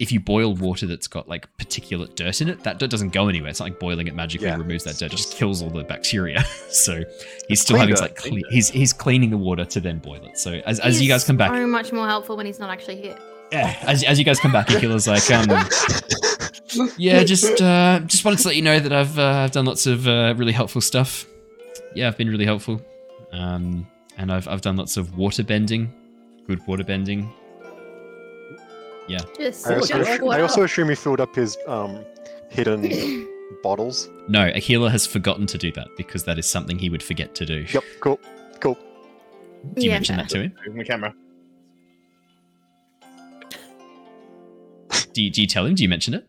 if 0.01 0.11
you 0.11 0.19
boil 0.19 0.55
water 0.55 0.87
that's 0.87 1.07
got 1.07 1.29
like 1.29 1.47
particulate 1.57 2.15
dirt 2.15 2.41
in 2.41 2.49
it, 2.49 2.63
that 2.63 2.79
dirt 2.79 2.89
doesn't 2.89 3.13
go 3.13 3.27
anywhere. 3.27 3.51
It's 3.51 3.59
not 3.59 3.67
like 3.67 3.79
boiling 3.79 4.07
it 4.07 4.15
magically 4.15 4.47
yeah. 4.47 4.57
removes 4.57 4.83
that 4.85 4.97
dirt, 4.97 5.11
just 5.11 5.35
kills 5.35 5.61
all 5.61 5.69
the 5.69 5.83
bacteria. 5.83 6.43
so 6.69 7.03
he's 7.47 7.61
still 7.61 7.77
having 7.77 7.95
to 7.95 8.01
like 8.01 8.15
cle- 8.15 8.41
he's 8.49 8.67
he's 8.67 8.93
cleaning 8.93 9.29
the 9.29 9.37
water 9.37 9.63
to 9.63 9.79
then 9.79 9.99
boil 9.99 10.25
it. 10.25 10.39
So 10.39 10.53
as, 10.65 10.79
as 10.79 10.99
you 10.99 11.07
guys 11.07 11.23
come 11.23 11.37
back, 11.37 11.51
so 11.51 11.67
much 11.67 11.93
more 11.93 12.07
helpful 12.07 12.35
when 12.35 12.47
he's 12.47 12.59
not 12.59 12.71
actually 12.71 12.99
here. 12.99 13.15
Yeah, 13.51 13.77
as, 13.83 14.03
as 14.03 14.17
you 14.17 14.25
guys 14.25 14.39
come 14.39 14.51
back, 14.51 14.69
Aquila's 14.69 15.07
like, 15.07 15.29
um, 15.29 16.89
yeah, 16.97 17.23
just 17.23 17.61
uh, 17.61 17.99
just 18.05 18.25
wanted 18.25 18.39
to 18.39 18.47
let 18.47 18.55
you 18.55 18.63
know 18.63 18.79
that 18.79 18.91
I've 18.91 19.19
uh, 19.19 19.43
I've 19.43 19.51
done 19.51 19.65
lots 19.65 19.85
of 19.85 20.07
uh, 20.07 20.33
really 20.35 20.53
helpful 20.53 20.81
stuff. 20.81 21.27
Yeah, 21.93 22.07
I've 22.07 22.17
been 22.17 22.29
really 22.29 22.45
helpful, 22.45 22.81
um, 23.33 23.85
and 24.17 24.31
I've 24.31 24.47
I've 24.47 24.61
done 24.61 24.77
lots 24.77 24.97
of 24.97 25.15
water 25.15 25.43
bending, 25.43 25.93
good 26.47 26.65
water 26.65 26.83
bending. 26.83 27.31
Yeah. 29.07 29.19
Just 29.37 29.67
I 29.67 29.75
also, 29.75 30.27
I 30.29 30.41
also 30.41 30.63
assume 30.63 30.89
he 30.89 30.95
filled 30.95 31.19
up 31.19 31.35
his 31.35 31.57
um, 31.67 32.05
hidden 32.49 33.27
bottles. 33.63 34.09
No, 34.27 34.47
Aquila 34.47 34.89
has 34.89 35.05
forgotten 35.05 35.45
to 35.47 35.57
do 35.57 35.71
that 35.73 35.87
because 35.97 36.23
that 36.25 36.37
is 36.37 36.49
something 36.49 36.77
he 36.77 36.89
would 36.89 37.03
forget 37.03 37.35
to 37.35 37.45
do. 37.45 37.65
Yep, 37.69 37.83
cool. 37.99 38.19
Cool. 38.59 38.77
Do 39.75 39.81
you 39.81 39.89
yeah. 39.89 39.95
mention 39.95 40.17
that 40.17 40.29
to 40.29 40.43
him? 40.43 40.55
Move 40.67 40.77
the 40.77 40.85
camera. 40.85 41.13
Do 45.13 45.21
you, 45.21 45.29
do 45.29 45.41
you 45.41 45.47
tell 45.47 45.65
him? 45.65 45.75
Do 45.75 45.83
you 45.83 45.89
mention 45.89 46.13
it? 46.13 46.27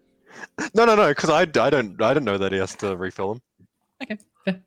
No, 0.74 0.84
no, 0.84 0.94
no, 0.94 1.08
because 1.08 1.30
I, 1.30 1.42
I 1.42 1.70
don't 1.70 2.00
I 2.02 2.14
don't 2.14 2.24
know 2.24 2.36
that 2.36 2.52
he 2.52 2.58
has 2.58 2.74
to 2.76 2.96
refill 2.96 3.34
them. 3.34 3.42
Okay, 4.02 4.18
fair. 4.44 4.60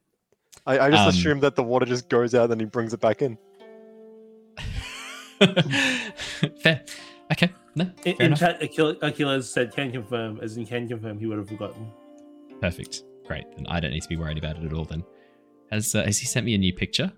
I, 0.65 0.79
I 0.79 0.89
just 0.89 1.03
um, 1.03 1.09
assume 1.09 1.39
that 1.41 1.55
the 1.55 1.63
water 1.63 1.85
just 1.85 2.09
goes 2.09 2.33
out 2.33 2.51
and 2.51 2.59
he 2.59 2.65
brings 2.65 2.93
it 2.93 3.01
back 3.01 3.21
in. 3.21 3.37
fair. 6.61 6.83
Okay. 7.31 7.51
No. 7.75 7.89
In, 8.05 8.21
in 8.21 8.35
chat, 8.35 8.61
Aquila 8.61 9.43
said 9.43 9.75
can 9.75 9.91
confirm, 9.91 10.39
as 10.41 10.55
in 10.55 10.65
can 10.65 10.87
confirm, 10.87 11.19
he 11.19 11.25
would 11.25 11.37
have 11.37 11.49
forgotten. 11.49 11.91
Perfect. 12.61 13.03
Great. 13.27 13.45
Then 13.55 13.65
I 13.67 13.79
don't 13.79 13.91
need 13.91 14.03
to 14.03 14.09
be 14.09 14.15
worried 14.15 14.37
about 14.37 14.57
it 14.57 14.63
at 14.63 14.73
all. 14.73 14.85
Then, 14.85 15.03
has 15.71 15.93
uh, 15.93 16.03
has 16.03 16.17
he 16.17 16.25
sent 16.25 16.45
me 16.45 16.55
a 16.55 16.57
new 16.57 16.73
picture? 16.73 17.11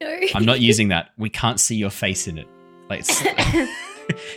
No. 0.00 0.18
I'm 0.34 0.44
not 0.44 0.60
using 0.70 0.88
that. 0.88 1.10
We 1.18 1.28
can't 1.28 1.58
see 1.58 1.76
your 1.76 1.90
face 1.90 2.28
in 2.28 2.38
it. 2.38 2.46
Like, 2.88 3.04
he, 3.06 3.66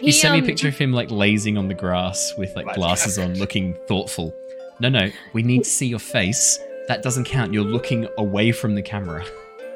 he 0.02 0.12
sent 0.12 0.34
um... 0.34 0.40
me 0.40 0.40
a 0.40 0.42
um, 0.44 0.48
picture 0.48 0.68
of 0.68 0.78
him 0.78 0.92
like 0.92 1.12
lazing 1.12 1.58
on 1.58 1.68
the 1.68 1.76
grass 1.76 2.34
with 2.38 2.56
like 2.56 2.74
glasses 2.74 3.20
on, 3.20 3.36
looking 3.38 3.76
thoughtful. 3.88 4.34
No, 4.80 4.90
no, 4.90 5.10
we 5.34 5.44
need 5.44 5.66
to 5.66 5.70
see 5.70 5.88
your 5.88 6.00
face. 6.00 6.58
That 6.88 7.04
doesn't 7.04 7.26
count. 7.26 7.54
You're 7.54 7.64
looking 7.64 8.08
away 8.18 8.52
from 8.52 8.74
the 8.74 8.82
camera. 8.82 9.24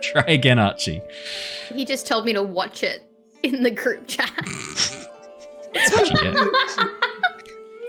Try 0.02 0.24
again, 0.24 0.58
Archie. 0.58 1.02
He 1.74 1.86
just 1.86 2.08
told 2.08 2.26
me 2.26 2.34
to 2.34 2.42
watch 2.42 2.82
it 2.82 3.04
in 3.44 3.64
the 3.64 3.72
group 3.72 4.08
chat. 4.08 4.32
That's 5.74 5.92
what 5.92 6.12
you 6.12 6.34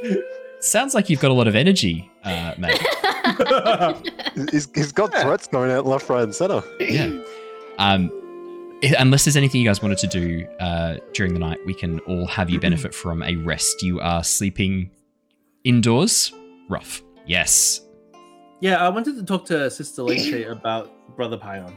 get. 0.02 0.24
Sounds 0.60 0.94
like 0.94 1.10
you've 1.10 1.20
got 1.20 1.30
a 1.30 1.34
lot 1.34 1.46
of 1.46 1.54
energy, 1.54 2.10
uh, 2.24 2.54
mate. 2.56 2.80
he's, 4.50 4.68
he's 4.74 4.92
got 4.92 5.12
threats 5.12 5.46
going 5.46 5.70
out 5.70 5.84
left, 5.86 6.08
right, 6.08 6.22
and 6.22 6.34
center. 6.34 6.62
Yeah. 6.80 7.22
Um, 7.78 8.10
unless 8.98 9.24
there's 9.24 9.36
anything 9.36 9.60
you 9.60 9.68
guys 9.68 9.82
wanted 9.82 9.98
to 9.98 10.06
do 10.06 10.46
uh, 10.60 10.96
during 11.12 11.34
the 11.34 11.38
night, 11.38 11.58
we 11.66 11.74
can 11.74 11.98
all 12.00 12.26
have 12.26 12.48
you 12.50 12.60
benefit 12.60 12.94
from 13.02 13.22
a 13.22 13.36
rest. 13.36 13.82
You 13.82 14.00
are 14.00 14.24
sleeping 14.24 14.90
indoors. 15.64 16.32
Rough. 16.68 17.02
Yes. 17.26 17.82
Yeah, 18.60 18.84
I 18.84 18.88
wanted 18.88 19.16
to 19.16 19.24
talk 19.24 19.44
to 19.46 19.70
Sister 19.70 20.02
Leche 20.02 20.46
about 20.48 20.90
Brother 21.16 21.36
Pion. 21.36 21.74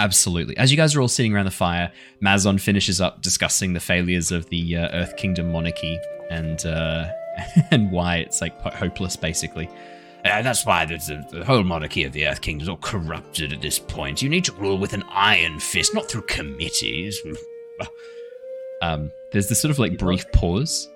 Absolutely. 0.00 0.56
As 0.56 0.70
you 0.70 0.78
guys 0.78 0.96
are 0.96 1.02
all 1.02 1.08
sitting 1.08 1.34
around 1.34 1.44
the 1.44 1.50
fire, 1.50 1.92
Mazon 2.22 2.58
finishes 2.58 3.02
up 3.02 3.20
discussing 3.20 3.74
the 3.74 3.80
failures 3.80 4.32
of 4.32 4.48
the 4.48 4.78
uh, 4.78 4.88
Earth 4.94 5.14
Kingdom 5.18 5.52
monarchy 5.52 6.00
and 6.30 6.64
uh, 6.64 7.06
and 7.70 7.92
why 7.92 8.16
it's 8.16 8.40
like 8.40 8.58
hopeless, 8.62 9.14
basically. 9.14 9.68
And 10.24 10.46
that's 10.46 10.64
why 10.64 10.86
the, 10.86 11.26
the 11.30 11.44
whole 11.44 11.64
monarchy 11.64 12.04
of 12.04 12.12
the 12.12 12.26
Earth 12.26 12.40
Kingdom 12.40 12.62
is 12.62 12.68
all 12.70 12.78
corrupted 12.78 13.52
at 13.52 13.60
this 13.60 13.78
point. 13.78 14.22
You 14.22 14.30
need 14.30 14.46
to 14.46 14.52
rule 14.52 14.78
with 14.78 14.94
an 14.94 15.04
iron 15.10 15.60
fist, 15.60 15.94
not 15.94 16.08
through 16.08 16.22
committees. 16.22 17.20
um, 18.82 19.12
there's 19.32 19.50
this 19.50 19.60
sort 19.60 19.70
of 19.70 19.78
like 19.78 19.98
brief 19.98 20.24
pause. 20.32 20.88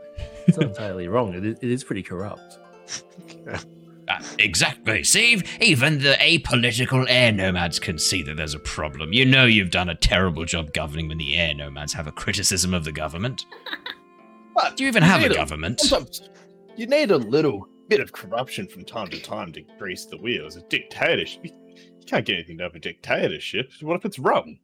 It's 0.47 0.57
not 0.57 0.69
entirely 0.69 1.09
wrong. 1.09 1.35
It 1.35 1.45
is, 1.45 1.59
it 1.61 1.71
is 1.71 1.85
pretty 1.85 2.03
corrupt. 2.03 2.59
Uh, 4.09 4.23
exactly. 4.39 5.03
See, 5.03 5.41
even 5.61 5.99
the 5.99 6.15
apolitical 6.21 7.07
air 7.09 7.33
nomads 7.33 7.79
can 7.79 7.99
see 7.99 8.23
that 8.23 8.37
there's 8.37 8.55
a 8.55 8.59
problem. 8.59 9.13
You 9.13 9.25
know 9.25 9.45
you've 9.45 9.71
done 9.71 9.89
a 9.89 9.95
terrible 9.95 10.45
job 10.45 10.73
governing 10.73 11.09
when 11.09 11.19
the 11.19 11.37
air 11.37 11.55
nomads 11.55 11.93
have 11.95 12.07
a 12.07 12.13
criticism 12.13 12.75
of 12.75 12.85
the 12.85 12.93
government. 12.93 13.47
What? 14.55 14.77
Do 14.77 14.85
you 14.85 14.89
even 14.89 15.03
you 15.03 15.09
have 15.09 15.23
a, 15.23 15.27
a 15.27 15.35
government? 15.35 15.83
You 16.77 16.87
need 16.87 17.11
a 17.11 17.17
little 17.17 17.69
bit 17.89 17.99
of 17.99 18.13
corruption 18.13 18.69
from 18.69 18.85
time 18.85 19.09
to 19.09 19.21
time 19.21 19.53
to 19.53 19.63
grease 19.79 20.07
the 20.07 20.17
wheels. 20.17 20.55
A 20.55 20.63
dictatorship, 20.63 21.45
you 21.45 21.53
can't 22.07 22.25
get 22.25 22.35
anything 22.35 22.59
done 22.59 22.69
with 22.69 22.77
a 22.77 22.79
dictatorship. 22.79 23.73
What 23.81 23.97
if 23.97 24.05
it's 24.05 24.21
wrong? 24.21 24.59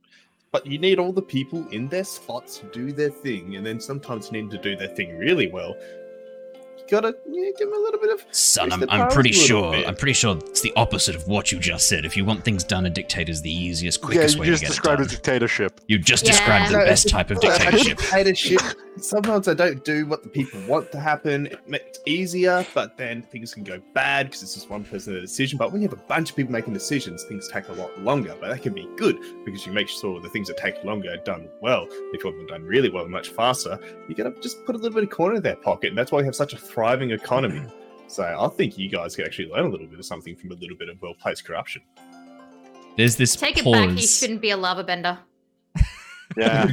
But 0.52 0.64
you 0.64 0.78
need 0.78 1.00
all 1.00 1.12
the 1.12 1.22
people 1.22 1.66
in 1.70 1.88
their 1.88 2.04
spots 2.04 2.58
to 2.58 2.66
do 2.66 2.92
their 2.92 3.10
thing, 3.10 3.56
and 3.56 3.66
then 3.66 3.80
sometimes 3.80 4.30
need 4.30 4.50
to 4.52 4.58
do 4.58 4.76
their 4.76 4.88
thing 4.88 5.18
really 5.18 5.48
well 5.48 5.74
gotta 6.90 7.16
yeah, 7.28 7.50
give 7.56 7.68
him 7.68 7.74
a 7.74 7.78
little 7.78 8.00
bit 8.00 8.10
of. 8.12 8.24
Son, 8.30 8.72
I'm, 8.72 8.88
I'm 8.90 9.10
pretty 9.10 9.32
sure. 9.32 9.72
Bit. 9.72 9.88
I'm 9.88 9.96
pretty 9.96 10.12
sure 10.12 10.36
it's 10.36 10.60
the 10.60 10.72
opposite 10.76 11.14
of 11.14 11.26
what 11.28 11.52
you 11.52 11.58
just 11.58 11.88
said. 11.88 12.04
If 12.04 12.16
you 12.16 12.24
want 12.24 12.44
things 12.44 12.64
done, 12.64 12.86
a 12.86 12.90
dictator's 12.90 13.42
the 13.42 13.52
easiest, 13.52 14.00
quickest 14.00 14.36
yeah, 14.36 14.40
way 14.40 14.46
to 14.50 14.58
get 14.58 14.70
it 14.70 14.82
done. 14.82 14.98
You 14.98 14.98
just 14.98 14.98
described 14.98 15.00
a 15.00 15.06
dictatorship. 15.06 15.80
You 15.88 15.98
just 15.98 16.24
yeah. 16.24 16.30
described 16.32 16.72
the 16.72 16.78
best 16.78 17.08
type 17.08 17.30
of 17.30 17.40
dictatorship. 17.40 17.98
dictatorship. 17.98 18.60
Sometimes 18.96 19.48
I 19.48 19.54
don't 19.54 19.82
do 19.84 20.06
what 20.06 20.22
the 20.22 20.28
people 20.28 20.60
want 20.66 20.92
to 20.92 21.00
happen. 21.00 21.48
It's 21.68 22.00
easier, 22.06 22.66
but 22.74 22.96
then 22.96 23.22
things 23.22 23.54
can 23.54 23.64
go 23.64 23.80
bad 23.94 24.26
because 24.26 24.42
it's 24.42 24.54
just 24.54 24.68
one 24.68 24.84
person 24.84 25.16
a 25.16 25.20
decision. 25.20 25.58
But 25.58 25.72
when 25.72 25.80
you 25.80 25.88
have 25.88 25.98
a 25.98 26.02
bunch 26.02 26.30
of 26.30 26.36
people 26.36 26.52
making 26.52 26.74
decisions, 26.74 27.24
things 27.24 27.48
take 27.48 27.68
a 27.68 27.72
lot 27.72 27.98
longer. 28.00 28.34
But 28.40 28.50
that 28.50 28.62
can 28.62 28.74
be 28.74 28.88
good 28.96 29.18
because 29.44 29.64
you 29.64 29.72
make 29.72 29.88
sure 29.88 30.20
the 30.20 30.28
things 30.28 30.48
that 30.48 30.58
take 30.58 30.82
longer 30.84 31.12
are 31.12 31.24
done 31.24 31.48
well. 31.62 31.86
If 32.12 32.22
you 32.22 32.30
want 32.30 32.38
them 32.38 32.46
done 32.46 32.64
really 32.64 32.90
well, 32.90 33.04
and 33.04 33.12
much 33.12 33.30
faster, 33.30 33.78
you 34.08 34.14
gotta 34.14 34.34
just 34.40 34.64
put 34.66 34.74
a 34.74 34.78
little 34.78 34.94
bit 34.94 35.04
of 35.04 35.10
corner 35.10 35.36
in 35.36 35.42
their 35.42 35.56
pocket, 35.56 35.88
and 35.88 35.98
that's 35.98 36.12
why 36.12 36.18
we 36.18 36.24
have 36.24 36.36
such 36.36 36.52
a 36.52 36.58
thriving 36.80 37.10
economy. 37.10 37.62
So 38.06 38.22
I 38.22 38.48
think 38.48 38.78
you 38.78 38.88
guys 38.88 39.14
could 39.14 39.26
actually 39.26 39.50
learn 39.50 39.66
a 39.66 39.68
little 39.68 39.86
bit 39.86 39.98
of 39.98 40.06
something 40.06 40.34
from 40.34 40.50
a 40.50 40.54
little 40.54 40.76
bit 40.76 40.88
of 40.88 41.00
well 41.02 41.12
placed 41.14 41.44
corruption. 41.44 41.82
There's 42.96 43.16
this 43.16 43.36
Take 43.36 43.62
pause. 43.62 43.76
it 43.76 43.88
back. 43.88 43.98
He 43.98 44.06
shouldn't 44.06 44.40
be 44.40 44.50
a 44.50 44.56
lava 44.56 44.82
bender. 44.82 45.18
Yeah. 46.36 46.66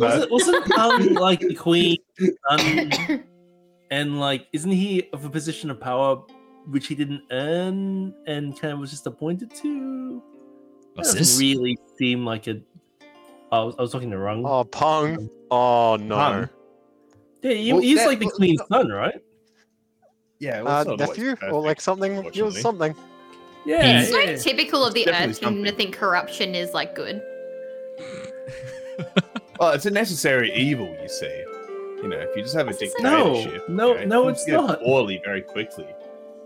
wasn't, 0.00 0.30
wasn't 0.30 0.72
um, 0.72 1.08
like 1.14 1.40
the 1.40 1.54
queen, 1.54 1.98
um, 2.48 2.90
and 3.90 4.18
like, 4.18 4.46
isn't 4.54 4.70
he 4.70 5.10
of 5.12 5.26
a 5.26 5.30
position 5.30 5.70
of 5.70 5.78
power 5.78 6.16
which 6.66 6.86
he 6.86 6.94
didn't 6.94 7.22
earn 7.30 8.14
and 8.26 8.58
kind 8.58 8.72
of 8.72 8.78
was 8.78 8.90
just 8.90 9.06
appointed 9.06 9.54
to? 9.56 10.22
What's 10.94 11.12
this? 11.12 11.38
Really 11.38 11.76
seem 11.98 12.24
like 12.24 12.46
a. 12.46 12.62
Oh, 13.52 13.62
I 13.62 13.64
was, 13.64 13.74
I 13.78 13.82
was 13.82 13.92
talking 13.92 14.10
to 14.10 14.18
Rung. 14.18 14.44
Oh, 14.46 14.64
Pong. 14.64 15.28
Oh 15.50 15.96
no. 15.96 16.16
Pong. 16.16 16.48
Yeah, 17.42 17.52
he, 17.52 17.72
well, 17.72 17.82
he's 17.82 17.98
that, 17.98 18.06
like 18.06 18.18
the 18.20 18.30
queen's 18.30 18.62
son, 18.68 18.88
right? 18.88 19.20
Yeah, 20.38 20.62
well, 20.62 20.90
uh, 20.90 20.96
nephew 20.96 21.36
or 21.50 21.60
like 21.60 21.80
something. 21.80 22.30
He 22.32 22.42
was 22.42 22.60
something. 22.60 22.94
Yeah, 23.64 24.00
it's 24.00 24.10
yeah. 24.10 24.36
so 24.36 24.50
typical 24.50 24.84
of 24.84 24.94
the 24.94 25.08
Earth 25.08 25.40
Kingdom 25.40 25.64
to 25.64 25.72
think 25.72 25.94
corruption 25.94 26.54
is 26.54 26.72
like 26.72 26.94
good. 26.94 27.22
well, 29.60 29.72
it's 29.72 29.86
a 29.86 29.90
necessary 29.90 30.52
evil, 30.54 30.96
you 31.00 31.08
see. 31.08 31.44
You 32.02 32.08
know, 32.08 32.16
if 32.16 32.36
you 32.36 32.42
just 32.42 32.56
have 32.56 32.66
a 32.66 32.72
dictatorship, 32.72 33.00
no, 33.00 33.94
no, 33.94 34.00
you 34.00 34.06
know, 34.06 34.22
no, 34.24 34.28
it's 34.28 34.46
not 34.48 34.80
poorly 34.80 35.20
very 35.24 35.42
quickly. 35.42 35.86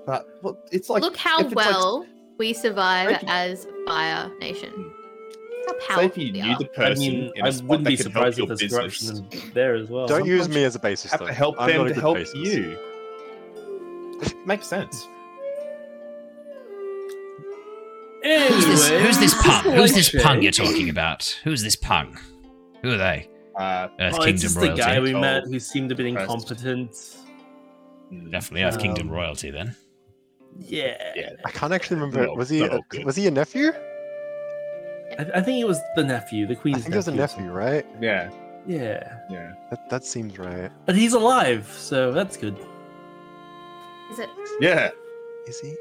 But 0.04 0.26
well, 0.42 0.58
it's 0.70 0.90
like 0.90 1.02
look 1.02 1.16
how 1.16 1.48
well 1.48 2.00
like, 2.00 2.08
we 2.38 2.52
survive 2.52 3.24
as 3.26 3.66
Fire 3.86 4.30
Nation. 4.38 4.92
How 5.88 5.96
Say 5.96 6.06
if 6.06 6.18
you 6.18 6.32
knew 6.32 6.56
the 6.58 6.64
person, 6.64 7.04
I, 7.04 7.08
mean, 7.08 7.32
I 7.42 7.50
wouldn't 7.64 7.86
be 7.86 7.96
surprised 7.96 8.38
if 8.38 8.48
there's 8.48 8.72
corruption 8.72 9.28
there 9.52 9.74
as 9.74 9.88
well. 9.88 10.06
Don't 10.06 10.20
Sometimes 10.20 10.28
use 10.28 10.48
me 10.48 10.64
as 10.64 10.74
a 10.74 10.78
basis. 10.78 11.10
Have 11.10 11.20
though. 11.20 11.26
to 11.26 11.32
help 11.32 11.56
I'm 11.58 11.68
them 11.68 11.88
to 11.88 11.94
help 11.94 12.16
basis. 12.16 12.34
you. 12.34 12.78
It 14.22 14.46
makes 14.46 14.66
sense. 14.66 15.06
Anyway, 18.22 18.48
who's 18.48 18.66
this, 18.66 18.88
who's 18.88 19.18
this 19.18 19.34
punk? 19.34 19.66
Who's 19.66 19.92
this 19.92 20.22
punk 20.22 20.42
you're 20.42 20.52
talking 20.52 20.88
about? 20.88 21.24
Who's 21.44 21.62
this 21.62 21.76
punk? 21.76 22.18
Who 22.82 22.92
are 22.92 22.96
they? 22.96 23.28
Uh, 23.56 23.88
Earth 24.00 24.14
oh, 24.14 24.18
Kingdom 24.18 24.34
it's 24.34 24.42
just 24.42 24.56
royalty. 24.56 24.72
the 24.72 24.78
guy 24.78 25.00
we 25.00 25.14
met 25.14 25.44
who 25.44 25.58
seemed 25.58 25.92
a 25.92 25.94
bit 25.94 26.06
incompetent. 26.06 27.16
Definitely 28.30 28.64
Earth 28.64 28.74
um, 28.74 28.80
Kingdom 28.80 29.10
royalty 29.10 29.50
then. 29.50 29.76
Yeah. 30.58 31.12
yeah. 31.14 31.30
I 31.44 31.50
can't 31.50 31.72
actually 31.72 32.00
remember. 32.00 32.34
was 32.34 32.48
he 32.48 32.64
a, 32.64 32.80
was 33.04 33.16
he 33.16 33.26
a 33.26 33.30
nephew? 33.30 33.72
I, 35.18 35.38
I, 35.38 35.40
think 35.42 35.60
it 35.60 35.66
was 35.66 35.80
the 35.94 36.04
nephew, 36.04 36.46
the 36.46 36.56
queen's. 36.56 36.78
I 36.78 36.80
think 36.82 36.94
it 36.94 36.98
was 36.98 37.08
a 37.08 37.14
nephew, 37.14 37.50
right? 37.50 37.86
Yeah. 38.00 38.30
Yeah. 38.66 39.18
Yeah. 39.30 39.52
That, 39.70 39.88
that 39.90 40.04
seems 40.04 40.38
right. 40.38 40.70
But 40.84 40.96
he's 40.96 41.14
alive, 41.14 41.72
so 41.76 42.12
that's 42.12 42.36
good. 42.36 42.56
Is 44.10 44.18
it? 44.18 44.28
Yeah. 44.60 44.90
Is 45.46 45.60
he? 45.60 45.74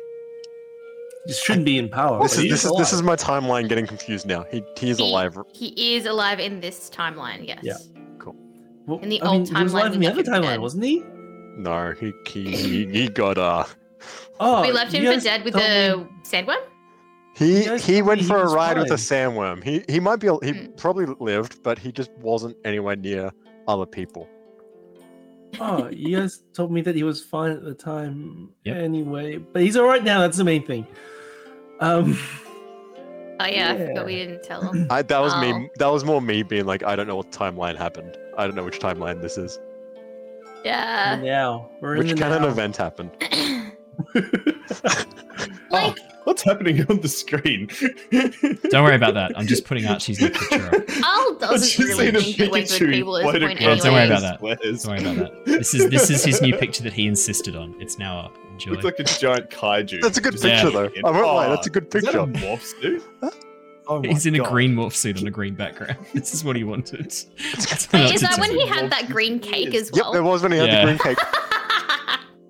He 1.25 1.33
shouldn't 1.33 1.65
be 1.65 1.79
in 1.79 1.89
power. 1.89 2.21
This 2.21 2.37
is 2.37 2.49
this 2.49 2.65
is 2.65 2.71
this 2.77 2.93
is 2.93 3.01
my 3.01 3.15
timeline 3.15 3.67
getting 3.67 3.87
confused 3.87 4.27
now. 4.27 4.45
He 4.51 4.63
he 4.77 4.91
is 4.91 4.99
he, 4.99 5.09
alive. 5.09 5.35
He 5.53 5.95
is 5.95 6.05
alive 6.05 6.39
in 6.39 6.59
this 6.59 6.89
timeline. 6.89 7.47
Yes. 7.47 7.59
Yeah. 7.63 7.77
Cool. 8.19 8.35
Well, 8.85 8.99
in 8.99 9.09
the 9.09 9.21
I 9.21 9.29
old 9.29 9.37
mean, 9.37 9.45
timeline, 9.47 9.57
he 9.57 9.63
was 9.63 9.73
alive 9.73 9.93
in 9.93 9.99
the 10.01 10.07
other 10.07 10.23
timeline, 10.23 10.41
dead. 10.43 10.59
wasn't 10.59 10.83
he? 10.83 11.03
No, 11.57 11.93
he 11.99 12.13
he 12.27 12.85
he 12.85 13.09
got 13.09 13.39
uh. 13.39 13.65
Oh, 14.39 14.61
we 14.61 14.71
left 14.71 14.91
him 14.91 15.03
for 15.03 15.19
dead 15.19 15.43
with 15.43 15.53
the 15.53 16.07
sandworm. 16.23 16.61
He 17.35 17.77
he 17.79 18.01
went 18.01 18.23
for 18.23 18.37
a 18.37 18.49
ride 18.49 18.75
fine. 18.75 18.83
with 18.83 18.91
a 18.91 18.95
sandworm. 18.95 19.61
He 19.61 19.83
he 19.89 19.99
might 19.99 20.17
be 20.17 20.27
he 20.27 20.53
mm. 20.53 20.77
probably 20.77 21.05
lived, 21.19 21.61
but 21.63 21.77
he 21.77 21.91
just 21.91 22.09
wasn't 22.21 22.55
anywhere 22.63 22.95
near 22.95 23.31
other 23.67 23.85
people. 23.85 24.29
Oh, 25.59 25.89
you 25.89 26.17
guys 26.17 26.43
told 26.53 26.71
me 26.71 26.81
that 26.81 26.95
he 26.95 27.03
was 27.03 27.23
fine 27.23 27.51
at 27.51 27.63
the 27.63 27.73
time 27.73 28.49
yep. 28.63 28.77
anyway, 28.77 29.37
but 29.37 29.61
he's 29.61 29.75
all 29.75 29.85
right 29.85 30.03
now. 30.03 30.21
That's 30.21 30.37
the 30.37 30.45
main 30.45 30.65
thing. 30.65 30.87
Um. 31.81 32.17
Oh 33.37 33.45
yeah, 33.47 33.73
yeah. 33.73 33.91
but 33.93 34.05
we 34.05 34.15
didn't 34.15 34.43
tell 34.43 34.61
him. 34.71 34.87
I, 34.89 35.01
that 35.01 35.19
was 35.19 35.33
oh. 35.35 35.41
me. 35.41 35.69
That 35.75 35.87
was 35.87 36.05
more 36.05 36.21
me 36.21 36.41
being 36.41 36.65
like, 36.65 36.83
I 36.83 36.95
don't 36.95 37.05
know 37.05 37.17
what 37.17 37.33
timeline 37.33 37.75
happened. 37.75 38.17
I 38.37 38.45
don't 38.45 38.55
know 38.55 38.63
which 38.63 38.79
timeline 38.79 39.21
this 39.21 39.37
is. 39.37 39.59
Yeah. 40.63 41.19
Now 41.21 41.69
we're 41.81 41.97
which 41.97 42.17
kind 42.17 42.33
of 42.33 42.49
event 42.49 42.77
happened. 42.77 43.11
like. 45.69 45.99
Oh, 46.25 46.31
what's 46.31 46.41
happening 46.41 46.85
on 46.89 46.99
the 46.99 47.07
screen? 47.07 47.67
Don't 48.69 48.83
worry 48.83 48.95
about 48.95 49.13
that. 49.13 49.37
I'm 49.37 49.45
just 49.45 49.65
putting 49.65 49.85
Archie's 49.85 50.19
new 50.19 50.29
picture 50.31 50.67
up. 50.67 50.73
Aal 50.73 51.39
doesn't 51.39 51.85
really 51.85 52.11
think 52.11 52.37
that 52.37 52.51
we're 52.51 52.65
good 52.65 52.91
people 52.91 53.17
at 53.17 53.23
this 53.23 53.41
point 53.41 53.61
anyway. 53.61 53.77
Don't 53.77 53.93
worry 53.93 54.05
about 54.05 54.21
that. 54.21 54.41
Don't 54.41 54.87
worry 54.87 54.99
about 54.99 55.15
that. 55.17 55.45
This 55.45 55.73
is 55.73 55.89
this 55.89 56.09
is 56.09 56.23
his 56.23 56.41
new 56.41 56.55
picture 56.57 56.83
that 56.83 56.93
he 56.93 57.07
insisted 57.07 57.55
on. 57.55 57.75
It's 57.79 57.99
now 57.99 58.19
up. 58.19 58.37
Enjoy. 58.51 58.71
Looks 58.71 58.85
like 58.85 58.99
a 58.99 59.03
giant 59.03 59.49
kaiju. 59.49 60.01
That's 60.01 60.17
a 60.17 60.21
good 60.21 60.33
picture, 60.33 60.47
yeah. 60.47 60.69
though. 60.69 60.91
I 61.03 61.11
won't 61.11 61.27
lie. 61.27 61.49
That's 61.49 61.67
a 61.67 61.69
good 61.69 61.91
picture. 61.91 62.09
Is 62.09 62.13
that 62.13 62.21
a 62.21 62.27
morph 62.27 62.61
suit? 62.61 63.03
Oh 63.87 64.01
He's 64.01 64.25
in 64.25 64.33
God. 64.35 64.47
a 64.47 64.49
green 64.49 64.75
morph 64.75 64.93
suit 64.93 65.19
on 65.19 65.27
a 65.27 65.31
green 65.31 65.55
background. 65.55 65.97
This 66.13 66.33
is 66.33 66.43
what 66.43 66.55
he 66.55 66.63
wanted. 66.63 67.13
Wait, 67.93 68.13
is 68.13 68.21
that 68.21 68.37
when 68.39 68.51
he 68.51 68.65
had 68.65 68.89
that 68.89 69.09
green 69.09 69.39
cake 69.39 69.75
as 69.75 69.91
well? 69.91 70.05
Yep, 70.05 70.13
there 70.13 70.23
was 70.23 70.41
when 70.41 70.51
he 70.51 70.57
had 70.57 70.69
yeah. 70.69 70.85
the 70.85 70.85
green 70.85 70.97
cake. 70.97 71.17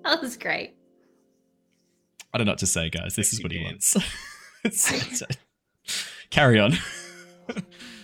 that 0.04 0.18
was 0.22 0.36
great. 0.36 0.75
I 2.36 2.38
don't 2.38 2.44
know 2.44 2.52
what 2.52 2.58
to 2.58 2.66
say, 2.66 2.90
guys. 2.90 3.16
This 3.16 3.32
is 3.32 3.42
what 3.42 3.50
he 3.50 3.64
wants. 3.64 3.96
Carry 6.30 6.60
on. 6.60 6.74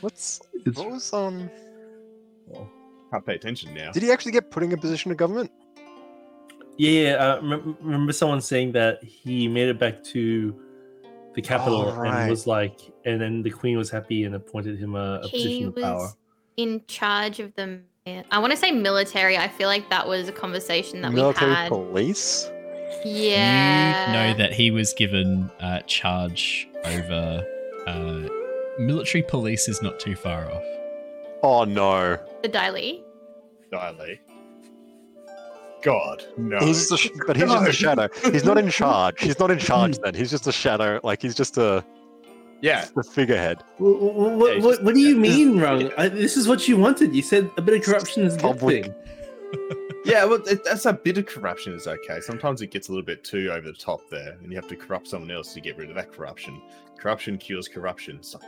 What's 0.01 0.41
what 0.73 0.91
was 0.91 1.13
um? 1.13 1.51
Well, 2.47 2.67
can't 3.11 3.27
pay 3.27 3.35
attention 3.35 3.75
now. 3.75 3.93
Did 3.93 4.05
he 4.05 4.11
actually 4.11 4.33
get 4.33 4.51
put 4.51 4.63
in 4.63 4.73
a 4.73 4.77
position 4.79 5.11
of 5.11 5.19
government? 5.19 5.53
Yeah, 6.79 7.17
uh, 7.17 7.41
remember 7.43 8.15
someone 8.15 8.41
saying 8.41 8.73
that 8.73 9.05
he 9.05 9.49
made 9.49 9.69
it 9.69 9.79
back 9.79 10.03
to 10.05 10.59
the 11.35 11.43
capital 11.43 11.83
oh, 11.83 11.95
right. 11.95 12.23
and 12.23 12.31
was 12.31 12.47
like, 12.47 12.91
and 13.05 13.21
then 13.21 13.43
the 13.43 13.51
queen 13.51 13.77
was 13.77 13.91
happy 13.91 14.25
and 14.25 14.35
appointed 14.35 14.79
him 14.79 14.95
a, 14.95 15.21
a 15.23 15.29
position 15.29 15.69
of 15.69 15.77
power. 15.77 16.09
In 16.57 16.81
charge 16.89 17.39
of 17.39 17.55
the, 17.55 17.81
I 18.31 18.39
want 18.39 18.53
to 18.53 18.57
say 18.57 18.71
military. 18.71 19.37
I 19.37 19.49
feel 19.49 19.69
like 19.69 19.91
that 19.91 20.09
was 20.09 20.27
a 20.29 20.33
conversation 20.33 21.03
that 21.03 21.13
military 21.13 21.51
we 21.51 21.55
had. 21.55 21.71
Military 21.71 21.93
police. 21.93 22.51
Yeah. 23.05 24.07
You 24.07 24.13
know 24.13 24.39
that 24.39 24.53
he 24.53 24.71
was 24.71 24.93
given 24.95 25.51
uh, 25.61 25.81
charge 25.87 26.69
over 26.85 27.45
uh, 27.87 28.29
military 28.79 29.23
police 29.23 29.69
is 29.69 29.83
not 29.83 29.99
too 30.01 30.17
far 30.17 30.51
off. 30.51 30.65
Oh 31.43 31.65
no. 31.65 32.19
The 32.43 32.49
Daily. 32.49 33.03
Daily. 33.71 34.21
God, 35.83 36.25
no. 36.37 36.61
He's 36.61 36.89
just 36.89 37.07
a, 37.07 37.25
but 37.27 37.37
he's 37.37 37.47
no. 37.47 37.55
just 37.55 37.69
a 37.69 37.73
shadow. 37.73 38.09
He's 38.31 38.45
not 38.45 38.57
in 38.57 38.71
charge. 38.71 39.21
He's 39.21 39.39
not 39.39 39.51
in 39.51 39.59
charge 39.59 39.99
then. 39.99 40.15
He's 40.15 40.31
just 40.31 40.47
a 40.47 40.53
shadow. 40.53 41.01
Like 41.03 41.21
he's 41.21 41.35
just 41.35 41.59
a 41.59 41.85
yeah, 42.63 42.87
the 42.95 43.03
figurehead. 43.03 43.65
What, 43.79 44.01
what, 44.01 44.57
yeah, 44.57 44.65
what, 44.65 44.85
what 44.85 44.95
do 44.95 45.01
you 45.01 45.17
mean, 45.17 45.59
Rung? 45.59 45.91
I, 45.99 46.09
this 46.09 46.37
is 46.37 46.47
what 46.47 46.69
you 46.69 46.77
wanted. 46.77 47.13
You 47.13 47.23
said 47.23 47.51
a 47.57 47.63
bit 47.63 47.75
of 47.77 47.83
corruption 47.83 48.23
is 48.23 48.37
a 48.37 48.39
good 48.39 48.61
thing. 48.61 48.95
yeah, 50.05 50.25
well, 50.25 50.43
it, 50.47 50.65
that's 50.65 50.87
a 50.87 50.93
bit 50.93 51.19
of 51.19 51.27
corruption 51.27 51.75
is 51.75 51.87
okay. 51.87 52.21
Sometimes 52.21 52.63
it 52.63 52.71
gets 52.71 52.89
a 52.89 52.93
little 52.93 53.05
bit 53.05 53.25
too 53.25 53.51
over 53.51 53.67
the 53.67 53.73
top 53.73 54.09
there, 54.11 54.37
and 54.43 54.51
you 54.51 54.57
have 54.57 54.69
to 54.69 54.77
corrupt 54.77 55.09
someone 55.09 55.31
else 55.31 55.53
to 55.55 55.61
get 55.61 55.77
rid 55.77 55.89
of 55.89 55.95
that 55.97 56.13
corruption. 56.13 56.61
Corruption 56.99 57.39
cures 57.39 57.69
corruption. 57.69 58.23
So. 58.23 58.39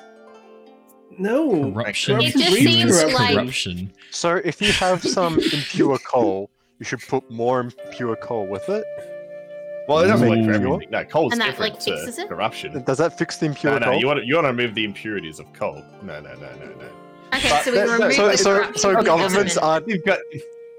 No, 1.18 1.72
corruption. 1.72 2.20
It 2.20 2.32
just 2.32 2.56
seems 2.56 3.04
like 3.12 3.34
corruption. 3.34 3.92
So 4.10 4.36
if 4.36 4.60
you 4.60 4.72
have 4.72 5.02
some 5.02 5.38
impure 5.38 5.98
coal, 5.98 6.50
you 6.78 6.84
should 6.84 7.00
put 7.00 7.28
more 7.30 7.60
impure 7.60 8.16
coal 8.16 8.46
with 8.46 8.68
it. 8.68 8.84
Well, 9.86 9.98
it 9.98 10.08
doesn't 10.08 10.28
work 10.28 10.44
for 10.44 10.52
everything. 10.52 10.90
No, 10.90 11.04
coal's 11.04 11.32
and 11.32 11.40
that, 11.40 11.50
different 11.50 11.74
like, 11.74 11.84
to 11.84 11.92
it? 11.92 12.28
corruption. 12.28 12.82
Does 12.84 12.98
that 12.98 13.18
fix 13.18 13.36
the 13.36 13.46
impure 13.46 13.74
no, 13.74 13.78
no, 13.78 13.86
coal? 13.86 14.00
You 14.00 14.06
want 14.06 14.20
to, 14.20 14.26
you 14.26 14.34
want 14.34 14.46
to 14.46 14.50
remove 14.50 14.74
the 14.74 14.84
impurities 14.84 15.38
of 15.38 15.52
coal. 15.52 15.84
No, 16.02 16.20
no, 16.20 16.34
no, 16.34 16.50
no, 16.56 16.66
no. 16.66 16.88
Okay, 17.34 17.48
but 17.48 17.64
so 17.64 17.72
we 17.72 17.80
remove 17.80 18.12
so, 18.14 18.28
the 18.28 18.36
so, 18.38 18.72
so 18.72 19.02
governments 19.02 19.56
aren't. 19.58 19.86
You've 19.86 20.04
got, 20.04 20.20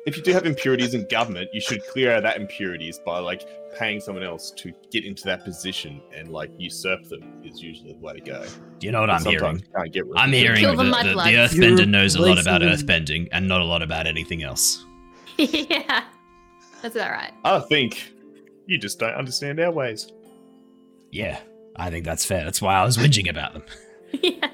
if 0.06 0.16
you 0.16 0.22
do 0.22 0.32
have 0.34 0.46
impurities 0.46 0.94
in 0.94 1.08
government, 1.08 1.50
you 1.52 1.60
should 1.60 1.86
clear 1.88 2.12
out 2.12 2.24
that 2.24 2.38
impurities 2.38 3.00
by 3.00 3.18
like 3.18 3.48
paying 3.76 4.00
someone 4.00 4.24
else 4.24 4.52
to 4.52 4.72
get 4.92 5.04
into 5.04 5.24
that 5.24 5.44
position 5.44 6.00
and 6.16 6.30
like 6.30 6.52
usurp 6.58 7.04
them 7.10 7.42
is 7.44 7.62
usually 7.62 7.94
the 7.94 8.00
way 8.00 8.14
to 8.14 8.22
go. 8.22 8.46
Do 8.78 8.86
you 8.86 8.92
know 8.94 9.02
what 9.02 9.10
I'm 9.10 9.26
hearing? 9.26 9.64
I'm 10.16 10.32
hearing 10.32 10.64
that 10.64 10.78
the, 10.78 10.84
the, 10.84 11.14
the 11.14 11.34
Earthbender 11.34 11.88
knows 11.88 12.16
a 12.16 12.22
lot 12.22 12.40
about 12.40 12.62
Earthbending 12.62 13.30
and 13.32 13.48
not 13.48 13.62
a 13.62 13.66
lot 13.66 13.82
about 13.82 14.06
anything 14.06 14.44
else. 14.44 14.86
yeah, 15.38 16.06
that's 16.82 16.96
about 16.96 17.12
right. 17.12 17.34
I 17.44 17.60
think 17.62 18.14
you 18.68 18.78
just 18.78 19.00
don't 19.00 19.16
understand 19.16 19.60
our 19.60 19.72
ways. 19.72 20.12
Yeah, 21.12 21.40
I 21.76 21.90
think 21.90 22.06
that's 22.06 22.26
fair. 22.26 22.44
That's 22.44 22.62
why 22.62 22.76
I 22.76 22.86
was 22.86 22.98
whinging 22.98 23.30
about 23.30 23.54
them. 23.54 23.64
yeah. 24.22 24.50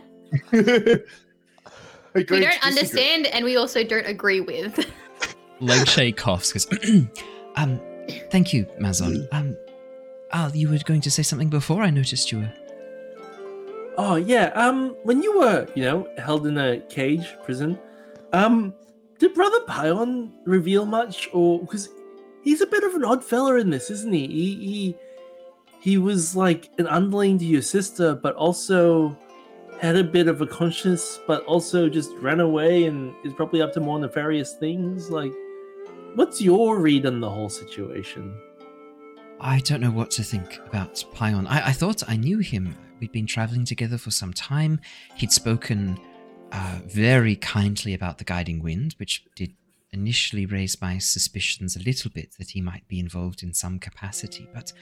we 2.14 2.24
don't 2.24 2.66
understand, 2.66 3.28
and 3.28 3.44
we 3.44 3.58
also 3.58 3.84
don't 3.84 4.08
agree 4.08 4.40
with. 4.40 4.90
Legshay 5.62 6.16
coughs 6.16 6.52
because, 6.52 6.68
um, 7.56 7.80
thank 8.30 8.54
you, 8.54 8.66
Mazon. 8.80 9.28
Um, 9.32 9.56
Aal, 10.34 10.56
you 10.56 10.70
were 10.70 10.78
going 10.86 11.02
to 11.02 11.12
say 11.12 11.24
something 11.24 11.50
before 11.50 11.82
I 11.84 11.90
noticed 11.90 12.32
you 12.32 12.40
were. 12.40 12.54
Oh 13.98 14.16
yeah. 14.16 14.46
Um, 14.56 14.96
when 15.04 15.22
you 15.22 15.38
were, 15.40 15.68
you 15.76 15.84
know, 15.84 16.08
held 16.18 16.48
in 16.48 16.58
a 16.58 16.80
cage 16.90 17.36
prison, 17.44 17.78
um, 18.34 18.74
did 19.20 19.34
Brother 19.34 19.60
Pion 19.68 20.34
reveal 20.46 20.86
much, 20.86 21.30
or 21.34 21.60
because 21.60 21.90
he's 22.44 22.62
a 22.62 22.68
bit 22.68 22.84
of 22.84 22.96
an 22.96 23.04
odd 23.04 23.24
fella 23.24 23.56
in 23.58 23.70
this, 23.70 23.92
isn't 23.92 24.12
he? 24.12 24.28
He 24.28 24.56
he 24.56 24.96
he 25.82 25.98
was 25.98 26.36
like 26.36 26.70
an 26.78 26.88
underling 26.88 27.38
to 27.40 27.46
your 27.46 27.62
sister, 27.62 28.16
but 28.16 28.36
also 28.36 29.18
had 29.82 29.96
a 29.96 30.04
bit 30.04 30.28
of 30.28 30.42
a 30.42 30.48
conscience, 30.48 31.20
but 31.26 31.44
also 31.46 31.90
just 31.90 32.12
ran 32.18 32.40
away 32.40 32.86
and 32.86 33.14
is 33.26 33.34
probably 33.34 33.62
up 33.64 33.74
to 33.74 33.80
more 33.80 34.00
nefarious 34.00 34.54
things. 34.54 35.10
Like, 35.10 35.34
What's 36.16 36.42
your 36.42 36.80
read 36.80 37.06
on 37.06 37.22
the 37.22 37.30
whole 37.30 37.48
situation? 37.48 38.38
I 39.40 39.60
don't 39.60 39.80
know 39.80 39.92
what 39.92 40.12
to 40.12 40.24
think 40.24 40.60
about 40.68 41.04
Pion. 41.14 41.48
I, 41.48 41.68
I 41.68 41.72
thought 41.72 42.04
I 42.08 42.18
knew 42.18 42.40
him. 42.40 42.76
We'd 43.00 43.14
been 43.14 43.26
traveling 43.26 43.64
together 43.64 43.98
for 43.98 44.12
some 44.12 44.34
time. 44.34 44.82
He'd 45.16 45.32
spoken 45.32 45.98
uh, 46.52 46.80
very 46.86 47.38
kindly 47.38 47.94
about 47.94 48.18
the 48.18 48.26
guiding 48.26 48.62
wind, 48.62 48.94
which 48.98 49.24
did 49.36 49.54
initially 49.94 50.46
raise 50.46 50.80
my 50.82 50.98
suspicions 50.98 51.78
a 51.78 51.84
little 51.84 52.12
bit 52.12 52.36
that 52.38 52.52
he 52.52 52.60
might 52.60 52.86
be 52.90 53.00
involved 53.00 53.42
in 53.42 53.54
some 53.54 53.80
capacity. 53.80 54.50
But 54.54 54.74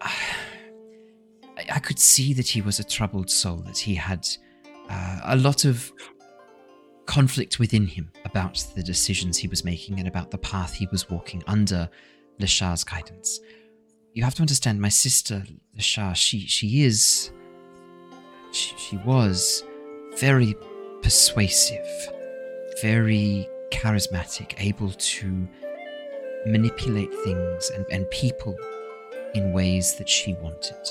uh, 0.00 0.08
I, 1.58 1.66
I, 1.74 1.78
could 1.80 1.98
see 1.98 2.32
that 2.34 2.48
he 2.48 2.62
was 2.62 2.78
a 2.78 2.84
troubled 2.84 3.30
soul, 3.30 3.56
that 3.58 3.78
he 3.78 3.96
had 3.96 4.26
uh, 4.88 5.20
a 5.24 5.36
lot 5.36 5.64
of 5.64 5.92
conflict 7.06 7.58
within 7.58 7.86
him 7.86 8.10
about 8.24 8.66
the 8.74 8.82
decisions 8.82 9.36
he 9.36 9.48
was 9.48 9.64
making 9.64 9.98
and 9.98 10.08
about 10.08 10.30
the 10.30 10.38
path 10.38 10.74
he 10.74 10.88
was 10.90 11.08
walking 11.10 11.42
under 11.46 11.88
Leshar's 12.40 12.84
guidance. 12.84 13.40
You 14.14 14.24
have 14.24 14.34
to 14.36 14.42
understand, 14.42 14.80
my 14.80 14.88
sister 14.88 15.44
Leshar, 15.76 16.14
she 16.14 16.40
she 16.40 16.82
is, 16.82 17.30
she, 18.52 18.76
she 18.76 18.96
was 18.98 19.64
very 20.18 20.54
persuasive, 21.02 21.86
very 22.80 23.46
charismatic, 23.70 24.54
able 24.58 24.90
to 24.90 25.48
manipulate 26.46 27.12
things 27.24 27.70
and, 27.70 27.84
and 27.90 28.08
people 28.10 28.56
in 29.34 29.52
ways 29.52 29.96
that 29.96 30.08
she 30.08 30.34
wanted. 30.34 30.88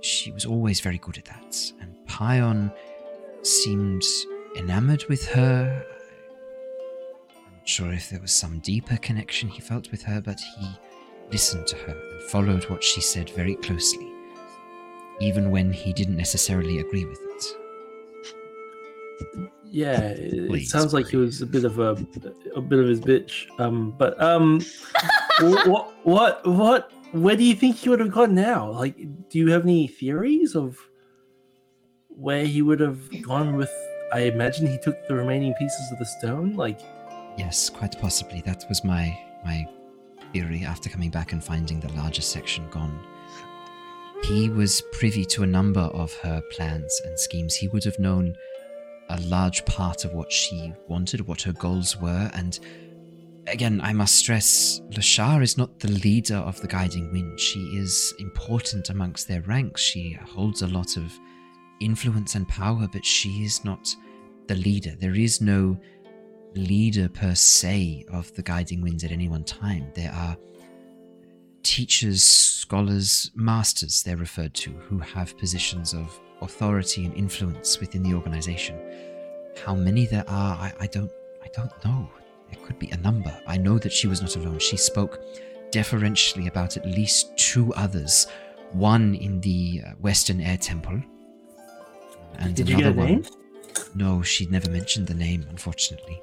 She 0.00 0.32
was 0.32 0.46
always 0.46 0.80
very 0.80 0.98
good 0.98 1.18
at 1.18 1.26
that, 1.26 1.72
and 1.80 1.94
Pion 2.06 2.72
seemed 3.42 4.04
enamored 4.56 5.04
with 5.08 5.26
her. 5.28 5.84
I'm 7.30 7.52
not 7.58 7.68
sure 7.68 7.92
if 7.92 8.10
there 8.10 8.20
was 8.20 8.32
some 8.32 8.58
deeper 8.60 8.96
connection 8.96 9.48
he 9.48 9.60
felt 9.60 9.90
with 9.90 10.02
her, 10.02 10.20
but 10.20 10.40
he 10.40 10.70
listened 11.30 11.66
to 11.68 11.76
her 11.76 11.96
and 12.12 12.22
followed 12.24 12.68
what 12.68 12.84
she 12.84 13.00
said 13.00 13.30
very 13.30 13.56
closely, 13.56 14.10
even 15.20 15.50
when 15.50 15.72
he 15.72 15.92
didn't 15.92 16.16
necessarily 16.16 16.78
agree 16.78 17.04
with 17.04 17.18
it. 17.20 17.44
Yeah, 19.64 20.00
it, 20.00 20.48
Please, 20.48 20.70
sounds 20.70 20.92
like 20.92 21.08
he 21.08 21.16
was 21.16 21.40
a 21.40 21.46
bit 21.46 21.64
of 21.64 21.78
a 21.78 21.96
a 22.54 22.60
bit 22.60 22.78
of 22.78 22.86
his 22.86 23.00
bitch. 23.00 23.46
Um, 23.58 23.94
but 23.96 24.20
um, 24.20 24.60
what 25.40 25.94
what 26.04 26.46
what 26.46 26.92
where 27.12 27.36
do 27.36 27.44
you 27.44 27.54
think 27.54 27.76
he 27.76 27.88
would 27.88 28.00
have 28.00 28.12
gone 28.12 28.34
now? 28.34 28.70
Like, 28.70 28.96
do 29.30 29.38
you 29.38 29.50
have 29.50 29.62
any 29.62 29.86
theories 29.86 30.54
of 30.54 30.78
where 32.08 32.44
he 32.44 32.60
would 32.60 32.80
have 32.80 33.22
gone 33.22 33.56
with? 33.56 33.72
I 34.12 34.20
imagine 34.20 34.66
he 34.66 34.78
took 34.78 35.08
the 35.08 35.14
remaining 35.14 35.54
pieces 35.54 35.90
of 35.90 35.98
the 35.98 36.04
stone. 36.04 36.54
Like, 36.54 36.80
yes, 37.38 37.70
quite 37.70 37.98
possibly. 37.98 38.42
That 38.42 38.64
was 38.68 38.84
my 38.84 39.18
my 39.44 39.66
theory 40.32 40.64
after 40.64 40.88
coming 40.88 41.10
back 41.10 41.32
and 41.32 41.42
finding 41.42 41.80
the 41.80 41.92
larger 41.92 42.22
section 42.22 42.68
gone. 42.70 43.00
He 44.24 44.50
was 44.50 44.82
privy 44.92 45.24
to 45.26 45.42
a 45.42 45.46
number 45.46 45.80
of 45.80 46.12
her 46.18 46.42
plans 46.52 47.00
and 47.04 47.18
schemes. 47.18 47.54
He 47.54 47.68
would 47.68 47.84
have 47.84 47.98
known 47.98 48.34
a 49.08 49.20
large 49.22 49.64
part 49.64 50.04
of 50.04 50.12
what 50.12 50.30
she 50.30 50.72
wanted, 50.88 51.26
what 51.26 51.42
her 51.42 51.52
goals 51.52 51.96
were, 51.96 52.30
and 52.34 52.58
again, 53.46 53.80
I 53.82 53.92
must 53.92 54.14
stress 54.14 54.80
Lashar 54.90 55.42
is 55.42 55.58
not 55.58 55.80
the 55.80 55.90
leader 55.90 56.36
of 56.36 56.60
the 56.60 56.68
Guiding 56.68 57.10
Wind. 57.12 57.40
She 57.40 57.60
is 57.76 58.14
important 58.18 58.90
amongst 58.90 59.26
their 59.26 59.42
ranks. 59.42 59.80
She 59.80 60.12
holds 60.12 60.62
a 60.62 60.68
lot 60.68 60.96
of 60.96 61.18
influence 61.84 62.34
and 62.34 62.48
power, 62.48 62.88
but 62.90 63.04
she 63.04 63.44
is 63.44 63.64
not 63.64 63.94
the 64.46 64.54
leader. 64.54 64.94
There 64.98 65.14
is 65.14 65.40
no 65.40 65.78
leader 66.54 67.08
per 67.08 67.34
se 67.34 68.04
of 68.10 68.32
the 68.34 68.42
Guiding 68.42 68.82
Winds 68.82 69.04
at 69.04 69.12
any 69.12 69.28
one 69.28 69.44
time. 69.44 69.90
There 69.94 70.12
are 70.12 70.36
teachers, 71.62 72.22
scholars, 72.22 73.30
masters, 73.34 74.02
they're 74.02 74.16
referred 74.16 74.54
to, 74.54 74.70
who 74.70 74.98
have 74.98 75.38
positions 75.38 75.94
of 75.94 76.18
authority 76.40 77.04
and 77.04 77.14
influence 77.14 77.78
within 77.80 78.02
the 78.02 78.14
organization. 78.14 78.76
How 79.64 79.74
many 79.74 80.06
there 80.06 80.24
are, 80.28 80.54
I, 80.56 80.72
I 80.80 80.86
don't 80.86 81.10
I 81.42 81.48
don't 81.54 81.84
know. 81.84 82.08
There 82.50 82.64
could 82.64 82.78
be 82.78 82.90
a 82.90 82.96
number. 82.98 83.36
I 83.46 83.56
know 83.56 83.78
that 83.78 83.92
she 83.92 84.06
was 84.06 84.22
not 84.22 84.36
alone. 84.36 84.58
She 84.58 84.76
spoke 84.76 85.22
deferentially 85.70 86.46
about 86.48 86.76
at 86.76 86.86
least 86.86 87.36
two 87.36 87.72
others. 87.74 88.26
One 88.72 89.14
in 89.14 89.40
the 89.40 89.82
uh, 89.86 89.90
Western 90.00 90.40
Air 90.40 90.56
Temple. 90.56 91.02
And 92.38 92.54
Did 92.54 92.70
another 92.70 92.92
one. 92.92 93.06
Name? 93.06 93.24
No, 93.94 94.22
she 94.22 94.46
never 94.46 94.70
mentioned 94.70 95.06
the 95.06 95.14
name, 95.14 95.46
unfortunately. 95.48 96.20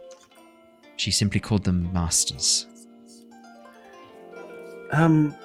She 0.98 1.12
simply 1.12 1.40
called 1.40 1.64
them 1.64 1.92
masters. 1.94 2.68
Um, 4.92 5.36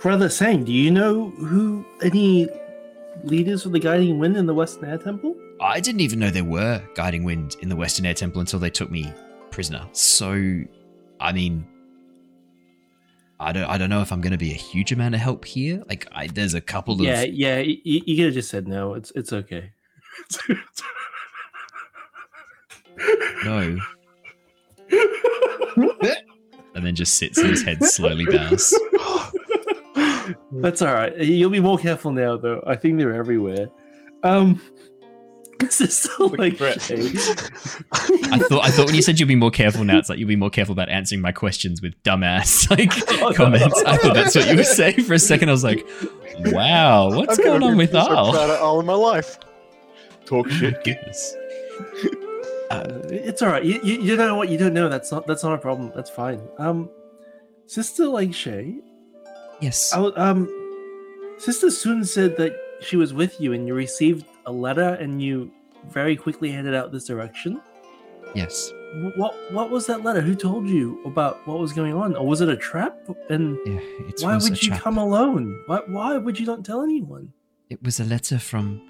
Brother 0.00 0.28
Sang, 0.28 0.64
do 0.64 0.72
you 0.72 0.90
know 0.90 1.30
who 1.30 1.84
any 2.02 2.48
leaders 3.24 3.66
of 3.66 3.72
the 3.72 3.78
Guiding 3.78 4.18
Wind 4.18 4.36
in 4.36 4.46
the 4.46 4.54
Western 4.54 4.88
Air 4.88 4.98
Temple? 4.98 5.36
I 5.60 5.80
didn't 5.80 6.00
even 6.00 6.18
know 6.18 6.30
there 6.30 6.44
were 6.44 6.82
Guiding 6.94 7.24
Wind 7.24 7.56
in 7.60 7.68
the 7.68 7.76
Western 7.76 8.04
Air 8.06 8.14
Temple 8.14 8.40
until 8.40 8.58
they 8.58 8.70
took 8.70 8.90
me 8.90 9.12
prisoner. 9.50 9.86
So, 9.92 10.62
I 11.20 11.32
mean, 11.32 11.66
I 13.38 13.52
don't, 13.52 13.64
I 13.64 13.78
don't 13.78 13.90
know 13.90 14.00
if 14.00 14.12
I'm 14.12 14.20
going 14.20 14.32
to 14.32 14.38
be 14.38 14.50
a 14.50 14.54
huge 14.54 14.92
amount 14.92 15.14
of 15.14 15.20
help 15.20 15.44
here. 15.44 15.82
Like, 15.88 16.08
I, 16.12 16.26
there's 16.26 16.54
a 16.54 16.60
couple 16.60 16.94
of 16.94 17.00
yeah, 17.00 17.22
yeah. 17.22 17.58
You, 17.58 17.78
you 17.84 18.16
could 18.16 18.24
have 18.26 18.34
just 18.34 18.50
said 18.50 18.66
no. 18.66 18.94
It's, 18.94 19.12
it's 19.14 19.32
okay. 19.32 19.72
No. 23.44 23.78
and 26.74 26.84
then 26.84 26.94
just 26.94 27.14
sits 27.16 27.38
and 27.38 27.50
his 27.50 27.62
head 27.62 27.82
slowly 27.84 28.24
bows. 28.26 28.74
That's 30.52 30.82
all 30.82 30.92
right. 30.92 31.16
You'll 31.18 31.50
be 31.50 31.60
more 31.60 31.78
careful 31.78 32.10
now, 32.10 32.36
though. 32.36 32.62
I 32.66 32.76
think 32.76 32.98
they're 32.98 33.14
everywhere. 33.14 33.68
Um, 34.22 34.60
this 35.58 35.80
is 35.80 35.96
so 35.96 36.26
like 36.26 36.60
I 36.60 36.74
thought. 36.76 38.64
I 38.64 38.70
thought 38.70 38.86
when 38.86 38.94
you 38.94 39.02
said 39.02 39.18
you'll 39.18 39.28
be 39.28 39.36
more 39.36 39.50
careful 39.50 39.84
now, 39.84 39.98
it's 39.98 40.08
like 40.08 40.18
you'll 40.18 40.28
be 40.28 40.36
more 40.36 40.50
careful 40.50 40.72
about 40.72 40.88
answering 40.88 41.20
my 41.20 41.32
questions 41.32 41.80
with 41.80 42.00
dumbass 42.02 42.68
like 42.76 42.92
oh, 43.22 43.32
comments. 43.32 43.82
No. 43.82 43.90
I 43.90 43.96
thought 43.96 44.14
that's 44.14 44.34
what 44.34 44.48
you 44.48 44.56
were 44.56 44.64
saying 44.64 45.04
for 45.04 45.14
a 45.14 45.18
second. 45.18 45.48
I 45.48 45.52
was 45.52 45.64
like, 45.64 45.86
"Wow, 46.46 47.10
what's 47.10 47.38
I've 47.38 47.44
going 47.44 47.62
on 47.62 47.76
with 47.76 47.92
Aal?" 47.92 48.60
all 48.60 48.80
in 48.80 48.86
my 48.86 48.94
life. 48.94 49.38
Talk 50.26 50.48
shit. 50.50 50.82
Goodness. 50.84 51.34
Uh, 52.68 53.00
it's 53.04 53.42
all 53.42 53.48
right. 53.48 53.64
You, 53.64 53.80
you, 53.84 54.00
you 54.00 54.16
know 54.16 54.34
what 54.34 54.48
you 54.48 54.58
don't 54.58 54.74
know. 54.74 54.88
That's 54.88 55.12
not 55.12 55.24
that's 55.24 55.44
not 55.44 55.52
a 55.52 55.58
problem. 55.58 55.92
That's 55.94 56.10
fine. 56.10 56.40
Um, 56.58 56.90
Sister 57.66 58.08
like 58.08 58.34
Shay. 58.34 58.80
Yes. 59.60 59.92
I, 59.92 60.00
um, 60.00 60.48
Sister 61.38 61.70
Sun 61.70 62.04
said 62.04 62.36
that 62.38 62.56
she 62.80 62.96
was 62.96 63.14
with 63.14 63.40
you 63.40 63.52
and 63.52 63.66
you 63.66 63.74
received 63.74 64.26
a 64.46 64.52
letter 64.52 64.94
and 64.94 65.22
you 65.22 65.50
very 65.88 66.16
quickly 66.16 66.50
headed 66.50 66.74
out 66.74 66.90
this 66.90 67.04
direction. 67.04 67.60
Yes. 68.34 68.72
What 69.16 69.34
what 69.52 69.70
was 69.70 69.86
that 69.86 70.02
letter? 70.02 70.20
Who 70.20 70.34
told 70.34 70.68
you 70.68 71.00
about 71.04 71.46
what 71.46 71.58
was 71.58 71.72
going 71.72 71.94
on? 71.94 72.16
Or 72.16 72.26
was 72.26 72.40
it 72.40 72.48
a 72.48 72.56
trap? 72.56 72.98
And 73.30 73.58
yeah, 73.66 73.80
why 74.20 74.36
would 74.36 74.62
you 74.62 74.70
trap. 74.70 74.82
come 74.82 74.98
alone? 74.98 75.62
Why 75.66 75.80
why 75.86 76.16
would 76.16 76.38
you 76.38 76.46
not 76.46 76.64
tell 76.64 76.82
anyone? 76.82 77.32
It 77.70 77.82
was 77.82 78.00
a 78.00 78.04
letter 78.04 78.38
from 78.38 78.80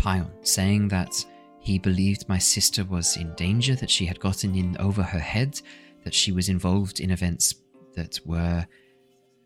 Pion 0.00 0.30
saying 0.42 0.88
that 0.88 1.24
he 1.60 1.78
believed 1.78 2.28
my 2.28 2.38
sister 2.38 2.84
was 2.84 3.16
in 3.16 3.34
danger, 3.34 3.74
that 3.76 3.90
she 3.90 4.06
had 4.06 4.18
gotten 4.18 4.54
in 4.54 4.76
over 4.78 5.02
her 5.02 5.18
head, 5.18 5.60
that 6.04 6.14
she 6.14 6.32
was 6.32 6.48
involved 6.48 7.00
in 7.00 7.10
events 7.10 7.54
that 7.94 8.18
were 8.24 8.66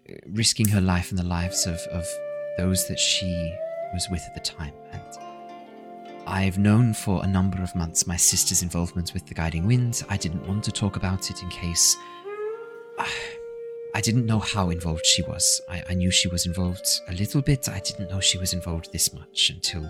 uh, 0.09 0.15
risking 0.29 0.69
her 0.69 0.81
life 0.81 1.11
and 1.11 1.19
the 1.19 1.25
lives 1.25 1.67
of, 1.67 1.77
of 1.91 2.07
those 2.57 2.87
that 2.87 3.01
she 3.01 3.53
was 3.93 4.07
with 4.11 4.23
at 4.27 4.35
the 4.35 4.41
time. 4.41 4.75
And 4.93 5.03
I've 6.27 6.59
known 6.59 6.95
for 6.95 7.25
a 7.25 7.27
number 7.27 7.61
of 7.61 7.75
months 7.75 8.07
my 8.07 8.17
sister's 8.17 8.63
involvement 8.63 9.13
with 9.13 9.27
the 9.27 9.35
Guiding 9.35 9.67
Wind. 9.67 10.05
I 10.09 10.17
didn't 10.17 10.47
want 10.47 10.63
to 10.65 10.73
talk 10.73 10.97
about 10.97 11.31
it 11.31 11.43
in 11.43 11.49
case. 11.49 11.97
I 13.97 14.01
didn't 14.01 14.27
know 14.27 14.41
how 14.41 14.71
involved 14.71 15.07
she 15.07 15.23
was. 15.23 15.61
I, 15.69 15.83
I 15.91 15.95
knew 15.95 16.11
she 16.11 16.29
was 16.29 16.47
involved 16.47 16.87
a 17.09 17.13
little 17.13 17.43
bit. 17.43 17.69
I 17.69 17.79
didn't 17.81 18.11
know 18.11 18.21
she 18.21 18.39
was 18.39 18.53
involved 18.53 18.93
this 18.93 19.13
much 19.15 19.51
until 19.51 19.89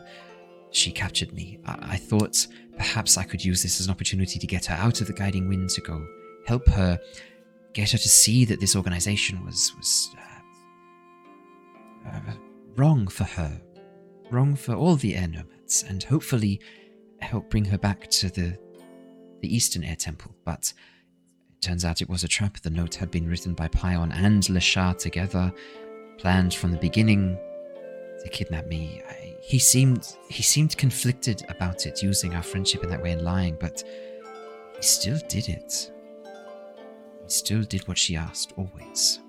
she 0.75 0.91
captured 0.91 1.33
me. 1.33 1.59
I, 1.65 1.79
I 1.93 1.97
thought 1.97 2.47
perhaps 2.77 3.17
I 3.17 3.23
could 3.23 3.45
use 3.45 3.63
this 3.63 3.81
as 3.81 3.87
an 3.87 3.93
opportunity 3.93 4.39
to 4.39 4.47
get 4.47 4.67
her 4.67 4.75
out 4.75 5.01
of 5.01 5.07
the 5.07 5.13
Guiding 5.13 5.49
Wind 5.49 5.71
to 5.71 5.81
go 5.81 6.07
help 6.47 6.67
her, 6.69 6.99
get 7.73 7.93
her 7.93 7.99
to 7.99 8.09
see 8.09 8.45
that 8.45 8.61
this 8.61 8.77
organization 8.77 9.45
was 9.45 9.73
was 9.77 10.11
uh, 12.07 12.09
uh, 12.11 12.35
wrong 12.77 13.07
for 13.07 13.25
her, 13.25 13.61
wrong 14.31 14.57
for 14.57 14.75
all 14.75 14.97
the 14.97 15.15
air 15.17 15.29
nomads, 15.29 15.85
and 15.89 16.03
hopefully 16.03 16.61
help 17.21 17.49
bring 17.51 17.65
her 17.65 17.79
back 17.79 18.11
to 18.11 18.29
the 18.29 18.59
the 19.41 19.55
Eastern 19.55 19.85
Air 19.85 19.97
Temple. 19.97 20.35
But 20.45 20.73
it 21.53 21.63
turns 21.63 21.85
out 21.85 22.03
it 22.03 22.09
was 22.09 22.25
a 22.25 22.29
trap. 22.29 22.59
The 22.61 22.71
note 22.71 22.97
had 22.97 23.11
been 23.11 23.29
written 23.29 23.55
by 23.55 23.69
Pion 23.69 24.11
and 24.13 24.43
Leshar 24.43 24.99
together, 24.99 25.53
planned 26.19 26.53
from 26.53 26.73
the 26.73 26.79
beginning 26.79 27.39
to 28.23 28.29
kidnap 28.31 28.67
me. 28.67 29.03
I, 29.09 29.24
he 29.47 29.59
seemed 29.59 30.17
he 30.31 30.43
seemed 30.43 30.77
conflicted 30.79 31.45
about 31.51 31.85
it, 31.85 32.03
using 32.03 32.35
our 32.35 32.43
friendship 32.43 32.83
in 32.83 32.89
that 32.89 33.03
way 33.03 33.13
and 33.13 33.23
lying, 33.23 33.57
but 33.61 33.85
he 34.77 34.83
still 34.83 35.19
did 35.29 35.49
it. 35.51 35.91
He 37.25 37.29
still 37.31 37.63
did 37.63 37.87
what 37.87 37.99
she 37.99 38.17
asked, 38.17 38.55
always. 38.57 39.21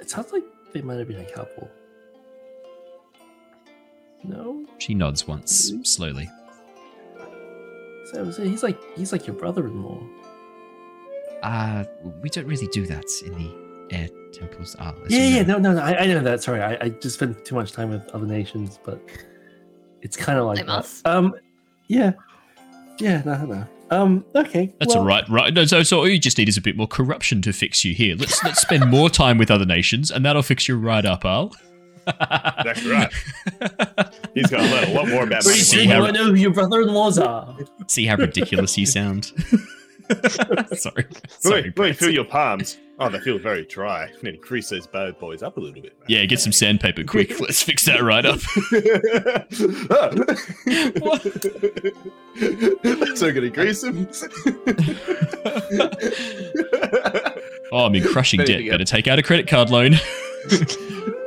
It 0.00 0.08
sounds 0.08 0.32
like 0.32 0.44
they 0.72 0.80
might 0.80 0.96
have 0.98 1.08
been 1.08 1.20
a 1.20 1.30
couple. 1.30 1.70
No? 4.22 4.64
She 4.78 4.94
nods 4.94 5.26
once, 5.28 5.70
Maybe? 5.70 5.84
slowly. 5.84 6.30
So 8.12 8.24
he's 8.24 8.62
like 8.62 8.78
he's 8.96 9.12
like 9.12 9.26
your 9.26 9.36
brother-in-law. 9.36 10.02
Uh 11.42 11.84
we 12.22 12.30
don't 12.30 12.46
really 12.46 12.68
do 12.68 12.86
that 12.86 13.04
in 13.26 13.34
the 13.34 13.63
air 13.90 14.08
temples 14.32 14.74
are. 14.76 14.94
Yeah, 15.08 15.26
yeah, 15.26 15.42
no, 15.42 15.58
no, 15.58 15.72
no. 15.72 15.80
I, 15.82 16.02
I 16.02 16.06
know 16.06 16.20
that. 16.20 16.42
Sorry, 16.42 16.60
I, 16.60 16.76
I 16.80 16.88
just 16.88 17.16
spent 17.16 17.44
too 17.44 17.54
much 17.54 17.72
time 17.72 17.90
with 17.90 18.08
other 18.10 18.26
nations, 18.26 18.78
but 18.84 19.00
it's 20.02 20.16
kind 20.16 20.38
of 20.38 20.46
like 20.46 20.68
us. 20.68 21.02
Um, 21.04 21.34
yeah. 21.88 22.12
Yeah, 22.98 23.22
no, 23.24 23.44
no. 23.44 23.66
Um, 23.90 24.24
okay. 24.34 24.72
That's 24.78 24.94
well, 24.94 25.02
all 25.02 25.08
right, 25.08 25.28
right? 25.28 25.52
No, 25.52 25.64
so, 25.64 25.82
so 25.82 25.98
all 25.98 26.08
you 26.08 26.18
just 26.18 26.38
need 26.38 26.48
is 26.48 26.56
a 26.56 26.60
bit 26.60 26.76
more 26.76 26.88
corruption 26.88 27.42
to 27.42 27.52
fix 27.52 27.84
you 27.84 27.94
here. 27.94 28.16
Let's 28.16 28.42
let's 28.42 28.60
spend 28.60 28.90
more 28.90 29.10
time 29.10 29.38
with 29.38 29.50
other 29.50 29.66
nations, 29.66 30.10
and 30.10 30.24
that'll 30.24 30.42
fix 30.42 30.68
you 30.68 30.76
right 30.78 31.04
up, 31.04 31.22
Aal. 31.22 31.54
That's 32.06 32.84
right. 32.84 33.12
He's 34.34 34.48
gonna 34.48 34.64
learn 34.64 34.90
a 34.90 34.94
lot 34.94 35.08
more 35.08 35.24
about 35.24 35.42
Pretty 35.42 35.60
soon 35.60 35.88
you 35.88 36.12
know 36.12 36.24
who 36.26 36.34
your 36.34 36.52
brother-in-laws 36.52 37.18
are. 37.18 37.56
See 37.88 38.06
how 38.06 38.16
ridiculous 38.16 38.76
you 38.76 38.86
sound. 38.86 39.32
Sorry. 40.76 41.06
Sorry. 41.28 41.72
Let 41.76 41.78
me 41.78 41.92
feel 41.92 42.10
your 42.10 42.24
palms. 42.24 42.78
Oh, 43.00 43.08
they 43.08 43.18
feel 43.18 43.38
very 43.38 43.64
dry. 43.64 44.04
I 44.04 44.12
need 44.22 44.32
to 44.32 44.38
grease 44.38 44.68
those 44.68 44.86
bad 44.86 45.18
boys 45.18 45.42
up 45.42 45.56
a 45.56 45.60
little 45.60 45.82
bit. 45.82 45.98
Man. 45.98 46.06
Yeah, 46.08 46.24
get 46.26 46.38
some 46.38 46.52
sandpaper 46.52 47.02
quick. 47.04 47.40
Let's 47.40 47.62
fix 47.62 47.84
that 47.86 48.02
right 48.02 48.24
up. 48.24 48.38
so 53.16 53.32
gonna 53.32 53.50
grease 53.50 53.80
them. 53.80 54.08
oh, 57.72 57.86
I'm 57.86 57.94
in 57.96 58.04
crushing 58.04 58.44
debt. 58.44 58.68
Better 58.70 58.84
take 58.84 59.08
out 59.08 59.18
a 59.18 59.22
credit 59.22 59.48
card 59.48 59.70
loan. 59.70 59.94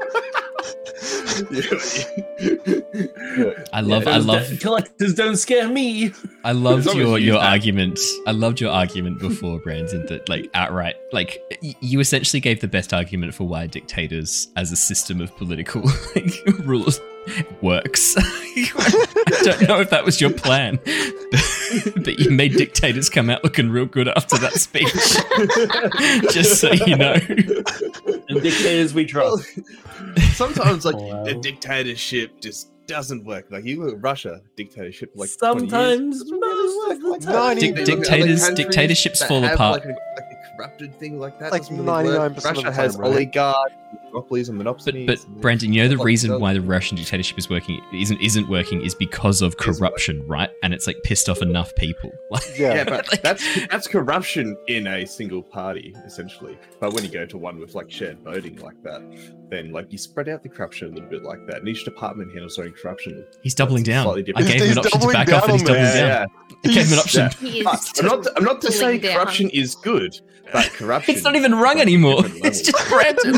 I 3.74 3.82
love, 3.82 4.06
yeah, 4.06 4.12
I 4.12 4.18
love. 4.18 4.60
Collectors 4.60 5.14
don't 5.14 5.36
scare 5.36 5.70
me. 5.70 6.12
I 6.44 6.52
loved 6.52 6.94
your 6.96 7.20
your 7.20 7.40
that. 7.40 7.48
argument. 7.48 8.00
I 8.26 8.32
loved 8.32 8.60
your 8.60 8.72
argument 8.72 9.20
before, 9.20 9.60
Brandon. 9.60 10.06
That 10.08 10.28
like 10.30 10.50
outright, 10.54 10.96
like 11.12 11.42
you 11.62 12.00
essentially 12.00 12.40
gave 12.40 12.60
the 12.60 12.68
best 12.68 12.94
argument 12.94 13.34
for 13.34 13.48
why 13.48 13.68
dictators, 13.68 14.48
as 14.56 14.72
a 14.72 14.76
system 14.76 15.22
of 15.22 15.36
political 15.38 15.82
like, 16.16 16.34
rules, 16.60 17.00
works. 17.62 18.16
I 18.18 19.42
don't 19.44 19.62
know 19.68 19.80
if 19.80 19.90
that 19.90 20.04
was 20.06 20.20
your 20.20 20.32
plan, 20.32 20.78
but 22.04 22.20
you 22.20 22.32
made 22.32 22.54
dictators 22.54 23.10
come 23.10 23.30
out 23.30 23.44
looking 23.44 23.70
real 23.70 23.86
good 23.86 24.08
after 24.08 24.38
that 24.38 24.54
speech. 24.54 24.88
Just 26.34 26.60
so 26.60 26.72
you 26.72 26.96
know. 26.96 27.14
And 28.30 28.42
dictators 28.42 28.94
we 28.94 29.06
trust. 29.06 29.60
Sometimes, 30.34 30.86
like 30.86 30.96
wow. 30.96 31.26
a 31.26 31.34
dictatorship 31.36 32.40
just 32.42 32.72
doesn't 32.88 33.26
work. 33.26 33.46
Like 33.50 33.66
you 33.66 33.84
look 33.84 33.96
at 33.96 34.02
Russia 34.02 34.42
dictatorship, 34.56 35.12
like 35.16 35.30
sometimes 35.30 36.24
most 36.26 36.92
of 36.92 37.02
the 37.02 37.32
time. 37.32 37.58
dictators, 37.58 38.50
dictatorships 38.50 39.24
fall 39.24 39.44
apart. 39.44 39.82
Like 39.82 39.86
a, 39.86 39.88
like 39.90 40.32
a 40.32 40.56
corrupted 40.56 40.96
thing 41.00 41.20
like 41.20 41.38
that. 41.40 41.52
Like 41.52 41.70
ninety 41.70 42.12
nine 42.12 42.34
percent 42.34 42.58
Russia 42.58 42.72
has 42.72 42.98
right? 42.98 43.08
oligarchs 43.08 43.74
monopolies 44.12 44.50
and 44.50 44.58
monopolies. 44.58 45.06
But, 45.08 45.20
but 45.28 45.42
Brandon, 45.42 45.74
you 45.74 45.84
know 45.84 45.90
the 45.90 45.98
reason 45.98 46.40
why 46.40 46.54
the 46.54 46.62
Russian 46.62 46.98
dictatorship 46.98 47.38
is 47.38 47.50
working 47.50 47.82
isn't 47.94 48.22
isn't 48.22 48.50
working 48.50 48.82
is 48.82 48.96
because 48.96 49.42
of 49.42 49.58
corruption, 49.58 50.26
right? 50.28 50.50
And 50.64 50.74
it's 50.74 50.88
like 50.88 50.98
pissed 51.04 51.30
off 51.30 51.42
enough 51.42 51.74
people. 51.76 52.12
yeah, 52.58 52.76
yeah, 52.76 52.84
but 52.84 53.08
like, 53.12 53.22
that's 53.22 53.68
that's 53.68 53.88
corruption 53.88 54.58
in 54.68 54.88
a 54.88 55.06
single 55.06 55.44
party 55.44 55.96
essentially. 56.06 56.58
But 56.80 56.94
when 56.94 57.04
you 57.04 57.10
go 57.10 57.26
to 57.26 57.38
one 57.38 57.60
with 57.60 57.76
like 57.76 57.92
shared 57.92 58.20
voting 58.20 58.58
like 58.58 58.82
that, 58.84 59.02
then 59.50 59.72
like 59.72 59.92
you 59.92 59.98
spread 59.98 60.30
out 60.30 60.44
the 60.44 60.50
corruption 60.50 60.90
a 60.90 60.92
little 60.94 61.10
bit 61.10 61.24
like 61.24 61.46
that, 61.48 61.58
and 61.58 61.68
each 61.68 61.86
department 61.86 62.32
handles 62.32 62.56
their 62.56 62.66
own 62.66 62.74
corruption. 62.74 63.26
He's 63.42 63.56
doubling 63.56 63.84
down. 63.84 64.08
I 64.08 64.22
gave 64.22 64.62
him 64.62 64.72
an 64.72 64.78
option 64.80 65.00
to 65.02 65.08
back 65.14 65.32
off, 65.32 65.44
and 65.44 65.54
he's 65.54 65.64
doubling 65.64 65.84
down. 65.84 65.96
Yeah, 65.96 66.26
yeah. 66.64 66.72
gave 66.72 66.88
him 66.88 66.94
an 66.94 67.00
option. 67.00 67.30
Yeah. 67.42 67.78
I'm 68.00 68.06
not. 68.06 68.28
I'm 68.38 68.44
not 68.44 68.62
to 68.62 68.72
say 68.72 68.98
down. 68.98 69.14
corruption 69.14 69.50
is 69.52 69.76
good, 69.76 70.20
but 70.52 70.70
corruption. 70.72 71.16
it's 71.16 71.24
not 71.24 71.36
even 71.36 71.56
rung 71.56 71.80
anymore. 71.80 72.24
It's 72.26 72.62
just 72.62 72.90
Brandon. 72.90 73.36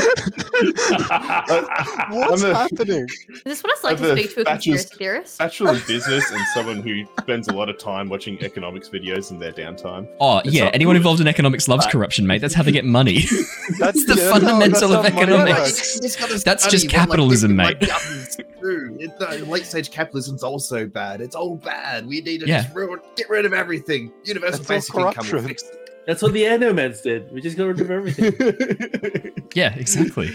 What's 2.10 2.42
a, 2.42 2.54
happening? 2.54 3.06
Is 3.28 3.42
this 3.44 3.62
what 3.62 3.72
it's 3.72 3.84
like 3.84 3.98
to 3.98 4.16
speak 4.16 4.34
to 4.34 4.40
a 4.42 4.44
conspiracy 4.44 4.96
theorist? 4.96 5.38
Bachelor 5.38 5.72
of 5.72 5.86
business 5.88 6.30
and 6.30 6.40
someone 6.54 6.82
who 6.82 7.04
spends 7.20 7.48
a 7.48 7.52
lot 7.52 7.68
of 7.68 7.78
time 7.78 8.08
watching 8.08 8.40
economics 8.42 8.88
videos 8.88 9.30
in 9.30 9.38
their 9.38 9.52
downtime. 9.52 10.08
Oh 10.20 10.38
it's 10.38 10.52
yeah, 10.52 10.70
anyone 10.72 10.96
involved 10.96 11.20
in 11.20 11.28
economics 11.28 11.68
loves 11.68 11.86
corruption, 11.86 12.26
mate. 12.26 12.40
That's 12.40 12.54
how 12.54 12.62
they 12.62 12.72
get 12.72 12.84
money. 12.84 13.20
That's 13.78 14.04
the 14.06 14.16
yeah, 14.16 14.30
fundamental 14.30 14.90
no, 14.90 15.00
of 15.00 15.06
economics. 15.06 15.98
That's 16.44 16.66
just 16.68 16.88
capitalism, 16.88 17.56
like, 17.56 17.80
mate. 17.80 17.90
It, 18.62 19.48
late 19.48 19.66
stage 19.66 19.90
capitalism's 19.90 20.42
also 20.42 20.86
bad. 20.86 21.20
It's 21.20 21.34
all 21.34 21.56
bad. 21.56 22.06
We 22.06 22.20
need 22.20 22.40
to 22.40 22.46
yeah. 22.46 22.62
just 22.62 22.74
ruin, 22.74 23.00
get 23.16 23.28
rid 23.30 23.46
of 23.46 23.52
everything. 23.52 24.12
Universal 24.24 24.64
basic 24.64 24.94
income 24.94 25.26
will 25.32 25.42
fix 25.42 25.62
it. 25.62 25.79
That's 26.06 26.22
what 26.22 26.32
the 26.32 26.46
Air 26.46 26.58
Nomads 26.58 27.02
did. 27.02 27.30
We 27.30 27.40
just 27.40 27.56
got 27.56 27.66
rid 27.66 27.80
of 27.80 27.90
everything. 27.90 29.32
yeah, 29.54 29.74
exactly. 29.74 30.30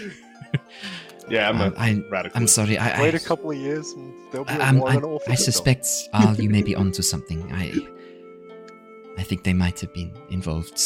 yeah, 1.28 1.48
I'm 1.48 1.60
um, 1.60 1.74
a 1.76 2.10
radical. 2.10 2.40
I'm 2.40 2.46
sorry. 2.46 2.78
I, 2.78 3.00
wait 3.00 3.14
a 3.14 3.20
couple 3.20 3.50
of 3.50 3.56
years 3.56 3.92
and 3.92 4.14
there'll 4.30 4.44
be 4.44 4.52
I, 4.52 4.72
more 4.72 4.92
than 4.92 5.18
I 5.28 5.34
suspect, 5.34 5.84
Aal, 6.14 6.40
you 6.40 6.48
may 6.48 6.62
be 6.62 6.74
onto 6.74 7.02
something. 7.02 7.52
I, 7.52 7.72
I 9.18 9.22
think 9.22 9.44
they 9.44 9.52
might 9.52 9.80
have 9.80 9.92
been 9.92 10.16
involved 10.30 10.80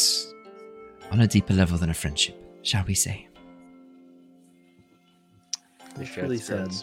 on 1.11 1.21
a 1.21 1.27
deeper 1.27 1.53
level 1.53 1.77
than 1.77 1.89
a 1.89 1.93
friendship, 1.93 2.35
shall 2.63 2.83
we 2.85 2.95
say? 2.95 3.27
It's 5.99 6.17
really 6.17 6.37
sad. 6.37 6.73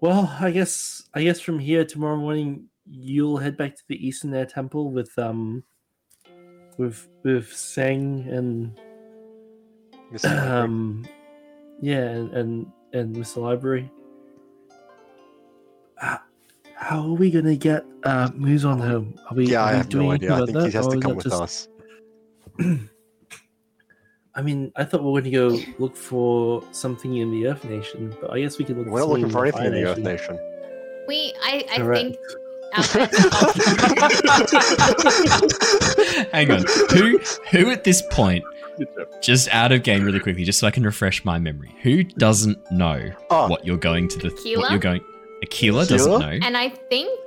Well, 0.00 0.34
I 0.40 0.50
guess 0.50 1.02
I 1.14 1.22
guess 1.22 1.40
from 1.40 1.58
here 1.58 1.84
tomorrow 1.84 2.16
morning 2.16 2.68
you'll 2.86 3.38
head 3.38 3.56
back 3.56 3.74
to 3.74 3.82
the 3.88 4.06
Eastern 4.06 4.34
Air 4.34 4.46
Temple 4.46 4.92
with 4.92 5.18
um 5.18 5.64
with 6.78 7.08
with 7.22 7.52
Sang 7.52 8.26
and 8.28 8.78
um 10.24 11.04
yeah 11.80 11.98
and 11.98 12.32
and, 12.32 12.72
and 12.92 13.16
Mr. 13.16 13.38
Library. 13.38 13.90
Uh, 16.00 16.18
how 16.74 17.02
are 17.02 17.14
we 17.14 17.30
gonna 17.30 17.56
get 17.56 17.84
uh 18.04 18.28
Muzan 18.30 18.80
home? 18.80 19.18
Are 19.30 19.36
we? 19.36 19.46
Yeah, 19.46 19.62
are 19.62 19.68
I 19.68 19.72
have 19.74 19.92
no 19.92 20.10
idea. 20.10 20.34
I 20.34 20.38
think 20.38 20.52
that? 20.52 20.66
he 20.66 20.72
has 20.72 20.88
to 20.88 21.00
come 21.00 21.16
with 21.16 21.24
just... 21.24 21.40
us. 21.40 21.68
I 24.36 24.42
mean, 24.42 24.72
I 24.74 24.82
thought 24.84 25.04
we 25.04 25.12
were 25.12 25.20
going 25.20 25.30
to 25.32 25.70
go 25.70 25.72
look 25.78 25.96
for 25.96 26.64
something 26.72 27.18
in 27.18 27.30
the 27.30 27.46
Earth 27.46 27.64
Nation, 27.64 28.12
but 28.20 28.32
I 28.32 28.40
guess 28.40 28.58
we 28.58 28.64
could 28.64 28.76
look. 28.76 28.88
We're 28.88 28.98
not 28.98 29.08
looking 29.08 29.30
for 29.30 29.46
anything 29.46 29.66
in 29.66 29.72
the 29.72 29.84
Earth 29.84 29.98
Nation. 29.98 30.36
We, 31.06 31.32
I, 31.40 31.64
I 31.70 31.94
think 31.94 32.16
Hang 36.32 36.50
on. 36.50 36.64
Who 36.90 37.18
who 37.50 37.70
at 37.70 37.84
this 37.84 38.02
point 38.10 38.44
just 39.22 39.48
out 39.48 39.72
of 39.72 39.82
game 39.82 40.04
really 40.04 40.20
quickly, 40.20 40.44
just 40.44 40.58
so 40.58 40.66
I 40.66 40.70
can 40.70 40.82
refresh 40.82 41.24
my 41.24 41.38
memory. 41.38 41.74
Who 41.82 42.02
doesn't 42.02 42.58
know 42.72 43.10
oh. 43.30 43.48
what 43.48 43.64
you're 43.64 43.76
going 43.76 44.08
to 44.08 44.18
the 44.18 44.28
Aquila? 44.28 44.60
what 44.60 44.70
you're 44.70 44.80
going 44.80 45.04
Aquila, 45.42 45.86
doesn't 45.86 46.20
know. 46.20 46.38
And 46.42 46.56
I 46.56 46.70
think 46.70 47.18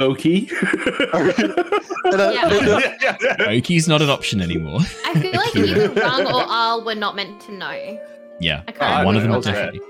Oki. 0.00 0.50
Oki's 3.40 3.88
not 3.88 4.02
an 4.02 4.10
option 4.10 4.40
anymore. 4.40 4.80
I 5.06 5.20
feel 5.20 5.32
like 5.32 5.56
either 5.56 5.88
Rung 5.90 6.26
or 6.26 6.42
Aal 6.42 6.84
were 6.84 6.94
not 6.94 7.16
meant 7.16 7.40
to 7.42 7.52
know. 7.52 8.00
Yeah. 8.40 9.04
One 9.04 9.16
of 9.16 9.22
them 9.22 9.40
definitely. 9.40 9.80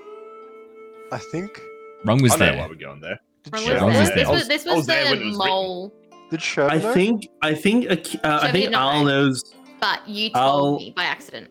I 1.13 1.19
think 1.19 1.61
Rung 2.05 2.23
was 2.23 2.33
I 2.33 2.39
there. 2.39 2.59
Why 2.59 2.67
we're 2.67 2.75
going 2.75 3.01
there. 3.01 3.21
This 3.45 4.29
was, 4.29 4.49
this 4.49 4.65
was, 4.65 4.77
was 4.77 4.87
the 4.87 5.35
mole. 5.37 5.93
Did 6.31 6.41
Sherv 6.41 6.71
I 6.71 6.79
think 6.95 7.29
I 7.43 7.55
think 7.55 7.87
uh, 8.25 8.39
I 8.43 8.51
think 8.51 8.75
Aal 8.75 9.05
knows. 9.05 9.55
But 9.81 10.09
you 10.09 10.31
told 10.31 10.81
Aal... 10.81 10.85
me 10.85 10.91
by 10.97 11.05
accident. 11.05 11.51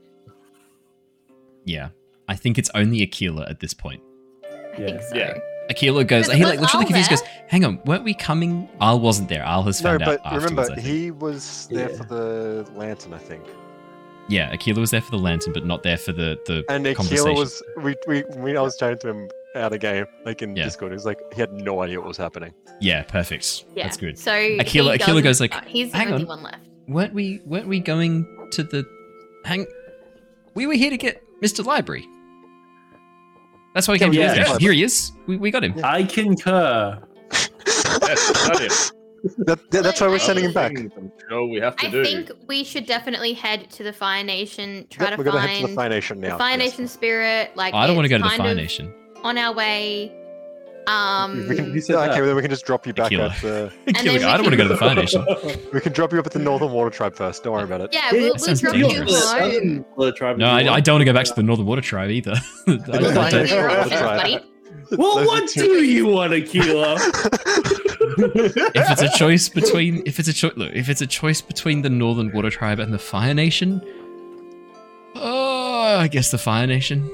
Yeah, 1.65 1.90
I 2.28 2.36
think 2.36 2.57
it's 2.57 2.70
only 2.74 3.03
Aquila 3.03 3.45
at 3.48 3.60
this 3.60 3.74
point. 3.74 4.02
I 4.44 4.48
yeah. 4.78 4.86
think 4.86 5.02
so. 5.03 5.15
Yeah. 5.15 5.38
Aquila 5.70 6.03
goes. 6.03 6.30
He 6.30 6.44
like 6.44 6.60
literally 6.60 6.86
confused. 6.86 7.10
Goes, 7.10 7.22
"Hang 7.48 7.64
on, 7.64 7.80
weren't 7.86 8.03
we 8.03 8.14
coming?" 8.14 8.68
Aal 8.82 8.99
wasn't 8.99 9.30
there. 9.30 9.44
Aal 9.44 9.64
has 9.65 9.80
found 9.80 9.99
no, 9.99 10.07
but 10.07 10.26
out. 10.26 10.41
remember, 10.41 10.76
he 10.80 11.11
was 11.11 11.68
there 11.72 11.90
yeah. 11.90 11.95
for 11.95 12.03
the 12.03 12.70
lantern, 12.76 13.14
I 13.14 13.20
think. 13.20 13.44
Yeah, 14.28 14.52
Aquila 14.52 14.82
was 14.82 14.91
there 14.91 15.02
for 15.02 15.11
the 15.11 15.18
lantern, 15.20 15.53
but 15.53 15.65
not 15.65 15.84
there 15.84 15.98
for 15.98 16.11
the 16.11 16.38
the 16.45 16.65
and 16.70 16.86
Aquila 16.86 17.34
was. 17.34 17.61
We, 17.78 17.95
we 18.07 18.24
we 18.36 18.57
I 18.57 18.61
was 18.61 18.76
chatting 18.78 18.98
to 18.99 19.10
him 19.10 19.30
out 19.55 19.73
of 19.73 19.80
game, 19.80 20.05
like 20.25 20.41
in 20.41 20.55
yeah. 20.55 20.65
Discord. 20.65 20.91
He 20.91 20.95
was 20.95 21.05
like, 21.05 21.19
he 21.34 21.39
had 21.39 21.53
no 21.53 21.81
idea 21.81 21.99
what 21.99 22.07
was 22.07 22.17
happening. 22.17 22.53
Yeah, 22.80 23.03
perfect. 23.03 23.65
Yeah. 23.75 23.84
That's 23.84 23.97
good. 23.97 24.17
So 24.17 24.31
Aquila, 24.31 24.95
Aquila 24.95 25.21
goes 25.21 25.39
like, 25.39 25.53
he's 25.65 25.91
the 25.91 25.97
hang 25.97 26.13
only 26.13 26.23
on. 26.23 26.27
one 26.27 26.43
left. 26.43 26.67
Weren't 26.88 27.13
we? 27.13 27.41
Weren't 27.45 27.67
we 27.67 27.80
going 27.80 28.25
to 28.51 28.63
the? 28.63 28.85
Hang. 29.45 29.65
We 30.53 30.67
were 30.67 30.73
here 30.73 30.89
to 30.89 30.97
get 30.97 31.23
Mr. 31.41 31.65
Library. 31.65 32.07
That's 33.73 33.88
why 33.88 33.93
we 33.93 33.99
came 33.99 34.13
yeah, 34.13 34.34
to 34.34 34.39
yeah. 34.39 34.57
Here 34.59 34.71
he 34.71 34.84
is. 34.84 35.11
We, 35.25 35.38
we 35.38 35.49
got 35.49 35.63
him. 35.63 35.73
I 35.84 36.03
concur. 36.03 37.01
yes, 38.03 38.91
that, 39.45 39.59
that's 39.71 40.01
why 40.01 40.07
we're 40.07 40.19
sending 40.19 40.45
him 40.45 40.53
back. 40.53 40.73
No, 41.30 41.45
we 41.45 41.59
have 41.59 41.75
to 41.77 41.88
I 41.88 41.89
do. 41.89 42.03
think 42.03 42.31
we 42.47 42.63
should 42.63 42.85
definitely 42.85 43.34
head 43.34 43.69
to 43.71 43.84
the 43.84 43.93
Fire 43.93 44.23
Nation. 44.23 44.85
Try 44.89 45.09
yep, 45.09 45.17
to 45.17 45.17
we're 45.17 45.31
find 45.31 45.35
gonna 45.35 45.47
head 45.47 45.61
to 45.61 45.67
the 45.67 45.73
Fire 45.73 45.89
Nation 45.89 46.19
now. 46.19 46.38
Fire 46.38 46.57
yes. 46.57 46.71
Nation 46.71 46.88
spirit. 46.88 47.55
Like 47.55 47.73
oh, 47.73 47.77
I 47.77 47.88
don't 47.88 47.95
want 47.95 48.05
to 48.05 48.09
go 48.09 48.17
to 48.17 48.23
the 48.23 48.30
Fire 48.30 48.53
Nation. 48.53 48.93
On 49.24 49.38
our 49.38 49.54
way. 49.54 50.12
Um, 50.88 51.48
we 51.48 51.56
can, 51.56 51.72
okay, 51.72 52.22
then 52.22 52.36
we 52.36 52.41
can 52.41 52.52
just 52.52 52.66
drop 52.66 52.86
you 52.86 52.94
back 52.94 53.12
at 53.12 53.32
the. 53.41 53.72
I 53.88 54.04
don't 54.04 54.41
want 54.41 54.50
to 54.50 54.58
go 54.58 54.64
to 54.64 54.70
the 54.70 54.78
Fire 54.78 54.95
Nation. 54.95 55.26
we 55.74 55.80
can 55.80 55.94
drop 55.94 56.12
you 56.12 56.20
up 56.20 56.26
at 56.26 56.34
the 56.34 56.40
Northern 56.40 56.72
Water 56.72 56.90
Tribe 56.90 57.16
first. 57.16 57.44
Don't 57.44 57.54
worry 57.54 57.64
about 57.64 57.82
it. 57.82 57.94
Yeah, 57.94 58.10
we'll, 58.12 58.36
we'll 58.38 58.56
drop 58.56 58.76
you 58.76 60.40
No, 60.44 60.50
I, 60.50 60.74
I, 60.74 60.80
don't 60.82 60.95
want 60.95 61.02
to 61.02 61.06
go 61.06 61.14
back 61.14 61.26
to 61.26 61.34
the 61.36 61.44
Northern 61.44 61.66
Water 61.66 61.82
Tribe 61.82 62.10
either. 62.10 62.36
I, 62.68 64.41
well, 64.91 65.26
what 65.26 65.50
do 65.50 65.84
you 65.84 66.08
want, 66.08 66.34
Aquila? 66.34 66.95
if 68.76 68.91
it's 68.91 69.02
a 69.02 69.18
choice 69.18 69.50
between 69.50 70.04
if 70.06 70.20
it's 70.20 70.28
a 70.28 70.34
choice 70.34 70.54
look 70.56 70.72
if 70.74 70.90
it's 70.90 71.02
a 71.02 71.08
choice 71.08 71.41
between 71.41 71.82
the 71.82 71.90
Northern 71.90 72.32
Water 72.32 72.50
Tribe 72.50 72.80
and 72.80 72.94
the 72.94 73.00
Fire 73.00 73.34
Nation, 73.34 73.82
oh, 75.16 75.98
I 75.98 76.08
guess 76.10 76.32
the 76.32 76.38
Fire 76.38 76.68
Nation. 76.68 77.10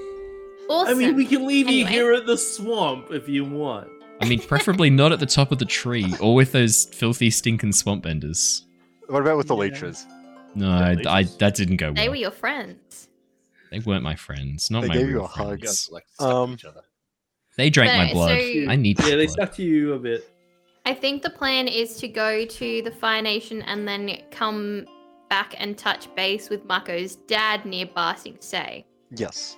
Awesome. 0.69 0.95
I 0.95 0.97
mean, 0.97 1.15
we 1.15 1.25
can 1.25 1.47
leave 1.47 1.67
anyway. 1.67 1.79
you 1.79 1.85
here 1.87 2.13
at 2.13 2.25
the 2.25 2.37
swamp 2.37 3.11
if 3.11 3.27
you 3.27 3.43
want. 3.43 3.89
I 4.21 4.27
mean, 4.27 4.39
preferably 4.39 4.89
not 4.89 5.11
at 5.11 5.19
the 5.19 5.25
top 5.25 5.51
of 5.51 5.59
the 5.59 5.65
tree 5.65 6.13
or 6.21 6.35
with 6.35 6.51
those 6.51 6.85
filthy, 6.85 7.29
stinking 7.29 7.71
swamp 7.71 8.03
benders. 8.03 8.65
What 9.07 9.21
about 9.21 9.37
with 9.37 9.47
the 9.47 9.55
yeah. 9.55 9.61
leeches? 9.61 10.05
No, 10.55 10.69
I, 10.69 10.95
I, 11.07 11.23
that 11.39 11.55
didn't 11.55 11.77
go 11.77 11.87
well. 11.87 11.95
They 11.95 12.09
were 12.09 12.15
your 12.15 12.31
friends. 12.31 13.07
They 13.71 13.79
weren't 13.79 14.03
my 14.03 14.15
friends. 14.15 14.69
Not 14.69 14.81
they 14.81 14.87
my 14.89 14.93
gave 14.95 15.09
you 15.09 15.21
a 15.21 15.27
hug. 15.27 15.63
Like, 15.91 16.05
um, 16.19 16.57
they 17.55 17.69
drank 17.69 17.91
no, 17.91 17.97
my 17.97 18.13
blood. 18.13 18.39
So, 18.39 18.71
I 18.71 18.75
need. 18.75 18.99
Yeah, 18.99 19.15
they 19.15 19.25
blood. 19.25 19.29
stuck 19.29 19.53
to 19.55 19.63
you 19.63 19.93
a 19.93 19.99
bit. 19.99 20.29
I 20.85 20.93
think 20.93 21.21
the 21.21 21.29
plan 21.29 21.67
is 21.67 21.97
to 21.97 22.07
go 22.07 22.45
to 22.45 22.81
the 22.81 22.91
Fire 22.91 23.21
Nation 23.21 23.61
and 23.63 23.87
then 23.87 24.17
come 24.31 24.85
back 25.29 25.55
and 25.57 25.77
touch 25.77 26.13
base 26.15 26.49
with 26.49 26.65
Mako's 26.65 27.15
dad 27.15 27.65
near 27.65 27.85
Ba 27.85 28.15
Sing 28.17 28.37
Se. 28.39 28.85
Yes. 29.11 29.55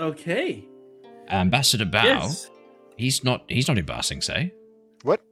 Okay. 0.00 0.64
Ambassador 1.30 1.84
Bao. 1.84 2.04
Yes. 2.04 2.50
He's 2.96 3.22
not. 3.22 3.44
He's 3.48 3.68
not 3.68 3.78
in 3.78 3.84
Ba 3.84 4.02
Sing 4.02 4.20
Se. 4.20 4.52
What? 5.02 5.22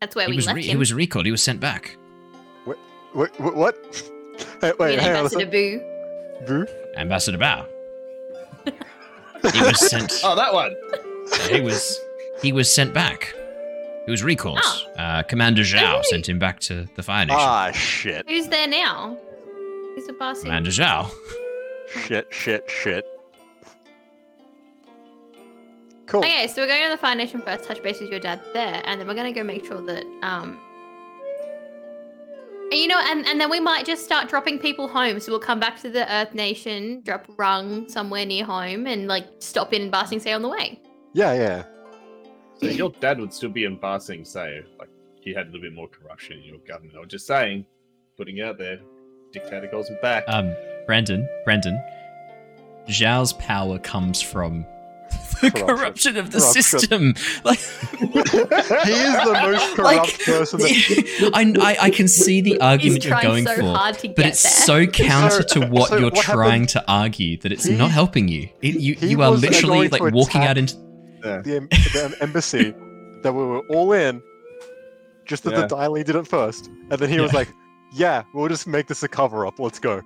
That's 0.00 0.14
where 0.16 0.26
he 0.26 0.32
we 0.32 0.36
was 0.36 0.46
left 0.46 0.56
re- 0.56 0.62
him. 0.62 0.70
He 0.70 0.76
was 0.76 0.92
recalled. 0.92 1.26
He 1.26 1.32
was 1.32 1.42
sent 1.42 1.60
back. 1.60 1.96
What? 2.64 2.78
What? 3.12 3.54
What? 3.56 4.12
Hey, 4.60 4.72
wait, 4.78 4.98
hang 4.98 5.16
Ambassador 5.16 5.44
on. 5.44 5.50
Boo. 5.50 5.80
Boo. 6.46 6.66
Ambassador 6.96 7.38
Bao. 7.38 7.66
he 9.52 9.60
was 9.60 9.90
sent. 9.90 10.20
Oh, 10.24 10.36
that 10.36 10.54
one. 10.54 10.74
He 11.48 11.60
was. 11.60 11.98
He 12.42 12.52
was 12.52 12.72
sent 12.72 12.94
back. 12.94 13.34
He 14.06 14.10
was 14.10 14.22
recalled. 14.22 14.60
Oh. 14.62 14.92
Uh, 14.96 15.22
Commander 15.24 15.62
Zhao 15.62 15.98
oh, 15.98 16.02
sent 16.02 16.28
him 16.28 16.38
back 16.38 16.60
to 16.60 16.86
the 16.96 17.02
Fire 17.02 17.26
Nation. 17.26 17.40
Ah, 17.40 17.70
shit. 17.72 18.28
Who's 18.28 18.48
there 18.48 18.66
now? 18.66 19.18
Who's 19.94 20.06
the 20.06 20.14
boss? 20.14 20.42
Commander 20.42 20.70
Zhao. 20.70 21.10
Shit, 21.90 22.32
shit, 22.32 22.68
shit. 22.70 23.04
Cool. 26.06 26.20
Okay, 26.20 26.48
so 26.48 26.62
we're 26.62 26.68
going 26.68 26.82
to 26.84 26.90
the 26.90 26.96
Fire 26.96 27.14
Nation 27.14 27.40
first, 27.40 27.64
touch 27.64 27.82
base 27.82 28.00
with 28.00 28.10
your 28.10 28.18
dad 28.18 28.40
there, 28.52 28.82
and 28.84 29.00
then 29.00 29.06
we're 29.06 29.14
going 29.14 29.32
to 29.32 29.38
go 29.38 29.44
make 29.44 29.64
sure 29.64 29.80
that 29.82 30.04
um, 30.22 30.58
you 32.72 32.86
know, 32.86 33.00
and, 33.08 33.26
and 33.26 33.40
then 33.40 33.50
we 33.50 33.60
might 33.60 33.84
just 33.84 34.04
start 34.04 34.28
dropping 34.28 34.58
people 34.58 34.86
home. 34.86 35.18
So 35.20 35.32
we'll 35.32 35.40
come 35.40 35.58
back 35.58 35.80
to 35.82 35.90
the 35.90 36.10
Earth 36.12 36.34
Nation, 36.34 37.02
drop 37.02 37.26
Rung 37.36 37.88
somewhere 37.88 38.24
near 38.24 38.44
home, 38.44 38.86
and 38.86 39.08
like 39.08 39.26
stop 39.38 39.72
in 39.72 39.90
Ba 39.90 40.06
Sing 40.06 40.20
Se 40.20 40.32
on 40.32 40.42
the 40.42 40.48
way. 40.48 40.80
Yeah, 41.12 41.32
yeah. 41.34 41.64
So 42.58 42.66
your 42.66 42.90
dad 42.90 43.18
would 43.18 43.32
still 43.32 43.50
be 43.50 43.64
in 43.64 43.76
Ba 43.76 44.00
Sing 44.00 44.24
Se, 44.24 44.62
like 44.78 44.88
he 45.20 45.34
had 45.34 45.46
a 45.46 45.50
little 45.50 45.62
bit 45.62 45.74
more 45.74 45.88
corruption 45.88 46.38
in 46.38 46.44
your 46.44 46.58
government. 46.58 46.96
I 46.96 47.00
was 47.00 47.08
just 47.08 47.26
saying, 47.26 47.66
putting 48.16 48.38
it 48.38 48.44
out 48.44 48.58
there, 48.58 48.78
dictator 49.32 49.66
goes 49.66 49.90
back. 50.02 50.24
Um, 50.28 50.54
Brandon, 50.86 51.28
Brandon, 51.44 51.82
Zhao's 52.88 53.32
power 53.34 53.78
comes 53.78 54.20
from 54.20 54.66
the 55.40 55.50
corruption, 55.50 55.66
corruption 55.66 56.16
of 56.16 56.30
the 56.30 56.38
corruption. 56.38 56.62
system. 56.62 57.14
Like 57.44 57.58
he 57.98 58.04
is 58.04 59.14
the 59.24 59.38
most 59.42 59.74
corrupt 59.74 59.78
like, 59.78 60.24
person. 60.24 60.60
That... 60.60 61.30
I, 61.34 61.54
I, 61.60 61.76
I 61.86 61.90
can 61.90 62.08
see 62.08 62.40
the 62.40 62.60
argument 62.60 63.04
you're 63.04 63.22
going 63.22 63.46
so 63.46 63.56
for, 63.56 64.12
but 64.14 64.26
it's 64.26 64.42
there. 64.42 64.52
so 64.52 64.86
counter 64.86 65.42
to 65.42 65.66
what 65.66 65.90
so 65.90 65.96
you're 65.96 66.10
what 66.10 66.22
trying 66.22 66.50
happened? 66.50 66.68
to 66.70 66.84
argue 66.90 67.36
that 67.38 67.52
it's 67.52 67.64
he, 67.64 67.76
not 67.76 67.90
helping 67.90 68.28
you. 68.28 68.48
It, 68.60 68.80
you 68.80 68.96
you 69.00 69.22
are 69.22 69.30
literally 69.30 69.88
like 69.88 70.02
walking 70.12 70.42
out 70.42 70.58
into 70.58 70.76
the, 71.22 71.66
the 71.70 72.16
embassy 72.20 72.74
that 73.22 73.32
we 73.32 73.44
were 73.44 73.60
all 73.70 73.92
in. 73.92 74.22
Just 75.24 75.44
that 75.44 75.52
yeah. 75.52 75.60
the 75.60 75.66
Dai 75.68 75.86
Li 75.86 76.02
did 76.02 76.16
it 76.16 76.26
first, 76.26 76.66
and 76.66 76.98
then 76.98 77.08
he 77.08 77.16
yeah. 77.16 77.22
was 77.22 77.32
like, 77.32 77.48
"Yeah, 77.92 78.22
we'll 78.32 78.48
just 78.48 78.66
make 78.66 78.86
this 78.86 79.02
a 79.02 79.08
cover 79.08 79.46
up. 79.46 79.58
Let's 79.58 79.78
go." 79.78 80.02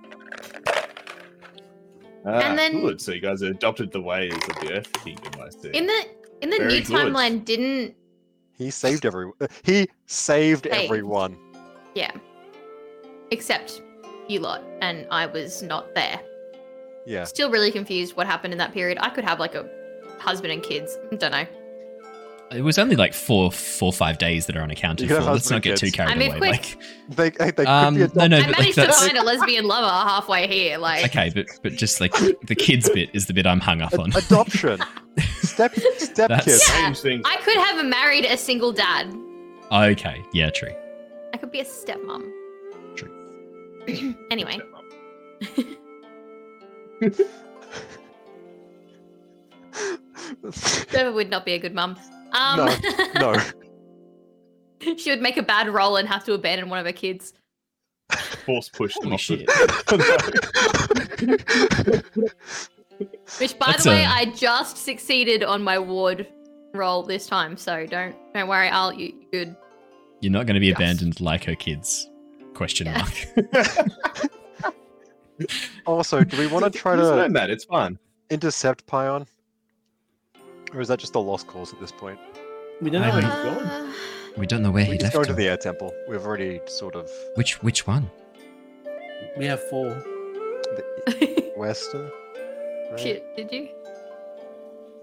Ah, 2.25 2.39
and 2.39 2.57
then 2.57 2.81
good. 2.81 2.99
So 2.99 3.11
you 3.11 3.21
guys 3.21 3.41
adopted 3.43 3.91
the 3.91 4.01
ways 4.01 4.33
of 4.33 4.55
the 4.61 4.73
Earth 4.73 4.91
Kingdom, 5.03 5.39
I 5.39 5.49
see. 5.49 5.69
In 5.69 5.85
the 5.85 6.05
in 6.41 6.49
the 6.49 6.57
Very 6.57 6.73
new 6.73 6.81
good. 6.81 6.95
timeline, 6.95 7.45
didn't 7.45 7.95
he 8.57 8.71
saved 8.71 9.05
everyone? 9.05 9.35
He 9.63 9.87
saved 10.07 10.67
everyone. 10.67 11.37
Yeah, 11.93 12.11
except 13.31 13.81
you 14.27 14.39
lot, 14.39 14.63
and 14.81 15.07
I 15.11 15.27
was 15.27 15.61
not 15.61 15.93
there. 15.93 16.19
Yeah. 17.05 17.25
Still 17.25 17.51
really 17.51 17.71
confused 17.71 18.15
what 18.15 18.25
happened 18.25 18.53
in 18.53 18.57
that 18.57 18.73
period. 18.73 18.97
I 18.99 19.09
could 19.09 19.23
have 19.23 19.39
like 19.39 19.53
a 19.53 19.69
husband 20.19 20.51
and 20.51 20.63
kids. 20.63 20.97
Don't 21.17 21.31
know. 21.31 21.45
It 22.51 22.61
was 22.61 22.77
only 22.77 22.95
like 22.95 23.13
four, 23.13 23.51
four, 23.51 23.91
five 23.91 24.17
days 24.19 24.45
that 24.45 24.55
are 24.55 24.61
unaccounted 24.61 25.09
for. 25.09 25.19
Let's 25.19 25.49
not 25.49 25.63
get 25.63 25.77
too 25.77 25.91
carried 25.91 26.11
I 26.11 26.15
mean, 26.15 26.31
away. 26.31 26.51
Like, 26.51 26.77
they, 27.09 27.29
they 27.51 27.65
um, 27.65 27.97
no, 27.97 28.07
no, 28.15 28.23
I 28.23 28.27
managed 28.27 28.77
like 28.77 28.87
to 28.87 28.93
find 28.93 29.17
a 29.17 29.23
lesbian 29.23 29.65
lover 29.65 29.87
halfway 29.87 30.47
here. 30.47 30.77
Like, 30.77 31.05
okay, 31.05 31.31
but 31.33 31.47
but 31.63 31.73
just 31.73 31.99
like 31.99 32.13
the 32.13 32.55
kids 32.55 32.87
bit 32.89 33.09
is 33.13 33.25
the 33.25 33.33
bit 33.33 33.47
I'm 33.47 33.59
hung 33.59 33.81
up 33.81 33.97
on. 33.97 34.15
Adoption, 34.15 34.79
step 35.41 35.73
step 35.97 36.43
kids. 36.43 36.69
Yeah, 36.69 37.21
I 37.25 37.37
could 37.43 37.57
have 37.57 37.83
married 37.85 38.25
a 38.25 38.37
single 38.37 38.71
dad. 38.71 39.13
Okay, 39.71 40.23
yeah, 40.31 40.51
true. 40.51 40.73
I 41.33 41.37
could 41.37 41.51
be 41.51 41.61
a 41.61 41.65
stepmom. 41.65 42.31
True. 42.95 44.15
anyway. 44.31 44.59
Trevor 50.51 51.11
would 51.11 51.29
not 51.29 51.43
be 51.43 51.53
a 51.53 51.59
good 51.59 51.73
mum. 51.73 51.97
Um, 52.35 52.57
no, 52.57 53.33
no. 53.33 54.95
she 54.97 55.09
would 55.09 55.21
make 55.21 55.37
a 55.37 55.43
bad 55.43 55.69
roll 55.69 55.95
and 55.97 56.07
have 56.07 56.23
to 56.25 56.33
abandon 56.33 56.69
one 56.69 56.79
of 56.79 56.85
her 56.85 56.91
kids. 56.91 57.33
Force 58.45 58.69
push 58.69 58.93
them 59.01 59.13
off. 59.13 59.19
Shit. 59.19 59.49
Which, 63.39 63.57
by 63.59 63.67
That's 63.67 63.83
the 63.83 63.89
way, 63.89 64.03
a... 64.03 64.07
I 64.07 64.25
just 64.25 64.77
succeeded 64.77 65.43
on 65.43 65.63
my 65.63 65.79
ward 65.79 66.27
roll 66.73 67.03
this 67.03 67.25
time, 67.25 67.57
so 67.57 67.85
don't 67.85 68.15
don't 68.33 68.47
worry. 68.47 68.69
I'll 68.69 68.93
you 68.93 69.13
good. 69.31 69.55
You're 70.21 70.31
not 70.31 70.45
going 70.45 70.53
to 70.55 70.59
be 70.59 70.69
just. 70.69 70.79
abandoned 70.79 71.19
like 71.19 71.43
her 71.45 71.55
kids? 71.55 72.09
Question 72.53 72.87
yeah. 72.87 73.05
mark. 74.63 74.73
also, 75.85 76.23
do 76.23 76.37
we 76.37 76.47
want 76.47 76.65
to 76.65 76.71
try 76.71 76.95
to? 76.95 77.27
That 77.31 77.49
it's 77.49 77.65
fun. 77.65 77.99
Intercept 78.29 78.85
Pion. 78.87 79.25
Or 80.73 80.81
is 80.81 80.87
that 80.87 80.99
just 80.99 81.15
a 81.15 81.19
lost 81.19 81.47
cause 81.47 81.73
at 81.73 81.79
this 81.79 81.91
point? 81.91 82.19
We 82.81 82.89
don't 82.89 83.01
know 83.01 83.13
where 83.13 83.21
he's 83.21 83.31
gone. 83.31 83.65
Uh, 83.65 83.93
we 84.37 84.45
don't 84.45 84.61
know 84.61 84.71
where 84.71 84.85
we 84.85 84.93
he 84.93 84.97
just 84.97 85.15
left. 85.15 85.15
go 85.15 85.23
to 85.23 85.33
the 85.33 85.47
air 85.47 85.57
temple. 85.57 85.93
We've 86.09 86.25
already 86.25 86.59
sort 86.67 86.95
of. 86.95 87.09
Which 87.35 87.63
which 87.63 87.87
one? 87.87 88.09
We 89.37 89.45
have 89.45 89.61
four. 89.69 89.89
The 91.05 91.53
Western. 91.57 92.11
Right? 92.91 92.99
Shit, 92.99 93.35
did 93.35 93.51
you? 93.51 93.69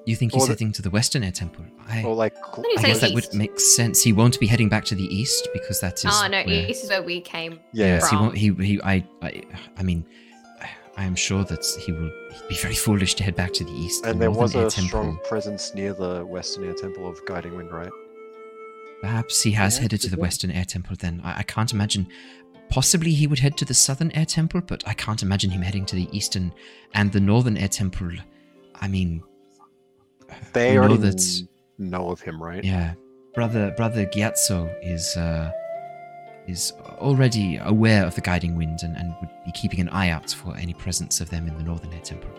You 0.05 0.17
think 0.17 0.33
he's 0.33 0.49
heading 0.49 0.73
to 0.73 0.83
the 0.83 0.91
Western 0.91 1.23
Air 1.23 1.31
Temple? 1.31 1.65
I, 1.89 2.03
or 2.03 2.15
like, 2.15 2.35
I 2.77 2.83
guess 2.83 3.01
that 3.01 3.15
would 3.15 3.33
make 3.33 3.59
sense. 3.61 4.03
He 4.03 4.13
won't 4.13 4.39
be 4.41 4.49
heading 4.49 4.69
back 4.69 4.85
to 4.87 4.97
the 4.97 5.05
east 5.05 5.49
because 5.53 5.81
that 5.81 6.05
is. 6.05 6.07
Oh 6.07 6.27
no, 6.27 6.43
where, 6.43 6.69
east 6.69 6.85
is 6.85 6.91
where 6.91 7.03
we 7.03 7.21
came. 7.21 7.61
Yeah, 7.73 7.87
yes, 7.87 8.11
he 8.11 8.17
won't. 8.17 8.37
He, 8.37 8.53
he 8.55 8.81
I, 8.83 9.05
I, 9.23 9.43
I 9.77 9.83
mean, 9.85 10.05
I 11.03 11.05
am 11.05 11.17
sure 11.17 11.43
that 11.43 11.67
he 11.81 11.91
will 11.91 12.13
be 12.49 12.55
very 12.55 12.77
foolish 12.77 13.15
to 13.17 13.25
head 13.25 13.35
back 13.35 13.53
to 13.55 13.65
the 13.65 13.73
east. 13.73 14.07
And 14.07 14.21
the 14.21 14.21
there 14.21 14.31
was 14.31 14.55
a 14.55 14.71
strong 14.71 15.19
presence 15.25 15.75
near 15.75 15.95
the 15.95 16.25
Western 16.25 16.63
Air 16.63 16.75
Temple 16.75 17.09
of 17.09 17.21
Guiding 17.27 17.57
Wind, 17.57 17.73
right? 17.73 17.91
Perhaps 19.01 19.43
he 19.43 19.51
has 19.51 19.75
yeah, 19.77 19.83
headed 19.83 20.01
to 20.03 20.11
the 20.11 20.17
Western 20.17 20.53
Air 20.53 20.65
Temple 20.65 20.95
then. 21.01 21.21
I, 21.25 21.41
I, 21.41 21.43
can't 21.43 21.73
imagine. 21.73 22.07
Possibly 22.69 23.11
he 23.11 23.27
would 23.27 23.41
head 23.41 23.57
to 23.57 23.65
the 23.65 23.75
Southern 23.75 24.13
Air 24.13 24.25
Temple, 24.25 24.61
but 24.61 24.87
I 24.87 24.95
can't 24.95 25.25
imagine 25.25 25.51
him 25.51 25.63
heading 25.63 25.85
to 25.87 25.97
the 25.97 26.09
Eastern 26.17 26.55
and 26.95 27.11
the 27.11 27.21
Northern 27.21 27.57
Air 27.57 27.67
Temple. 27.67 28.13
I 28.81 28.87
mean, 28.87 29.25
they 30.53 30.79
already 30.79 30.99
know, 30.99 31.11
that, 31.11 31.49
know 31.79 32.11
of 32.11 32.21
him, 32.21 32.41
right? 32.41 32.63
Yeah, 32.63 32.95
brother, 33.35 33.73
brother 33.77 34.07
Gyatso 34.07 34.73
is. 34.85 35.17
Uh, 35.17 35.51
is 36.47 36.73
already 37.03 37.59
aware 37.59 38.07
of 38.07 38.15
the 38.15 38.21
guiding 38.21 38.57
wind 38.57 38.81
and, 38.83 38.97
and 38.97 39.15
would 39.21 39.31
be 39.45 39.53
keeping 39.53 39.81
an 39.81 39.89
eye 39.91 40.11
out 40.11 40.31
for 40.31 40.57
any 40.57 40.73
presence 40.75 41.21
of 41.21 41.31
them 41.31 41.47
in 41.47 41.57
the 41.57 41.63
northern 41.63 41.93
air 41.93 42.01
temple. 42.01 42.31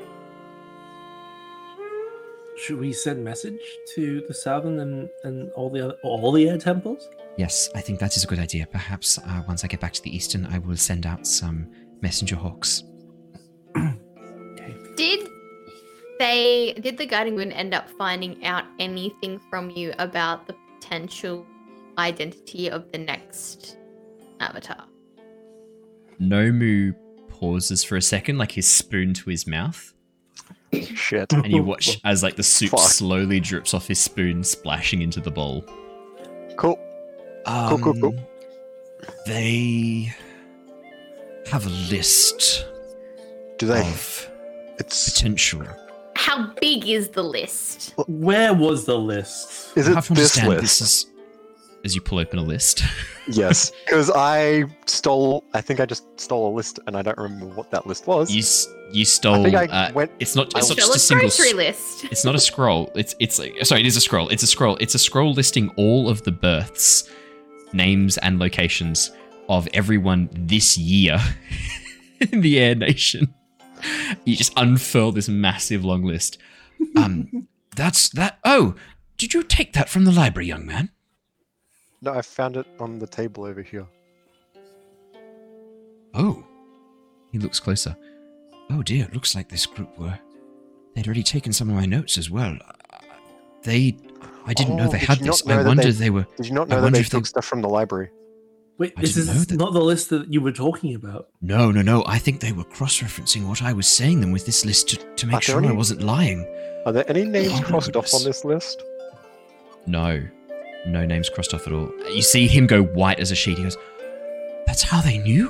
Should 2.57 2.79
we 2.79 2.93
send 2.93 3.23
message 3.23 3.59
to 3.95 4.23
the 4.27 4.33
southern 4.33 4.79
and, 4.79 5.09
and 5.23 5.51
all 5.51 5.69
the 5.69 5.85
other, 5.85 5.95
all 6.03 6.31
the 6.31 6.49
air 6.49 6.57
temples? 6.57 7.09
Yes, 7.37 7.69
I 7.75 7.81
think 7.81 7.99
that 7.99 8.15
is 8.15 8.23
a 8.23 8.27
good 8.27 8.39
idea. 8.39 8.67
Perhaps 8.67 9.17
uh, 9.17 9.43
once 9.47 9.63
I 9.63 9.67
get 9.67 9.79
back 9.79 9.93
to 9.93 10.01
the 10.03 10.15
eastern, 10.15 10.45
I 10.45 10.59
will 10.59 10.77
send 10.77 11.05
out 11.05 11.25
some 11.25 11.69
messenger 12.01 12.35
hawks. 12.35 12.83
okay. 13.75 14.75
Did 14.95 15.27
they 16.19 16.73
did 16.79 16.97
the 16.97 17.07
guiding 17.07 17.35
wind 17.35 17.53
end 17.53 17.73
up 17.73 17.89
finding 17.97 18.45
out 18.45 18.65
anything 18.79 19.39
from 19.49 19.71
you 19.71 19.93
about 19.97 20.45
the 20.45 20.55
potential 20.79 21.45
identity 21.97 22.69
of 22.69 22.91
the 22.91 22.97
next 22.97 23.77
avatar. 24.43 24.85
Nomu 26.21 26.95
pauses 27.29 27.83
for 27.83 27.95
a 27.95 28.01
second, 28.01 28.37
like 28.37 28.51
his 28.51 28.67
spoon 28.67 29.13
to 29.15 29.29
his 29.29 29.47
mouth. 29.47 29.93
Shit. 30.73 31.31
And 31.33 31.51
you 31.51 31.63
watch 31.63 31.99
as 32.05 32.23
like 32.23 32.35
the 32.35 32.43
soup 32.43 32.71
Fuck. 32.71 32.79
slowly 32.81 33.39
drips 33.39 33.73
off 33.73 33.87
his 33.87 33.99
spoon, 33.99 34.43
splashing 34.43 35.01
into 35.01 35.19
the 35.19 35.31
bowl. 35.31 35.65
Cool. 36.57 36.79
Um, 37.45 37.69
cool, 37.69 37.93
cool, 37.93 38.01
cool. 38.01 38.29
They 39.25 40.13
have 41.47 41.65
a 41.65 41.69
list. 41.69 42.65
Do 43.57 43.67
they? 43.67 43.81
Of 43.81 44.29
it's 44.79 45.09
potential. 45.09 45.65
How 46.15 46.53
big 46.61 46.87
is 46.87 47.09
the 47.09 47.23
list? 47.23 47.93
Where 48.07 48.53
was 48.53 48.85
the 48.85 48.97
list? 48.97 49.77
Is 49.77 49.87
it 49.87 49.95
this 50.11 50.41
list? 50.43 50.61
This 50.61 50.81
is, 50.81 51.05
as 51.83 51.95
you 51.95 52.01
pull 52.01 52.19
open 52.19 52.39
a 52.39 52.43
list. 52.43 52.83
yes, 53.27 53.71
because 53.85 54.09
I 54.11 54.65
stole. 54.85 55.43
I 55.53 55.61
think 55.61 55.79
I 55.79 55.85
just 55.85 56.19
stole 56.19 56.53
a 56.53 56.53
list, 56.53 56.79
and 56.87 56.95
I 56.95 57.01
don't 57.01 57.17
remember 57.17 57.47
what 57.47 57.71
that 57.71 57.85
list 57.85 58.07
was. 58.07 58.31
You 58.31 58.43
you 58.93 59.05
stole. 59.05 59.35
I 59.35 59.43
think 59.43 59.55
I 59.55 59.65
uh, 59.65 59.93
went, 59.93 60.11
it's 60.19 60.35
not. 60.35 60.47
It's 60.55 60.69
not 60.69 60.77
just 60.77 60.95
a 60.95 60.99
single 60.99 61.27
grocery 61.27 61.53
list. 61.53 62.05
It's 62.05 62.25
not 62.25 62.35
a 62.35 62.39
scroll. 62.39 62.91
It's 62.95 63.15
it's 63.19 63.39
like 63.39 63.53
sorry. 63.65 63.81
It 63.81 63.87
is 63.87 63.97
a 63.97 64.01
scroll. 64.01 64.29
It's 64.29 64.43
a 64.43 64.47
scroll. 64.47 64.77
It's 64.77 64.95
a 64.95 64.99
scroll 64.99 65.33
listing 65.33 65.69
all 65.77 66.09
of 66.09 66.23
the 66.23 66.31
births, 66.31 67.09
names, 67.73 68.17
and 68.17 68.39
locations 68.39 69.11
of 69.49 69.67
everyone 69.73 70.29
this 70.31 70.77
year 70.77 71.19
in 72.19 72.41
the 72.41 72.59
Air 72.59 72.75
Nation. 72.75 73.33
You 74.23 74.37
just 74.37 74.53
unfurl 74.55 75.11
this 75.11 75.27
massive 75.27 75.83
long 75.83 76.03
list. 76.03 76.37
Um, 76.95 77.47
that's 77.75 78.09
that. 78.09 78.39
Oh, 78.43 78.75
did 79.17 79.33
you 79.33 79.43
take 79.43 79.73
that 79.73 79.89
from 79.89 80.05
the 80.05 80.11
library, 80.11 80.47
young 80.47 80.65
man? 80.65 80.89
No, 82.03 82.13
I 82.13 82.21
found 82.21 82.57
it 82.57 82.67
on 82.81 82.99
the 82.99 83.07
table 83.07 83.45
over 83.45 83.61
here. 83.61 83.87
Oh, 86.13 86.43
he 87.31 87.39
looks 87.39 87.61
closer. 87.61 87.95
Oh 88.69 88.83
dear, 88.83 89.05
it 89.05 89.13
looks 89.13 89.35
like 89.35 89.47
this 89.47 89.65
group 89.65 89.97
were. 89.97 90.19
They'd 90.93 91.07
already 91.07 91.23
taken 91.23 91.53
some 91.53 91.69
of 91.69 91.75
my 91.75 91.85
notes 91.85 92.17
as 92.17 92.29
well. 92.29 92.57
They. 93.63 93.97
I 94.45 94.53
didn't 94.53 94.73
oh, 94.73 94.83
know 94.83 94.89
they 94.89 94.97
had 94.97 95.19
this. 95.19 95.47
I 95.47 95.63
wonder 95.63 95.83
they, 95.83 95.91
they, 95.91 96.09
were. 96.09 96.27
Did 96.35 96.47
you 96.47 96.53
not 96.53 96.67
know 96.67 96.81
that 96.81 96.91
they 96.91 97.03
took 97.03 97.23
they, 97.23 97.27
stuff 97.27 97.45
from 97.45 97.61
the 97.61 97.69
library? 97.69 98.09
Wait, 98.77 98.93
this 98.97 99.15
is 99.15 99.49
not 99.51 99.71
the 99.71 99.81
list 99.81 100.09
that 100.09 100.31
you 100.31 100.41
were 100.41 100.51
talking 100.51 100.95
about. 100.95 101.29
No, 101.41 101.71
no, 101.71 101.81
no. 101.81 102.03
I 102.05 102.17
think 102.17 102.41
they 102.41 102.51
were 102.51 102.65
cross-referencing 102.65 103.47
what 103.47 103.61
I 103.61 103.71
was 103.71 103.87
saying 103.87 104.19
them 104.19 104.33
with 104.33 104.45
this 104.45 104.65
list 104.65 104.89
to, 104.89 104.97
to 104.97 105.27
make 105.27 105.41
sure 105.41 105.59
any, 105.59 105.69
I 105.69 105.71
wasn't 105.71 106.01
lying. 106.01 106.45
Are 106.85 106.91
there 106.91 107.09
any 107.09 107.23
names 107.23 107.53
oh, 107.53 107.63
crossed 107.63 107.95
off 107.95 108.13
on 108.13 108.23
this 108.25 108.43
list? 108.43 108.83
No. 109.85 110.27
No 110.85 111.05
names 111.05 111.29
crossed 111.29 111.53
off 111.53 111.67
at 111.67 111.73
all. 111.73 111.91
You 112.09 112.21
see 112.21 112.47
him 112.47 112.67
go 112.67 112.83
white 112.83 113.19
as 113.19 113.31
a 113.31 113.35
sheet. 113.35 113.57
He 113.57 113.63
goes, 113.63 113.77
That's 114.65 114.83
how 114.83 115.01
they 115.01 115.17
knew. 115.17 115.49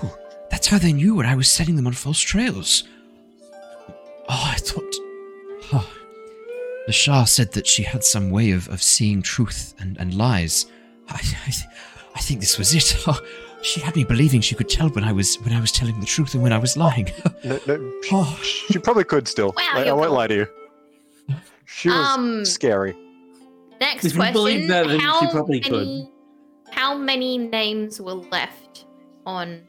That's 0.50 0.68
how 0.68 0.78
they 0.78 0.94
knew 0.94 1.16
when 1.16 1.26
I 1.26 1.36
was 1.36 1.50
setting 1.50 1.76
them 1.76 1.88
on 1.88 1.94
false 1.94 2.20
trails. 2.20 2.84
Oh, 4.30 4.52
I 4.52 4.56
thought. 4.56 4.96
Oh. 5.74 5.90
The 6.86 6.94
Shah 6.94 7.24
said 7.24 7.54
that 7.54 7.66
she 7.66 7.84
had 7.84 8.04
some 8.04 8.30
way 8.30 8.52
of, 8.52 8.68
of 8.70 8.84
seeing 8.84 9.22
truth 9.22 9.74
and, 9.80 9.98
and 9.98 10.14
lies. 10.14 10.68
I, 11.10 11.16
I, 11.16 11.54
I 12.16 12.20
think 12.20 12.40
this 12.40 12.58
was 12.58 12.76
it. 12.76 12.96
Oh, 13.08 13.20
she 13.62 13.80
had 13.80 13.96
me 13.96 14.04
believing 14.04 14.42
she 14.42 14.56
could 14.56 14.70
tell 14.70 14.90
when 14.90 15.04
I 15.04 15.12
was 15.12 15.36
when 15.42 15.54
I 15.54 15.62
was 15.62 15.72
telling 15.72 16.00
the 16.00 16.06
truth 16.06 16.34
and 16.34 16.44
when 16.44 16.54
I 16.54 16.58
was 16.58 16.78
lying. 16.78 17.10
no, 17.44 17.60
no, 17.66 18.02
she, 18.04 18.10
oh. 18.12 18.40
she 18.42 18.80
probably 18.80 19.06
could 19.06 19.28
still. 19.28 19.54
Wow, 19.56 19.72
like, 19.76 19.88
I 19.88 19.94
won't 19.94 20.12
lie 20.12 20.28
to 20.28 20.36
you. 20.36 20.48
She 21.66 21.90
was 21.90 21.98
um, 21.98 22.46
scary. 22.46 22.96
Next 23.84 24.06
if 24.06 24.16
question. 24.16 24.34
believe 24.34 24.68
that, 24.70 24.88
then 24.88 25.02
how 25.02 25.30
probably 25.30 25.60
many, 25.60 26.10
could. 26.70 26.74
How 26.74 26.98
many 26.98 27.38
names 27.38 28.00
were 28.00 28.14
left 28.14 28.86
on? 29.26 29.62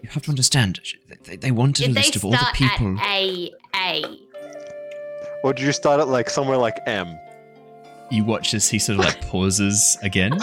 You 0.00 0.08
have 0.10 0.22
to 0.22 0.30
understand. 0.30 0.78
They, 1.24 1.34
they 1.34 1.50
wanted 1.50 1.86
Did 1.86 1.90
a 1.90 1.94
list 1.94 2.14
of 2.14 2.24
all 2.24 2.30
the 2.30 2.48
people. 2.54 2.96
A 3.02 3.50
A. 3.74 4.04
Or 5.42 5.52
did 5.52 5.66
you 5.66 5.72
start 5.72 6.00
at 6.00 6.06
like 6.06 6.30
somewhere 6.30 6.58
like 6.58 6.78
M? 6.86 7.18
You 8.12 8.24
watch 8.24 8.54
as 8.54 8.70
he 8.70 8.78
sort 8.78 9.00
of 9.00 9.04
like 9.04 9.20
pauses 9.20 9.98
again. 10.04 10.34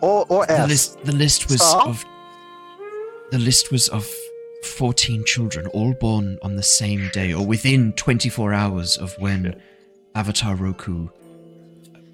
or 0.00 0.24
or 0.30 0.46
the 0.46 0.66
List, 0.66 1.04
the 1.04 1.12
list 1.12 1.50
was 1.50 1.60
Star? 1.60 1.88
of. 1.88 2.06
The 3.32 3.38
list 3.38 3.70
was 3.70 3.90
of 3.90 4.10
14 4.64 5.24
children, 5.26 5.66
all 5.68 5.92
born 5.92 6.38
on 6.40 6.56
the 6.56 6.62
same 6.62 7.10
day 7.12 7.34
or 7.34 7.44
within 7.44 7.92
24 7.92 8.54
hours 8.54 8.96
of 8.96 9.14
when 9.18 9.60
Avatar 10.14 10.56
Roku 10.56 11.08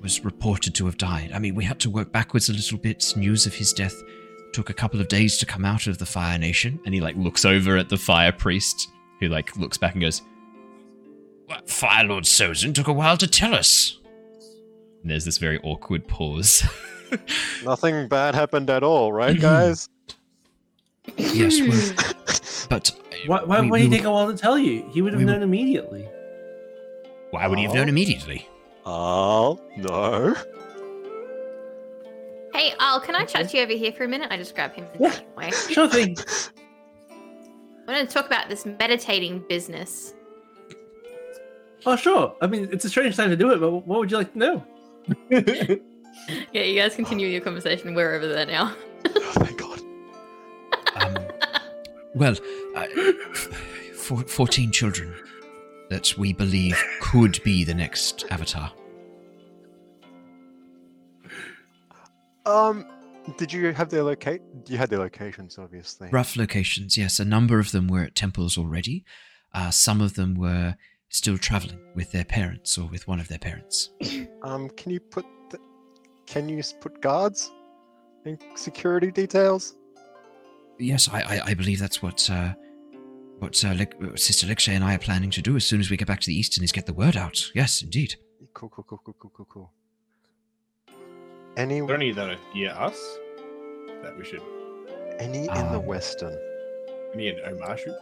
was 0.05 0.23
reported 0.23 0.75
to 0.77 0.85
have 0.85 0.99
died. 0.99 1.33
I 1.33 1.41
mean, 1.41 1.55
we 1.55 1.65
had 1.65 1.81
to 1.81 1.91
work 1.91 2.13
backwards 2.13 2.51
a 2.51 2.53
little 2.53 2.79
bit. 2.79 3.17
News 3.17 3.47
of 3.47 3.55
his 3.55 3.73
death 3.73 4.01
took 4.53 4.69
a 4.69 4.75
couple 4.75 5.01
of 5.01 5.09
days 5.09 5.39
to 5.39 5.47
come 5.47 5.65
out 5.65 5.89
of 5.89 5.99
the 5.99 6.07
Fire 6.07 6.39
Nation. 6.39 6.79
And 6.85 6.95
he 6.95 7.01
like 7.01 7.17
looks 7.17 7.45
over 7.45 7.79
at 7.79 7.89
the 7.89 7.97
Fire 7.97 8.31
Priest, 8.31 8.89
who 9.19 9.29
like 9.29 9.57
looks 9.57 9.79
back 9.79 9.95
and 9.95 10.03
goes, 10.03 10.21
"What 11.47 11.69
Fire 11.69 12.05
Lord 12.05 12.25
Sozin 12.25 12.75
took 12.75 12.87
a 12.87 12.93
while 12.93 13.17
to 13.17 13.27
tell 13.27 13.55
us." 13.55 13.99
And 15.03 15.11
there's 15.11 15.25
this 15.25 15.39
very 15.39 15.59
awkward 15.61 16.07
pause. 16.07 16.65
Nothing 17.65 18.07
bad 18.07 18.35
happened 18.35 18.69
at 18.69 18.83
all, 18.83 19.11
right, 19.11 19.41
guys? 19.41 19.89
yes, 21.17 21.61
well, 21.61 22.69
but 22.69 22.93
why, 23.27 23.43
why, 23.43 23.61
we, 23.63 23.71
why 23.71 23.79
did 23.79 23.91
he 23.91 23.97
take 23.97 24.05
a 24.05 24.11
while 24.11 24.31
to 24.31 24.37
tell 24.37 24.59
you? 24.59 24.87
He 24.93 25.01
would 25.01 25.15
have 25.15 25.23
known 25.23 25.43
immediately. 25.43 26.07
Why 27.31 27.47
would 27.47 27.59
he 27.59 27.65
have 27.65 27.75
known 27.75 27.89
immediately? 27.89 28.49
Oh, 28.87 29.61
no. 29.77 30.35
Hey, 32.53 32.73
Aal, 32.79 33.03
can 33.03 33.15
I 33.15 33.25
chat 33.25 33.49
to 33.49 33.57
you 33.57 33.63
over 33.63 33.73
here 33.73 33.93
for 33.93 34.05
a 34.05 34.09
minute? 34.09 34.29
I 34.31 34.37
just 34.37 34.55
grab 34.55 34.75
him. 34.75 34.87
Yeah, 35.01 35.19
anyway. 35.39 35.51
sure 35.71 35.89
thing. 35.89 36.17
I 37.89 37.93
want 37.93 38.09
to 38.09 38.15
talk 38.15 38.27
about 38.27 38.49
this 38.49 38.65
meditating 38.67 39.45
business. 39.49 40.15
Oh, 41.87 41.97
sure. 41.97 42.37
I 42.41 42.47
mean, 42.47 42.69
it's 42.73 42.85
a 42.85 42.89
strange 42.89 43.17
time 43.17 43.31
to 43.31 43.37
do 43.37 43.51
it, 43.53 43.61
but 43.61 43.71
what 43.71 44.01
would 44.01 44.11
you 44.11 44.19
like 44.19 44.33
to 44.33 44.39
know? 44.39 44.65
yeah, 45.31 46.63
you 46.63 46.81
guys 46.81 46.95
continue 46.95 47.27
your 47.27 47.41
conversation. 47.41 47.95
We're 47.95 48.15
over 48.15 48.27
there 48.27 48.47
now. 48.47 48.75
oh, 49.07 49.33
thank 49.37 49.59
God. 49.59 49.81
Um, 50.97 51.17
well, 52.15 52.37
uh, 52.77 52.87
f- 53.33 54.29
14 54.29 54.71
children 54.71 55.13
that 55.95 56.19
we 56.19 56.33
believe 56.33 56.77
could 57.01 57.41
be 57.45 57.63
the 57.63 57.73
next 57.73 58.25
Avatar. 58.29 58.73
Um, 62.45 62.85
did 63.39 63.53
you 63.53 63.73
have 63.73 63.91
their 63.91 64.03
locate? 64.03 64.43
You 64.67 64.77
had 64.77 64.91
their 64.91 64.99
locations, 64.99 65.57
obviously. 65.57 66.09
Rough 66.11 66.37
locations, 66.37 66.99
yes. 66.99 67.21
A 67.21 67.25
number 67.25 67.61
of 67.61 67.71
them 67.71 67.87
were 67.87 68.03
at 68.03 68.17
temples 68.17 68.59
already. 68.59 69.05
Uh, 69.53 69.71
some 69.71 70.01
of 70.01 70.15
them 70.15 70.35
were 70.35 70.75
still 71.11 71.39
traveling 71.39 71.79
with 71.95 72.11
their 72.11 72.25
parents 72.25 72.77
or 72.77 72.89
with 72.89 73.07
one 73.07 73.21
of 73.21 73.29
their 73.29 73.39
parents. 73.39 73.91
Um, 74.43 74.69
can 74.71 74.93
you 74.93 75.01
put 75.01 75.25
the, 75.49 75.59
can 76.27 76.51
you 76.51 76.63
put 76.79 77.01
guards 77.01 77.51
and 78.27 78.39
security 78.57 79.11
details? 79.11 79.75
Yes, 80.79 81.09
I, 81.11 81.21
I, 81.21 81.41
I 81.47 81.55
believe 81.55 81.79
that's 81.79 82.03
what 82.03 82.29
uh, 82.29 82.53
what 83.39 83.65
uh, 83.65 83.75
Le- 83.75 84.19
Sister 84.19 84.47
Lekshay 84.47 84.73
and 84.73 84.85
I 84.85 84.95
are 84.95 84.99
planning 84.99 85.31
to 85.31 85.43
do 85.43 85.57
as 85.57 85.65
soon 85.65 85.81
as 85.81 85.91
we 85.91 85.97
get 85.97 86.09
back 86.09 86.21
to 86.21 86.27
the 86.27 86.39
Eastern 86.39 86.65
is 86.65 86.73
get 86.73 86.87
the 86.87 86.95
word 86.95 87.17
out. 87.17 87.51
Yes, 87.55 87.83
indeed. 87.83 88.17
Cool, 88.53 88.69
cool, 88.69 88.85
cool, 88.89 89.01
cool, 89.05 89.17
cool, 89.19 89.33
cool, 89.35 89.47
cool. 89.51 89.73
Any? 91.57 91.81
Are 91.81 91.87
there 91.87 91.97
any 91.97 92.13
that 92.13 92.31
are 92.31 92.39
near 92.55 92.71
us 92.71 93.19
that 94.03 94.17
we 94.17 94.25
should? 94.25 94.43
Any 95.19 95.41
in 95.41 95.73
the 95.73 95.79
um, 95.79 95.87
Western? 95.87 96.37
Any 97.15 97.29
in 97.29 97.37
Omashu? 97.37 97.95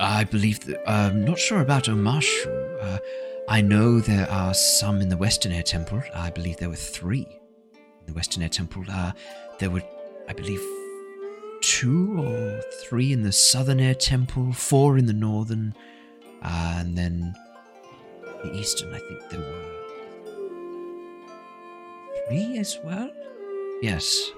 I 0.00 0.24
believe 0.24 0.60
that. 0.60 0.88
I'm 0.88 1.10
um, 1.12 1.24
not 1.24 1.38
sure 1.38 1.60
about 1.60 1.84
Omashu. 1.84 2.78
Uh, 2.80 2.98
I 3.48 3.60
know 3.60 4.00
there 4.00 4.30
are 4.30 4.54
some 4.54 5.00
in 5.00 5.08
the 5.08 5.16
Western 5.16 5.52
Air 5.52 5.62
Temple. 5.62 6.02
I 6.14 6.30
believe 6.30 6.58
there 6.58 6.68
were 6.68 6.76
three 6.76 7.26
in 7.74 8.06
the 8.06 8.12
Western 8.12 8.42
Air 8.42 8.48
Temple. 8.48 8.84
Uh, 8.90 9.12
there 9.58 9.70
were, 9.70 9.82
I 10.28 10.32
believe, 10.32 10.60
two 11.60 12.20
or 12.20 12.60
three 12.82 13.12
in 13.12 13.22
the 13.22 13.32
Southern 13.32 13.80
Air 13.80 13.94
Temple, 13.94 14.52
four 14.52 14.98
in 14.98 15.06
the 15.06 15.12
Northern, 15.12 15.74
uh, 16.42 16.76
and 16.78 16.96
then 16.96 17.34
the 18.42 18.54
Eastern. 18.54 18.92
I 18.94 18.98
think 18.98 19.28
there 19.30 19.40
were 19.40 19.64
three 22.28 22.58
as 22.58 22.78
well. 22.84 23.10
Yes. 23.82 24.30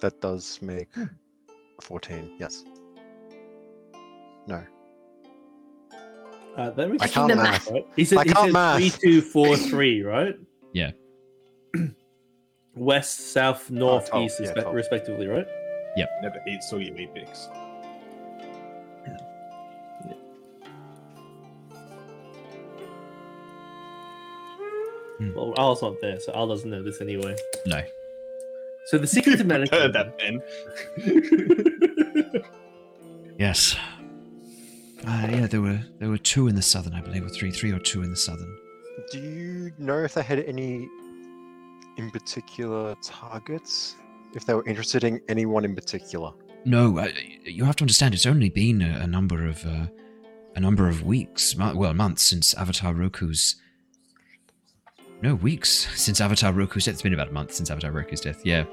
That 0.00 0.20
does 0.20 0.60
make 0.62 0.88
fourteen. 1.80 2.36
Yes. 2.38 2.64
No. 4.46 4.64
Uh, 6.56 6.70
that 6.70 6.90
makes 6.90 7.02
I 7.02 7.08
can't 7.08 7.36
math. 7.36 7.70
Right? 7.70 7.86
He 7.96 8.04
said, 8.04 8.18
I 8.18 8.24
he 8.24 8.32
can't 8.32 8.52
math. 8.52 8.78
Three, 8.78 8.90
two, 8.90 9.22
four, 9.22 9.56
three. 9.56 10.02
Right? 10.02 10.36
Yeah. 10.72 10.90
West, 12.74 13.32
south, 13.32 13.70
north, 13.70 14.08
oh, 14.12 14.22
east, 14.22 14.40
yeah, 14.40 14.52
respectively. 14.70 15.26
Right? 15.26 15.46
Yep. 15.96 16.08
Never 16.22 16.40
eight, 16.46 16.62
so 16.62 16.76
you 16.76 16.94
eight 16.96 17.14
picks. 17.14 17.48
Well, 25.34 25.52
Aal's 25.58 25.82
not 25.82 26.00
there, 26.00 26.18
so 26.18 26.32
Aal 26.32 26.48
doesn't 26.48 26.70
know 26.70 26.82
this 26.82 27.00
anyway. 27.02 27.36
No. 27.66 27.82
So 28.86 28.96
the 28.98 29.06
secret 29.06 29.36
to 29.36 29.44
medicine. 29.44 29.92
that 29.92 30.18
pen. 30.18 30.40
yes. 33.38 33.76
Uh, 33.76 35.10
Uh, 35.10 35.26
yeah, 35.30 35.46
there 35.46 35.60
were 35.60 35.78
there 35.98 36.08
were 36.08 36.18
two 36.18 36.48
in 36.48 36.54
the 36.54 36.62
southern, 36.62 36.94
I 36.94 37.02
believe, 37.02 37.24
or 37.24 37.28
three, 37.28 37.50
three 37.50 37.72
or 37.72 37.78
two 37.78 38.02
in 38.02 38.10
the 38.10 38.16
southern. 38.16 38.56
Do 39.12 39.18
you 39.18 39.72
know 39.78 39.98
if 40.04 40.14
they 40.14 40.22
had 40.22 40.38
any 40.40 40.88
in 42.00 42.10
particular 42.10 42.96
targets? 43.02 43.96
If 44.34 44.46
they 44.46 44.54
were 44.54 44.66
interested 44.66 45.04
in 45.04 45.20
anyone 45.28 45.64
in 45.64 45.74
particular? 45.74 46.32
No, 46.64 46.98
uh, 46.98 47.08
you 47.44 47.64
have 47.64 47.76
to 47.76 47.84
understand. 47.84 48.14
It's 48.14 48.26
only 48.26 48.48
been 48.48 48.82
a, 48.82 49.00
a 49.00 49.06
number 49.06 49.46
of 49.46 49.64
uh, 49.66 49.86
a 50.56 50.60
number 50.60 50.88
of 50.88 51.02
weeks, 51.02 51.56
well, 51.56 51.94
months 51.94 52.22
since 52.22 52.54
Avatar 52.54 52.94
Roku's. 52.94 53.56
No, 55.22 55.34
weeks 55.34 55.88
since 56.00 56.20
Avatar 56.20 56.52
Roku's 56.52 56.86
death. 56.86 56.94
It's 56.94 57.02
been 57.02 57.14
about 57.14 57.28
a 57.28 57.32
month 57.32 57.52
since 57.52 57.70
Avatar 57.70 57.92
Roku's 57.92 58.20
death. 58.20 58.44
Yeah, 58.44 58.64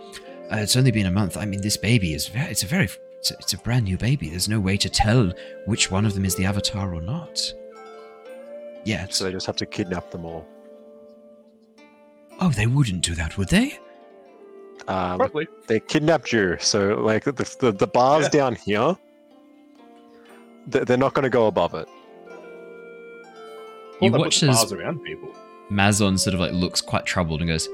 uh, 0.52 0.58
it's 0.58 0.76
only 0.76 0.91
been 0.91 1.06
a 1.06 1.12
month. 1.12 1.38
I 1.38 1.45
mean, 1.45 1.62
this 1.62 1.78
baby 1.78 2.14
is 2.14 2.28
very, 2.28 2.52
it's 2.52 2.64
a 2.64 2.68
very 2.68 2.90
it's 3.20 3.32
a, 3.32 3.34
it's 3.40 3.54
a 3.54 3.58
brand 3.58 3.86
new 3.86 3.98
baby. 3.98 4.30
There's 4.30 4.49
no 4.49 4.60
way 4.60 4.78
to 4.78 4.90
tell 4.90 5.32
which 5.66 5.91
one 5.91 6.06
of 6.06 6.14
them 6.14 6.26
is 6.26 6.36
the 6.36 6.45
Avatar 6.45 6.94
or 6.94 7.02
not. 7.02 7.41
Yeah. 8.84 9.08
So 9.10 9.26
they 9.26 9.32
just 9.32 9.45
have 9.48 9.58
to 9.58 9.66
kidnap 9.66 10.12
them 10.12 10.26
all. 10.26 10.48
Oh, 12.39 12.49
they 12.49 12.68
wouldn't 12.68 13.01
do 13.01 13.15
that, 13.15 13.38
would 13.38 13.49
they? 13.49 13.80
Um, 14.88 15.18
Probably. 15.18 15.47
They 15.68 15.80
kidnapped 15.80 16.31
you, 16.31 16.57
so 16.59 16.95
like 17.01 17.23
the 17.23 17.57
the, 17.59 17.72
the 17.72 17.88
bars 17.88 18.26
yeah. 18.26 18.30
down 18.30 18.55
here, 18.55 18.95
they're 20.68 20.97
not 20.97 21.14
going 21.14 21.23
to 21.23 21.30
go 21.30 21.47
above 21.47 21.73
it. 21.73 21.88
You 24.01 24.11
watch 24.11 24.43
as 24.43 24.55
bars 24.55 24.72
around 24.72 25.03
people. 25.03 25.34
Mazon 25.69 26.18
sort 26.18 26.34
of 26.34 26.39
like 26.39 26.53
looks 26.53 26.80
quite 26.80 27.05
troubled 27.05 27.41
and 27.41 27.49
goes, 27.49 27.68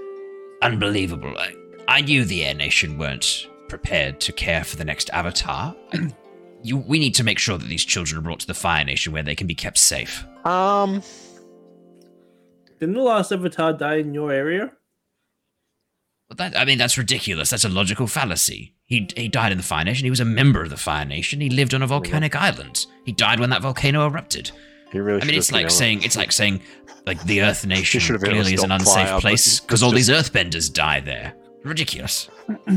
"Unbelievable! 0.61 1.37
I, 1.37 1.53
I 1.87 2.01
knew 2.01 2.25
the 2.25 2.43
Air 2.45 2.55
Nation 2.55 2.97
weren't 2.97 3.47
prepared 3.67 4.19
to 4.21 4.31
care 4.31 4.63
for 4.63 4.77
the 4.77 4.85
next 4.85 5.09
Avatar. 5.11 5.75
you, 6.63 6.77
we 6.77 6.97
need 6.97 7.13
to 7.15 7.23
make 7.23 7.37
sure 7.37 7.57
that 7.57 7.67
these 7.67 7.83
children 7.83 8.17
are 8.17 8.21
brought 8.21 8.39
to 8.39 8.47
the 8.47 8.53
Fire 8.53 8.85
Nation 8.85 9.13
where 9.13 9.23
they 9.23 9.35
can 9.35 9.45
be 9.45 9.55
kept 9.55 9.77
safe." 9.77 10.25
Um. 10.45 11.03
Didn't 12.83 12.95
the 12.95 13.01
last 13.01 13.31
Avatar 13.31 13.71
die 13.71 13.95
in 13.95 14.13
your 14.13 14.29
area? 14.29 14.73
that, 16.35 16.59
I 16.59 16.65
mean, 16.65 16.77
that's 16.77 16.97
ridiculous. 16.97 17.49
That's 17.49 17.63
a 17.63 17.69
logical 17.69 18.07
fallacy. 18.07 18.75
He, 18.83 19.07
he 19.15 19.29
died 19.29 19.53
in 19.53 19.57
the 19.57 19.63
Fire 19.63 19.85
Nation. 19.85 20.03
He 20.03 20.09
was 20.09 20.19
a 20.19 20.25
member 20.25 20.61
of 20.61 20.69
the 20.69 20.75
Fire 20.75 21.05
Nation. 21.05 21.39
He 21.39 21.49
lived 21.49 21.73
on 21.73 21.81
a 21.81 21.87
volcanic 21.87 22.35
island. 22.35 22.85
He 23.05 23.13
died 23.13 23.39
when 23.39 23.51
that 23.51 23.61
volcano 23.61 24.05
erupted. 24.05 24.51
He 24.91 24.99
really 24.99 25.21
I 25.21 25.25
mean, 25.25 25.35
it's 25.35 25.53
like 25.53 25.69
saying 25.69 26.03
it's 26.03 26.17
like 26.17 26.33
saying 26.33 26.61
like 27.05 27.23
the 27.23 27.41
Earth 27.41 27.65
Nation 27.65 28.01
clearly 28.19 28.53
is 28.53 28.63
an 28.63 28.71
unsafe 28.73 29.21
place 29.21 29.61
because 29.61 29.81
all 29.81 29.91
these 29.91 30.09
Earthbenders 30.09 30.69
die 30.73 30.99
there. 30.99 31.33
Ridiculous. 31.63 32.29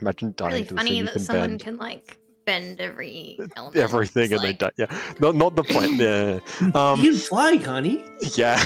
Imagine 0.00 0.32
dying. 0.34 0.52
Really 0.52 0.64
funny 0.64 1.02
that 1.02 1.20
someone 1.20 1.50
bend. 1.50 1.60
can 1.60 1.76
like 1.76 2.18
bend 2.46 2.80
every 2.80 3.38
element. 3.56 3.76
Everything, 3.76 4.32
and 4.32 4.42
like... 4.42 4.58
they 4.58 4.66
die. 4.66 4.70
Yeah, 4.76 4.98
not 5.20 5.34
not 5.34 5.54
the 5.56 5.64
point. 5.64 5.96
Yeah. 6.06 6.40
Um, 6.74 7.00
you 7.00 7.16
fly, 7.16 7.56
honey. 7.56 8.04
Yeah. 8.34 8.62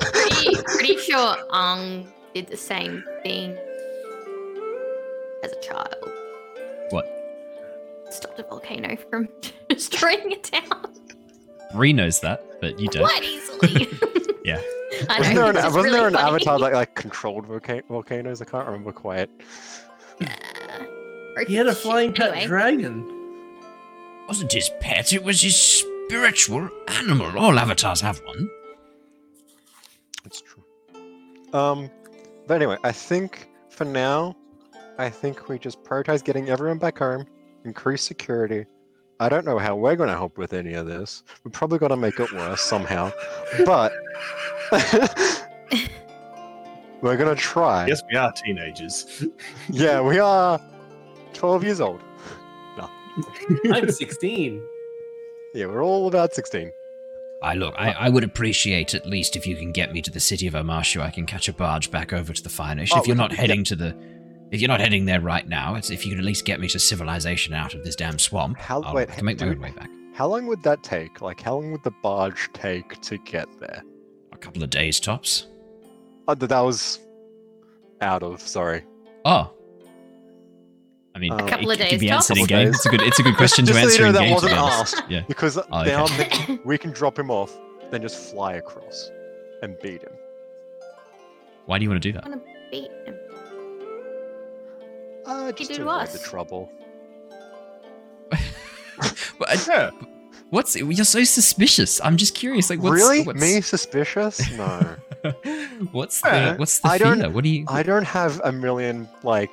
pretty, 0.00 0.56
pretty 0.64 0.96
sure 0.98 1.36
Ong 1.50 2.06
did 2.34 2.46
the 2.46 2.56
same 2.56 3.04
thing 3.22 3.56
as 5.42 5.52
a 5.52 5.60
child. 5.60 5.94
What? 6.90 7.06
Stopped 8.10 8.38
a 8.38 8.42
volcano 8.44 8.96
from 9.10 9.28
destroying 9.68 10.32
a 10.32 10.36
town. 10.36 10.94
Ree 11.74 11.92
knows 11.92 12.20
that, 12.20 12.60
but 12.60 12.78
you 12.78 12.88
don't. 12.88 13.04
Quite 13.04 13.24
easily. 13.24 13.88
yeah. 14.44 14.60
I 15.10 15.18
wasn't 15.18 15.34
know, 15.36 15.40
there 15.40 15.50
an, 15.50 15.56
wasn't 15.56 15.74
really 15.74 15.90
there 15.90 16.08
an 16.08 16.14
funny. 16.14 16.28
avatar 16.28 16.58
that 16.60 16.72
like 16.72 16.94
controlled 16.94 17.46
volca- 17.48 17.86
volcanoes? 17.88 18.40
I 18.40 18.44
can't 18.44 18.66
remember 18.66 18.92
quite. 18.92 19.28
Uh, 20.20 20.26
he 21.44 21.54
had 21.54 21.66
a 21.66 21.74
flying 21.74 22.12
pet 22.12 22.30
anyway. 22.32 22.46
dragon. 22.46 23.12
Wasn't 24.28 24.52
his 24.52 24.70
pet, 24.80 25.12
it 25.12 25.22
was 25.22 25.42
his 25.42 25.56
spiritual 25.56 26.68
animal. 26.88 27.38
All 27.38 27.58
avatars 27.58 28.00
have 28.00 28.18
one. 28.24 28.50
That's 30.24 30.40
true. 30.42 30.64
Um, 31.52 31.90
but 32.46 32.54
anyway, 32.54 32.76
I 32.82 32.92
think 32.92 33.48
for 33.70 33.84
now, 33.84 34.34
I 34.98 35.10
think 35.10 35.48
we 35.48 35.58
just 35.58 35.82
prioritize 35.84 36.24
getting 36.24 36.48
everyone 36.48 36.78
back 36.78 36.98
home, 36.98 37.26
increase 37.64 38.02
security. 38.02 38.64
I 39.20 39.28
don't 39.28 39.44
know 39.44 39.58
how 39.58 39.76
we're 39.76 39.96
going 39.96 40.08
to 40.10 40.16
help 40.16 40.36
with 40.36 40.52
any 40.52 40.74
of 40.74 40.86
this. 40.86 41.22
We're 41.44 41.50
probably 41.50 41.78
going 41.78 41.90
to 41.90 41.96
make 41.96 42.18
it 42.20 42.30
worse 42.32 42.60
somehow. 42.60 43.12
But 43.64 43.92
we're 47.00 47.16
going 47.16 47.34
to 47.34 47.40
try. 47.40 47.86
Yes, 47.86 48.02
we 48.10 48.16
are 48.16 48.32
teenagers. 48.32 49.24
yeah, 49.70 50.00
we 50.02 50.18
are 50.18 50.60
12 51.36 51.64
years 51.64 51.80
old. 51.80 52.02
No. 52.76 52.90
I'm 53.72 53.90
16. 53.90 54.62
Yeah, 55.54 55.66
we're 55.66 55.84
all 55.84 56.08
about 56.08 56.34
16. 56.34 56.72
I 57.42 57.54
look, 57.54 57.74
I, 57.76 57.92
I 57.92 58.08
would 58.08 58.24
appreciate 58.24 58.94
at 58.94 59.06
least 59.06 59.36
if 59.36 59.46
you 59.46 59.56
can 59.56 59.70
get 59.70 59.92
me 59.92 60.02
to 60.02 60.10
the 60.10 60.20
city 60.20 60.46
of 60.46 60.54
Omashu. 60.54 61.00
I 61.00 61.10
can 61.10 61.26
catch 61.26 61.48
a 61.48 61.52
barge 61.52 61.90
back 61.90 62.12
over 62.12 62.32
to 62.32 62.42
the 62.42 62.48
Fire 62.48 62.74
Nation. 62.74 62.96
Oh, 62.96 63.00
if 63.00 63.06
you're 63.06 63.16
not 63.16 63.30
yeah. 63.30 63.36
heading 63.36 63.62
to 63.64 63.76
the, 63.76 63.96
if 64.50 64.60
you're 64.60 64.68
not 64.68 64.80
heading 64.80 65.04
there 65.04 65.20
right 65.20 65.46
now, 65.46 65.74
it's 65.74 65.90
if 65.90 66.04
you 66.04 66.12
could 66.12 66.18
at 66.18 66.24
least 66.24 66.44
get 66.44 66.60
me 66.60 66.68
to 66.68 66.78
civilization 66.78 67.52
out 67.54 67.74
of 67.74 67.84
this 67.84 67.94
damn 67.94 68.18
swamp. 68.18 68.58
How- 68.58 68.82
I'll, 68.82 68.94
wait, 68.94 69.10
I 69.10 69.14
can 69.14 69.24
make 69.26 69.40
my 69.40 69.48
own 69.48 69.60
way 69.60 69.70
back. 69.70 69.90
How 70.14 70.26
long 70.26 70.46
would 70.46 70.62
that 70.62 70.82
take? 70.82 71.20
Like, 71.20 71.42
how 71.42 71.56
long 71.56 71.72
would 71.72 71.82
the 71.84 71.92
barge 72.02 72.48
take 72.54 72.98
to 73.02 73.18
get 73.18 73.46
there? 73.60 73.82
A 74.32 74.38
couple 74.38 74.62
of 74.62 74.70
days 74.70 74.98
tops. 74.98 75.46
Oh, 76.26 76.34
that 76.34 76.60
was 76.60 77.00
out 78.00 78.22
of. 78.22 78.40
Sorry. 78.40 78.82
Oh. 79.26 79.52
I 81.16 81.18
mean, 81.18 81.32
A 81.32 81.36
it, 81.38 81.48
couple 81.48 81.70
of 81.70 81.80
it 81.80 81.88
could 81.88 82.00
be 82.00 82.08
tops. 82.08 82.30
answered 82.30 82.36
in 82.42 82.46
Couple 82.46 82.56
game. 82.64 82.68
It's 82.68 82.84
a 82.84 82.88
good, 82.90 83.00
it's 83.00 83.18
a 83.18 83.22
good 83.22 83.36
question 83.38 83.64
Just 83.64 83.78
to 83.78 83.82
so 83.82 83.88
you 83.88 83.90
answer 83.90 84.02
know, 84.02 84.08
in 84.08 84.14
that 84.14 84.20
game. 84.20 84.28
to 84.28 84.34
wasn't 84.34 84.52
honest. 84.58 84.94
asked. 84.98 85.10
Yeah. 85.10 85.22
Because 85.26 85.56
Oh, 85.56 85.62
okay. 85.80 85.94
I'm 85.94 86.60
we 86.64 86.76
can 86.76 86.90
drop 86.90 87.18
him 87.18 87.30
off, 87.30 87.56
then 87.90 88.02
just 88.02 88.30
fly 88.30 88.54
across 88.54 89.10
and 89.62 89.78
beat 89.80 90.02
him. 90.02 90.12
Why 91.64 91.78
do 91.78 91.84
you 91.84 91.90
want 91.90 92.02
to 92.02 92.08
do 92.08 92.12
that? 92.12 92.26
I 92.26 92.28
want 92.28 92.44
to 92.44 92.52
beat 92.70 92.90
him. 93.06 93.16
Uh, 95.24 95.52
just 95.52 95.70
to 95.70 95.76
to 95.78 95.88
avoid 95.88 96.08
the 96.08 96.18
trouble. 96.18 96.70
But 99.38 99.66
Yeah. 99.66 99.90
what's 100.50 100.76
you're 100.76 101.04
so 101.04 101.24
suspicious? 101.24 102.00
I'm 102.04 102.16
just 102.16 102.34
curious. 102.34 102.70
Like, 102.70 102.80
what's, 102.82 102.94
really? 102.94 103.22
What's, 103.24 103.40
Me 103.40 103.60
suspicious? 103.60 104.50
No. 104.52 104.96
what's 105.92 106.20
the 106.22 106.54
what's 106.56 106.78
the 106.80 106.88
I 106.88 106.98
fear? 106.98 107.14
don't- 107.16 107.32
What 107.34 107.44
do 107.44 107.50
you? 107.50 107.64
I 107.68 107.82
don't 107.82 108.04
have 108.04 108.40
a 108.44 108.52
million 108.52 109.08
like 109.22 109.50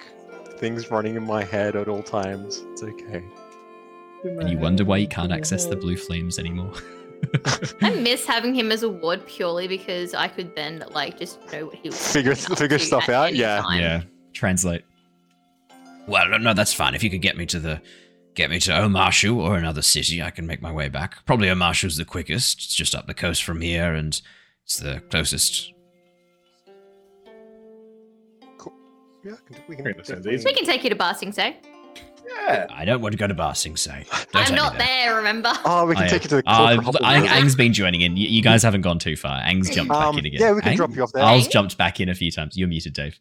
things 0.63 0.89
running 0.89 1.15
in 1.15 1.25
my 1.25 1.43
head 1.43 1.75
at 1.75 1.89
all 1.89 2.01
times. 2.01 2.63
It's 2.71 2.81
okay. 2.83 3.21
and 4.23 4.49
you 4.49 4.57
wonder 4.57 4.85
why 4.85 4.95
you 4.95 5.09
can't 5.09 5.33
access 5.33 5.65
the 5.65 5.75
blue 5.75 5.97
flames 5.97 6.39
anymore. 6.39 6.71
I 7.81 7.89
miss 7.95 8.25
having 8.25 8.55
him 8.55 8.71
as 8.71 8.81
a 8.81 8.87
ward 8.87 9.27
purely 9.27 9.67
because 9.67 10.13
I 10.13 10.29
could 10.29 10.55
then 10.55 10.85
like 10.91 11.19
just 11.19 11.37
know 11.51 11.65
what 11.65 11.75
he 11.75 11.89
was 11.89 12.13
Figure- 12.13 12.33
fucking 12.33 12.55
figure 12.55 12.79
stuff 12.79 13.09
out, 13.09 13.35
yeah. 13.35 13.61
time. 13.61 13.81
Yeah, 13.81 14.03
translate. 14.31 14.85
Well, 16.07 16.29
no, 16.29 16.37
no, 16.37 16.53
that's 16.53 16.73
fine. 16.73 16.95
If 16.95 17.03
you 17.03 17.09
could 17.09 17.21
get 17.21 17.35
me 17.35 17.45
to 17.47 17.59
the, 17.59 17.81
get 18.33 18.49
me 18.49 18.59
to 18.61 18.71
Omashu 18.71 19.35
or 19.35 19.57
another 19.57 19.81
city, 19.81 20.21
I 20.23 20.29
can 20.31 20.47
make 20.47 20.61
my 20.61 20.71
way 20.71 20.87
back. 20.87 21.25
Probably 21.25 21.49
Omashu's 21.49 21.97
the 21.97 22.05
quickest. 22.05 22.59
It's 22.59 22.73
just 22.75 22.95
up 22.95 23.07
the 23.07 23.13
coast 23.13 23.43
from 23.43 23.59
here, 23.59 23.93
and 23.93 24.21
it's 24.63 24.77
the 24.77 25.01
closest. 25.09 25.72
Yeah, 29.23 29.33
can- 29.45 29.63
we 29.67 29.75
can. 29.75 29.87
Okay, 29.87 29.97
that 29.97 30.07
sounds 30.07 30.27
easy. 30.27 30.45
We 30.45 30.53
can 30.53 30.65
take 30.65 30.83
you 30.83 30.89
to 30.89 30.95
Ba 30.95 31.15
Sing 31.17 31.31
Se. 31.31 31.55
Yeah. 32.25 32.67
I 32.71 32.83
don't 32.85 33.01
want 33.01 33.11
to 33.13 33.17
go 33.17 33.27
to 33.27 33.33
Ba 33.33 33.53
Sing 33.55 33.75
Se. 33.75 34.05
Don't 34.31 34.49
I'm 34.49 34.55
not 34.55 34.77
there, 34.77 35.15
remember? 35.15 35.51
Oh, 35.65 35.85
we 35.85 35.95
can 35.95 36.05
Oh, 36.05 36.07
take 36.07 36.21
yeah. 36.23 36.23
you 36.23 36.29
to 36.29 36.35
the 36.37 36.43
Uh, 36.49 36.75
corporate 36.81 37.03
Ang- 37.03 37.25
hub. 37.25 37.37
Ang's 37.37 37.55
been 37.55 37.73
joining 37.73 38.01
in. 38.01 38.17
You, 38.17 38.27
you 38.27 38.41
guys 38.41 38.63
haven't 38.63 38.81
gone 38.81 38.97
too 38.99 39.15
far. 39.15 39.39
Ang's 39.43 39.69
jumped 39.69 39.91
back 39.91 40.07
Um, 40.07 40.17
in 40.19 40.25
again. 40.25 40.41
yeah, 40.41 40.51
we 40.53 40.61
can 40.61 40.71
Ang? 40.71 40.77
drop 40.77 40.95
you 40.95 41.03
off 41.03 41.11
there. 41.11 41.23
Aal's 41.23 41.45
Ang? 41.45 41.51
jumped 41.51 41.77
back 41.77 41.99
in 41.99 42.09
a 42.09 42.15
few 42.15 42.31
times. 42.31 42.57
You're 42.57 42.67
muted, 42.69 42.93
Dave. 42.93 43.19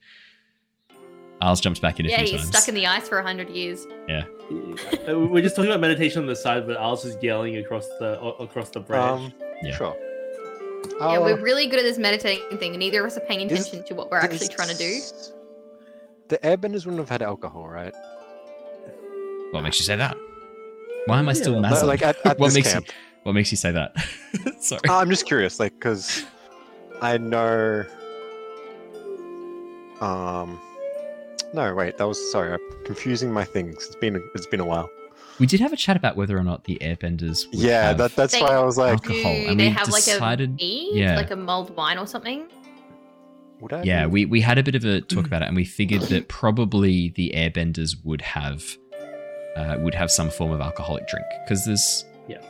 Aal's 1.40 1.60
jumped 1.60 1.82
back 1.82 1.98
in 1.98 2.06
a 2.06 2.08
yeah, 2.08 2.18
few 2.22 2.38
he's 2.38 2.46
stuck 2.46 2.68
in 2.68 2.74
the 2.76 2.86
ice 2.86 3.08
for 3.08 3.20
hundred 3.20 3.50
years. 3.50 3.86
Yeah. 4.08 4.24
We're 5.08 5.42
just 5.42 5.56
talking 5.56 5.70
about 5.70 5.80
meditation 5.80 6.20
on 6.20 6.26
the 6.26 6.36
side, 6.36 6.66
but 6.68 6.76
Alice 6.76 7.04
is 7.04 7.16
yelling 7.20 7.56
across 7.56 7.86
the 7.98 8.20
across 8.20 8.70
the 8.70 8.78
bridge. 8.80 9.00
Um, 9.00 9.32
Yeah. 9.62 9.76
Sure. 9.76 9.96
yeah, 11.00 11.06
Uh, 11.06 11.20
we're 11.20 11.40
really 11.40 11.66
good 11.66 11.78
at 11.80 11.84
this 11.84 11.98
meditating 11.98 12.58
thing, 12.58 12.70
and 12.72 12.78
neither 12.78 13.00
of 13.00 13.06
us 13.06 13.16
are 13.16 13.20
paying 13.20 13.48
is- 13.50 13.60
attention 13.66 13.84
to 13.86 13.94
what 13.94 14.10
we're 14.10 14.18
actually 14.18 14.48
trying 14.48 14.68
to 14.68 14.76
do. 14.76 15.00
Is- 16.32 16.38
The 16.40 16.46
airbenders 16.48 16.84
wouldn't 16.84 16.98
have 16.98 17.08
had 17.08 17.22
alcohol, 17.22 17.66
right? 17.68 17.92
What 19.52 19.62
makes 19.62 19.78
you 19.78 19.84
say 19.84 19.96
that? 19.96 20.16
Why 21.06 21.18
am 21.18 21.28
I 21.28 21.32
still 21.34 21.52
Yeah, 21.54 21.60
Like- 21.60 21.70
massive? 21.72 21.88
Like 21.88 22.02
at, 22.02 22.16
at 22.26 22.38
what 22.42 22.54
makes 22.54 22.72
camp. 22.72 22.86
you 22.88 22.94
what 23.24 23.32
makes 23.34 23.50
you 23.52 23.56
say 23.56 23.70
that? 23.72 23.92
Sorry. 24.60 24.80
Uh, 24.88 24.96
I'm 24.98 25.08
just 25.10 25.26
curious, 25.26 25.60
like, 25.60 25.72
because 25.74 26.24
I 27.00 27.18
know. 27.18 27.84
Um, 30.00 30.60
no, 31.54 31.72
wait, 31.74 31.98
that 31.98 32.06
was 32.08 32.18
sorry. 32.32 32.52
I'm 32.54 32.84
confusing 32.84 33.32
my 33.32 33.44
things. 33.44 33.76
It's 33.76 33.94
been 33.96 34.16
it's 34.34 34.46
been 34.46 34.58
a 34.60 34.64
while. 34.64 34.88
We 35.38 35.46
did 35.46 35.60
have 35.60 35.72
a 35.72 35.76
chat 35.76 35.96
about 35.96 36.16
whether 36.16 36.36
or 36.36 36.42
not 36.42 36.64
the 36.64 36.78
airbenders 36.80 37.46
would 37.50 37.60
yeah, 37.60 37.88
have 37.88 37.98
that 37.98 38.16
that's 38.16 38.32
They- 38.32 38.40
why 38.42 38.48
I 38.54 38.64
was 38.64 38.76
like, 38.78 38.92
alcohol, 38.92 39.32
do 39.34 39.48
and 39.48 39.60
they 39.60 39.64
we 39.68 39.70
have 39.70 39.86
decided- 39.86 40.50
like 40.50 40.60
a 40.60 40.64
mead, 40.64 40.96
yeah. 40.96 41.16
like 41.16 41.30
a 41.30 41.36
mulled 41.36 41.76
wine 41.76 41.98
or 41.98 42.06
something? 42.06 42.48
Would 43.62 43.72
I? 43.72 43.82
Yeah, 43.84 44.06
we, 44.06 44.26
we 44.26 44.40
had 44.40 44.58
a 44.58 44.62
bit 44.62 44.74
of 44.74 44.84
a 44.84 45.00
talk 45.00 45.24
about 45.24 45.42
it, 45.42 45.46
and 45.46 45.54
we 45.54 45.64
figured 45.64 46.02
that 46.02 46.26
probably 46.26 47.10
the 47.10 47.32
airbenders 47.34 47.94
would 48.04 48.20
have 48.20 48.64
uh, 49.56 49.76
would 49.78 49.94
have 49.94 50.10
some 50.10 50.30
form 50.30 50.50
of 50.50 50.60
alcoholic 50.60 51.06
drink 51.06 51.26
because 51.44 51.64
there's 51.64 52.04
Yeah, 52.26 52.42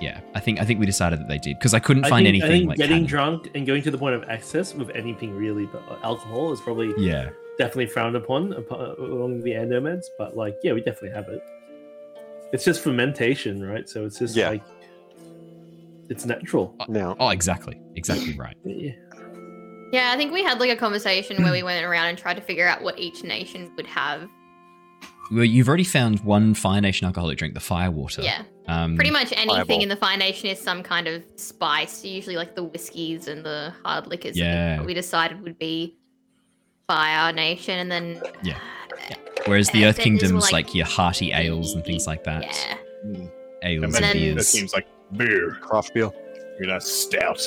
yeah 0.00 0.20
I 0.34 0.40
think 0.40 0.60
I 0.60 0.64
think 0.64 0.78
we 0.78 0.86
decided 0.86 1.18
that 1.18 1.26
they 1.26 1.38
did 1.38 1.58
because 1.58 1.74
I 1.74 1.80
couldn't 1.80 2.04
find 2.04 2.26
think, 2.26 2.44
anything 2.44 2.68
like 2.68 2.78
getting 2.78 2.98
canon. 2.98 3.06
drunk 3.08 3.50
and 3.56 3.66
going 3.66 3.82
to 3.82 3.90
the 3.90 3.98
point 3.98 4.14
of 4.14 4.22
excess 4.28 4.72
with 4.72 4.90
anything 4.90 5.34
really, 5.36 5.66
but 5.66 5.82
uh, 5.90 5.98
alcohol 6.04 6.52
is 6.52 6.60
probably 6.60 6.94
yeah 6.96 7.30
definitely 7.58 7.86
frowned 7.86 8.14
upon 8.14 8.52
along 8.52 9.40
the 9.40 9.54
air 9.54 9.66
nomads. 9.66 10.08
But 10.16 10.36
like, 10.36 10.56
yeah, 10.62 10.74
we 10.74 10.80
definitely 10.80 11.10
have 11.10 11.28
it. 11.28 11.42
It's 12.52 12.64
just 12.64 12.82
fermentation, 12.82 13.64
right? 13.64 13.88
So 13.88 14.04
it's 14.04 14.20
just 14.20 14.36
yeah. 14.36 14.50
like 14.50 14.62
it's 16.08 16.24
natural. 16.24 16.76
Uh, 16.78 16.84
now, 16.88 17.16
oh, 17.18 17.30
exactly, 17.30 17.80
exactly 17.96 18.38
right. 18.38 18.56
yeah. 18.64 18.92
Yeah, 19.92 20.10
I 20.12 20.16
think 20.16 20.32
we 20.32 20.42
had 20.42 20.58
like 20.58 20.70
a 20.70 20.76
conversation 20.76 21.42
where 21.42 21.52
we 21.52 21.62
went 21.62 21.84
around 21.84 22.06
and 22.06 22.18
tried 22.18 22.34
to 22.34 22.42
figure 22.42 22.66
out 22.66 22.82
what 22.82 22.98
each 22.98 23.22
nation 23.22 23.70
would 23.76 23.86
have. 23.86 24.28
Well, 25.30 25.44
you've 25.44 25.68
already 25.68 25.84
found 25.84 26.20
one 26.20 26.54
Fire 26.54 26.80
Nation 26.80 27.06
alcoholic 27.06 27.38
drink, 27.38 27.54
the 27.54 27.60
Firewater. 27.60 28.22
Yeah. 28.22 28.42
Um, 28.68 28.96
Pretty 28.96 29.10
much 29.10 29.32
anything 29.32 29.48
fireball. 29.48 29.82
in 29.82 29.88
the 29.88 29.96
Fire 29.96 30.16
Nation 30.16 30.48
is 30.48 30.60
some 30.60 30.82
kind 30.82 31.06
of 31.08 31.22
spice, 31.36 32.04
usually 32.04 32.36
like 32.36 32.54
the 32.54 32.64
whiskies 32.64 33.28
and 33.28 33.44
the 33.44 33.72
hard 33.84 34.06
liquors. 34.06 34.36
Yeah. 34.36 34.82
we 34.82 34.94
decided 34.94 35.40
would 35.42 35.58
be 35.58 35.96
Fire 36.86 37.32
Nation, 37.32 37.78
and 37.78 37.90
then. 37.90 38.22
Yeah. 38.42 38.58
yeah. 39.08 39.16
Whereas 39.46 39.70
the 39.70 39.86
Earth 39.86 39.98
Kingdom's 39.98 40.44
like, 40.44 40.52
like, 40.52 40.74
your 40.74 40.86
hearty 40.86 41.32
ales 41.32 41.74
and 41.74 41.84
things 41.84 42.06
like 42.06 42.24
that. 42.24 42.42
Yeah. 42.42 42.76
Mm. 43.06 43.30
Ales 43.62 43.94
and, 43.96 44.04
and 44.04 44.12
beers. 44.12 44.36
It 44.42 44.44
seems 44.44 44.74
like 44.74 44.86
beer. 45.16 45.56
Craft 45.62 45.94
beer. 45.94 46.10
You 46.60 46.66
know, 46.66 46.78
stout. 46.78 47.40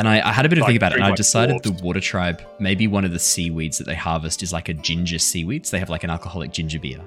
And 0.00 0.08
I, 0.08 0.26
I, 0.26 0.32
had 0.32 0.46
a 0.46 0.48
bit 0.48 0.56
of 0.56 0.62
like, 0.62 0.68
think 0.70 0.78
about 0.78 0.92
it, 0.92 0.94
and 0.94 1.04
I 1.04 1.14
decided 1.14 1.62
the 1.62 1.72
water 1.82 2.00
tribe, 2.00 2.40
maybe 2.58 2.88
one 2.88 3.04
of 3.04 3.12
the 3.12 3.18
seaweeds 3.18 3.76
that 3.76 3.84
they 3.84 3.94
harvest 3.94 4.42
is 4.42 4.50
like 4.50 4.70
a 4.70 4.72
ginger 4.72 5.18
seaweed. 5.18 5.66
So 5.66 5.72
they 5.72 5.78
have 5.78 5.90
like 5.90 6.04
an 6.04 6.08
alcoholic 6.08 6.52
ginger 6.52 6.80
beer. 6.80 7.06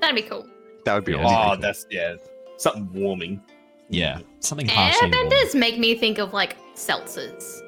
That'd 0.00 0.16
be 0.16 0.22
cool. 0.22 0.48
That 0.86 0.94
would 0.94 1.04
be 1.04 1.12
yeah, 1.12 1.26
awesome. 1.26 1.58
Oh, 1.58 1.60
that's 1.60 1.86
yeah, 1.90 2.14
something 2.56 2.90
warming. 2.94 3.42
Yeah, 3.90 4.20
something 4.40 4.66
harshly 4.66 5.10
Airbenders 5.10 5.54
make 5.54 5.78
me 5.78 5.96
think 5.96 6.16
of 6.16 6.32
like 6.32 6.56
seltzers. 6.74 7.60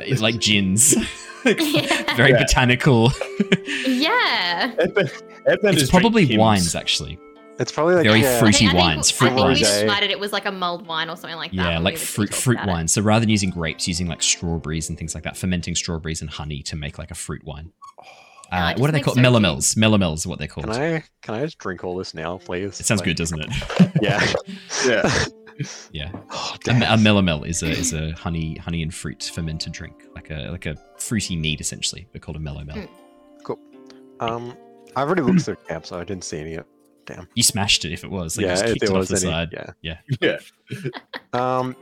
It's 0.00 0.20
like 0.20 0.40
gins. 0.40 0.96
Very 1.44 2.32
yeah. 2.32 2.38
botanical. 2.38 3.12
yeah. 3.86 4.74
it's 4.78 5.90
probably 5.90 6.36
wines, 6.36 6.74
actually. 6.74 7.16
It's 7.58 7.70
probably 7.70 7.94
like 7.94 8.04
very 8.04 8.20
yeah. 8.20 8.38
fruity 8.38 8.66
I 8.66 8.70
think, 8.70 8.80
wines. 8.80 9.12
I 9.12 9.12
think, 9.12 9.32
fruit 9.32 9.40
I 9.40 9.44
wines. 9.44 9.60
we 9.60 9.64
decided 9.64 10.10
it 10.10 10.18
was 10.18 10.32
like 10.32 10.44
a 10.44 10.50
mulled 10.50 10.86
wine 10.86 11.08
or 11.08 11.16
something 11.16 11.36
like 11.36 11.52
that. 11.52 11.72
Yeah, 11.72 11.78
like 11.78 11.96
fruit 11.96 12.34
fruit 12.34 12.58
wine. 12.66 12.88
So 12.88 13.00
rather 13.00 13.20
than 13.20 13.30
using 13.30 13.50
grapes, 13.50 13.86
using 13.86 14.08
like 14.08 14.22
strawberries 14.22 14.88
and 14.88 14.98
things 14.98 15.14
like 15.14 15.24
that, 15.24 15.36
fermenting 15.36 15.74
strawberries 15.74 16.20
and 16.20 16.30
honey 16.30 16.62
to 16.64 16.76
make 16.76 16.98
like 16.98 17.10
a 17.10 17.14
fruit 17.14 17.44
wine. 17.44 17.72
Uh, 18.50 18.74
what 18.76 18.88
are 18.88 18.92
they 18.92 19.00
called? 19.00 19.16
So 19.16 19.22
Melomels. 19.22 19.76
Melomels 19.76 20.26
are 20.26 20.28
what 20.28 20.38
they're 20.38 20.48
called. 20.48 20.66
Can 20.66 20.74
I 20.74 21.04
can 21.22 21.34
I 21.34 21.44
just 21.44 21.58
drink 21.58 21.84
all 21.84 21.96
this 21.96 22.14
now, 22.14 22.38
please? 22.38 22.80
It 22.80 22.86
sounds 22.86 23.00
like, 23.00 23.06
good, 23.06 23.16
doesn't 23.16 23.40
it? 23.40 23.50
yeah. 24.02 24.32
yeah. 24.86 25.24
Yeah. 25.92 26.10
Oh, 26.36 26.56
a, 26.66 26.94
a 26.94 26.96
melomel 26.96 27.46
is 27.46 27.62
a 27.62 27.70
is 27.70 27.92
a 27.92 28.12
honey 28.12 28.56
honey 28.56 28.82
and 28.82 28.92
fruit 28.92 29.30
fermented 29.32 29.72
drink, 29.72 30.04
like 30.14 30.30
a 30.30 30.50
like 30.50 30.66
a 30.66 30.76
fruity 30.98 31.36
mead 31.36 31.60
essentially. 31.60 32.08
They're 32.12 32.20
called 32.20 32.36
a 32.36 32.40
melomel. 32.40 32.72
Mm. 32.72 32.88
Cool. 33.44 33.58
Um, 34.18 34.56
I've 34.96 35.06
already 35.06 35.22
looked 35.22 35.42
through 35.42 35.56
camp, 35.68 35.86
so 35.86 35.98
I 35.98 36.04
didn't 36.04 36.24
see 36.24 36.38
any 36.38 36.58
Damn. 37.06 37.28
You 37.34 37.42
smashed 37.42 37.84
it 37.84 37.92
if 37.92 38.04
it 38.04 38.10
was. 38.10 38.36
Like, 38.36 38.46
yeah, 38.46 38.52
just 38.52 38.64
kicked 38.66 38.82
it, 38.82 38.90
it 38.90 38.96
off 38.96 39.08
the 39.08 39.14
any, 39.14 39.20
side. 39.20 39.48
Yeah. 39.52 39.98
Yeah. 40.20 40.38
Yeah. 40.70 40.90
um, 41.58 41.76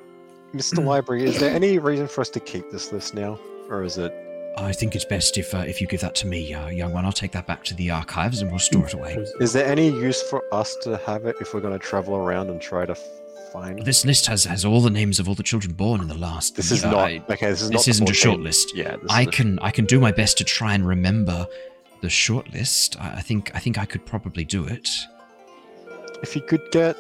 Mr. 0.55 0.85
Library, 0.85 1.25
is 1.25 1.41
there 1.41 1.55
any 1.55 1.79
reason 1.79 2.07
for 2.07 2.21
us 2.21 2.29
to 2.31 2.41
keep 2.41 2.71
this 2.71 2.93
list 2.93 3.15
now, 3.15 3.39
or 3.69 3.83
is 3.83 3.97
it? 3.97 4.13
I 4.59 4.73
think 4.73 4.95
it's 4.95 5.05
best 5.05 5.39
if 5.39 5.55
uh, 5.55 5.59
if 5.59 5.81
you 5.81 5.87
give 5.87 6.01
that 6.01 6.15
to 6.17 6.27
me, 6.27 6.53
uh, 6.53 6.69
young 6.69 6.93
one. 6.93 7.07
I'll 7.07 7.13
take 7.13 7.33
that 7.33 7.47
back 7.47 7.65
to 7.65 7.75
the 7.75 7.91
archives 7.91 8.43
and 8.43 8.51
we'll 8.51 8.61
store 8.61 8.87
it 8.87 8.93
away. 8.93 9.17
Is 9.41 9.55
there 9.55 9.67
any 9.67 9.89
use 9.89 10.23
for 10.23 10.43
us 10.53 10.77
to 10.83 10.99
have 11.07 11.25
it 11.25 11.37
if 11.41 11.55
we're 11.55 11.61
going 11.61 11.79
to 11.79 11.85
travel 11.85 12.17
around 12.17 12.51
and 12.51 12.61
try 12.61 12.85
to 12.85 12.95
find? 13.51 13.83
This 13.83 14.05
list 14.05 14.27
has 14.27 14.45
has 14.45 14.65
all 14.67 14.83
the 14.83 14.91
names 14.91 15.19
of 15.19 15.27
all 15.27 15.35
the 15.35 15.43
children 15.43 15.73
born 15.73 16.03
in 16.03 16.09
the 16.09 16.19
last. 16.19 16.57
This 16.57 16.71
is 16.71 16.85
not 16.85 17.11
okay. 17.31 17.51
This 17.51 17.63
is 17.63 17.71
this 17.71 17.89
isn't 17.89 18.11
a 18.11 18.15
short 18.15 18.41
list. 18.41 18.77
Yeah, 18.77 18.97
I 19.09 19.25
can 19.25 19.59
I 19.61 19.71
can 19.71 19.87
do 19.87 19.99
my 19.99 20.13
best 20.13 20.37
to 20.39 20.45
try 20.45 20.75
and 20.75 20.87
remember 20.87 21.47
the 22.03 22.11
short 22.11 22.53
list. 22.53 23.01
I, 23.01 23.15
I 23.15 23.21
think 23.23 23.51
I 23.55 23.59
think 23.59 23.79
I 23.79 23.87
could 23.87 24.05
probably 24.05 24.45
do 24.45 24.67
it. 24.67 24.91
If 26.23 26.37
you 26.37 26.43
could 26.43 26.71
get 26.71 26.97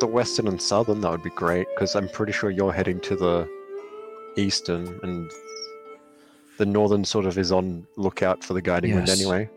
the 0.00 0.06
western 0.06 0.46
and 0.46 0.60
southern, 0.60 1.00
that 1.00 1.10
would 1.10 1.22
be 1.22 1.30
great, 1.30 1.66
because 1.74 1.96
I'm 1.96 2.08
pretty 2.08 2.32
sure 2.32 2.50
you're 2.50 2.72
heading 2.72 3.00
to 3.00 3.16
the 3.16 3.48
eastern, 4.36 5.00
and 5.02 5.30
the 6.58 6.66
northern 6.66 7.04
sort 7.04 7.26
of 7.26 7.38
is 7.38 7.50
on 7.50 7.86
lookout 7.96 8.44
for 8.44 8.54
the 8.54 8.62
guiding 8.62 8.90
yes. 8.90 9.08
wind 9.08 9.20
anyway. 9.20 9.50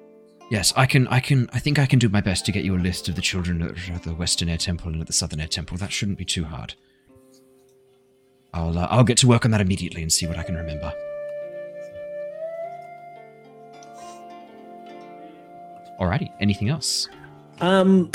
Yes, 0.49 0.71
I 0.77 0.85
can. 0.85 1.07
I 1.09 1.19
can. 1.19 1.49
I 1.51 1.59
think 1.59 1.77
I 1.77 1.85
can 1.85 1.99
do 1.99 2.07
my 2.07 2.21
best 2.21 2.45
to 2.45 2.51
get 2.51 2.63
you 2.63 2.75
a 2.75 2.79
list 2.79 3.09
of 3.09 3.15
the 3.15 3.21
children 3.21 3.61
at 3.61 4.03
the 4.03 4.13
Western 4.13 4.47
Air 4.47 4.57
Temple 4.57 4.91
and 4.93 5.01
at 5.01 5.07
the 5.07 5.13
Southern 5.13 5.41
Air 5.41 5.47
Temple. 5.47 5.77
That 5.77 5.91
shouldn't 5.91 6.17
be 6.17 6.25
too 6.25 6.45
hard. 6.45 6.75
I'll 8.53 8.77
uh, 8.77 8.87
I'll 8.89 9.03
get 9.03 9.17
to 9.17 9.27
work 9.27 9.43
on 9.43 9.51
that 9.51 9.61
immediately 9.61 10.01
and 10.01 10.11
see 10.11 10.25
what 10.25 10.37
I 10.37 10.43
can 10.43 10.55
remember. 10.55 10.93
Alrighty. 15.99 16.31
Anything 16.39 16.69
else? 16.69 17.09
Um, 17.61 18.11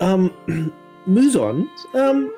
um, 0.00 0.30
Muzon. 1.06 1.68
Um, 1.94 2.32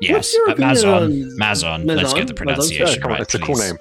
yes, 0.00 0.34
uh, 0.48 0.54
Mazon. 0.54 1.36
Mazon. 1.38 1.86
Let's 1.86 2.14
get 2.14 2.26
the 2.26 2.34
pronunciation 2.34 3.02
right. 3.02 3.20
It's 3.20 3.34
a 3.34 3.38
cool 3.38 3.56
name. 3.56 3.76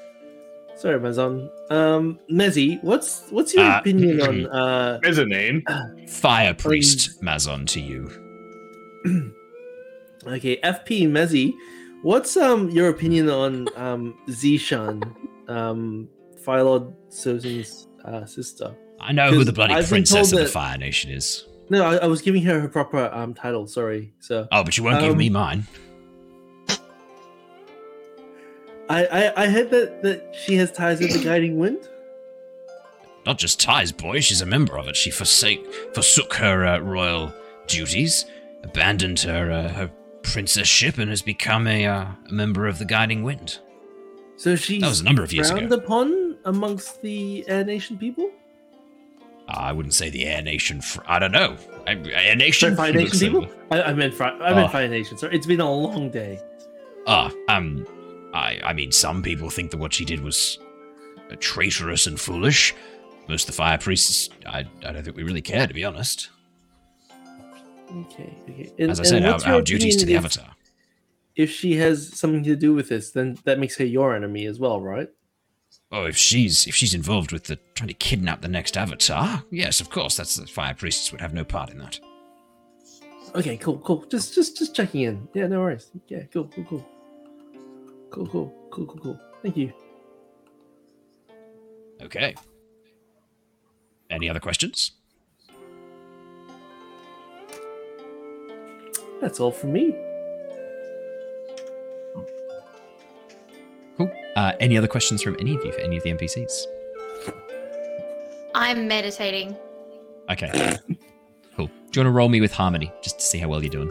Sorry, 0.76 0.98
Mazon. 0.98 1.50
Um, 1.70 2.20
Mezzy, 2.32 2.82
what's 2.84 3.28
what's 3.32 3.54
your 3.54 3.66
uh, 3.66 3.80
opinion 3.80 4.22
on 4.22 4.46
uh 4.52 5.00
mezzanine? 5.04 5.64
Fire 6.08 6.54
priest 6.54 7.22
Mazon 7.22 7.66
to 7.68 7.82
you. 7.82 8.08
okay, 10.26 10.58
FP 10.64 11.10
Mezzy, 11.10 11.54
what's 12.02 12.38
um 12.38 12.70
your 12.70 12.88
opinion 12.88 13.30
on 13.30 13.68
um 13.76 14.18
Zishan, 14.30 15.04
um 15.50 16.08
Philod 16.46 16.94
Sozan's 17.10 17.88
uh, 18.06 18.26
sister? 18.26 18.74
I 19.00 19.12
know 19.12 19.32
who 19.32 19.44
the 19.44 19.54
bloody 19.54 19.74
I've 19.74 19.88
princess 19.88 20.32
of 20.32 20.40
the 20.40 20.46
Fire 20.46 20.78
Nation 20.78 21.12
is. 21.12 21.46
No, 21.70 21.86
I, 21.86 21.98
I, 21.98 22.08
was 22.08 22.22
giving 22.22 22.44
her 22.44 22.60
her 22.60 22.68
proper 22.68 23.10
um 23.14 23.34
title. 23.34 23.68
Sorry, 23.68 24.12
so. 24.20 24.48
Oh, 24.52 24.64
but 24.64 24.78
you 24.78 24.84
won't 24.84 24.98
um, 24.98 25.10
give 25.10 25.18
me 25.18 25.28
um, 25.28 25.34
mine. 25.34 25.68
I, 28.90 29.06
I 29.06 29.44
I 29.44 29.50
heard 29.50 29.70
that 29.70 30.02
that 30.02 30.36
she 30.36 30.56
has 30.56 30.72
ties 30.72 31.00
with 31.00 31.14
the 31.14 31.24
Guiding 31.24 31.58
Wind. 31.58 31.88
Not 33.26 33.38
just 33.38 33.60
ties, 33.60 33.92
boy. 33.92 34.22
She's 34.22 34.42
a 34.42 34.46
member 34.46 34.78
of 34.78 34.88
it. 34.88 34.96
She 34.96 35.12
forsake 35.12 35.64
forsook 35.94 36.34
her 36.36 36.66
uh, 36.66 36.80
royal 36.80 37.32
duties, 37.68 38.26
abandoned 38.64 39.20
her 39.20 39.52
uh, 39.52 39.70
her 39.70 39.92
princess 40.24 40.68
ship, 40.68 40.98
and 40.98 41.10
has 41.10 41.22
become 41.22 41.68
a, 41.68 41.86
uh, 41.86 42.06
a 42.28 42.34
member 42.34 42.68
of 42.68 42.80
the 42.80 42.86
Guiding 42.86 43.22
Wind. 43.24 43.60
So 44.38 44.56
she 44.56 44.80
that 44.80 44.88
was 44.88 45.02
a 45.02 45.04
number 45.04 45.22
of 45.22 45.32
years 45.32 45.52
ago. 45.52 45.68
upon 45.76 46.38
amongst 46.46 47.02
the 47.02 47.48
Air 47.48 47.64
Nation 47.64 47.98
people. 47.98 48.29
I 49.50 49.72
wouldn't 49.72 49.94
say 49.94 50.10
the 50.10 50.26
Air 50.26 50.42
Nation. 50.42 50.82
Fr- 50.82 51.02
I 51.08 51.20
don't 51.20 51.32
know. 51.32 51.58
Air 51.88 52.36
Nation. 52.36 52.76
Fire 52.76 52.94
Nation 52.94 53.20
people. 53.20 53.48
I, 53.72 53.82
I, 53.82 53.94
meant 53.94 54.14
Fire. 54.14 54.34
I 54.42 54.54
meant 54.54 54.68
uh, 54.68 54.70
Fire 54.70 54.88
Nation. 54.88 55.18
Sorry, 55.18 55.36
it's 55.36 55.48
been 55.48 55.60
a 55.60 55.72
long 55.72 56.10
day. 56.12 56.40
Ah, 57.08 57.32
uh, 57.48 57.52
um, 57.52 57.88
I, 58.34 58.60
I 58.64 58.74
mean, 58.74 58.92
some 58.92 59.24
people 59.24 59.50
think 59.50 59.72
that 59.72 59.78
what 59.78 59.94
she 59.94 60.06
did 60.06 60.22
was 60.22 60.60
traitorous 61.40 62.08
and 62.08 62.20
foolish. 62.20 62.76
Most 63.28 63.44
of 63.44 63.48
the 63.48 63.58
fire 63.58 63.78
priests, 63.78 64.30
I, 64.46 64.66
I 64.86 64.92
don't 64.92 65.04
think 65.04 65.16
we 65.16 65.24
really 65.24 65.42
care, 65.42 65.68
to 65.68 65.74
be 65.74 65.84
honest. 65.84 66.30
Okay. 67.96 68.36
okay. 68.50 68.72
And, 68.80 68.92
As 68.92 69.00
I 69.00 69.04
said, 69.04 69.26
our, 69.26 69.40
our 69.48 69.62
duties 69.62 69.98
to 69.98 70.06
the 70.06 70.14
if, 70.14 70.20
Avatar. 70.20 70.56
If 71.36 71.52
she 71.52 71.76
has 71.76 72.18
something 72.18 72.44
to 72.44 72.56
do 72.56 72.74
with 72.74 72.90
this, 72.90 73.12
then 73.12 73.38
that 73.46 73.60
makes 73.60 73.78
her 73.78 73.86
your 73.86 74.16
enemy 74.16 74.46
as 74.46 74.60
well, 74.60 74.82
right? 74.82 75.10
Oh, 75.91 76.06
if 76.06 76.16
she's 76.16 76.68
if 76.68 76.76
she's 76.76 76.94
involved 76.94 77.32
with 77.32 77.45
the 77.45 77.57
trying 77.74 77.88
to 77.88 77.94
kidnap 77.95 78.41
the 78.41 78.48
next 78.48 78.78
avatar, 78.78 79.44
yes, 79.49 79.82
of 79.82 79.90
course, 79.90 80.16
that's 80.16 80.36
the 80.36 80.45
fire 80.45 80.76
priests 80.76 81.11
would 81.11 81.22
have 81.22 81.34
no 81.34 81.44
part 81.44 81.72
in 81.72 81.80
that. 81.80 81.99
Okay, 83.36 83.57
cool, 83.57 83.80
cool. 83.80 84.06
Just 84.06 84.36
just 84.36 84.57
just 84.57 84.76
checking 84.76 85.02
in. 85.02 85.28
Yeah, 85.34 85.48
no 85.48 85.61
worries. 85.61 85.91
Yeah, 86.07 86.24
cool, 86.32 86.45
cool, 86.53 86.66
cool. 86.70 86.90
Cool, 88.11 88.28
cool, 88.28 88.70
cool, 88.72 88.86
cool, 88.86 88.99
cool. 89.02 89.20
Thank 89.41 89.57
you. 89.57 89.74
Okay. 92.02 92.36
Any 94.10 94.30
other 94.30 94.40
questions? 94.40 94.91
That's 99.22 99.40
all 99.40 99.52
from 99.52 99.74
me. 99.74 99.95
Uh, 104.40 104.53
any 104.61 104.78
other 104.78 104.88
questions 104.88 105.22
from 105.22 105.36
any 105.38 105.53
of 105.53 105.66
you 105.66 105.72
for 105.74 105.82
any 105.82 105.98
of 105.98 106.03
the 106.03 106.11
NPCs? 106.11 106.66
I'm 108.56 108.88
meditating. 108.88 109.53
Okay. 110.30 110.78
cool. 111.57 111.68
Do 111.68 111.72
you 111.99 111.99
want 111.99 112.06
to 112.06 112.11
roll 112.11 112.30
me 112.30 112.40
with 112.40 112.53
harmony 112.53 112.90
just 113.02 113.20
to 113.20 113.26
see 113.26 113.38
how 113.38 113.49
well 113.49 113.61
you're 113.61 113.70
doing? 113.70 113.90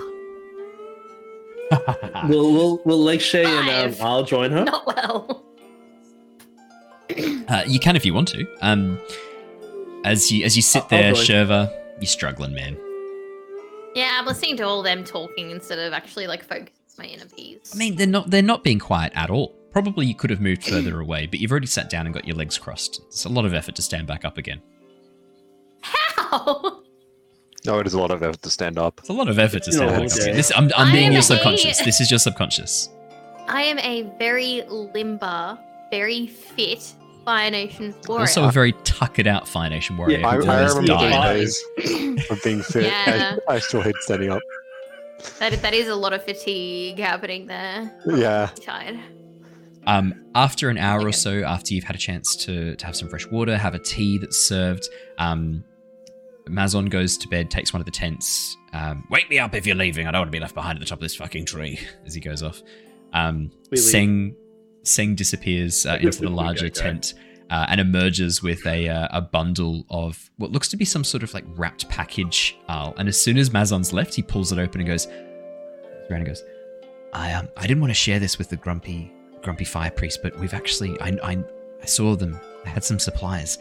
we'll 2.30 2.50
we'll 2.50 2.80
we'll 2.86 2.98
like 2.98 3.20
Shay 3.20 3.44
and 3.44 3.94
um, 3.94 4.00
I'll 4.00 4.24
join 4.24 4.50
her. 4.52 4.64
Not 4.64 4.86
well. 4.86 5.44
Uh, 7.48 7.64
you 7.66 7.78
can 7.78 7.94
if 7.94 8.06
you 8.06 8.14
want 8.14 8.28
to. 8.28 8.46
Um, 8.62 8.98
as 10.06 10.32
you 10.32 10.46
as 10.46 10.56
you 10.56 10.62
sit 10.62 10.88
there, 10.88 11.12
Shurva, 11.12 11.70
you're 12.00 12.06
struggling, 12.06 12.54
man. 12.54 12.78
Yeah, 13.94 14.16
I'm 14.18 14.24
listening 14.24 14.56
to 14.56 14.62
all 14.62 14.82
them 14.82 15.04
talking 15.04 15.50
instead 15.50 15.78
of 15.78 15.92
actually 15.92 16.26
like 16.26 16.42
focus 16.42 16.72
my 16.96 17.04
inner 17.04 17.26
peace. 17.26 17.74
I 17.74 17.76
mean, 17.76 17.96
they're 17.96 18.06
not 18.06 18.30
they're 18.30 18.40
not 18.40 18.64
being 18.64 18.78
quiet 18.78 19.12
at 19.14 19.28
all. 19.28 19.57
Probably 19.72 20.06
you 20.06 20.14
could 20.14 20.30
have 20.30 20.40
moved 20.40 20.64
further 20.64 21.00
away, 21.00 21.26
but 21.26 21.40
you've 21.40 21.50
already 21.50 21.66
sat 21.66 21.90
down 21.90 22.06
and 22.06 22.14
got 22.14 22.26
your 22.26 22.36
legs 22.36 22.58
crossed. 22.58 23.00
It's 23.08 23.24
a 23.24 23.28
lot 23.28 23.44
of 23.44 23.54
effort 23.54 23.74
to 23.76 23.82
stand 23.82 24.06
back 24.06 24.24
up 24.24 24.38
again. 24.38 24.60
How? 25.82 26.82
No, 27.64 27.78
it 27.80 27.86
is 27.86 27.94
a 27.94 28.00
lot 28.00 28.10
of 28.10 28.22
effort 28.22 28.42
to 28.42 28.50
stand 28.50 28.78
up. 28.78 28.98
It's 29.00 29.08
a 29.08 29.12
lot 29.12 29.28
of 29.28 29.38
effort 29.38 29.64
to 29.64 29.72
stand 29.72 29.90
back 29.90 30.04
up. 30.04 30.34
This, 30.34 30.52
I'm, 30.54 30.70
I'm 30.76 30.92
being 30.92 31.12
your 31.12 31.22
subconscious. 31.22 31.80
A, 31.80 31.84
this 31.84 32.00
is 32.00 32.10
your 32.10 32.18
subconscious. 32.18 32.88
I 33.48 33.62
am 33.62 33.78
a 33.80 34.10
very 34.18 34.62
limber, 34.68 35.58
very 35.90 36.26
fit 36.26 36.94
Fire 37.24 37.50
Nation 37.50 37.94
warrior. 38.06 38.20
Also 38.22 38.44
a 38.44 38.52
very 38.52 38.72
tuckered 38.84 39.26
out 39.26 39.46
Fire 39.46 39.68
Nation 39.68 39.96
warrior. 39.96 40.20
Yeah, 40.20 40.28
I, 40.28 40.34
I 40.34 40.66
remember 40.68 40.82
days 40.98 41.62
of 42.30 42.42
being 42.42 42.62
fit. 42.62 42.84
Yeah. 42.84 43.36
I, 43.48 43.54
I 43.54 43.58
still 43.58 43.82
hate 43.82 43.96
standing 43.96 44.30
up. 44.30 44.40
That, 45.38 45.60
that 45.60 45.74
is 45.74 45.88
a 45.88 45.94
lot 45.94 46.12
of 46.12 46.24
fatigue 46.24 46.98
happening 46.98 47.46
there. 47.46 47.92
Yeah. 48.06 48.50
tired. 48.60 48.98
Um, 49.88 50.14
after 50.34 50.68
an 50.68 50.76
hour 50.76 51.06
or 51.06 51.12
so, 51.12 51.42
after 51.44 51.72
you've 51.72 51.84
had 51.84 51.96
a 51.96 51.98
chance 51.98 52.36
to, 52.44 52.76
to 52.76 52.86
have 52.86 52.94
some 52.94 53.08
fresh 53.08 53.26
water, 53.26 53.56
have 53.56 53.74
a 53.74 53.78
tea 53.78 54.18
that's 54.18 54.36
served, 54.36 54.86
um, 55.16 55.64
Mazon 56.46 56.90
goes 56.90 57.16
to 57.16 57.28
bed, 57.28 57.50
takes 57.50 57.72
one 57.72 57.80
of 57.80 57.86
the 57.86 57.90
tents. 57.90 58.54
Um, 58.74 59.08
Wake 59.08 59.30
me 59.30 59.38
up 59.38 59.54
if 59.54 59.66
you're 59.66 59.74
leaving. 59.74 60.06
I 60.06 60.10
don't 60.10 60.20
want 60.20 60.28
to 60.28 60.36
be 60.36 60.40
left 60.40 60.54
behind 60.54 60.76
at 60.76 60.80
the 60.80 60.86
top 60.86 60.98
of 60.98 61.02
this 61.02 61.16
fucking 61.16 61.46
tree. 61.46 61.80
As 62.06 62.14
he 62.14 62.20
goes 62.20 62.42
off, 62.42 62.60
um, 63.14 63.50
Seng 63.74 64.36
Seng 64.82 65.14
disappears 65.14 65.86
uh, 65.86 65.96
into 65.98 66.20
the 66.20 66.30
larger 66.30 66.68
tent 66.68 67.14
uh, 67.48 67.64
and 67.70 67.80
emerges 67.80 68.42
with 68.42 68.66
a 68.66 68.90
uh, 68.90 69.08
a 69.10 69.22
bundle 69.22 69.86
of 69.88 70.30
what 70.36 70.52
looks 70.52 70.68
to 70.68 70.76
be 70.76 70.84
some 70.84 71.02
sort 71.02 71.22
of 71.22 71.32
like 71.32 71.44
wrapped 71.56 71.88
package. 71.88 72.58
Uh, 72.68 72.92
and 72.98 73.08
as 73.08 73.18
soon 73.18 73.38
as 73.38 73.48
Mazon's 73.48 73.94
left, 73.94 74.14
he 74.14 74.22
pulls 74.22 74.52
it 74.52 74.58
open 74.58 74.82
and 74.82 74.88
goes 74.88 75.06
around 75.06 76.20
and 76.20 76.26
goes, 76.26 76.42
"I 77.14 77.32
um 77.32 77.48
I 77.56 77.62
didn't 77.62 77.80
want 77.80 77.90
to 77.90 77.94
share 77.94 78.18
this 78.18 78.36
with 78.36 78.50
the 78.50 78.56
grumpy 78.56 79.14
grumpy 79.42 79.64
fire 79.64 79.90
priest, 79.90 80.20
but 80.22 80.38
we've 80.38 80.54
actually 80.54 81.00
I 81.00 81.16
I, 81.22 81.44
I 81.82 81.86
saw 81.86 82.16
them. 82.16 82.38
I 82.64 82.68
had 82.68 82.84
some 82.84 82.98
supplies." 82.98 83.58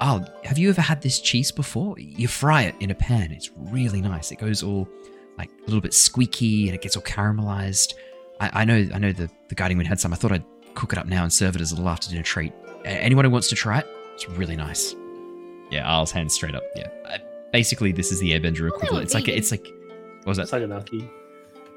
Oh, 0.00 0.24
have 0.44 0.58
you 0.58 0.68
ever 0.68 0.80
had 0.80 1.02
this 1.02 1.18
cheese 1.18 1.50
before? 1.50 1.96
You 1.98 2.28
fry 2.28 2.62
it 2.62 2.76
in 2.78 2.92
a 2.92 2.94
pan. 2.94 3.32
It's 3.32 3.50
really 3.56 4.00
nice. 4.00 4.30
It 4.30 4.38
goes 4.38 4.62
all 4.62 4.88
like 5.36 5.50
a 5.50 5.64
little 5.64 5.80
bit 5.80 5.92
squeaky 5.92 6.68
and 6.68 6.74
it 6.74 6.82
gets 6.82 6.96
all 6.96 7.02
caramelized. 7.02 7.94
I, 8.40 8.60
I 8.60 8.64
know 8.64 8.86
I 8.94 8.98
know 8.98 9.12
the, 9.12 9.28
the 9.48 9.56
Guiding 9.56 9.76
Wind 9.76 9.88
had 9.88 9.98
some. 9.98 10.12
I 10.12 10.16
thought 10.16 10.30
I'd 10.30 10.44
cook 10.74 10.92
it 10.92 10.98
up 10.98 11.06
now 11.06 11.24
and 11.24 11.32
serve 11.32 11.56
it 11.56 11.60
as 11.60 11.72
a 11.72 11.74
little 11.74 11.88
after 11.88 12.08
dinner 12.10 12.22
treat. 12.22 12.52
Anyone 12.84 13.24
who 13.24 13.30
wants 13.32 13.48
to 13.48 13.56
try 13.56 13.80
it, 13.80 13.86
it's 14.14 14.28
really 14.28 14.54
nice. 14.54 14.94
Yeah, 15.70 15.88
I'll 15.90 16.06
hand 16.06 16.30
straight 16.30 16.54
up. 16.54 16.62
Yeah, 16.76 17.18
basically 17.52 17.92
this 17.92 18.12
is 18.12 18.20
the 18.20 18.30
Airbender 18.32 18.68
equivalent. 18.68 19.04
It's 19.04 19.14
like 19.14 19.28
a, 19.28 19.36
it's 19.36 19.50
like 19.50 19.66
what 20.18 20.26
was 20.28 20.36
that? 20.36 20.44
It's 20.44 20.52
like 20.52 20.62
Saganaki. 20.62 21.08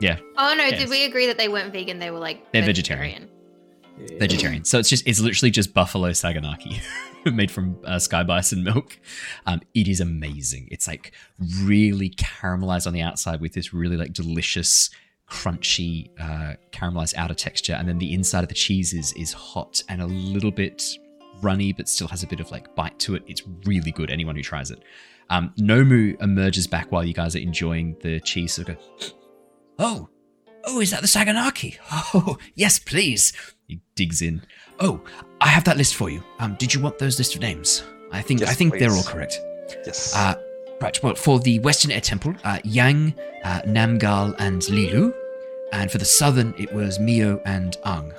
Yeah. 0.02 0.20
Oh 0.36 0.54
no! 0.58 0.66
Yes. 0.66 0.80
Did 0.80 0.90
we 0.90 1.06
agree 1.06 1.28
that 1.28 1.38
they 1.38 1.48
weren't 1.48 1.72
vegan? 1.72 2.00
They 2.00 2.10
were 2.10 2.20
like 2.20 2.52
they're 2.52 2.66
vegetarian. 2.66 3.30
vegetarian. 3.30 4.12
Yeah. 4.12 4.18
Vegetarian. 4.20 4.66
So 4.66 4.80
it's 4.80 4.90
just 4.90 5.08
it's 5.08 5.20
literally 5.20 5.52
just 5.52 5.74
buffalo 5.76 6.10
saganaki, 6.10 6.82
made 7.32 7.52
from 7.52 7.78
uh, 7.86 8.00
sky 8.00 8.24
bison 8.24 8.64
milk. 8.64 8.98
Um, 9.46 9.62
it 9.76 9.88
is 9.88 10.00
amazing. 10.00 10.70
It's 10.72 10.88
like 10.88 11.14
really 11.64 12.10
caramelized 12.10 12.88
on 12.88 12.94
the 12.94 13.02
outside 13.02 13.42
with 13.42 13.54
this 13.54 13.74
really 13.74 13.96
like 13.96 14.12
delicious 14.12 14.90
crunchy 15.30 16.10
uh, 16.20 16.56
caramelized 16.72 17.14
outer 17.16 17.36
texture, 17.36 17.74
and 17.74 17.88
then 17.88 18.00
the 18.00 18.12
inside 18.14 18.42
of 18.42 18.50
the 18.50 18.56
cheese 18.56 18.94
is 18.94 19.14
is 19.14 19.34
hot 19.34 19.84
and 19.88 20.02
a 20.02 20.08
little 20.08 20.52
bit 20.52 20.84
runny, 21.44 21.74
but 21.74 21.88
still 21.88 22.08
has 22.08 22.24
a 22.24 22.28
bit 22.28 22.40
of 22.40 22.50
like 22.50 22.74
bite 22.76 22.98
to 23.00 23.14
it. 23.14 23.24
It's 23.28 23.44
really 23.66 23.92
good. 23.92 24.10
Anyone 24.10 24.36
who 24.36 24.42
tries 24.42 24.72
it. 24.72 24.82
Um, 25.30 25.54
Nomu 25.58 26.20
emerges 26.22 26.68
back 26.68 26.92
while 26.92 27.06
you 27.06 27.14
guys 27.14 27.36
are 27.36 27.40
enjoying 27.40 27.96
the 28.02 28.20
cheese. 28.20 28.54
So 28.54 28.64
go, 28.64 28.76
oh, 29.82 30.10
oh, 30.66 30.80
is 30.80 30.92
that 30.92 31.02
the 31.02 31.08
Saganaki? 31.08 31.78
Oh, 32.14 32.38
yes, 32.56 32.80
please. 32.80 33.34
He 33.68 33.82
digs 33.96 34.22
in. 34.22 34.44
Oh, 34.80 35.02
I 35.40 35.48
have 35.48 35.64
that 35.66 35.78
list 35.78 35.96
for 35.96 36.10
you. 36.10 36.24
Um, 36.40 36.56
did 36.56 36.74
you 36.74 36.80
want 36.80 37.00
those 37.00 37.18
list 37.18 37.36
of 37.36 37.42
names? 37.42 37.84
I 38.12 38.22
think 38.22 38.42
yes, 38.42 38.50
I 38.50 38.54
think 38.54 38.74
please. 38.74 38.80
they're 38.80 38.92
all 38.92 39.04
correct. 39.04 39.40
Yes. 39.86 40.16
Uh, 40.16 40.36
right. 40.82 41.02
Well, 41.02 41.16
for 41.16 41.40
the 41.40 41.60
Western 41.60 41.92
Air 41.92 42.02
Temple, 42.02 42.36
uh, 42.44 42.60
Yang, 42.64 43.14
uh, 43.44 43.62
Namgal, 43.62 44.36
and 44.40 44.62
Lilu. 44.64 45.14
And 45.74 45.90
for 45.90 45.98
the 45.98 46.06
southern, 46.06 46.54
it 46.58 46.74
was 46.74 47.00
Mio 47.00 47.42
and 47.46 47.78
Ang. 47.86 48.12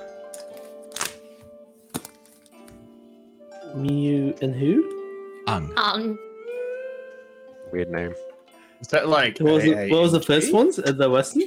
Mio 3.74 4.34
and 4.40 4.54
who? 4.54 5.44
Ang. 5.48 5.72
Ang. 5.76 6.18
Weird 7.72 7.90
name. 7.90 8.14
Is 8.82 8.88
that 8.88 9.08
like. 9.08 9.38
What 9.38 9.54
was, 9.54 9.62
the, 9.62 9.88
what 9.90 10.02
was 10.02 10.12
the 10.12 10.20
first 10.20 10.52
ones 10.52 10.78
at 10.78 10.98
the 10.98 11.08
western? 11.08 11.44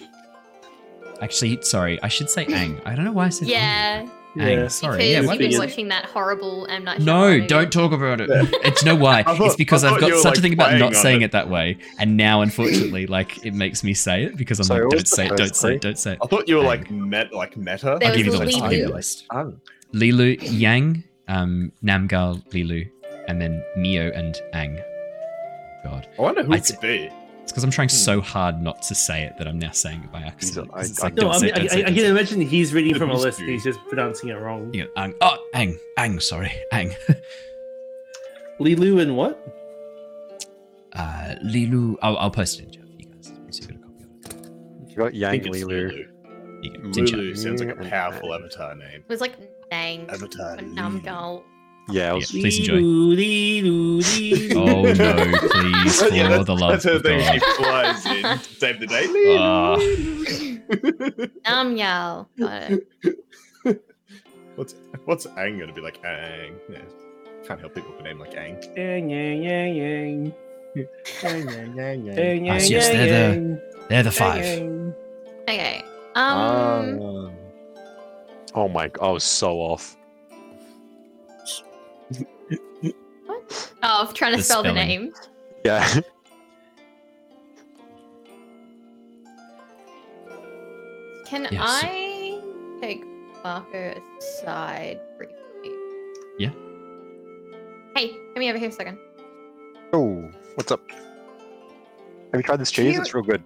Actually, 1.21 1.61
sorry, 1.61 2.01
I 2.01 2.07
should 2.07 2.29
say 2.29 2.45
Ang. 2.45 2.81
I 2.85 2.95
don't 2.95 3.05
know 3.05 3.11
why 3.11 3.25
I 3.25 3.29
said 3.29 3.47
Yeah. 3.47 3.99
Ang. 3.99 4.11
Yeah, 4.37 4.67
sorry. 4.67 4.97
Because 4.97 5.09
yeah, 5.09 5.31
you've 5.31 5.39
been 5.39 5.57
watching 5.57 5.87
that 5.89 6.05
horrible 6.05 6.65
M 6.69 6.83
Night 6.83 6.99
No, 6.99 7.39
don't 7.39 7.71
talk 7.71 7.93
about 7.93 8.19
it. 8.19 8.29
It's 8.65 8.83
no 8.83 8.95
why. 8.95 9.23
thought, 9.23 9.39
it's 9.39 9.55
because 9.55 9.83
I've 9.85 9.99
got 9.99 10.11
such 10.17 10.25
like 10.25 10.37
a 10.37 10.41
thing 10.41 10.53
about 10.53 10.77
not 10.77 10.95
saying 10.95 11.21
it. 11.21 11.25
it. 11.25 11.31
that 11.31 11.49
way, 11.49 11.77
and 11.99 12.17
now 12.17 12.41
unfortunately, 12.41 13.07
like 13.07 13.45
it 13.45 13.53
makes 13.53 13.81
me 13.83 13.93
say 13.93 14.23
it 14.23 14.35
because 14.35 14.59
I'm 14.59 14.67
like, 14.67 14.89
don't 14.89 15.07
say 15.07 15.27
it, 15.27 15.37
don't 15.37 15.55
say 15.55 15.75
it, 15.75 15.81
don't 15.81 15.97
say 15.97 16.13
it. 16.13 16.19
I 16.21 16.27
thought 16.27 16.49
you 16.49 16.57
were 16.57 16.63
like 16.63 16.91
met, 16.91 17.31
like 17.33 17.55
meta. 17.55 17.91
I'll 17.91 17.99
give 17.99 18.25
you 18.25 18.31
the 18.31 18.39
list. 18.39 18.61
I'll 18.61 18.69
give 18.69 18.79
you 18.79 18.87
the 18.87 18.93
list. 18.93 19.25
Lilu, 19.93 20.37
Yang, 20.41 21.05
um, 21.29 21.71
Namgal, 21.81 22.45
Lilu, 22.49 22.89
and 23.29 23.41
then 23.41 23.63
Mio 23.77 24.11
and 24.11 24.35
Ang. 24.51 24.79
God. 25.85 26.07
I 26.19 26.21
wonder 26.21 26.43
who 26.43 26.51
it 26.53 26.65
could 26.65 26.81
be. 26.81 27.09
It's 27.45 27.51
because 27.51 27.63
I'm 27.63 27.69
trying 27.69 27.89
hmm. 27.89 27.95
so 27.95 28.21
hard 28.21 28.59
not 28.59 28.81
to 28.81 28.95
say 28.95 29.21
it 29.21 29.37
that 29.37 29.47
I'm 29.47 29.59
now 29.59 29.69
saying 29.69 30.01
it 30.03 30.11
by 30.11 30.21
accident. 30.21 30.71
I, 30.73 30.79
I, 31.03 31.09
no, 31.11 31.29
I, 31.29 31.39
mean, 31.39 31.53
I, 31.53 31.59
I, 31.59 31.93
can 31.93 32.05
imagine 32.05 32.41
he's 32.41 32.73
reading 32.73 32.95
from 32.95 33.11
a 33.11 33.13
list. 33.15 33.39
He's 33.39 33.63
just 33.63 33.79
pronouncing 33.87 34.29
it 34.29 34.33
wrong. 34.33 34.73
Yeah, 34.73 34.85
Ang. 34.97 35.13
Oh, 35.21 35.37
Ang. 35.53 35.77
Ang, 35.95 36.19
sorry. 36.19 36.51
Ang. 36.71 36.95
Lilu 38.59 38.99
and 38.99 39.15
what? 39.15 39.37
Uh, 40.93 41.35
Lilu. 41.43 41.97
I'll, 42.01 42.17
I'll 42.17 42.31
post 42.31 42.59
it 42.59 42.63
in 42.65 42.71
chat. 42.71 42.83
You 42.97 43.09
guys. 43.09 43.31
So 43.51 43.61
you 43.61 43.67
got 43.67 43.75
a 43.75 43.83
copy 43.83 44.03
of 44.05 44.41
it. 44.41 44.89
You 44.89 44.95
got 44.95 45.13
Yang 45.13 45.43
Lilu. 45.43 46.07
Lulu 46.95 47.35
sounds 47.35 47.63
like 47.63 47.77
a 47.77 47.89
powerful 47.89 48.33
avatar 48.33 48.73
name. 48.73 49.01
It 49.01 49.07
was 49.07 49.21
like 49.21 49.35
Nang. 49.69 50.09
Avatar. 50.09 50.57
Namgal. 50.57 51.43
Yeah, 51.89 52.13
was... 52.13 52.33
yeah 52.33 52.41
please 52.41 52.59
enjoy. 52.59 52.79
oh 54.57 54.81
no, 54.93 55.13
please, 55.49 56.01
for 56.01 56.13
yeah, 56.13 56.43
the 56.43 56.55
love 56.55 56.71
that's 56.71 56.85
her 56.85 56.95
of 56.95 57.03
thing. 57.03 57.19
God. 57.19 57.33
She 57.33 57.39
flies 57.63 58.05
in, 58.05 58.39
save 58.57 58.79
the 58.79 58.87
day. 58.87 59.05
Uh. 61.45 61.51
um, 61.51 61.77
y'all. 61.77 62.27
What's 64.55 64.75
what's 65.03 65.25
Ang 65.37 65.59
gonna 65.59 65.73
be 65.73 65.81
like? 65.81 66.03
Ang. 66.03 66.55
Yeah. 66.69 66.79
Can't 67.45 67.59
help 67.59 67.75
people 67.75 67.91
with 67.91 67.99
a 67.99 68.03
name 68.03 68.19
like 68.19 68.35
Ang. 68.35 68.57
Ang, 68.77 69.11
Ang, 69.11 69.45
Ang, 69.45 70.33
Ang. 72.09 72.49
Ah, 72.49 72.55
yes, 72.55 72.87
they're 72.89 73.07
the 73.07 73.61
they're 73.89 74.03
the 74.03 74.11
five. 74.11 74.45
Okay. 75.47 75.83
Um. 76.15 77.31
Oh 78.55 78.69
my! 78.69 78.89
I 79.01 79.09
was 79.11 79.23
so 79.23 79.59
off. 79.59 79.97
Oh, 83.87 84.11
trying 84.13 84.31
to 84.31 84.37
the 84.37 84.43
spell 84.43 84.61
spelling. 84.61 84.75
the 84.75 84.85
name. 84.85 85.13
Yeah. 85.63 85.87
Can 91.25 91.47
yes. 91.51 91.61
I 91.61 92.39
take 92.81 93.03
Mako 93.43 94.01
aside 94.19 94.99
briefly? 95.17 95.71
Yeah. 96.39 96.49
Hey, 97.95 98.09
come 98.09 98.39
me 98.39 98.49
over 98.49 98.57
here 98.57 98.69
a 98.69 98.71
second. 98.71 98.97
Oh, 99.93 100.31
what's 100.55 100.71
up? 100.71 100.81
Have 100.89 102.39
you 102.39 102.43
tried 102.43 102.57
this 102.57 102.71
cheese? 102.71 102.95
You, 102.95 103.01
it's 103.01 103.13
real 103.13 103.23
good. 103.23 103.43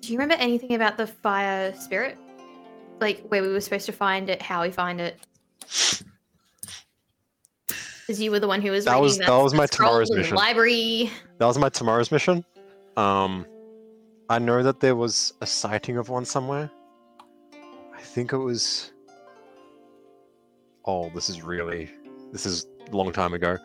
Do 0.00 0.12
you 0.12 0.18
remember 0.18 0.42
anything 0.42 0.74
about 0.74 0.96
the 0.96 1.06
fire 1.06 1.72
spirit? 1.74 2.18
Like 3.00 3.20
where 3.28 3.42
we 3.42 3.48
were 3.48 3.60
supposed 3.60 3.86
to 3.86 3.92
find 3.92 4.28
it, 4.28 4.42
how 4.42 4.62
we 4.62 4.70
find 4.70 5.00
it? 5.00 5.20
Because 8.08 8.22
you 8.22 8.30
were 8.30 8.40
the 8.40 8.48
one 8.48 8.62
who 8.62 8.70
was 8.70 8.86
that 8.86 8.98
was 8.98 9.18
that, 9.18 9.26
that 9.26 9.36
was 9.36 9.52
my 9.52 9.66
tomorrow's 9.66 10.10
mission. 10.10 10.34
Library. 10.34 11.10
That 11.36 11.44
was 11.44 11.58
my 11.58 11.68
tomorrow's 11.68 12.10
mission. 12.10 12.42
Um, 12.96 13.44
I 14.30 14.38
know 14.38 14.62
that 14.62 14.80
there 14.80 14.96
was 14.96 15.34
a 15.42 15.46
sighting 15.46 15.98
of 15.98 16.08
one 16.08 16.24
somewhere. 16.24 16.70
I 17.94 18.00
think 18.00 18.32
it 18.32 18.38
was. 18.38 18.92
Oh, 20.86 21.10
this 21.14 21.28
is 21.28 21.42
really. 21.42 21.90
This 22.32 22.46
is 22.46 22.66
a 22.90 22.96
long 22.96 23.12
time 23.12 23.34
ago. 23.34 23.58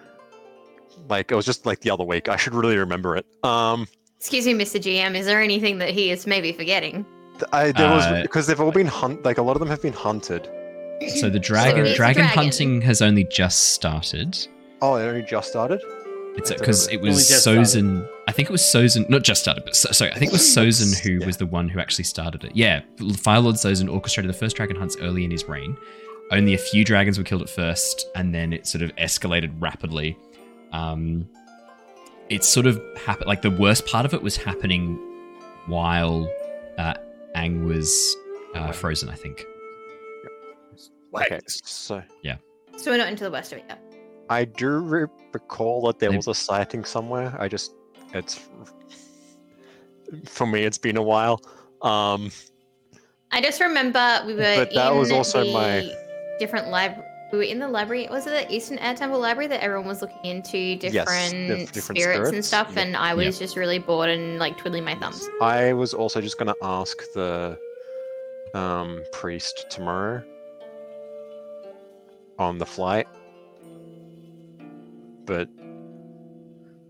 Like 1.08 1.32
it 1.32 1.36
was 1.36 1.46
just 1.46 1.66
like 1.66 1.80
the 1.80 1.92
other 1.92 2.04
week. 2.04 2.28
I 2.28 2.36
should 2.36 2.54
really 2.54 2.76
remember 2.76 3.16
it. 3.16 3.26
Um. 3.46 3.88
Excuse 4.20 4.46
me, 4.46 4.56
Mr. 4.56 4.78
GM. 4.78 5.16
Is 5.16 5.26
there 5.26 5.42
anything 5.42 5.78
that 5.78 5.92
he 5.92 6.12
is 6.12 6.28
maybe 6.28 6.52
forgetting? 6.52 7.06
I 7.54 7.72
there 7.72 7.88
uh, 7.88 7.96
was 7.96 8.24
because 8.24 8.48
they've 8.48 8.60
all 8.60 8.74
been 8.74 8.88
hunt. 8.88 9.24
Like 9.24 9.38
a 9.38 9.42
lot 9.42 9.56
of 9.56 9.62
them 9.62 9.70
have 9.70 9.82
been 9.82 9.94
hunted. 9.94 10.50
So 11.16 11.30
the 11.30 11.40
dragon 11.40 11.86
so 11.86 11.96
dragon, 11.96 12.24
dragon, 12.24 12.26
hunting 12.26 12.82
has 12.82 13.02
only 13.02 13.24
just 13.26 13.74
started. 13.74 14.48
Oh, 14.82 14.96
it 14.96 15.04
only 15.04 15.24
just 15.24 15.50
started. 15.50 15.82
It's 16.36 16.52
because 16.52 16.88
it 16.88 17.00
was 17.00 17.30
Sozin. 17.30 18.08
I 18.28 18.32
think 18.32 18.50
it 18.50 18.52
was 18.52 18.62
Sozin, 18.62 19.08
not 19.10 19.22
just 19.22 19.42
started, 19.42 19.64
but 19.66 19.76
so, 19.76 19.92
sorry, 19.92 20.12
I 20.12 20.18
think 20.18 20.32
it 20.32 20.34
was 20.34 20.42
Sozin 20.42 21.00
who 21.00 21.20
yeah. 21.20 21.26
was 21.26 21.38
the 21.38 21.46
one 21.46 21.70
who 21.70 21.80
actually 21.80 22.06
started 22.06 22.44
it. 22.44 22.56
Yeah, 22.56 22.82
Firelord 22.98 23.56
Sozin 23.56 23.92
orchestrated 23.92 24.30
the 24.30 24.38
first 24.38 24.56
dragon 24.56 24.76
hunts 24.76 24.98
early 25.00 25.24
in 25.24 25.32
his 25.32 25.46
reign. 25.46 25.78
Only 26.32 26.54
a 26.54 26.58
few 26.58 26.84
dragons 26.84 27.18
were 27.18 27.24
killed 27.24 27.44
at 27.44 27.50
first, 27.50 28.08
and 28.16 28.34
then 28.34 28.54
it 28.54 28.66
sort 28.66 28.82
of 28.82 28.96
escalated 28.96 29.54
rapidly. 29.62 30.18
Um, 30.72 31.28
it's 32.30 32.48
sort 32.48 32.66
of 32.66 32.82
happened, 33.06 33.28
like 33.28 33.42
the 33.42 33.52
worst 33.52 33.86
part 33.86 34.06
of 34.06 34.14
it 34.14 34.24
was 34.24 34.36
happening 34.36 34.96
while 35.68 36.32
uh, 36.78 36.96
Ang 37.36 37.66
was 37.66 38.16
uh, 38.56 38.72
frozen, 38.72 39.10
I 39.10 39.16
think. 39.16 39.46
Okay, 41.16 41.40
so. 41.48 42.04
Yeah. 42.22 42.38
So 42.78 42.92
we're 42.92 42.98
not 42.98 43.10
into 43.10 43.24
the 43.24 43.32
west 43.32 43.52
of 43.52 43.60
it 43.60 43.66
yet. 43.68 43.80
I 44.30 44.46
do 44.46 44.80
re- 44.80 45.08
recall 45.34 45.82
that 45.88 46.00
there 46.00 46.12
was 46.12 46.28
a 46.28 46.34
sighting 46.34 46.86
somewhere. 46.86 47.36
I 47.38 47.48
just 47.48 47.76
it's 48.14 48.40
for 50.26 50.48
me 50.48 50.64
it's 50.64 50.78
been 50.78 50.98
a 50.98 51.04
while. 51.04 51.42
Um 51.82 52.32
I 53.32 53.42
just 53.42 53.62
remember 53.62 54.24
we 54.26 54.34
were 54.34 54.56
but 54.56 54.74
that 54.74 54.94
was 54.94 55.12
also 55.12 55.52
my 55.52 55.92
different 56.40 56.70
library. 56.70 57.08
We 57.32 57.40
were 57.40 57.44
in 57.44 57.58
the 57.58 57.68
library. 57.68 58.08
Was 58.12 58.28
it 58.28 58.30
the 58.30 58.56
Eastern 58.56 58.78
Air 58.78 58.94
Temple 58.94 59.20
library 59.20 59.48
that 59.48 59.64
everyone 59.64 59.88
was 59.88 60.04
looking 60.04 60.24
into 60.24 60.76
different, 60.76 61.34
yes, 61.34 61.72
different 61.72 62.00
spirits, 62.00 62.30
spirits, 62.30 62.32
and 62.32 62.46
stuff? 62.46 62.78
And 62.78 62.96
I 62.96 63.16
was 63.16 63.40
just 63.40 63.58
really 63.58 63.80
bored 63.80 64.12
and 64.12 64.38
like 64.38 64.56
twiddling 64.58 64.84
my 64.84 64.94
thumbs. 64.94 65.28
I 65.42 65.74
was 65.74 65.96
also 65.96 66.22
just 66.22 66.38
going 66.38 66.54
to 66.54 66.56
ask 66.62 67.12
the 67.14 67.58
um, 68.54 69.04
priest 69.12 69.66
tomorrow 69.72 70.24
on 72.40 72.58
the 72.58 72.66
flight 72.66 73.08
but 75.26 75.50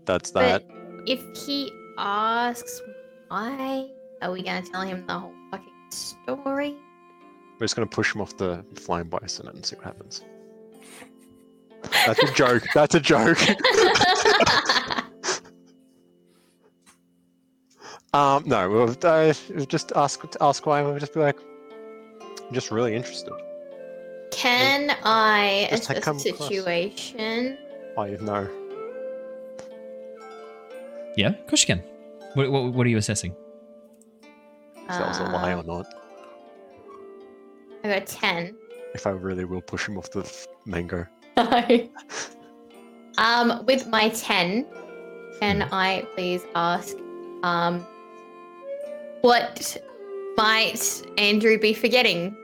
that's 0.04 0.30
that. 0.32 0.68
But 0.68 1.08
if 1.08 1.20
he 1.46 1.72
asks 1.98 2.82
why, 3.28 3.88
are 4.22 4.32
we 4.32 4.42
gonna 4.42 4.62
tell 4.62 4.82
him 4.82 5.06
the 5.06 5.18
whole 5.18 5.34
fucking 5.50 5.72
story? 5.90 6.76
We're 7.58 7.64
just 7.66 7.76
gonna 7.76 7.86
push 7.86 8.14
him 8.14 8.20
off 8.20 8.36
the 8.36 8.64
flying 8.74 9.08
bison 9.08 9.48
and 9.48 9.64
see 9.64 9.76
what 9.76 9.86
happens. 9.86 10.22
That's 12.06 12.22
a 12.22 12.32
joke. 12.32 12.64
That's 12.74 12.94
a 12.94 13.00
joke. 13.00 13.38
um, 18.14 18.42
no, 18.46 18.70
we'll 18.70 18.96
uh, 19.02 19.34
just 19.66 19.92
ask 19.94 20.24
ask 20.40 20.66
why. 20.66 20.80
And 20.80 20.88
we'll 20.88 20.98
just 20.98 21.14
be 21.14 21.20
like, 21.20 21.38
I'm 22.46 22.54
just 22.54 22.70
really 22.70 22.94
interested. 22.94 23.32
Can 24.34 24.96
I 25.04 25.68
assess 25.70 26.04
the 26.04 26.18
situation? 26.18 27.58
I 27.96 28.10
know. 28.20 28.48
Yeah, 31.16 31.28
of 31.28 31.46
course 31.46 31.62
you 31.62 31.74
can. 31.74 31.84
What, 32.34 32.50
what, 32.50 32.72
what 32.72 32.86
are 32.86 32.90
you 32.90 32.96
assessing? 32.96 33.34
If 34.76 34.88
that 34.88 35.08
was 35.08 35.18
a 35.18 35.24
lie 35.24 35.54
or 35.54 35.62
not. 35.62 35.86
I 37.84 37.88
got 37.88 38.06
10. 38.06 38.56
If 38.94 39.06
I 39.06 39.10
really 39.10 39.44
will 39.44 39.62
push 39.62 39.88
him 39.88 39.96
off 39.96 40.10
the 40.10 40.28
mango. 40.66 41.06
um, 43.18 43.64
with 43.66 43.86
my 43.86 44.08
10, 44.08 44.66
can 45.40 45.60
hmm. 45.60 45.74
I 45.74 46.06
please 46.14 46.42
ask, 46.54 46.96
um, 47.42 47.86
what 49.20 49.76
might 50.36 51.02
Andrew 51.18 51.58
be 51.58 51.72
forgetting 51.72 52.36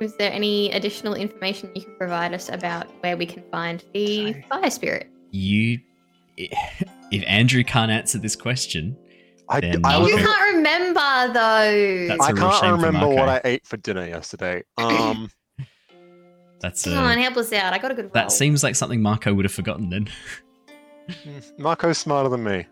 is 0.00 0.16
there 0.16 0.32
any 0.32 0.70
additional 0.72 1.14
information 1.14 1.70
you 1.74 1.82
can 1.82 1.96
provide 1.96 2.32
us 2.34 2.48
about 2.48 2.86
where 3.02 3.16
we 3.16 3.26
can 3.26 3.42
find 3.50 3.84
the 3.92 4.34
fire 4.48 4.70
spirit? 4.70 5.10
You, 5.30 5.78
if 6.36 7.24
Andrew 7.26 7.64
can't 7.64 7.90
answer 7.90 8.18
this 8.18 8.36
question, 8.36 8.96
I, 9.48 9.60
then 9.60 9.80
I 9.84 10.06
you 10.06 10.16
can't 10.16 10.56
remember 10.56 11.32
though. 11.32 12.16
I 12.20 12.32
can't 12.32 12.82
remember 12.82 13.08
what 13.08 13.28
I 13.28 13.40
ate 13.44 13.66
for 13.66 13.76
dinner 13.76 14.06
yesterday. 14.06 14.62
Um, 14.78 15.30
that's 16.60 16.84
come 16.84 17.04
on, 17.04 17.18
help 17.18 17.36
us 17.36 17.52
out. 17.52 17.72
I 17.72 17.78
got 17.78 17.92
a 17.92 17.94
good. 17.94 18.06
Roll. 18.06 18.12
That 18.14 18.32
seems 18.32 18.64
like 18.64 18.74
something 18.74 19.00
Mako 19.00 19.34
would 19.34 19.44
have 19.44 19.52
forgotten 19.52 19.90
then. 19.90 20.08
Hmm, 21.22 21.38
Mako's 21.56 21.98
smarter 21.98 22.28
than 22.28 22.42
me, 22.42 22.66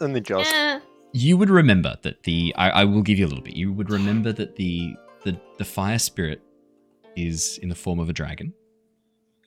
and 0.00 0.16
the 0.16 0.20
just. 0.20 0.50
Yeah. 0.50 0.80
You 1.12 1.36
would 1.36 1.50
remember 1.50 1.96
that 2.02 2.22
the. 2.22 2.54
I, 2.56 2.70
I 2.70 2.84
will 2.84 3.02
give 3.02 3.18
you 3.18 3.26
a 3.26 3.28
little 3.28 3.44
bit. 3.44 3.56
You 3.56 3.72
would 3.72 3.90
remember 3.90 4.32
that 4.32 4.56
the 4.56 4.94
the 5.26 5.38
the 5.58 5.64
fire 5.64 5.98
spirit 5.98 6.40
is 7.16 7.58
in 7.58 7.68
the 7.68 7.74
form 7.74 7.98
of 7.98 8.08
a 8.08 8.12
dragon. 8.12 8.54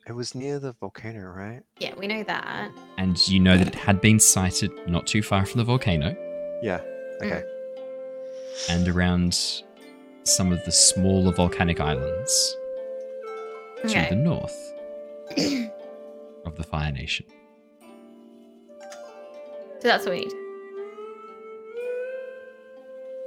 It 0.08 0.12
was 0.12 0.36
near 0.36 0.60
the 0.60 0.74
volcano, 0.74 1.22
right? 1.22 1.62
Yeah, 1.80 1.94
we 1.96 2.08
know 2.08 2.24
that. 2.24 2.72
And 2.98 3.28
you 3.28 3.40
know 3.40 3.58
that 3.58 3.68
it 3.68 3.76
had 3.76 4.02
been 4.02 4.20
sighted 4.20 4.72
not 4.88 5.08
too 5.08 5.22
far 5.24 5.46
from 5.46 5.60
the 5.60 5.64
volcano. 5.64 6.16
Yeah. 6.62 6.82
Okay. 7.22 7.44
Mm. 7.44 8.70
And 8.70 8.88
around 8.90 9.64
some 10.24 10.52
of 10.52 10.64
the 10.66 10.72
smaller 10.72 11.32
volcanic 11.32 11.80
islands 11.80 12.58
okay. 13.86 14.10
to 14.10 14.16
the 14.16 14.22
north 14.22 14.74
of 16.46 16.56
the 16.56 16.64
Fire 16.64 16.92
Nation. 16.92 17.26
So 19.80 19.88
that's 19.88 20.06
what 20.06 20.16
we 20.16 20.22
need. 20.22 20.34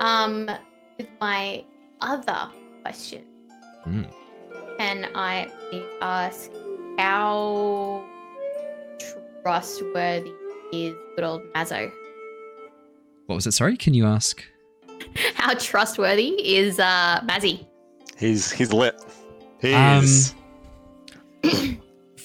Um, 0.01 0.51
with 0.99 1.09
my 1.20 1.65
other 2.03 2.51
question. 2.83 3.24
Mm. 3.87 4.11
Can 4.79 5.09
I 5.15 5.51
ask 6.01 6.51
how 6.99 8.05
trustworthy 9.43 10.33
is 10.73 10.95
good 11.16 11.24
old 11.24 11.43
Mazzo? 11.55 11.91
What 13.27 13.37
was 13.37 13.47
it? 13.47 13.53
Sorry, 13.53 13.77
can 13.77 13.95
you 13.95 14.07
ask? 14.07 14.43
How 15.35 15.55
trustworthy 15.55 16.31
is 16.57 16.79
uh, 16.79 17.20
Mazzy? 17.24 17.66
He's 18.19 18.51
he's 18.51 18.73
lit. 18.73 19.01
He's. 19.61 20.33
Um, 20.33 20.41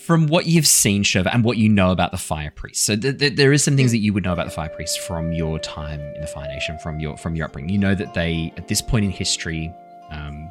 from 0.07 0.27
what 0.27 0.45
you've 0.45 0.65
seen, 0.65 1.03
Shurva, 1.03 1.29
and 1.33 1.43
what 1.43 1.57
you 1.57 1.67
know 1.67 1.91
about 1.91 2.11
the 2.11 2.17
Fire 2.17 2.49
Priest, 2.49 2.85
so 2.85 2.95
th- 2.95 3.17
th- 3.17 3.35
there 3.35 3.51
is 3.51 3.61
some 3.61 3.75
things 3.75 3.91
that 3.91 3.97
you 3.97 4.13
would 4.13 4.23
know 4.23 4.31
about 4.31 4.45
the 4.45 4.53
Fire 4.53 4.69
Priest 4.69 5.01
from 5.01 5.33
your 5.33 5.59
time 5.59 5.99
in 5.99 6.21
the 6.21 6.27
Fire 6.27 6.47
Nation, 6.47 6.79
from 6.79 7.01
your 7.01 7.17
from 7.17 7.35
your 7.35 7.45
upbringing. 7.45 7.69
You 7.69 7.77
know 7.77 7.93
that 7.93 8.13
they, 8.13 8.53
at 8.55 8.69
this 8.69 8.81
point 8.81 9.03
in 9.03 9.11
history, 9.11 9.69
um, 10.09 10.49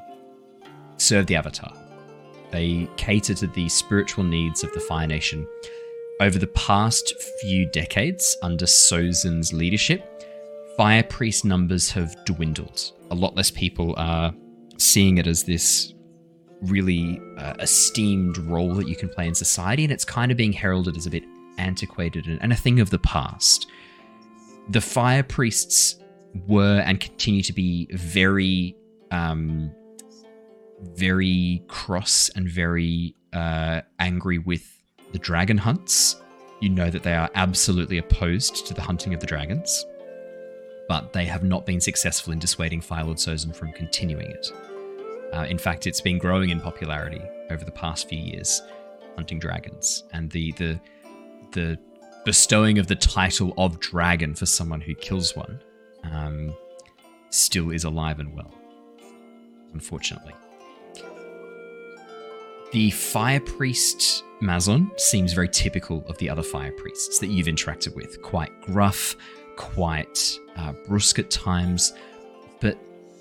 serve 0.98 1.24
the 1.26 1.36
Avatar. 1.36 1.72
They 2.50 2.86
cater 2.98 3.32
to 3.32 3.46
the 3.46 3.66
spiritual 3.70 4.24
needs 4.24 4.62
of 4.62 4.70
the 4.74 4.80
Fire 4.80 5.06
Nation. 5.06 5.48
Over 6.20 6.38
the 6.38 6.48
past 6.48 7.14
few 7.40 7.64
decades, 7.64 8.36
under 8.42 8.66
Sozin's 8.66 9.54
leadership, 9.54 10.22
Fire 10.76 11.02
Priest 11.02 11.46
numbers 11.46 11.90
have 11.92 12.14
dwindled. 12.26 12.92
A 13.10 13.14
lot 13.14 13.34
less 13.34 13.50
people 13.50 13.94
are 13.96 14.34
seeing 14.76 15.16
it 15.16 15.26
as 15.26 15.44
this 15.44 15.94
really 16.62 17.20
uh, 17.38 17.54
esteemed 17.60 18.38
role 18.38 18.74
that 18.74 18.88
you 18.88 18.96
can 18.96 19.08
play 19.08 19.26
in 19.26 19.34
society, 19.34 19.84
and 19.84 19.92
it's 19.92 20.04
kind 20.04 20.30
of 20.30 20.36
being 20.36 20.52
heralded 20.52 20.96
as 20.96 21.06
a 21.06 21.10
bit 21.10 21.24
antiquated 21.58 22.26
and, 22.26 22.40
and 22.42 22.52
a 22.52 22.56
thing 22.56 22.80
of 22.80 22.90
the 22.90 22.98
past. 22.98 23.66
The 24.68 24.80
fire 24.80 25.22
priests 25.22 25.96
were 26.46 26.82
and 26.84 27.00
continue 27.00 27.42
to 27.42 27.52
be 27.52 27.88
very, 27.92 28.76
um, 29.10 29.70
very 30.94 31.62
cross 31.68 32.28
and 32.34 32.48
very 32.48 33.14
uh, 33.32 33.82
angry 33.98 34.38
with 34.38 34.76
the 35.12 35.18
dragon 35.18 35.58
hunts. 35.58 36.16
You 36.60 36.70
know 36.70 36.90
that 36.90 37.02
they 37.02 37.14
are 37.14 37.30
absolutely 37.34 37.98
opposed 37.98 38.66
to 38.66 38.74
the 38.74 38.80
hunting 38.80 39.14
of 39.14 39.20
the 39.20 39.26
dragons, 39.26 39.84
but 40.88 41.12
they 41.12 41.26
have 41.26 41.44
not 41.44 41.66
been 41.66 41.80
successful 41.80 42.32
in 42.32 42.38
dissuading 42.38 42.80
Firelord 42.80 43.16
Sozin 43.16 43.54
from 43.54 43.72
continuing 43.72 44.30
it. 44.30 44.52
Uh, 45.32 45.46
in 45.48 45.58
fact, 45.58 45.86
it's 45.86 46.00
been 46.00 46.18
growing 46.18 46.50
in 46.50 46.60
popularity 46.60 47.22
over 47.50 47.64
the 47.64 47.70
past 47.72 48.08
few 48.08 48.18
years, 48.18 48.62
hunting 49.14 49.38
dragons, 49.38 50.04
and 50.12 50.30
the 50.30 50.52
the 50.52 50.80
the 51.52 51.78
bestowing 52.24 52.78
of 52.78 52.86
the 52.86 52.96
title 52.96 53.54
of 53.56 53.78
dragon 53.80 54.34
for 54.34 54.46
someone 54.46 54.80
who 54.80 54.94
kills 54.94 55.36
one 55.36 55.60
um, 56.04 56.54
still 57.30 57.70
is 57.70 57.84
alive 57.84 58.18
and 58.18 58.34
well. 58.34 58.52
Unfortunately, 59.72 60.34
the 62.72 62.90
fire 62.90 63.40
priest 63.40 64.24
Mazon 64.40 64.90
seems 64.98 65.32
very 65.32 65.48
typical 65.48 66.04
of 66.08 66.18
the 66.18 66.28
other 66.28 66.42
fire 66.42 66.72
priests 66.72 67.18
that 67.20 67.28
you've 67.28 67.46
interacted 67.46 67.94
with. 67.94 68.20
Quite 68.22 68.60
gruff, 68.62 69.16
quite 69.56 70.38
uh, 70.56 70.72
brusque 70.86 71.18
at 71.18 71.30
times, 71.30 71.94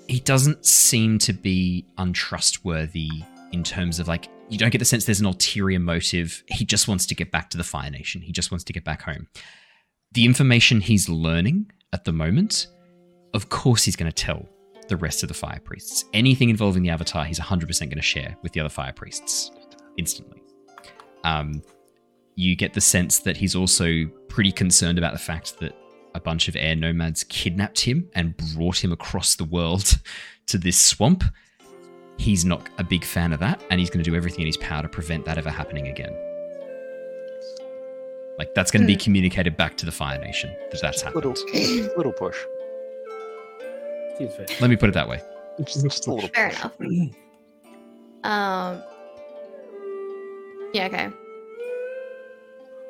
he 0.08 0.20
doesn't 0.20 0.64
seem 0.64 1.18
to 1.20 1.32
be 1.32 1.86
untrustworthy 1.98 3.10
in 3.52 3.62
terms 3.62 3.98
of 3.98 4.08
like 4.08 4.28
you 4.48 4.58
don't 4.58 4.70
get 4.70 4.78
the 4.78 4.84
sense 4.84 5.04
there's 5.04 5.20
an 5.20 5.26
ulterior 5.26 5.80
motive. 5.80 6.44
He 6.48 6.64
just 6.64 6.86
wants 6.86 7.06
to 7.06 7.14
get 7.14 7.30
back 7.32 7.50
to 7.50 7.58
the 7.58 7.64
Fire 7.64 7.90
Nation. 7.90 8.20
He 8.20 8.32
just 8.32 8.50
wants 8.50 8.64
to 8.64 8.72
get 8.72 8.84
back 8.84 9.02
home. 9.02 9.26
The 10.12 10.24
information 10.24 10.80
he's 10.80 11.08
learning 11.08 11.72
at 11.92 12.04
the 12.04 12.12
moment, 12.12 12.68
of 13.34 13.48
course, 13.48 13.84
he's 13.84 13.96
going 13.96 14.10
to 14.10 14.14
tell 14.14 14.48
the 14.88 14.96
rest 14.96 15.24
of 15.24 15.28
the 15.28 15.34
Fire 15.34 15.60
Priests. 15.64 16.04
Anything 16.14 16.48
involving 16.48 16.84
the 16.84 16.90
Avatar, 16.90 17.24
he's 17.24 17.40
100% 17.40 17.80
going 17.80 17.90
to 17.90 18.02
share 18.02 18.36
with 18.42 18.52
the 18.52 18.60
other 18.60 18.68
Fire 18.68 18.92
Priests 18.92 19.50
instantly. 19.96 20.40
Um, 21.24 21.60
you 22.36 22.54
get 22.54 22.72
the 22.72 22.80
sense 22.80 23.18
that 23.20 23.36
he's 23.36 23.56
also 23.56 24.06
pretty 24.28 24.52
concerned 24.52 24.98
about 24.98 25.12
the 25.12 25.18
fact 25.18 25.58
that 25.58 25.76
a 26.16 26.20
bunch 26.20 26.48
of 26.48 26.56
air 26.56 26.74
nomads 26.74 27.24
kidnapped 27.24 27.80
him 27.80 28.08
and 28.14 28.36
brought 28.54 28.82
him 28.82 28.92
across 28.92 29.36
the 29.36 29.44
world 29.44 29.98
to 30.46 30.58
this 30.58 30.80
swamp. 30.80 31.22
He's 32.18 32.44
not 32.44 32.66
a 32.78 32.84
big 32.84 33.04
fan 33.04 33.32
of 33.32 33.40
that, 33.40 33.62
and 33.70 33.78
he's 33.78 33.90
going 33.90 34.02
to 34.02 34.10
do 34.10 34.16
everything 34.16 34.40
in 34.40 34.46
his 34.46 34.56
power 34.56 34.82
to 34.82 34.88
prevent 34.88 35.26
that 35.26 35.36
ever 35.36 35.50
happening 35.50 35.88
again. 35.88 36.14
Like 38.38 38.54
that's 38.54 38.70
going 38.70 38.82
to 38.82 38.86
be 38.86 38.94
hmm. 38.94 39.00
communicated 39.00 39.56
back 39.56 39.76
to 39.78 39.86
the 39.86 39.92
Fire 39.92 40.18
Nation 40.18 40.50
that 40.70 40.80
that's 40.80 41.02
happened. 41.02 41.24
Little, 41.24 41.94
little 41.96 42.12
push. 42.12 42.36
Let 44.60 44.70
me 44.70 44.76
put 44.76 44.88
it 44.88 44.92
that 44.92 45.08
way. 45.08 45.20
Just 45.64 46.06
a 46.06 46.12
little. 46.12 46.28
Fair 46.30 46.50
push. 46.50 46.60
enough. 46.60 47.14
um. 48.24 48.82
Yeah. 50.72 50.86
Okay. 50.86 51.10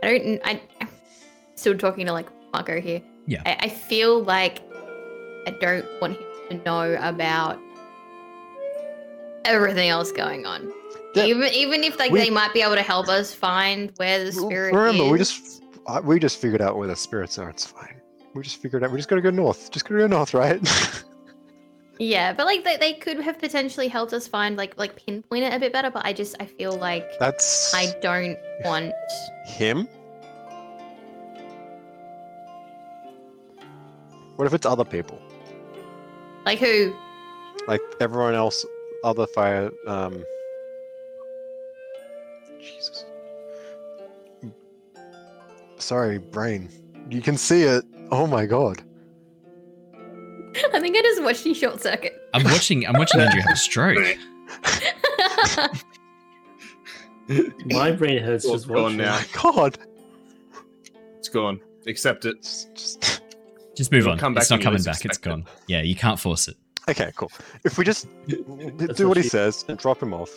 I 0.03 0.19
don't. 0.19 0.41
I. 0.45 0.61
I'm 0.81 0.89
still 1.55 1.77
talking 1.77 2.07
to 2.07 2.13
like 2.13 2.29
Mako 2.53 2.81
here. 2.81 3.03
Yeah. 3.27 3.43
I, 3.45 3.57
I 3.63 3.69
feel 3.69 4.23
like 4.23 4.61
I 5.47 5.51
don't 5.61 5.87
want 6.01 6.19
him 6.49 6.59
to 6.59 6.65
know 6.65 6.95
about 7.01 7.59
everything 9.45 9.89
else 9.89 10.13
going 10.13 10.47
on. 10.47 10.73
Yeah. 11.15 11.25
Even 11.25 11.53
even 11.55 11.85
if 11.85 11.99
like 11.99 12.11
we, 12.11 12.19
they 12.19 12.31
might 12.31 12.53
be 12.53 12.61
able 12.61 12.75
to 12.75 12.83
help 12.83 13.09
us 13.09 13.33
find 13.33 13.91
where 13.97 14.23
the 14.23 14.33
spirit 14.33 14.75
remember, 14.75 15.05
is. 15.05 15.11
we 15.11 15.19
just 15.19 15.63
uh, 15.87 16.01
we 16.05 16.19
just 16.19 16.39
figured 16.39 16.61
out 16.61 16.77
where 16.77 16.89
the 16.89 16.97
spirits 16.97 17.39
are. 17.39 17.49
It's 17.49 17.65
fine. 17.65 18.01
We 18.35 18.43
just 18.43 18.61
figured 18.61 18.85
out. 18.85 18.91
We 18.91 18.99
just 18.99 19.09
gotta 19.09 19.23
go 19.23 19.31
north. 19.31 19.71
Just 19.71 19.87
gotta 19.87 20.01
go 20.01 20.07
north, 20.07 20.35
right? 20.35 20.61
yeah, 21.99 22.35
but 22.35 22.45
like 22.45 22.65
they, 22.65 22.77
they 22.77 22.93
could 22.95 23.19
have 23.21 23.39
potentially 23.39 23.89
helped 23.89 24.13
us 24.13 24.29
find 24.29 24.59
like 24.59 24.77
like 24.77 24.95
pinpoint 25.07 25.45
it 25.45 25.55
a 25.55 25.59
bit 25.59 25.73
better. 25.73 25.91
But 25.91 26.05
I 26.05 26.13
just 26.13 26.37
I 26.39 26.45
feel 26.45 26.77
like 26.77 27.19
that's 27.19 27.73
I 27.75 27.95
don't 28.03 28.37
want 28.65 28.93
him. 29.47 29.89
What 34.37 34.47
if 34.47 34.55
it's 34.55 34.67
other 34.67 34.85
people? 34.85 35.21
Like 36.45 36.59
who? 36.59 36.95
Like 37.67 37.81
everyone 38.01 38.35
else, 38.35 38.65
other 39.03 39.27
fire. 39.27 39.71
Um, 39.87 40.25
Jesus. 42.61 43.05
Sorry, 45.79 46.19
brain. 46.19 46.69
You 47.11 47.23
can 47.23 47.37
see 47.37 47.63
it. 47.63 47.85
Oh 48.11 48.27
my 48.27 48.47
god. 48.47 48.83
I 50.73 50.81
think 50.81 50.97
I 50.97 51.03
just 51.03 51.23
watched 51.23 51.45
you 51.45 51.55
short 51.55 51.83
circuit. 51.83 52.15
I'm 52.35 52.45
watching. 52.45 52.87
I'm 52.87 52.99
watching 52.99 53.21
Andrew 53.21 53.41
have 53.41 53.53
a 53.53 53.57
stroke. 53.57 53.99
my 57.67 57.93
brain 57.93 58.23
hurts 58.23 58.45
it's 58.45 58.53
just 58.53 58.69
watching. 58.69 58.99
now. 58.99 59.21
God. 59.43 59.79
It's 61.19 61.29
gone. 61.29 61.61
Accept 61.87 62.25
it. 62.25 62.43
Just, 62.43 62.75
just 62.75 63.16
move 63.93 64.07
on. 64.09 64.19
Come 64.19 64.37
it's 64.37 64.51
not 64.51 64.61
coming 64.61 64.83
back. 64.83 65.05
It's 65.05 65.19
gone. 65.19 65.45
Yeah, 65.67 65.83
you 65.83 65.95
can't 65.95 66.19
force 66.19 66.49
it. 66.49 66.57
Okay, 66.89 67.11
cool. 67.17 67.31
If 67.65 67.79
we 67.79 67.85
just 67.85 68.07
do 68.27 69.09
what 69.09 69.17
he 69.17 69.23
says 69.23 69.65
and 69.69 69.79
drop 69.79 70.03
him 70.03 70.15
off, 70.15 70.31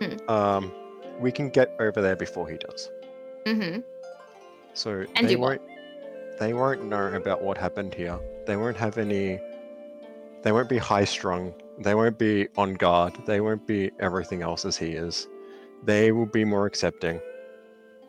hmm. 0.00 0.16
um, 0.28 0.72
we 1.20 1.30
can 1.30 1.50
get 1.50 1.74
over 1.78 2.00
there 2.00 2.16
before 2.16 2.48
he 2.48 2.56
does. 2.56 2.90
Mm-hmm. 3.46 3.80
So 4.74 5.04
and 5.14 5.28
they 5.28 5.36
won't. 5.36 5.62
They 6.40 6.52
won't 6.52 6.84
know 6.84 7.12
about 7.12 7.42
what 7.42 7.56
happened 7.56 7.94
here. 7.94 8.18
They 8.46 8.56
won't 8.56 8.76
have 8.76 8.98
any. 8.98 9.38
They 10.42 10.52
won't 10.52 10.68
be 10.68 10.78
high 10.78 11.04
strung. 11.04 11.54
They 11.78 11.94
won't 11.94 12.18
be 12.18 12.48
on 12.56 12.74
guard. 12.74 13.14
They 13.26 13.40
won't 13.40 13.66
be 13.66 13.90
everything 14.00 14.42
else 14.42 14.64
as 14.64 14.76
he 14.76 14.90
is. 14.90 15.28
They 15.84 16.12
will 16.12 16.26
be 16.26 16.44
more 16.44 16.66
accepting. 16.66 17.20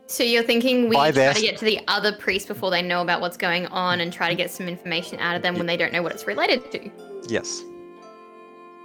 So 0.08 0.24
you're 0.24 0.44
thinking 0.44 0.88
we 0.88 0.96
By 0.96 1.12
try 1.12 1.34
to 1.34 1.42
get 1.42 1.58
to 1.58 1.66
the 1.66 1.80
other 1.88 2.14
priest 2.14 2.48
before 2.48 2.70
they 2.70 2.82
know 2.82 3.02
about 3.02 3.22
what's 3.22 3.38
going 3.38 3.66
on 3.68 4.02
and 4.02 4.14
try 4.14 4.30
to 4.30 4.36
get 4.36 4.52
some 4.52 4.68
information 4.68 5.20
out 5.20 5.36
of 5.36 5.42
them 5.42 5.56
when 5.56 5.66
they 5.66 5.78
don't 5.78 5.92
know 5.92 6.04
what 6.04 6.12
it's 6.12 6.28
related 6.28 6.72
to? 6.72 6.92
Yes. 7.28 7.64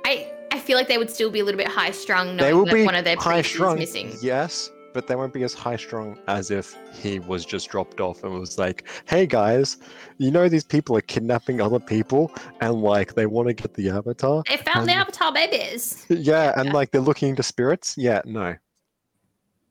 I 0.05 0.33
I 0.51 0.59
feel 0.59 0.77
like 0.77 0.89
they 0.89 0.99
would 0.99 1.11
still 1.11 1.31
be 1.31 1.41
a 1.41 1.45
little 1.45 1.59
bit 1.59 1.69
high 1.69 1.91
strung 1.91 2.37
knowing 2.37 2.39
they 2.39 2.55
will 2.55 2.65
that 2.65 2.75
be 2.75 2.85
one 2.85 2.95
of 2.95 3.05
their 3.05 3.17
high 3.17 3.43
strung, 3.43 3.75
is 3.75 3.95
missing. 3.95 4.13
Yes, 4.23 4.71
but 4.95 5.07
they 5.07 5.15
won't 5.15 5.33
be 5.33 5.43
as 5.45 5.55
high 5.55 5.77
strung 5.77 6.19
as 6.27 6.51
if 6.51 6.75
he 6.93 7.21
was 7.21 7.45
just 7.45 7.69
dropped 7.69 8.01
off 8.01 8.25
and 8.25 8.33
was 8.33 8.59
like, 8.59 8.89
"Hey 9.07 9.27
guys, 9.27 9.77
you 10.19 10.31
know 10.31 10.49
these 10.49 10.65
people 10.65 10.97
are 10.97 11.03
kidnapping 11.03 11.61
other 11.61 11.79
people 11.79 12.33
and 12.61 12.83
like 12.83 13.15
they 13.15 13.27
want 13.27 13.49
to 13.49 13.55
get 13.55 13.75
the 13.75 13.91
avatar." 13.91 14.43
They 14.49 14.57
found 14.57 14.89
the 14.89 14.95
avatar 14.95 15.33
babies. 15.33 16.07
Yeah, 16.09 16.53
and 16.57 16.73
like 16.73 16.91
they're 16.91 17.01
looking 17.01 17.29
into 17.31 17.43
spirits. 17.43 17.95
Yeah, 17.97 18.23
no. 18.25 18.57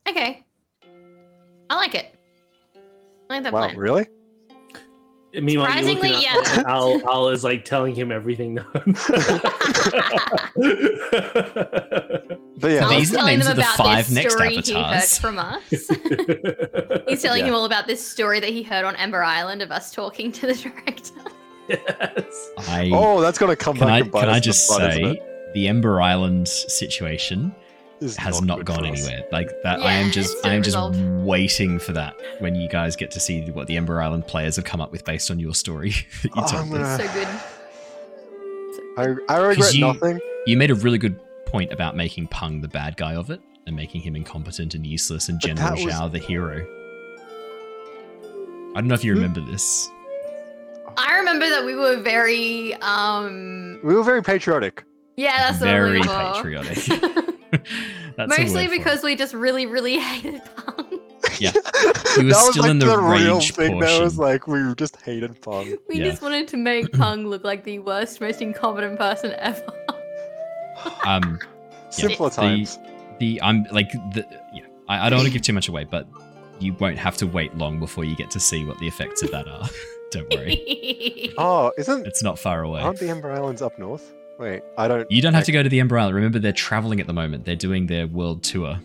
Okay. 0.07 0.45
I 1.69 1.75
like 1.75 1.95
it. 1.95 2.15
I 3.29 3.35
like 3.35 3.43
that 3.43 3.53
wow, 3.53 3.65
plan. 3.65 3.77
really? 3.77 4.07
Meanwhile, 5.33 5.67
Surprisingly, 5.67 6.23
yeah. 6.23 6.33
Aal, 6.65 7.01
Aal 7.03 7.31
is 7.31 7.43
like 7.43 7.63
telling 7.63 7.93
him 7.93 8.11
everything. 8.11 8.55
but 8.55 8.65
yeah, 12.63 12.89
these 12.89 13.13
are 13.13 13.17
the 13.17 13.23
names 13.25 13.45
of 13.45 13.55
the 13.55 13.63
five 13.77 14.11
next 14.11 14.35
avatars. 14.41 15.19
from 15.19 15.37
us. 15.37 15.61
He's 17.07 17.21
telling 17.21 17.41
yeah. 17.41 17.49
him 17.49 17.53
all 17.53 17.65
about 17.65 17.85
this 17.85 18.03
story 18.05 18.39
that 18.39 18.49
he 18.49 18.63
heard 18.63 18.85
on 18.85 18.95
Ember 18.95 19.23
Island 19.23 19.61
of 19.61 19.71
us 19.71 19.91
talking 19.91 20.31
to 20.31 20.47
the 20.47 20.55
director. 20.55 21.13
Yes. 21.67 22.49
I, 22.67 22.89
oh, 22.91 23.21
that's 23.21 23.37
gonna 23.37 23.55
come 23.55 23.77
can 23.77 23.85
back. 23.85 24.15
I, 24.15 24.21
can 24.21 24.29
I 24.29 24.39
just 24.39 24.67
say 24.67 25.21
the 25.53 25.67
Ember 25.67 26.01
Island 26.01 26.47
situation 26.47 27.53
has 28.01 28.41
not, 28.41 28.57
not 28.57 28.65
gone 28.65 28.85
anywhere. 28.85 29.25
Like 29.31 29.49
that, 29.63 29.79
yeah, 29.79 29.85
I 29.85 29.93
am 29.93 30.11
just, 30.11 30.45
I 30.45 30.53
am 30.53 30.63
just 30.63 30.77
waiting 31.23 31.79
for 31.79 31.93
that 31.93 32.15
when 32.39 32.55
you 32.55 32.69
guys 32.69 32.95
get 32.95 33.11
to 33.11 33.19
see 33.19 33.49
what 33.51 33.67
the 33.67 33.77
Ember 33.77 34.01
Island 34.01 34.27
players 34.27 34.55
have 34.55 34.65
come 34.65 34.81
up 34.81 34.91
with 34.91 35.05
based 35.05 35.29
on 35.31 35.39
your 35.39 35.53
story. 35.53 35.89
you 36.23 36.29
oh, 36.35 36.67
gonna... 36.69 36.97
So 36.97 37.13
good. 37.13 37.27
I, 38.97 39.33
I 39.33 39.37
regret 39.37 39.73
you, 39.73 39.81
nothing. 39.81 40.19
You 40.45 40.57
made 40.57 40.71
a 40.71 40.75
really 40.75 40.97
good 40.97 41.19
point 41.45 41.71
about 41.71 41.95
making 41.95 42.27
Pung 42.27 42.61
the 42.61 42.67
bad 42.67 42.97
guy 42.97 43.15
of 43.15 43.29
it 43.29 43.41
and 43.65 43.75
making 43.75 44.01
him 44.01 44.15
incompetent 44.15 44.75
and 44.75 44.85
useless 44.85 45.29
and 45.29 45.39
General 45.39 45.71
was... 45.71 45.93
Zhao 45.93 46.11
the 46.11 46.19
hero. 46.19 46.65
I 48.75 48.81
don't 48.81 48.87
know 48.87 48.95
if 48.95 49.03
you 49.03 49.13
remember 49.13 49.41
this. 49.41 49.89
I 50.97 51.17
remember 51.17 51.49
that 51.49 51.65
we 51.65 51.75
were 51.75 52.01
very 52.01 52.73
um 52.75 53.79
we 53.83 53.95
were 53.95 54.03
very 54.03 54.21
patriotic. 54.21 54.83
Yeah, 55.15 55.37
that's 55.51 55.59
very 55.59 56.01
patriotic. 56.01 56.77
Mostly 58.17 58.67
because 58.67 59.03
we 59.03 59.15
just 59.15 59.33
really, 59.33 59.65
really 59.65 59.97
hated 59.99 60.41
Pong. 60.55 60.99
Yeah, 61.39 61.51
he 62.15 62.23
was, 62.23 62.35
was 62.35 62.49
still 62.49 62.63
like 62.63 62.71
in 62.71 62.79
the, 62.79 62.85
the 62.87 62.97
rage 62.97 63.53
thing. 63.53 63.79
That 63.79 64.01
was 64.01 64.17
like 64.17 64.47
we 64.47 64.73
just 64.75 64.95
hated 64.97 65.39
Pong. 65.41 65.77
We 65.87 65.99
yeah. 65.99 66.05
just 66.05 66.21
wanted 66.21 66.47
to 66.49 66.57
make 66.57 66.91
Pong 66.93 67.27
look 67.27 67.43
like 67.43 67.63
the 67.63 67.79
worst, 67.79 68.19
most 68.21 68.41
incompetent 68.41 68.97
person 68.97 69.33
ever. 69.37 69.73
um, 71.05 71.39
simpler 71.89 72.27
yeah, 72.27 72.35
times. 72.35 72.77
The, 73.19 73.35
the 73.35 73.41
I'm 73.41 73.65
like 73.71 73.91
the 74.13 74.25
yeah. 74.53 74.65
I, 74.87 75.07
I 75.07 75.09
don't 75.09 75.19
want 75.19 75.27
to 75.27 75.33
give 75.33 75.41
too 75.41 75.53
much 75.53 75.67
away, 75.67 75.83
but 75.83 76.07
you 76.59 76.73
won't 76.73 76.97
have 76.97 77.17
to 77.17 77.27
wait 77.27 77.55
long 77.55 77.79
before 77.79 78.03
you 78.03 78.15
get 78.15 78.31
to 78.31 78.39
see 78.39 78.65
what 78.65 78.77
the 78.79 78.87
effects 78.87 79.21
of 79.21 79.31
that 79.31 79.47
are. 79.47 79.69
don't 80.11 80.29
worry. 80.33 81.33
oh, 81.37 81.71
isn't 81.77 82.05
it's 82.07 82.23
not 82.23 82.37
far 82.39 82.63
away? 82.63 82.81
Aren't 82.81 82.99
the 82.99 83.09
Ember 83.09 83.31
Islands 83.31 83.61
up 83.61 83.77
north? 83.79 84.13
Wait, 84.39 84.63
I 84.77 84.87
don't. 84.87 85.11
You 85.11 85.21
don't 85.21 85.33
have 85.33 85.43
to 85.43 85.51
go 85.51 85.61
to 85.61 85.67
the 85.67 85.81
Ember 85.81 85.99
Island. 85.99 86.15
Remember, 86.15 86.39
they're 86.39 86.53
traveling 86.53 87.01
at 87.01 87.07
the 87.07 87.13
moment. 87.13 87.43
They're 87.43 87.57
doing 87.57 87.87
their 87.87 88.07
world 88.07 88.41
tour. 88.41 88.79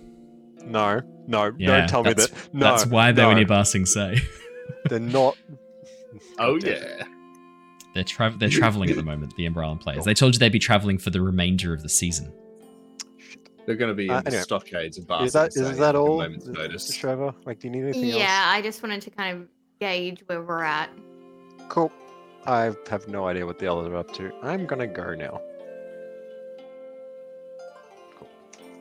No, 0.64 1.01
no, 1.28 1.52
yeah, 1.56 1.78
don't 1.78 1.89
tell 1.89 2.02
me 2.02 2.12
that. 2.12 2.32
No, 2.52 2.66
that's 2.66 2.86
why 2.86 3.12
they 3.12 3.22
no. 3.22 3.28
were 3.28 3.35
near 3.36 3.47
Ba 3.47 3.64
Sing 3.64 3.86
Se. 3.86 4.20
they're 4.89 4.98
not. 4.98 5.36
oh 6.39 6.56
yeah. 6.56 7.05
They're 7.94 8.02
tra- 8.02 8.35
they're 8.36 8.48
traveling 8.48 8.90
at 8.90 8.97
the 8.97 9.05
moment. 9.05 9.36
The 9.36 9.47
Ember 9.47 9.62
Island 9.62 9.81
players. 9.81 10.05
They 10.05 10.14
told 10.14 10.35
you 10.35 10.40
they'd 10.40 10.51
be 10.51 10.59
traveling 10.59 10.98
for 10.98 11.10
the 11.10 11.20
remainder 11.20 11.72
of 11.72 11.82
the 11.82 11.89
season. 11.89 12.32
They're 13.64 13.76
going 13.76 13.90
to 13.90 13.94
be 13.94 14.06
in 14.06 14.10
uh, 14.10 14.22
anyway. 14.26 14.39
the 14.39 14.43
stockades 14.43 14.98
of 14.98 15.06
Ba 15.06 15.22
Is 15.22 15.32
that 15.35 15.56
is 15.56 15.78
that 15.78 15.94
all, 15.94 16.18
notice. 16.18 16.94
Trevor? 16.97 17.32
Like, 17.44 17.60
do 17.60 17.68
you 17.68 17.72
need 17.72 17.85
anything 17.85 18.05
yeah, 18.06 18.14
else? 18.14 18.22
Yeah, 18.22 18.44
I 18.48 18.62
just 18.62 18.82
wanted 18.82 19.02
to 19.02 19.10
kind 19.10 19.39
of 19.39 19.48
gauge 19.81 20.24
where 20.26 20.43
we're 20.43 20.64
at. 20.64 20.90
Cool. 21.68 21.93
I 22.46 22.72
have 22.88 23.08
no 23.08 23.26
idea 23.26 23.46
what 23.46 23.58
the 23.58 23.70
others 23.72 23.88
are 23.88 23.96
up 23.96 24.12
to. 24.14 24.32
I'm 24.42 24.66
gonna 24.66 24.86
go 24.86 25.14
now. 25.14 25.40
Cool. 28.18 28.28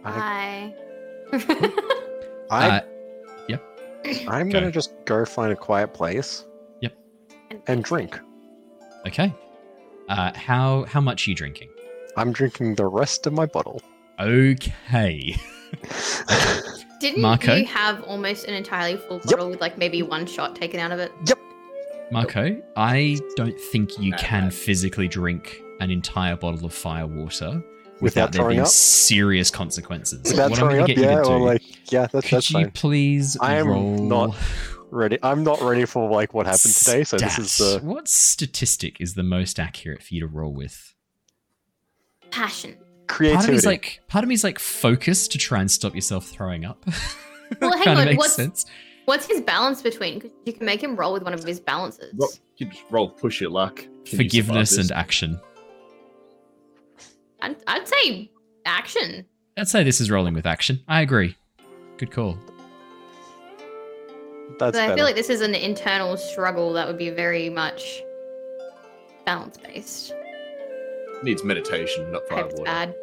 Bye. 0.04 0.74
I, 2.52 2.70
uh, 2.70 2.82
yep. 3.48 3.64
I'm 4.28 4.50
go. 4.50 4.60
gonna 4.60 4.72
just 4.72 4.92
go 5.06 5.26
find 5.26 5.52
a 5.52 5.56
quiet 5.56 5.94
place. 5.94 6.46
Yep. 6.82 6.94
And 7.68 7.84
drink. 7.84 8.20
Okay. 9.08 9.34
Uh, 10.10 10.32
how 10.36 10.84
how 10.84 11.00
much 11.02 11.28
are 11.28 11.32
you 11.32 11.36
drinking? 11.36 11.70
I'm 12.18 12.32
drinking 12.32 12.76
the 12.76 12.86
rest 12.86 13.26
of 13.26 13.34
my 13.34 13.46
bottle. 13.46 13.82
Okay. 14.20 15.36
Didn't 17.00 17.22
Mako? 17.22 17.56
you 17.56 17.66
have 17.66 18.04
almost 18.04 18.46
an 18.46 18.54
entirely 18.54 18.98
full 18.98 19.20
bottle 19.20 19.46
yep. 19.46 19.52
with 19.52 19.62
like 19.62 19.78
maybe 19.78 20.02
one 20.02 20.26
shot 20.26 20.56
taken 20.56 20.80
out 20.80 20.92
of 20.92 21.00
it? 21.00 21.12
Yep. 21.28 21.40
Mako, 22.12 22.62
I 22.76 23.20
don't 23.36 23.60
think 23.60 24.00
you 24.00 24.14
can 24.14 24.52
physically 24.52 25.08
drink 25.08 25.62
an 25.80 25.90
entire 25.90 26.36
bottle 26.36 26.66
of 26.66 26.74
fire 26.74 27.08
water 27.08 27.64
without, 28.00 28.02
without 28.02 28.32
there 28.32 28.48
being 28.48 28.60
up? 28.62 28.68
serious 28.68 29.50
consequences. 29.50 30.22
Without 30.24 30.52
what 30.52 30.60
throwing 30.60 30.82
up, 30.82 30.90
yeah, 30.90 31.24
or 31.24 31.40
like, 31.40 31.62
yeah, 31.92 32.08
that's, 32.12 32.28
Could 32.28 32.38
that's 32.38 32.52
you 32.52 32.62
fine. 32.62 32.72
please 32.72 33.38
I 33.40 33.56
am 33.56 33.68
roll... 33.68 33.98
not. 33.98 34.36
ready. 34.92 35.18
I'm 35.24 35.44
not 35.44 35.62
ready 35.62 35.86
for 35.86 36.10
like 36.10 36.34
what 36.34 36.46
happened 36.46 36.74
today. 36.74 37.04
So 37.04 37.18
this 37.18 37.40
is 37.40 37.58
the 37.58 37.80
what 37.84 38.08
statistic 38.08 38.98
is 39.00 39.16
the 39.16 39.24
most 39.24 39.60
accurate 39.60 40.04
for 40.04 40.14
you 40.14 40.22
to 40.22 40.28
roll 40.28 40.54
with? 40.54 40.94
Passion. 42.32 42.78
Creativity. 43.08 43.36
Part 43.36 43.50
of 43.50 43.54
me's 43.54 43.66
like 43.66 44.02
part 44.08 44.24
of 44.24 44.30
me's 44.30 44.44
like 44.44 44.60
focus 44.60 45.28
to 45.30 45.38
try 45.38 45.60
and 45.60 45.70
stop 45.70 45.96
yourself 45.96 46.28
throwing 46.28 46.66
up. 46.66 46.86
Well, 47.60 47.78
hang 47.84 47.98
on. 47.98 48.16
What's, 48.16 48.36
sense. 48.36 48.66
What's 49.06 49.28
his 49.28 49.42
balance 49.42 49.82
between? 49.82 50.16
Because 50.16 50.32
you 50.46 50.54
can 50.54 50.66
make 50.66 50.82
him 50.82 50.96
roll 50.96 51.14
with 51.14 51.24
one 51.24 51.34
of 51.34 51.44
his 51.44 51.60
balances. 51.60 52.14
Roll, 52.18 52.30
you 52.58 52.68
just 52.68 52.84
roll 52.90 53.10
push 53.10 53.42
your 53.42 53.50
luck. 53.50 53.86
Can 54.06 54.18
Forgiveness 54.18 54.78
and 54.78 54.92
action. 54.92 55.40
I'd, 57.42 57.58
I'd 57.68 57.88
say 57.88 58.32
action. 58.66 59.26
I'd 59.58 59.68
say 59.68 59.84
this 59.84 60.02
is 60.02 60.10
rolling 60.10 60.34
with 60.34 60.46
action. 60.46 60.82
I 60.88 61.02
agree. 61.02 61.36
Good 61.98 62.12
call. 62.12 62.38
That's 64.60 64.78
I 64.78 64.96
feel 64.96 65.04
like 65.04 65.16
this 65.16 65.30
is 65.30 65.42
an 65.42 65.56
internal 65.56 66.16
struggle 66.16 66.74
that 66.74 66.88
would 66.88 66.98
be 66.98 67.10
very 67.10 67.50
much 67.50 68.04
balance 69.26 69.58
based. 69.58 70.14
Needs 71.24 71.44
meditation, 71.44 72.12
not 72.12 72.28
fire 72.28 72.46
water. 72.46 72.64
Bad. 72.64 72.96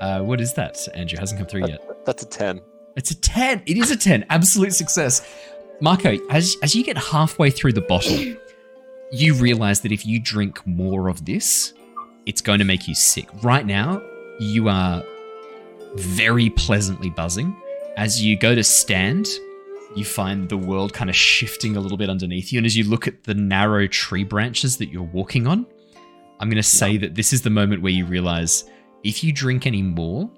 Uh, 0.00 0.22
what 0.22 0.40
is 0.40 0.54
that? 0.54 0.78
Andrew 0.94 1.18
hasn't 1.18 1.38
come 1.38 1.46
through 1.46 1.66
yet. 1.66 1.80
That's 2.04 2.22
a 2.22 2.26
ten. 2.26 2.60
It's 3.00 3.10
a 3.10 3.14
ten. 3.14 3.62
It 3.64 3.78
is 3.78 3.90
a 3.90 3.96
ten. 3.96 4.26
Absolute 4.28 4.74
success. 4.74 5.26
Mako, 5.80 6.18
as 6.28 6.54
as 6.62 6.74
you 6.74 6.84
get 6.84 6.98
halfway 6.98 7.48
through 7.50 7.72
the 7.72 7.80
bottle, 7.80 8.36
you 9.10 9.32
realize 9.32 9.80
that 9.80 9.90
if 9.90 10.04
you 10.04 10.20
drink 10.20 10.60
more 10.66 11.08
of 11.08 11.24
this, 11.24 11.72
it's 12.26 12.42
going 12.42 12.58
to 12.58 12.66
make 12.66 12.86
you 12.86 12.94
sick. 12.94 13.26
Right 13.42 13.64
now, 13.64 14.02
you 14.38 14.68
are 14.68 15.02
very 15.94 16.50
pleasantly 16.50 17.08
buzzing. 17.08 17.56
As 17.96 18.22
you 18.22 18.36
go 18.36 18.54
to 18.54 18.62
stand, 18.62 19.26
you 19.96 20.04
find 20.04 20.50
the 20.50 20.58
world 20.58 20.92
kind 20.92 21.08
of 21.08 21.16
shifting 21.16 21.78
a 21.78 21.80
little 21.80 21.96
bit 21.96 22.10
underneath 22.10 22.52
you. 22.52 22.58
And 22.58 22.66
as 22.66 22.76
you 22.76 22.84
look 22.84 23.08
at 23.08 23.24
the 23.24 23.32
narrow 23.32 23.86
tree 23.86 24.24
branches 24.24 24.76
that 24.76 24.90
you're 24.90 25.02
walking 25.02 25.46
on, 25.46 25.66
I'm 26.38 26.50
going 26.50 26.62
to 26.62 26.62
say 26.62 26.98
that 26.98 27.14
this 27.14 27.32
is 27.32 27.40
the 27.40 27.48
moment 27.48 27.80
where 27.80 27.92
you 27.92 28.04
realize 28.04 28.64
if 29.04 29.24
you 29.24 29.32
drink 29.32 29.66
any 29.66 29.80
more, 29.80 30.30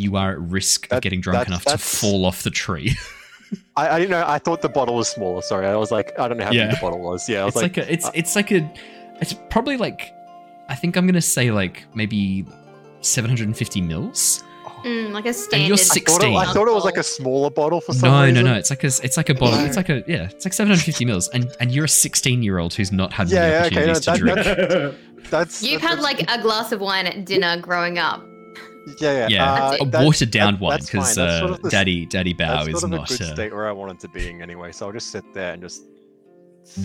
you 0.00 0.16
are 0.16 0.32
at 0.32 0.40
risk 0.40 0.88
that, 0.88 0.96
of 0.96 1.02
getting 1.02 1.20
drunk 1.20 1.48
enough 1.48 1.64
to 1.64 1.78
fall 1.78 2.24
off 2.24 2.42
the 2.42 2.50
tree. 2.50 2.96
I, 3.76 3.88
I 3.88 3.98
didn't 3.98 4.10
know. 4.10 4.24
I 4.26 4.38
thought 4.38 4.62
the 4.62 4.68
bottle 4.68 4.96
was 4.96 5.08
smaller. 5.08 5.42
Sorry, 5.42 5.66
I 5.66 5.76
was 5.76 5.90
like, 5.90 6.18
I 6.18 6.28
don't 6.28 6.38
know 6.38 6.44
how 6.44 6.52
yeah. 6.52 6.66
big 6.66 6.76
the 6.76 6.80
bottle 6.80 7.00
was. 7.00 7.28
Yeah, 7.28 7.44
was 7.44 7.54
it's 7.54 7.62
like, 7.62 7.76
like 7.76 7.88
a, 7.88 7.92
it's 7.92 8.06
uh, 8.06 8.10
it's 8.14 8.36
like 8.36 8.50
a, 8.52 8.72
it's 9.20 9.34
probably 9.50 9.76
like, 9.76 10.12
I 10.68 10.74
think 10.74 10.96
I'm 10.96 11.06
gonna 11.06 11.20
say 11.20 11.50
like 11.50 11.84
maybe 11.94 12.44
750 13.00 13.80
mils. 13.80 14.42
Mm, 14.84 15.12
like 15.12 15.24
a 15.24 15.32
standard. 15.32 15.60
And 15.60 15.68
you're 15.68 15.76
16. 15.78 16.02
I 16.02 16.18
thought, 16.18 16.28
it, 16.28 16.36
I 16.36 16.52
thought, 16.52 16.68
it, 16.68 16.74
was 16.74 16.84
like 16.84 16.98
a 16.98 17.02
smaller 17.02 17.48
bottle 17.48 17.80
for 17.80 17.94
some 17.94 18.10
no, 18.10 18.20
reason. 18.20 18.34
No, 18.34 18.42
no, 18.42 18.52
no. 18.52 18.58
It's 18.58 18.68
like 18.68 18.84
a, 18.84 18.88
it's 18.88 19.16
like 19.16 19.30
a 19.30 19.34
bottle. 19.34 19.58
It's 19.60 19.76
like 19.76 19.88
a, 19.88 20.04
yeah, 20.06 20.24
it's 20.24 20.44
like 20.44 20.52
750 20.52 21.06
mils, 21.06 21.28
and 21.28 21.54
and 21.58 21.72
you're 21.72 21.86
a 21.86 21.88
16 21.88 22.42
year 22.42 22.58
old 22.58 22.74
who's 22.74 22.92
not 22.92 23.12
had 23.12 23.30
yeah, 23.30 23.48
the 23.48 23.78
opportunities 23.78 24.08
okay, 24.08 24.20
no, 24.20 24.34
that, 24.34 24.44
to 24.44 24.52
drink. 24.52 24.96
That's, 25.16 25.30
that's 25.30 25.62
you've 25.62 25.80
that's, 25.80 25.94
had 25.94 26.02
like 26.02 26.20
a 26.30 26.42
glass 26.42 26.70
of 26.70 26.80
wine 26.80 27.06
at 27.06 27.24
dinner 27.24 27.58
growing 27.60 27.98
up. 27.98 28.26
Yeah, 29.00 29.12
yeah, 29.12 29.28
yeah. 29.28 29.54
Uh, 29.54 29.76
a 29.80 30.04
watered 30.04 30.30
down 30.30 30.58
one 30.58 30.80
because 30.80 31.16
uh, 31.16 31.40
sort 31.40 31.50
of 31.52 31.62
the, 31.62 31.70
Daddy 31.70 32.06
Daddy 32.06 32.34
Bao 32.34 32.68
is 32.68 32.84
not 32.84 33.10
a 33.10 33.16
good 33.16 33.22
uh, 33.26 33.34
state 33.34 33.52
where 33.52 33.68
I 33.68 33.72
wanted 33.72 34.00
to 34.00 34.08
be 34.08 34.28
in 34.28 34.42
anyway. 34.42 34.72
So 34.72 34.86
I'll 34.86 34.92
just 34.92 35.10
sit 35.10 35.24
there 35.32 35.54
and 35.54 35.62
just 35.62 35.84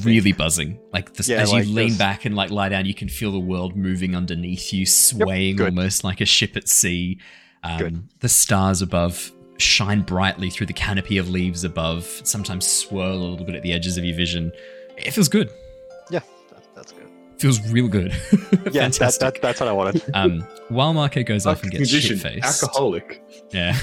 really 0.04 0.32
buzzing. 0.32 0.80
Like 0.94 1.14
this, 1.14 1.28
yeah, 1.28 1.38
as 1.38 1.52
like 1.52 1.66
you 1.66 1.74
lean 1.74 1.90
this. 1.90 1.98
back 1.98 2.26
and 2.26 2.36
like 2.36 2.52
lie 2.52 2.70
down, 2.70 2.86
you 2.86 2.94
can 2.94 3.10
feel 3.10 3.32
the 3.32 3.40
world 3.40 3.76
moving 3.76 4.16
underneath 4.16 4.74
you, 4.74 4.86
swaying 4.86 5.58
yep, 5.58 5.68
almost 5.68 6.04
like 6.04 6.22
a 6.22 6.26
ship 6.26 6.56
at 6.56 6.68
sea. 6.68 7.20
Um, 7.64 8.08
the 8.20 8.30
stars 8.30 8.82
above 8.82 9.32
shine 9.58 10.02
brightly 10.02 10.50
through 10.50 10.68
the 10.68 10.74
canopy 10.74 11.18
of 11.18 11.30
leaves 11.30 11.64
above. 11.64 12.06
Sometimes 12.24 12.66
swirl 12.66 13.14
a 13.14 13.30
little 13.30 13.46
bit 13.46 13.56
at 13.56 13.64
the 13.64 13.74
edges 13.74 13.98
of 13.98 14.06
your 14.06 14.16
vision. 14.16 14.52
It 14.98 15.12
feels 15.12 15.28
good. 15.28 15.50
Feels 17.40 17.72
real 17.72 17.88
good. 17.88 18.12
yeah, 18.72 18.90
that, 18.90 19.18
that, 19.20 19.40
that's 19.42 19.60
what 19.60 19.70
I 19.70 19.72
wanted. 19.72 20.04
Um, 20.14 20.46
while 20.68 20.94
Mako 20.94 21.24
goes 21.24 21.46
off 21.46 21.64
and 21.64 21.72
gets 21.72 21.90
shit 21.90 22.20
faced, 22.20 22.64
alcoholic. 22.64 23.24
Yeah. 23.52 23.78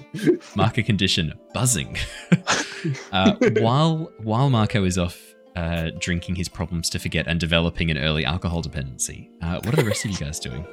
Mako 0.56 0.82
condition 0.82 1.34
buzzing. 1.52 1.96
uh, 3.12 3.34
while 3.60 4.10
while 4.22 4.48
Mako 4.48 4.84
is 4.84 4.96
off 4.96 5.20
uh, 5.56 5.90
drinking 5.98 6.36
his 6.36 6.48
problems 6.48 6.88
to 6.90 6.98
forget 6.98 7.26
and 7.26 7.38
developing 7.38 7.90
an 7.90 7.98
early 7.98 8.24
alcohol 8.24 8.62
dependency, 8.62 9.30
uh, 9.42 9.60
what 9.62 9.74
are 9.74 9.76
the 9.76 9.84
rest 9.84 10.04
of 10.06 10.10
you 10.10 10.16
guys 10.16 10.40
doing? 10.40 10.66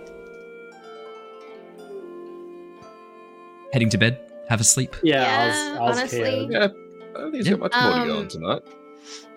heading 3.73 3.89
to 3.89 3.97
bed, 3.97 4.19
have 4.47 4.61
a 4.61 4.63
sleep. 4.63 4.95
Yeah, 5.03 5.23
yeah 5.23 5.41
I 5.41 5.47
was, 5.47 5.57
I 5.57 5.81
was 5.81 5.97
honestly. 5.97 6.47
Yeah, 6.49 6.63
I 6.63 7.19
don't 7.19 7.31
think 7.31 7.35
he's 7.35 7.47
yeah. 7.47 7.51
got 7.53 7.59
much 7.59 7.73
more 7.73 7.91
um, 7.91 8.01
to 8.01 8.13
go 8.13 8.19
on 8.19 8.27
tonight. 8.27 8.61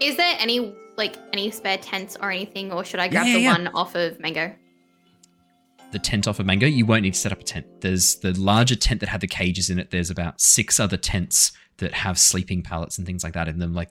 Is 0.01 0.16
there 0.16 0.36
any 0.38 0.74
like 0.97 1.16
any 1.32 1.51
spare 1.51 1.78
tents 1.78 2.16
or 2.20 2.30
anything, 2.30 2.72
or 2.72 2.84
should 2.84 3.01
I 3.01 3.09
grab 3.09 3.26
yeah, 3.26 3.34
the 3.34 3.44
one 3.44 3.68
off 3.68 3.94
of 3.94 4.18
Mango? 4.20 4.55
The 5.93 5.98
tent 5.98 6.26
off 6.26 6.40
of 6.40 6.47
Mango, 6.47 6.66
you 6.66 6.84
won't 6.84 7.02
need 7.02 7.14
to 7.14 7.20
set 7.20 7.32
up 7.32 7.40
a 7.40 7.44
tent. 7.44 7.66
There's 7.80 8.16
the 8.16 8.32
larger 8.32 8.76
tent 8.76 9.01
that 9.01 9.09
had 9.09 9.20
the 9.20 9.28
cages 9.28 9.70
in 9.70 9.78
it. 9.78 9.90
There's 9.90 10.10
about 10.10 10.40
six 10.40 10.80
other 10.80 10.97
tents 10.97 11.52
that 11.78 11.93
have 11.93 12.18
sleeping 12.18 12.62
pallets 12.62 12.98
and 12.98 13.06
things 13.06 13.22
like 13.22 13.34
that 13.34 13.48
in 13.48 13.59
them. 13.59 13.74
Like 13.74 13.90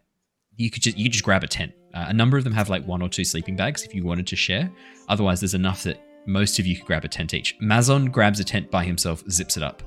you 0.57 0.69
could 0.69 0.84
just 0.84 0.97
you 0.97 1.06
could 1.06 1.14
just 1.14 1.23
grab 1.23 1.43
a 1.43 1.47
tent. 1.47 1.73
Uh, 1.93 2.06
a 2.10 2.14
number 2.14 2.38
of 2.38 2.43
them 2.43 2.53
have 2.53 2.69
like 2.69 2.85
one 2.85 3.02
or 3.02 3.10
two 3.10 3.23
sleeping 3.23 3.56
bags 3.56 3.84
if 3.84 3.93
you 3.95 4.03
wanted 4.03 4.27
to 4.27 4.35
share. 4.35 4.69
Otherwise, 5.07 5.39
there's 5.39 5.53
enough 5.53 5.84
that 5.84 6.02
most 6.26 6.60
of 6.60 6.65
you 6.65 6.76
could 6.76 6.85
grab 6.85 7.06
a 7.06 7.07
tent 7.07 7.34
each. 7.34 7.57
Mazon 7.60 8.11
grabs 8.11 8.39
a 8.39 8.43
tent 8.43 8.72
by 8.72 8.84
himself, 8.84 9.23
zips 9.30 9.57
it 9.57 9.64
up. 9.64 9.84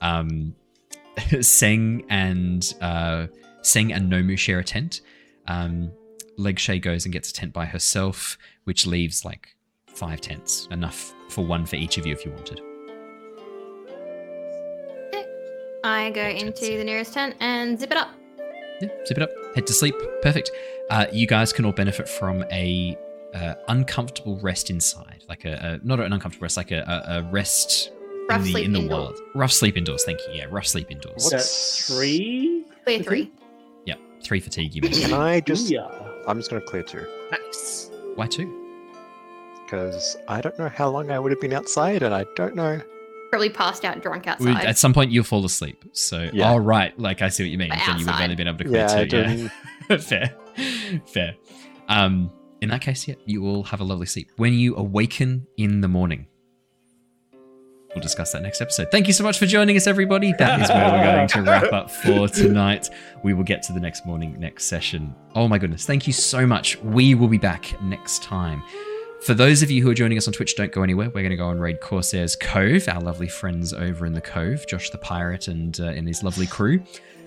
Um, 0.00 0.54
Seng 1.40 2.04
and 2.10 2.74
uh, 2.80 3.28
Seng 3.62 3.92
and 3.92 4.10
Nomu 4.10 4.36
share 4.36 4.58
a 4.58 4.64
tent. 4.64 5.00
Um, 5.48 5.92
Legshay 6.38 6.80
goes 6.80 7.04
and 7.04 7.12
gets 7.12 7.30
a 7.30 7.32
tent 7.32 7.52
by 7.52 7.64
herself, 7.64 8.36
which 8.64 8.86
leaves 8.86 9.24
like 9.24 9.54
five 9.88 10.20
tents, 10.20 10.68
enough 10.70 11.14
for 11.30 11.44
one 11.44 11.64
for 11.66 11.76
each 11.76 11.98
of 11.98 12.06
you 12.06 12.12
if 12.12 12.24
you 12.24 12.30
wanted. 12.32 12.60
I 15.84 16.10
go 16.10 16.22
into 16.22 16.76
the 16.76 16.84
nearest 16.84 17.14
tent 17.14 17.36
and 17.40 17.78
zip 17.78 17.92
it 17.92 17.96
up. 17.96 18.10
Yeah, 18.80 18.88
zip 19.06 19.18
it 19.18 19.22
up. 19.22 19.30
Head 19.54 19.66
to 19.68 19.72
sleep. 19.72 19.94
Perfect. 20.20 20.50
Uh, 20.90 21.06
you 21.12 21.26
guys 21.26 21.52
can 21.52 21.64
all 21.64 21.72
benefit 21.72 22.08
from 22.08 22.44
a 22.52 22.96
uh, 23.34 23.54
uncomfortable 23.68 24.38
rest 24.40 24.68
inside, 24.68 25.24
like 25.28 25.44
a, 25.44 25.80
a, 25.82 25.86
not 25.86 26.00
an 26.00 26.12
uncomfortable 26.12 26.44
rest, 26.44 26.56
like 26.56 26.72
a, 26.72 26.80
a, 27.06 27.18
a 27.18 27.22
rest 27.30 27.92
Rough 28.28 28.38
in 28.38 28.44
the, 28.44 28.50
sleep 28.50 28.64
in 28.64 28.72
the 28.72 28.80
indoors. 28.80 28.98
world. 28.98 29.20
Rough 29.34 29.52
sleep 29.52 29.76
indoors. 29.76 30.04
Thank 30.04 30.20
you. 30.26 30.34
Yeah, 30.34 30.46
rough 30.50 30.66
sleep 30.66 30.90
indoors. 30.90 31.28
What's 31.30 31.96
three? 31.96 32.64
Clear 32.84 33.02
three. 33.02 33.32
Yep, 34.26 34.28
three 34.28 34.40
fatigue. 34.40 34.74
You 34.74 34.82
mean? 34.82 34.92
Can 34.92 35.12
I 35.12 35.40
just? 35.40 35.70
Yeah. 35.70 35.88
I'm 36.26 36.38
just 36.38 36.50
gonna 36.50 36.62
clear 36.62 36.82
two. 36.82 37.06
Nice. 37.30 37.90
Why 38.16 38.26
two? 38.26 38.62
Because 39.64 40.16
I 40.28 40.40
don't 40.40 40.58
know 40.58 40.68
how 40.68 40.88
long 40.88 41.10
I 41.10 41.18
would 41.18 41.32
have 41.32 41.40
been 41.40 41.52
outside, 41.52 42.02
and 42.02 42.14
I 42.14 42.24
don't 42.34 42.54
know. 42.54 42.80
Probably 43.30 43.50
passed 43.50 43.84
out 43.84 44.00
drunk 44.02 44.26
outside. 44.26 44.64
At 44.64 44.78
some 44.78 44.94
point, 44.94 45.10
you'll 45.10 45.24
fall 45.24 45.44
asleep. 45.44 45.84
So, 45.92 46.30
yeah. 46.32 46.48
all 46.48 46.60
right, 46.60 46.96
like 46.98 47.22
I 47.22 47.28
see 47.28 47.42
what 47.42 47.50
you 47.50 47.58
mean. 47.58 47.70
But 47.70 47.78
then 47.86 47.98
you 47.98 48.06
would 48.06 48.14
have 48.14 48.22
only 48.22 48.36
been 48.36 48.48
able 48.48 48.58
to 48.58 48.64
clear 48.64 48.86
yeah, 48.86 49.04
two. 49.04 49.50
Yeah, 49.90 49.96
fair, 49.98 50.36
fair. 51.06 51.34
Um, 51.88 52.32
in 52.60 52.68
that 52.70 52.82
case, 52.82 53.08
yeah, 53.08 53.16
you 53.24 53.42
will 53.42 53.64
have 53.64 53.80
a 53.80 53.84
lovely 53.84 54.06
sleep. 54.06 54.30
When 54.36 54.54
you 54.54 54.76
awaken 54.76 55.46
in 55.56 55.80
the 55.80 55.88
morning, 55.88 56.28
we'll 57.96 58.02
discuss 58.02 58.32
that 58.32 58.42
next 58.42 58.60
episode. 58.60 58.90
Thank 58.90 59.06
you 59.06 59.14
so 59.14 59.24
much 59.24 59.38
for 59.38 59.46
joining 59.46 59.74
us, 59.74 59.86
everybody. 59.86 60.34
That 60.34 60.60
is 60.60 60.68
where 60.68 60.92
we're 60.92 61.02
going 61.02 61.28
to 61.28 61.42
wrap 61.42 61.72
up 61.72 61.90
for 61.90 62.28
tonight. 62.34 62.90
We 63.22 63.32
will 63.32 63.42
get 63.42 63.62
to 63.64 63.72
the 63.72 63.80
next 63.80 64.04
morning, 64.04 64.38
next 64.38 64.64
session. 64.64 65.14
Oh 65.34 65.48
my 65.48 65.58
goodness. 65.58 65.86
Thank 65.86 66.06
you 66.06 66.12
so 66.12 66.46
much. 66.46 66.76
We 66.82 67.14
will 67.14 67.28
be 67.28 67.38
back 67.38 67.80
next 67.82 68.22
time. 68.22 68.62
For 69.22 69.32
those 69.32 69.62
of 69.62 69.70
you 69.70 69.82
who 69.82 69.90
are 69.90 69.94
joining 69.94 70.18
us 70.18 70.26
on 70.26 70.34
Twitch, 70.34 70.54
don't 70.56 70.70
go 70.70 70.82
anywhere. 70.82 71.06
We're 71.06 71.22
going 71.22 71.30
to 71.30 71.36
go 71.36 71.48
and 71.48 71.58
raid 71.60 71.80
Corsair's 71.80 72.36
Cove, 72.36 72.86
our 72.86 73.00
lovely 73.00 73.28
friends 73.28 73.72
over 73.72 74.04
in 74.04 74.12
the 74.12 74.20
Cove, 74.20 74.66
Josh 74.68 74.90
the 74.90 74.98
Pirate 74.98 75.48
and, 75.48 75.80
uh, 75.80 75.86
and 75.86 76.06
his 76.06 76.22
lovely 76.22 76.46
crew. 76.46 76.84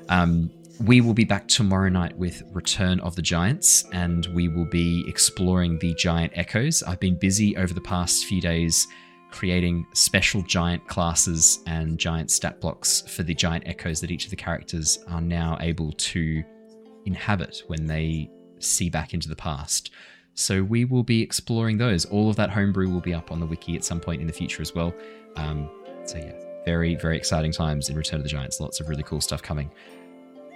Um, 0.07 0.51
we 0.85 1.01
will 1.01 1.15
be 1.15 1.25
back 1.25 1.47
tomorrow 1.47 1.89
night 1.89 2.15
with 2.15 2.43
Return 2.53 2.99
of 2.99 3.15
the 3.15 3.23
Giants, 3.23 3.85
and 3.91 4.27
we 4.27 4.47
will 4.47 4.69
be 4.69 5.03
exploring 5.09 5.79
the 5.79 5.95
giant 5.95 6.31
echoes. 6.35 6.83
I've 6.83 6.99
been 6.99 7.15
busy 7.15 7.57
over 7.57 7.73
the 7.73 7.81
past 7.81 8.25
few 8.27 8.39
days 8.39 8.87
creating 9.31 9.85
special 9.93 10.41
giant 10.41 10.87
classes 10.87 11.59
and 11.67 11.97
giant 11.97 12.31
stat 12.31 12.59
blocks 12.59 13.01
for 13.01 13.23
the 13.23 13.33
giant 13.33 13.67
echoes 13.67 14.01
that 14.01 14.11
each 14.11 14.25
of 14.25 14.29
the 14.29 14.35
characters 14.35 14.99
are 15.07 15.21
now 15.21 15.57
able 15.61 15.91
to 15.93 16.43
inhabit 17.05 17.63
when 17.67 17.85
they 17.85 18.29
see 18.59 18.89
back 18.89 19.13
into 19.13 19.29
the 19.29 19.35
past. 19.35 19.91
So 20.33 20.63
we 20.63 20.85
will 20.85 21.03
be 21.03 21.21
exploring 21.21 21.77
those. 21.77 22.05
All 22.05 22.29
of 22.29 22.35
that 22.37 22.49
homebrew 22.49 22.89
will 22.89 23.01
be 23.01 23.13
up 23.13 23.31
on 23.31 23.39
the 23.39 23.45
wiki 23.45 23.75
at 23.75 23.83
some 23.83 23.99
point 23.99 24.21
in 24.21 24.27
the 24.27 24.33
future 24.33 24.61
as 24.61 24.73
well. 24.73 24.93
Um, 25.35 25.69
so 26.05 26.17
yeah, 26.17 26.33
very 26.65 26.95
very 26.95 27.17
exciting 27.17 27.51
times 27.51 27.89
in 27.89 27.95
Return 27.95 28.19
of 28.19 28.23
the 28.23 28.29
Giants. 28.29 28.59
Lots 28.59 28.79
of 28.79 28.89
really 28.89 29.03
cool 29.03 29.21
stuff 29.21 29.41
coming. 29.41 29.71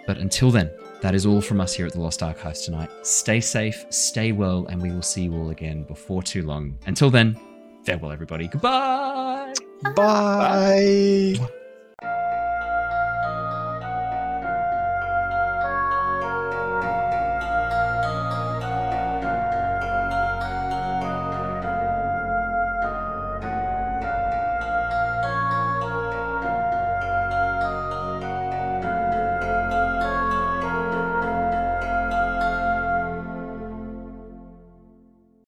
But 0.06 0.18
until 0.18 0.52
then, 0.52 0.70
that 1.02 1.16
is 1.16 1.26
all 1.26 1.42
from 1.42 1.62
us 1.62 1.74
here 1.74 1.86
at 1.86 1.94
the 1.94 2.02
Lost 2.02 2.24
Archives 2.24 2.62
tonight. 2.66 2.90
Stay 3.04 3.40
safe, 3.40 3.86
stay 3.90 4.32
well, 4.34 4.66
and 4.68 4.82
we 4.82 4.92
will 4.92 5.02
see 5.02 5.24
you 5.24 5.34
all 5.36 5.50
again 5.50 5.84
before 5.84 6.22
too 6.22 6.44
long. 6.44 6.78
Until 6.88 7.10
then, 7.10 7.38
farewell, 7.86 8.12
everybody. 8.12 8.48
Goodbye. 8.48 9.54
Bye. 9.96 11.36
Bye. 11.40 11.50